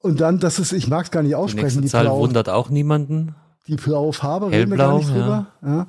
Und 0.00 0.20
dann, 0.20 0.38
das 0.38 0.58
ist, 0.58 0.72
ich 0.72 0.88
mag 0.88 1.06
es 1.06 1.10
gar 1.10 1.22
nicht 1.22 1.34
aussprechen. 1.34 1.78
Die, 1.78 1.86
die 1.86 1.90
Zahl 1.90 2.04
blaue, 2.04 2.20
wundert 2.20 2.48
auch 2.48 2.70
niemanden. 2.70 3.34
Die 3.66 3.76
blaue 3.76 4.12
Farbe, 4.12 4.50
Hellblau, 4.50 4.58
reden 4.58 4.70
wir 4.70 4.76
gar 4.76 4.98
nicht 4.98 5.10
drüber. 5.10 5.46
Ja. 5.62 5.86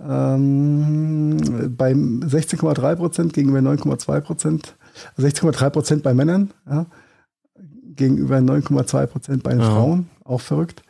Ja. 0.00 0.34
Ähm, 0.34 1.74
beim 1.76 2.20
16,3 2.20 2.96
Prozent 2.96 3.32
gegenüber 3.32 3.60
9,2 3.60 4.20
Prozent, 4.20 4.74
16,3 5.18 5.70
Prozent 5.70 6.02
bei 6.02 6.14
Männern. 6.14 6.52
Ja 6.68 6.86
gegenüber 7.96 8.36
9,2 8.38 9.06
Prozent 9.06 9.42
bei 9.42 9.50
den 9.50 9.60
ja. 9.60 9.70
Frauen. 9.70 10.08
Auch 10.24 10.40
verrückt. 10.40 10.82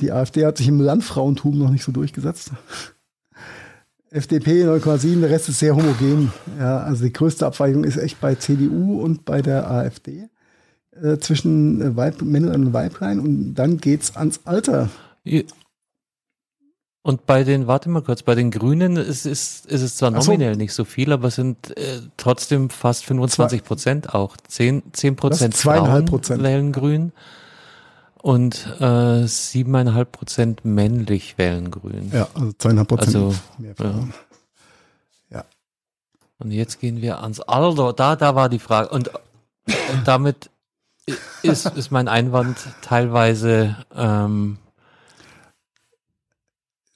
Die 0.00 0.10
AfD 0.10 0.46
hat 0.46 0.56
sich 0.56 0.68
im 0.68 0.80
Landfrauentum 0.80 1.58
noch 1.58 1.70
nicht 1.70 1.84
so 1.84 1.92
durchgesetzt. 1.92 2.52
FDP 4.10 4.64
9,7, 4.64 5.20
der 5.20 5.30
Rest 5.30 5.48
ist 5.48 5.58
sehr 5.58 5.76
homogen. 5.76 6.32
Ja, 6.58 6.78
also 6.78 7.04
die 7.04 7.12
größte 7.12 7.44
Abweichung 7.44 7.84
ist 7.84 7.98
echt 7.98 8.20
bei 8.20 8.34
CDU 8.34 9.02
und 9.02 9.24
bei 9.24 9.42
der 9.42 9.70
AfD 9.70 10.28
äh, 11.02 11.18
zwischen 11.18 11.96
Weib, 11.96 12.22
Männern 12.22 12.66
und 12.66 12.72
Weiblein 12.72 13.20
und 13.20 13.54
dann 13.54 13.78
geht's 13.78 14.16
ans 14.16 14.40
Alter. 14.44 14.88
Und 17.06 17.24
bei 17.24 17.44
den, 17.44 17.68
warte 17.68 17.88
mal 17.88 18.02
kurz, 18.02 18.24
bei 18.24 18.34
den 18.34 18.50
Grünen 18.50 18.96
ist, 18.96 19.26
ist, 19.26 19.64
ist 19.66 19.80
es 19.80 19.94
zwar 19.94 20.10
nominell 20.10 20.54
so. 20.54 20.58
nicht 20.58 20.74
so 20.74 20.84
viel, 20.84 21.12
aber 21.12 21.28
es 21.28 21.36
sind 21.36 21.78
äh, 21.78 22.00
trotzdem 22.16 22.68
fast 22.68 23.04
25 23.04 23.62
Prozent 23.62 24.12
auch. 24.12 24.36
10, 24.36 24.82
10 24.92 25.14
Prozent 25.14 25.56
Frauen 25.56 26.04
Prozent. 26.04 26.42
wählen 26.42 26.72
Grün 26.72 27.12
und 28.22 28.66
äh, 28.80 28.82
7,5 28.82 30.04
Prozent 30.06 30.64
männlich 30.64 31.38
wählen 31.38 31.70
Grün. 31.70 32.10
Ja, 32.12 32.26
also 32.34 32.52
zweieinhalb 32.58 32.88
Prozent 32.88 33.14
also, 33.14 33.34
mehr 33.58 33.74
Ja. 33.78 34.08
ja. 35.30 35.44
Und 36.40 36.50
jetzt 36.50 36.80
gehen 36.80 37.02
wir 37.02 37.22
ans 37.22 37.38
Alter. 37.38 37.92
Da, 37.92 38.16
da 38.16 38.34
war 38.34 38.48
die 38.48 38.58
Frage. 38.58 38.88
Und, 38.88 39.12
und 39.14 40.02
damit 40.06 40.50
ist, 41.44 41.66
ist 41.66 41.92
mein 41.92 42.08
Einwand 42.08 42.56
teilweise 42.82 43.76
ähm, 43.94 44.58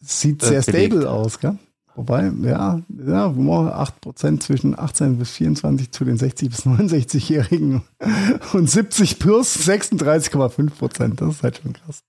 Sieht 0.01 0.43
sehr 0.43 0.63
stable 0.63 1.11
aus, 1.11 1.39
gell? 1.39 1.59
Wobei, 1.97 2.33
ja, 2.43 2.81
ja, 2.89 3.27
8% 3.27 4.41
zwischen 4.41 4.79
18 4.79 5.19
bis 5.19 5.31
24 5.33 5.91
zu 5.91 6.05
den 6.05 6.17
60 6.17 6.49
bis 6.49 6.61
69-Jährigen 6.65 7.83
und 8.53 8.71
70 8.71 9.19
plus 9.19 9.57
36,5%. 9.69 11.17
Das 11.17 11.35
ist 11.35 11.43
halt 11.43 11.61
schon 11.63 11.73
krass. 11.75 12.03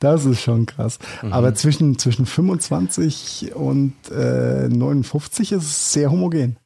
Das 0.00 0.24
ist 0.24 0.40
schon 0.40 0.66
krass. 0.66 0.98
Mhm. 1.22 1.32
Aber 1.32 1.54
zwischen, 1.54 1.98
zwischen 1.98 2.26
25 2.26 3.54
und 3.54 3.94
äh, 4.10 4.68
59 4.68 5.52
ist 5.52 5.62
es 5.62 5.92
sehr 5.92 6.10
homogen. 6.10 6.56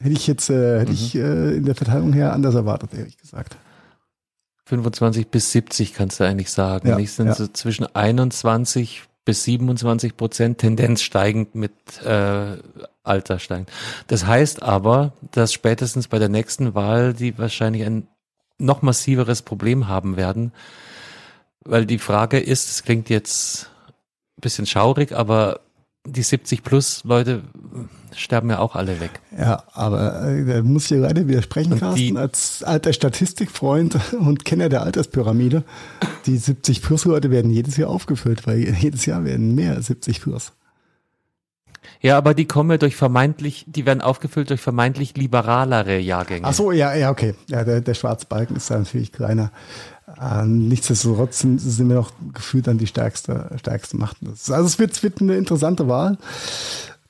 Hätte 0.00 0.14
ich 0.14 0.26
jetzt 0.26 0.50
äh, 0.50 0.80
hätte 0.80 0.92
mhm. 0.92 0.98
ich 0.98 1.14
äh, 1.14 1.56
in 1.56 1.64
der 1.64 1.74
Verteilung 1.74 2.12
her 2.12 2.32
anders 2.32 2.54
erwartet, 2.54 2.94
ehrlich 2.94 3.16
gesagt. 3.16 3.56
25 4.66 5.28
bis 5.28 5.52
70 5.52 5.94
kannst 5.94 6.20
du 6.20 6.24
eigentlich 6.24 6.50
sagen. 6.50 6.88
Ja, 6.88 6.96
Nicht 6.96 7.12
sind 7.12 7.26
ja. 7.26 7.34
so 7.34 7.46
zwischen 7.48 7.86
21 7.94 9.02
bis 9.24 9.44
27 9.44 10.16
Prozent 10.16 10.58
Tendenz 10.58 11.02
steigend 11.02 11.54
mit 11.54 11.72
äh, 12.04 12.56
Alter 13.02 13.38
steigend. 13.38 13.70
Das 14.06 14.26
heißt 14.26 14.62
aber, 14.62 15.12
dass 15.32 15.52
spätestens 15.52 16.08
bei 16.08 16.18
der 16.18 16.28
nächsten 16.28 16.74
Wahl 16.74 17.14
die 17.14 17.38
wahrscheinlich 17.38 17.84
ein 17.84 18.06
noch 18.58 18.82
massiveres 18.82 19.42
Problem 19.42 19.88
haben 19.88 20.16
werden, 20.16 20.52
weil 21.64 21.86
die 21.86 21.98
Frage 21.98 22.38
ist, 22.38 22.70
es 22.70 22.82
klingt 22.82 23.10
jetzt 23.10 23.70
ein 24.36 24.40
bisschen 24.40 24.66
schaurig, 24.66 25.12
aber 25.12 25.60
die 26.06 26.22
70 26.22 26.62
plus 26.62 27.02
Leute 27.04 27.42
sterben 28.14 28.50
ja 28.50 28.58
auch 28.58 28.76
alle 28.76 29.00
weg. 29.00 29.20
Ja, 29.36 29.64
aber 29.72 30.28
äh, 30.28 30.44
da 30.44 30.62
muss 30.62 30.84
ich 30.84 30.88
dir 30.88 30.98
leider 30.98 31.26
widersprechen, 31.26 31.78
Carsten, 31.78 32.16
als 32.16 32.62
alter 32.62 32.92
Statistikfreund 32.92 33.98
und 34.18 34.44
Kenner 34.44 34.68
der 34.68 34.82
Alterspyramide. 34.82 35.64
Die 36.26 36.36
70 36.36 36.82
plus 36.82 37.04
Leute 37.04 37.30
werden 37.30 37.50
jedes 37.50 37.76
Jahr 37.76 37.90
aufgefüllt, 37.90 38.46
weil 38.46 38.74
jedes 38.80 39.06
Jahr 39.06 39.24
werden 39.24 39.54
mehr 39.54 39.74
als 39.74 39.86
70 39.86 40.20
plus. 40.20 40.52
Ja, 42.00 42.18
aber 42.18 42.34
die 42.34 42.46
kommen 42.46 42.70
ja 42.70 42.76
durch 42.76 42.96
vermeintlich, 42.96 43.64
die 43.66 43.86
werden 43.86 44.00
aufgefüllt 44.00 44.50
durch 44.50 44.60
vermeintlich 44.60 45.16
liberalere 45.16 45.98
Jahrgänge. 45.98 46.46
Ach 46.46 46.52
so, 46.52 46.72
ja, 46.72 46.94
ja, 46.94 47.10
okay. 47.10 47.34
Ja, 47.48 47.64
der, 47.64 47.80
der 47.80 47.94
schwarze 47.94 48.26
Balken 48.26 48.56
ist 48.56 48.70
da 48.70 48.78
natürlich 48.78 49.12
kleiner. 49.12 49.52
Äh, 50.20 50.44
nichtsdestotrotz 50.46 51.40
sind, 51.40 51.58
sind 51.58 51.88
wir 51.88 51.96
noch 51.96 52.12
gefühlt 52.32 52.66
dann 52.66 52.78
die 52.78 52.86
stärkste, 52.86 53.50
stärkste 53.58 53.96
Macht. 53.96 54.16
Also 54.26 54.54
es 54.54 54.78
wird, 54.78 54.92
es 54.92 55.02
wird 55.02 55.20
eine 55.20 55.36
interessante 55.36 55.88
Wahl. 55.88 56.18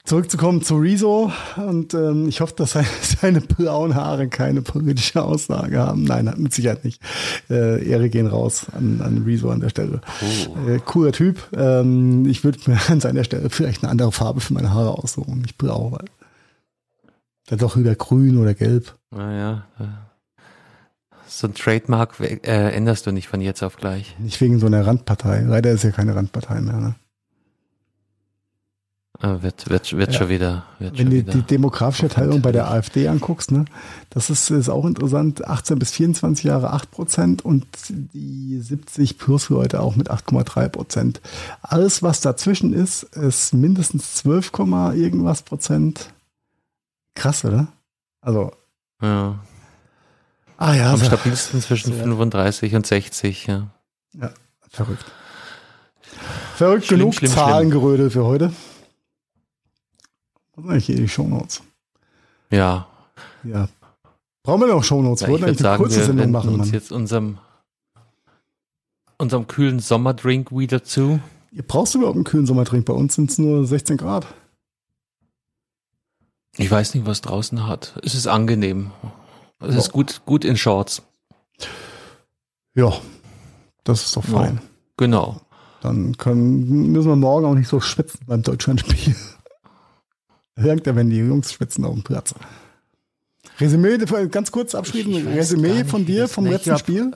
Zurückzukommen 0.06 0.60
zu 0.60 0.76
Rezo 0.76 1.32
und 1.56 1.94
ähm, 1.94 2.28
ich 2.28 2.42
hoffe, 2.42 2.52
dass 2.56 2.72
seine, 2.72 2.86
seine 3.20 3.40
braunen 3.40 3.94
Haare 3.94 4.28
keine 4.28 4.60
politische 4.60 5.22
Aussage 5.22 5.78
haben. 5.78 6.04
Nein, 6.04 6.30
mit 6.36 6.52
Sicherheit 6.52 6.84
nicht. 6.84 7.00
Äh, 7.48 7.88
Ehre 7.88 8.10
gehen 8.10 8.26
raus 8.26 8.66
an, 8.76 9.00
an 9.02 9.22
Rezo 9.24 9.48
an 9.48 9.60
der 9.60 9.70
Stelle. 9.70 10.02
Oh. 10.20 10.68
Äh, 10.68 10.78
cooler 10.84 11.12
Typ. 11.12 11.38
Ähm, 11.56 12.26
ich 12.26 12.44
würde 12.44 12.58
mir 12.66 12.78
an 12.88 13.00
seiner 13.00 13.24
Stelle 13.24 13.48
vielleicht 13.48 13.82
eine 13.82 13.90
andere 13.90 14.12
Farbe 14.12 14.42
für 14.42 14.52
meine 14.52 14.74
Haare 14.74 14.90
aussuchen. 14.90 15.40
Nicht 15.40 15.56
blau, 15.56 15.92
weil 15.92 16.04
dann 17.46 17.58
doch 17.58 17.76
wieder 17.76 17.94
grün 17.94 18.36
oder 18.36 18.52
gelb. 18.52 18.94
Naja, 19.10 19.64
so 21.38 21.46
ein 21.46 21.54
Trademark 21.54 22.20
äh, 22.20 22.70
änderst 22.70 23.06
du 23.06 23.12
nicht 23.12 23.28
von 23.28 23.40
jetzt 23.40 23.62
auf 23.62 23.76
gleich. 23.76 24.16
Nicht 24.18 24.40
wegen 24.40 24.58
so 24.58 24.66
einer 24.66 24.86
Randpartei. 24.86 25.40
Leider 25.40 25.72
ist 25.72 25.84
ja 25.84 25.90
keine 25.90 26.14
Randpartei 26.14 26.60
mehr. 26.60 26.76
Ne? 26.76 26.94
Ah, 29.20 29.42
wird, 29.42 29.70
wird, 29.70 29.96
wird 29.96 30.12
ja. 30.12 30.18
schon 30.18 30.28
wieder. 30.28 30.64
Wird 30.78 30.98
Wenn 30.98 31.10
du 31.10 31.22
die 31.22 31.42
demografische 31.42 32.08
Teilung 32.08 32.42
bei 32.42 32.52
der 32.52 32.70
AfD 32.70 33.08
anguckst, 33.08 33.52
ne, 33.52 33.64
das 34.10 34.28
ist, 34.28 34.50
ist 34.50 34.68
auch 34.68 34.84
interessant. 34.84 35.46
18 35.46 35.78
bis 35.78 35.92
24 35.92 36.44
Jahre 36.44 36.72
8 36.72 36.90
Prozent 36.90 37.44
und 37.44 37.66
die 37.88 38.58
70 38.60 39.18
plus 39.18 39.48
Leute 39.48 39.80
auch 39.80 39.96
mit 39.96 40.10
8,3 40.10 40.68
Prozent. 40.68 41.20
Alles, 41.62 42.02
was 42.02 42.20
dazwischen 42.20 42.72
ist, 42.72 43.04
ist 43.04 43.54
mindestens 43.54 44.14
12, 44.16 44.52
irgendwas 44.94 45.42
Prozent. 45.42 46.10
Krass, 47.14 47.44
oder? 47.44 47.68
Also. 48.20 48.52
Ja. 49.00 49.38
Ah 50.56 50.74
ja. 50.74 50.92
Am 50.92 50.98
so. 50.98 51.06
stabilsten 51.06 51.60
zwischen 51.60 51.92
so. 51.92 51.98
35 51.98 52.74
und 52.74 52.86
60, 52.86 53.46
ja. 53.46 53.70
Ja, 54.12 54.32
verrückt. 54.70 55.04
Verrückt 56.56 56.86
schlimm, 56.86 57.00
genug 57.00 57.14
schlimm, 57.14 57.32
Zahlengerödel 57.32 58.10
für 58.10 58.24
heute. 58.24 58.52
Was 60.54 60.62
sind 60.62 60.70
eigentlich 60.70 60.86
hier 60.86 60.96
die 60.96 61.08
Shownotes? 61.08 61.62
Ja. 62.50 62.86
Ja. 63.42 63.68
Brauchen 64.44 64.60
wir 64.60 64.68
noch 64.68 64.84
Shownotes? 64.84 65.22
Ja, 65.22 65.28
Wollten 65.28 65.44
eigentlich 65.44 65.66
eine 65.66 65.76
kurze 65.76 65.96
wir 65.96 66.04
Sendung 66.04 66.30
machen, 66.30 66.50
uns 66.50 66.58
Mann. 66.58 66.72
jetzt 66.72 66.92
unserem, 66.92 67.38
unserem 69.18 69.48
kühlen 69.48 69.80
Sommerdrink 69.80 70.52
wieder 70.52 70.84
zu. 70.84 71.18
Ihr 71.50 71.62
brauchst 71.62 71.94
überhaupt 71.94 72.16
einen 72.16 72.24
kühlen 72.24 72.46
Sommerdrink? 72.46 72.84
Bei 72.84 72.92
uns 72.92 73.14
sind 73.14 73.30
es 73.30 73.38
nur 73.38 73.66
16 73.66 73.96
Grad. 73.96 74.26
Ich 76.56 76.70
weiß 76.70 76.94
nicht, 76.94 77.06
was 77.06 77.20
draußen 77.20 77.66
hat. 77.66 77.94
Es 78.04 78.14
ist 78.14 78.28
angenehm. 78.28 78.92
Es 79.68 79.76
ist 79.76 79.92
gut, 79.92 80.22
gut 80.24 80.44
in 80.44 80.56
Shorts. 80.56 81.02
Ja, 82.74 82.92
das 83.84 84.06
ist 84.06 84.16
doch 84.16 84.24
fein. 84.24 84.56
Ja, 84.56 84.62
genau. 84.96 85.40
Dann 85.80 86.16
können, 86.16 86.92
müssen 86.92 87.08
wir 87.08 87.16
morgen 87.16 87.44
auch 87.44 87.54
nicht 87.54 87.68
so 87.68 87.80
schwitzen 87.80 88.20
beim 88.26 88.42
Deutschlandspiel. 88.42 89.14
Hört 90.56 90.86
er, 90.86 90.96
wenn 90.96 91.10
die 91.10 91.18
Jungs 91.18 91.52
schwitzen 91.52 91.84
auf 91.84 91.94
dem 91.94 92.02
Platz. 92.02 92.34
Resümee, 93.60 93.98
ganz 94.28 94.50
kurz 94.50 94.74
abschließen, 94.74 95.28
Resümee 95.28 95.84
von 95.84 96.06
dir 96.06 96.26
vom 96.26 96.46
letzten 96.46 96.72
hab, 96.72 96.80
Spiel. 96.80 97.12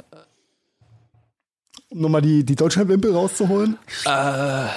Um 1.88 2.02
nochmal 2.02 2.22
die, 2.22 2.44
die 2.44 2.54
Deutschlandwimpel 2.54 3.12
rauszuholen. 3.12 3.76
Äh, 4.04 4.08
ja, 4.08 4.70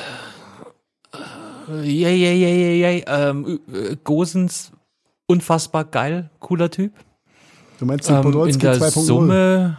ja, 1.84 2.10
ja, 2.10 2.32
ja, 2.32 2.90
ja. 2.90 3.30
Ähm, 3.30 3.60
Gosens, 4.04 4.72
unfassbar 5.28 5.86
geil, 5.86 6.32
cooler 6.40 6.72
Typ. 6.72 6.94
Du 7.82 7.88
meinst 7.88 8.08
den 8.08 8.22
Podolski 8.22 8.68
ähm, 8.68 8.74
2.0? 8.74 8.90
Summe, 8.92 9.78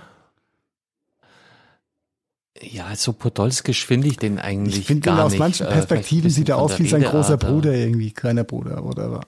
ja, 2.61 2.97
so 2.97 3.13
Podolski 3.13 3.75
finde 3.75 4.09
ich 4.09 4.17
den 4.17 4.41
eigentlich 4.41 4.91
ich 4.91 5.01
gar 5.03 5.19
ihn 5.19 5.21
aus 5.21 5.39
manchen 5.39 5.69
äh, 5.69 5.71
Perspektiven 5.71 6.29
sieht 6.29 6.49
er 6.49 6.59
aus 6.59 6.81
wie 6.81 6.89
sein 6.89 7.05
großer 7.05 7.37
Bruder 7.37 7.73
irgendwie, 7.73 8.11
kleiner 8.11 8.43
Bruder 8.43 8.85
oder 8.85 9.21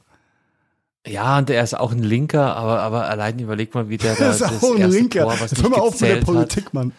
ja, 1.06 1.38
und 1.38 1.50
er 1.50 1.62
ist 1.62 1.78
auch 1.78 1.92
ein 1.92 2.02
Linker, 2.02 2.56
aber, 2.56 2.80
aber 2.80 3.08
allein 3.08 3.38
überleg 3.38 3.72
mal, 3.76 3.88
wie 3.88 3.96
der 3.96 4.14
da 4.18 4.24
das, 4.24 4.40
ist 4.40 4.64
auch 4.64 4.74
ein 4.74 4.90
Linker. 4.90 5.22
Tor, 5.22 5.36
was 5.38 5.54
Hör 5.62 5.70
mal 5.70 5.78
auf 5.78 6.00
mit 6.00 6.10
der 6.10 6.16
Politik, 6.16 6.66
hat, 6.66 6.74
Mann. 6.74 6.92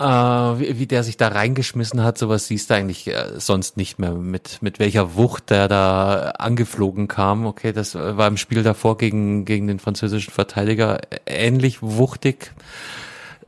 Äh, 0.00 0.02
wie, 0.02 0.78
wie 0.78 0.86
der 0.86 1.04
sich 1.04 1.18
da 1.18 1.28
reingeschmissen 1.28 2.02
hat, 2.02 2.16
sowas 2.16 2.46
siehst 2.46 2.70
du 2.70 2.74
eigentlich 2.74 3.06
äh, 3.08 3.38
sonst 3.38 3.76
nicht 3.76 3.98
mehr. 3.98 4.12
Mit, 4.12 4.62
mit 4.62 4.78
welcher 4.78 5.14
Wucht 5.14 5.50
der 5.50 5.68
da 5.68 6.30
angeflogen 6.38 7.06
kam. 7.06 7.44
Okay, 7.44 7.72
das 7.72 7.94
war 7.94 8.26
im 8.26 8.38
Spiel 8.38 8.62
davor 8.62 8.96
gegen, 8.96 9.44
gegen 9.44 9.66
den 9.66 9.78
französischen 9.78 10.32
Verteidiger 10.32 11.00
ähnlich 11.26 11.82
wuchtig. 11.82 12.52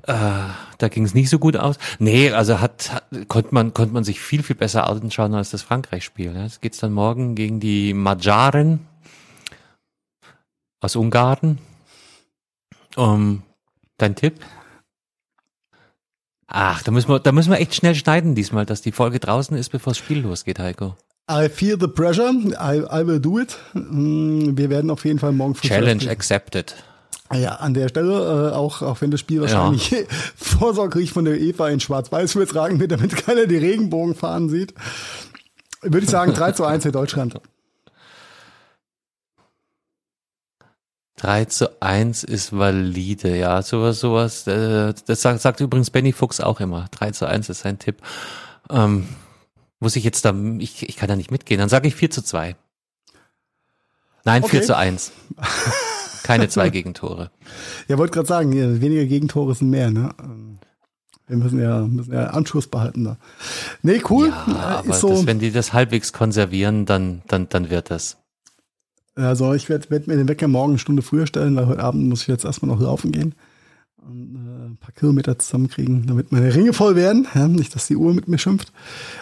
Äh, 0.02 0.12
da 0.76 0.88
ging 0.90 1.06
es 1.06 1.14
nicht 1.14 1.30
so 1.30 1.38
gut 1.38 1.56
aus. 1.56 1.76
Nee, 1.98 2.32
also 2.32 2.60
hat, 2.60 2.92
hat 2.92 3.28
konnte 3.28 3.54
man 3.54 3.72
konnte 3.72 3.94
man 3.94 4.04
sich 4.04 4.20
viel 4.20 4.42
viel 4.42 4.56
besser 4.56 4.90
anschauen 4.90 5.32
als 5.34 5.52
das 5.52 5.62
Frankreich-Spiel. 5.62 6.36
Jetzt 6.36 6.60
geht's 6.60 6.78
dann 6.80 6.92
morgen 6.92 7.34
gegen 7.34 7.60
die 7.60 7.94
Magyaren 7.94 8.86
aus 10.82 10.96
Ungarn. 10.96 11.56
Um, 12.94 13.42
dein 13.96 14.16
Tipp? 14.16 14.40
Ach, 16.54 16.82
da 16.82 16.92
müssen 16.92 17.08
wir, 17.08 17.18
da 17.18 17.32
müssen 17.32 17.50
wir 17.50 17.58
echt 17.58 17.74
schnell 17.74 17.94
schneiden 17.94 18.34
diesmal, 18.34 18.66
dass 18.66 18.82
die 18.82 18.92
Folge 18.92 19.18
draußen 19.18 19.56
ist, 19.56 19.70
bevor 19.70 19.92
das 19.92 19.98
Spiel 19.98 20.18
losgeht, 20.18 20.58
Heiko. 20.58 20.94
I 21.30 21.48
feel 21.48 21.78
the 21.80 21.88
pressure. 21.88 22.30
I, 22.30 22.82
I 22.92 23.06
will 23.06 23.20
do 23.20 23.38
it. 23.38 23.56
Mm, 23.72 24.54
wir 24.54 24.68
werden 24.68 24.90
auf 24.90 25.06
jeden 25.06 25.18
Fall 25.18 25.32
morgen 25.32 25.54
früh. 25.54 25.68
Challenge 25.68 26.10
accepted. 26.10 26.74
Ja, 27.32 27.54
an 27.54 27.72
der 27.72 27.88
Stelle, 27.88 28.50
äh, 28.50 28.54
auch, 28.54 28.82
auch 28.82 29.00
wenn 29.00 29.10
das 29.10 29.20
Spiel 29.20 29.40
wahrscheinlich 29.40 29.90
ja. 29.90 30.00
vorsorglich 30.36 31.12
von 31.12 31.24
der 31.24 31.40
eva 31.40 31.70
in 31.70 31.80
Schwarz-Weiß 31.80 32.34
übertragen 32.34 32.78
wird, 32.78 32.92
damit 32.92 33.16
keiner 33.16 33.46
die 33.46 33.56
Regenbogenfahnen 33.56 34.50
sieht, 34.50 34.74
würde 35.80 36.04
ich 36.04 36.10
sagen 36.10 36.34
3 36.34 36.52
zu 36.52 36.66
1 36.66 36.82
für 36.82 36.92
Deutschland. 36.92 37.40
3 41.22 41.44
zu 41.44 41.80
1 41.80 42.24
ist 42.24 42.52
valide, 42.52 43.36
ja, 43.36 43.62
sowas, 43.62 44.00
sowas, 44.00 44.44
äh, 44.48 44.92
das 45.06 45.22
sagt, 45.22 45.40
sagt 45.40 45.60
übrigens 45.60 45.90
Benny 45.90 46.12
Fuchs 46.12 46.40
auch 46.40 46.58
immer. 46.58 46.88
3 46.90 47.12
zu 47.12 47.26
1 47.26 47.48
ist 47.48 47.60
sein 47.60 47.78
Tipp. 47.78 47.98
Ähm, 48.68 49.06
muss 49.78 49.94
ich 49.94 50.02
jetzt 50.02 50.24
da, 50.24 50.34
ich, 50.58 50.88
ich 50.88 50.96
kann 50.96 51.08
da 51.08 51.14
nicht 51.14 51.30
mitgehen, 51.30 51.60
dann 51.60 51.68
sage 51.68 51.86
ich 51.86 51.94
4 51.94 52.10
zu 52.10 52.22
2. 52.22 52.56
Nein, 54.24 54.42
okay. 54.42 54.58
4 54.58 54.62
zu 54.62 54.76
1. 54.76 55.12
Keine 56.24 56.48
zwei 56.48 56.70
Gegentore. 56.70 57.30
Ja, 57.86 57.98
wollte 57.98 58.14
gerade 58.14 58.28
sagen, 58.28 58.80
weniger 58.80 59.04
Gegentore 59.04 59.54
sind 59.54 59.70
mehr, 59.70 59.90
ne? 59.90 60.12
Wir 61.28 61.36
müssen 61.36 61.60
ja, 61.60 61.82
müssen 61.82 62.12
ja 62.12 62.26
Anschluss 62.30 62.66
behalten 62.66 63.04
da. 63.04 63.16
Nee, 63.82 64.02
cool. 64.10 64.28
Ja, 64.28 64.80
aber 64.80 64.92
so, 64.92 65.10
das, 65.10 65.26
wenn 65.26 65.38
die 65.38 65.52
das 65.52 65.72
halbwegs 65.72 66.12
konservieren, 66.12 66.84
dann, 66.84 67.22
dann, 67.28 67.48
dann 67.48 67.70
wird 67.70 67.90
das. 67.90 68.18
Also 69.14 69.52
ich 69.54 69.68
werde 69.68 69.90
werd 69.90 70.06
mir 70.06 70.16
den 70.16 70.28
Wecker 70.28 70.48
morgen 70.48 70.72
eine 70.72 70.78
Stunde 70.78 71.02
früher 71.02 71.26
stellen, 71.26 71.56
weil 71.56 71.66
heute 71.66 71.82
Abend 71.82 72.08
muss 72.08 72.22
ich 72.22 72.28
jetzt 72.28 72.44
erstmal 72.44 72.74
noch 72.74 72.80
laufen 72.80 73.12
gehen 73.12 73.34
und 74.04 74.36
äh, 74.36 74.66
ein 74.66 74.76
paar 74.76 74.92
Kilometer 74.92 75.38
zusammenkriegen, 75.38 76.06
damit 76.06 76.32
meine 76.32 76.54
Ringe 76.54 76.72
voll 76.72 76.96
werden. 76.96 77.26
Ja, 77.34 77.48
nicht, 77.48 77.74
dass 77.74 77.86
die 77.86 77.96
Uhr 77.96 78.12
mit 78.14 78.28
mir 78.28 78.38
schimpft. 78.38 78.72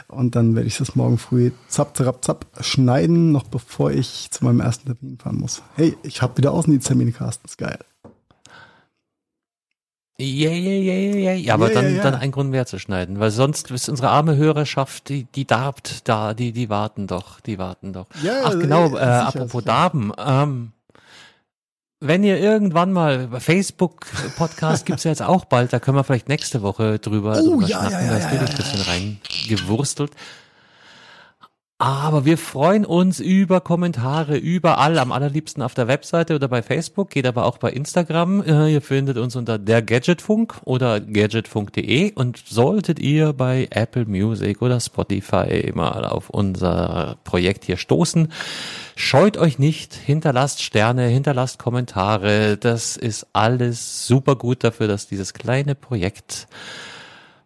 Und 0.08 0.34
dann 0.34 0.54
werde 0.54 0.68
ich 0.68 0.78
das 0.78 0.96
morgen 0.96 1.18
früh 1.18 1.50
zapp, 1.68 1.96
zapp, 1.96 2.24
zapp 2.24 2.46
schneiden, 2.60 3.32
noch 3.32 3.44
bevor 3.44 3.90
ich 3.90 4.30
zu 4.30 4.44
meinem 4.44 4.60
ersten 4.60 4.94
Termin 4.94 5.18
fahren 5.18 5.38
muss. 5.38 5.62
Hey, 5.76 5.96
ich 6.02 6.22
habe 6.22 6.38
wieder 6.38 6.52
Außendiensttermine, 6.52 7.12
Carsten. 7.12 7.46
Ist 7.46 7.58
geil. 7.58 7.78
Ja, 10.20 10.50
ja, 10.50 10.70
ja, 10.70 11.18
ja, 11.18 11.32
ja. 11.32 11.54
Aber 11.54 11.70
dann, 11.70 11.96
ja, 11.96 12.02
dann 12.02 12.14
ein 12.14 12.30
Grund 12.30 12.50
mehr 12.50 12.66
zu 12.66 12.78
schneiden, 12.78 13.20
weil 13.20 13.30
sonst 13.30 13.70
ist 13.70 13.88
unsere 13.88 14.10
arme 14.10 14.36
Hörerschaft, 14.36 15.08
die, 15.08 15.24
die 15.24 15.46
darbt 15.46 16.08
da, 16.08 16.34
die, 16.34 16.52
die 16.52 16.68
warten 16.68 17.06
doch, 17.06 17.40
die 17.40 17.58
warten 17.58 17.92
doch. 17.92 18.06
Ja, 18.22 18.42
Ach 18.44 18.58
genau, 18.58 18.86
äh, 18.86 18.90
sicher, 18.90 19.26
apropos 19.26 19.62
sicher. 19.62 19.64
Darben, 19.64 20.12
ähm, 20.18 20.72
wenn 22.00 22.24
ihr 22.24 22.38
irgendwann 22.38 22.92
mal 22.92 23.28
Facebook 23.40 24.06
Podcast 24.36 24.86
gibt's 24.86 25.04
ja 25.04 25.10
jetzt 25.10 25.22
auch 25.22 25.44
bald, 25.44 25.72
da 25.72 25.78
können 25.78 25.96
wir 25.96 26.04
vielleicht 26.04 26.28
nächste 26.28 26.62
Woche 26.62 26.98
drüber, 26.98 27.38
oh, 27.40 27.50
drüber 27.50 27.66
ja, 27.66 27.78
schnacken, 27.80 27.92
ja, 27.92 28.00
ja, 28.00 28.10
da 28.10 28.16
ist 28.16 28.32
ja, 28.32 28.40
ein 28.40 28.56
bisschen 28.56 28.80
reingewurstelt. 28.80 30.12
Aber 31.80 32.26
wir 32.26 32.36
freuen 32.36 32.84
uns 32.84 33.20
über 33.20 33.62
Kommentare 33.62 34.36
überall, 34.36 34.98
am 34.98 35.12
allerliebsten 35.12 35.62
auf 35.62 35.72
der 35.72 35.88
Webseite 35.88 36.34
oder 36.34 36.46
bei 36.46 36.60
Facebook, 36.60 37.08
geht 37.08 37.24
aber 37.24 37.46
auch 37.46 37.56
bei 37.56 37.70
Instagram. 37.70 38.42
Äh, 38.42 38.74
ihr 38.74 38.82
findet 38.82 39.16
uns 39.16 39.34
unter 39.34 39.58
der 39.58 39.80
Gadgetfunk 39.80 40.60
oder 40.66 41.00
gadgetfunk.de 41.00 42.12
und 42.12 42.36
solltet 42.46 42.98
ihr 42.98 43.32
bei 43.32 43.66
Apple 43.70 44.04
Music 44.04 44.60
oder 44.60 44.78
Spotify 44.78 45.72
mal 45.74 46.04
auf 46.04 46.28
unser 46.28 47.16
Projekt 47.24 47.64
hier 47.64 47.78
stoßen, 47.78 48.30
scheut 48.94 49.38
euch 49.38 49.58
nicht, 49.58 49.94
hinterlasst 49.94 50.62
Sterne, 50.62 51.06
hinterlasst 51.06 51.58
Kommentare. 51.58 52.58
Das 52.58 52.98
ist 52.98 53.26
alles 53.32 54.06
super 54.06 54.36
gut 54.36 54.64
dafür, 54.64 54.86
dass 54.86 55.06
dieses 55.06 55.32
kleine 55.32 55.74
Projekt 55.74 56.46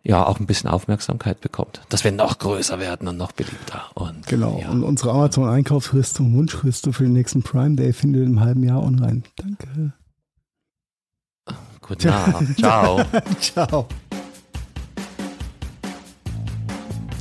ja 0.04 0.24
auch 0.26 0.38
ein 0.38 0.46
bisschen 0.46 0.70
Aufmerksamkeit 0.70 1.40
bekommt, 1.40 1.80
dass 1.88 2.04
wir 2.04 2.12
noch 2.12 2.38
größer 2.38 2.78
werden 2.78 3.08
und 3.08 3.16
noch 3.16 3.32
beliebter. 3.32 3.86
Und, 3.94 4.26
genau. 4.26 4.60
Ja. 4.60 4.70
Und 4.70 4.84
unsere 4.84 5.10
Amazon 5.10 5.48
Einkaufsliste 5.48 6.22
und 6.22 6.34
Wunschliste 6.34 6.92
für 6.92 7.04
den 7.04 7.14
nächsten 7.14 7.42
Prime 7.42 7.74
Day 7.74 7.92
findet 7.92 8.22
ihr 8.22 8.26
im 8.26 8.40
halben 8.40 8.62
Jahr 8.62 8.82
online. 8.82 9.22
Danke. 9.36 9.94
Guten 11.80 12.08
Abend. 12.08 12.58
Ciao. 12.58 13.04
Ciao. 13.40 13.88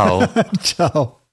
Ciao. 0.00 0.20
Ciao. 0.60 1.23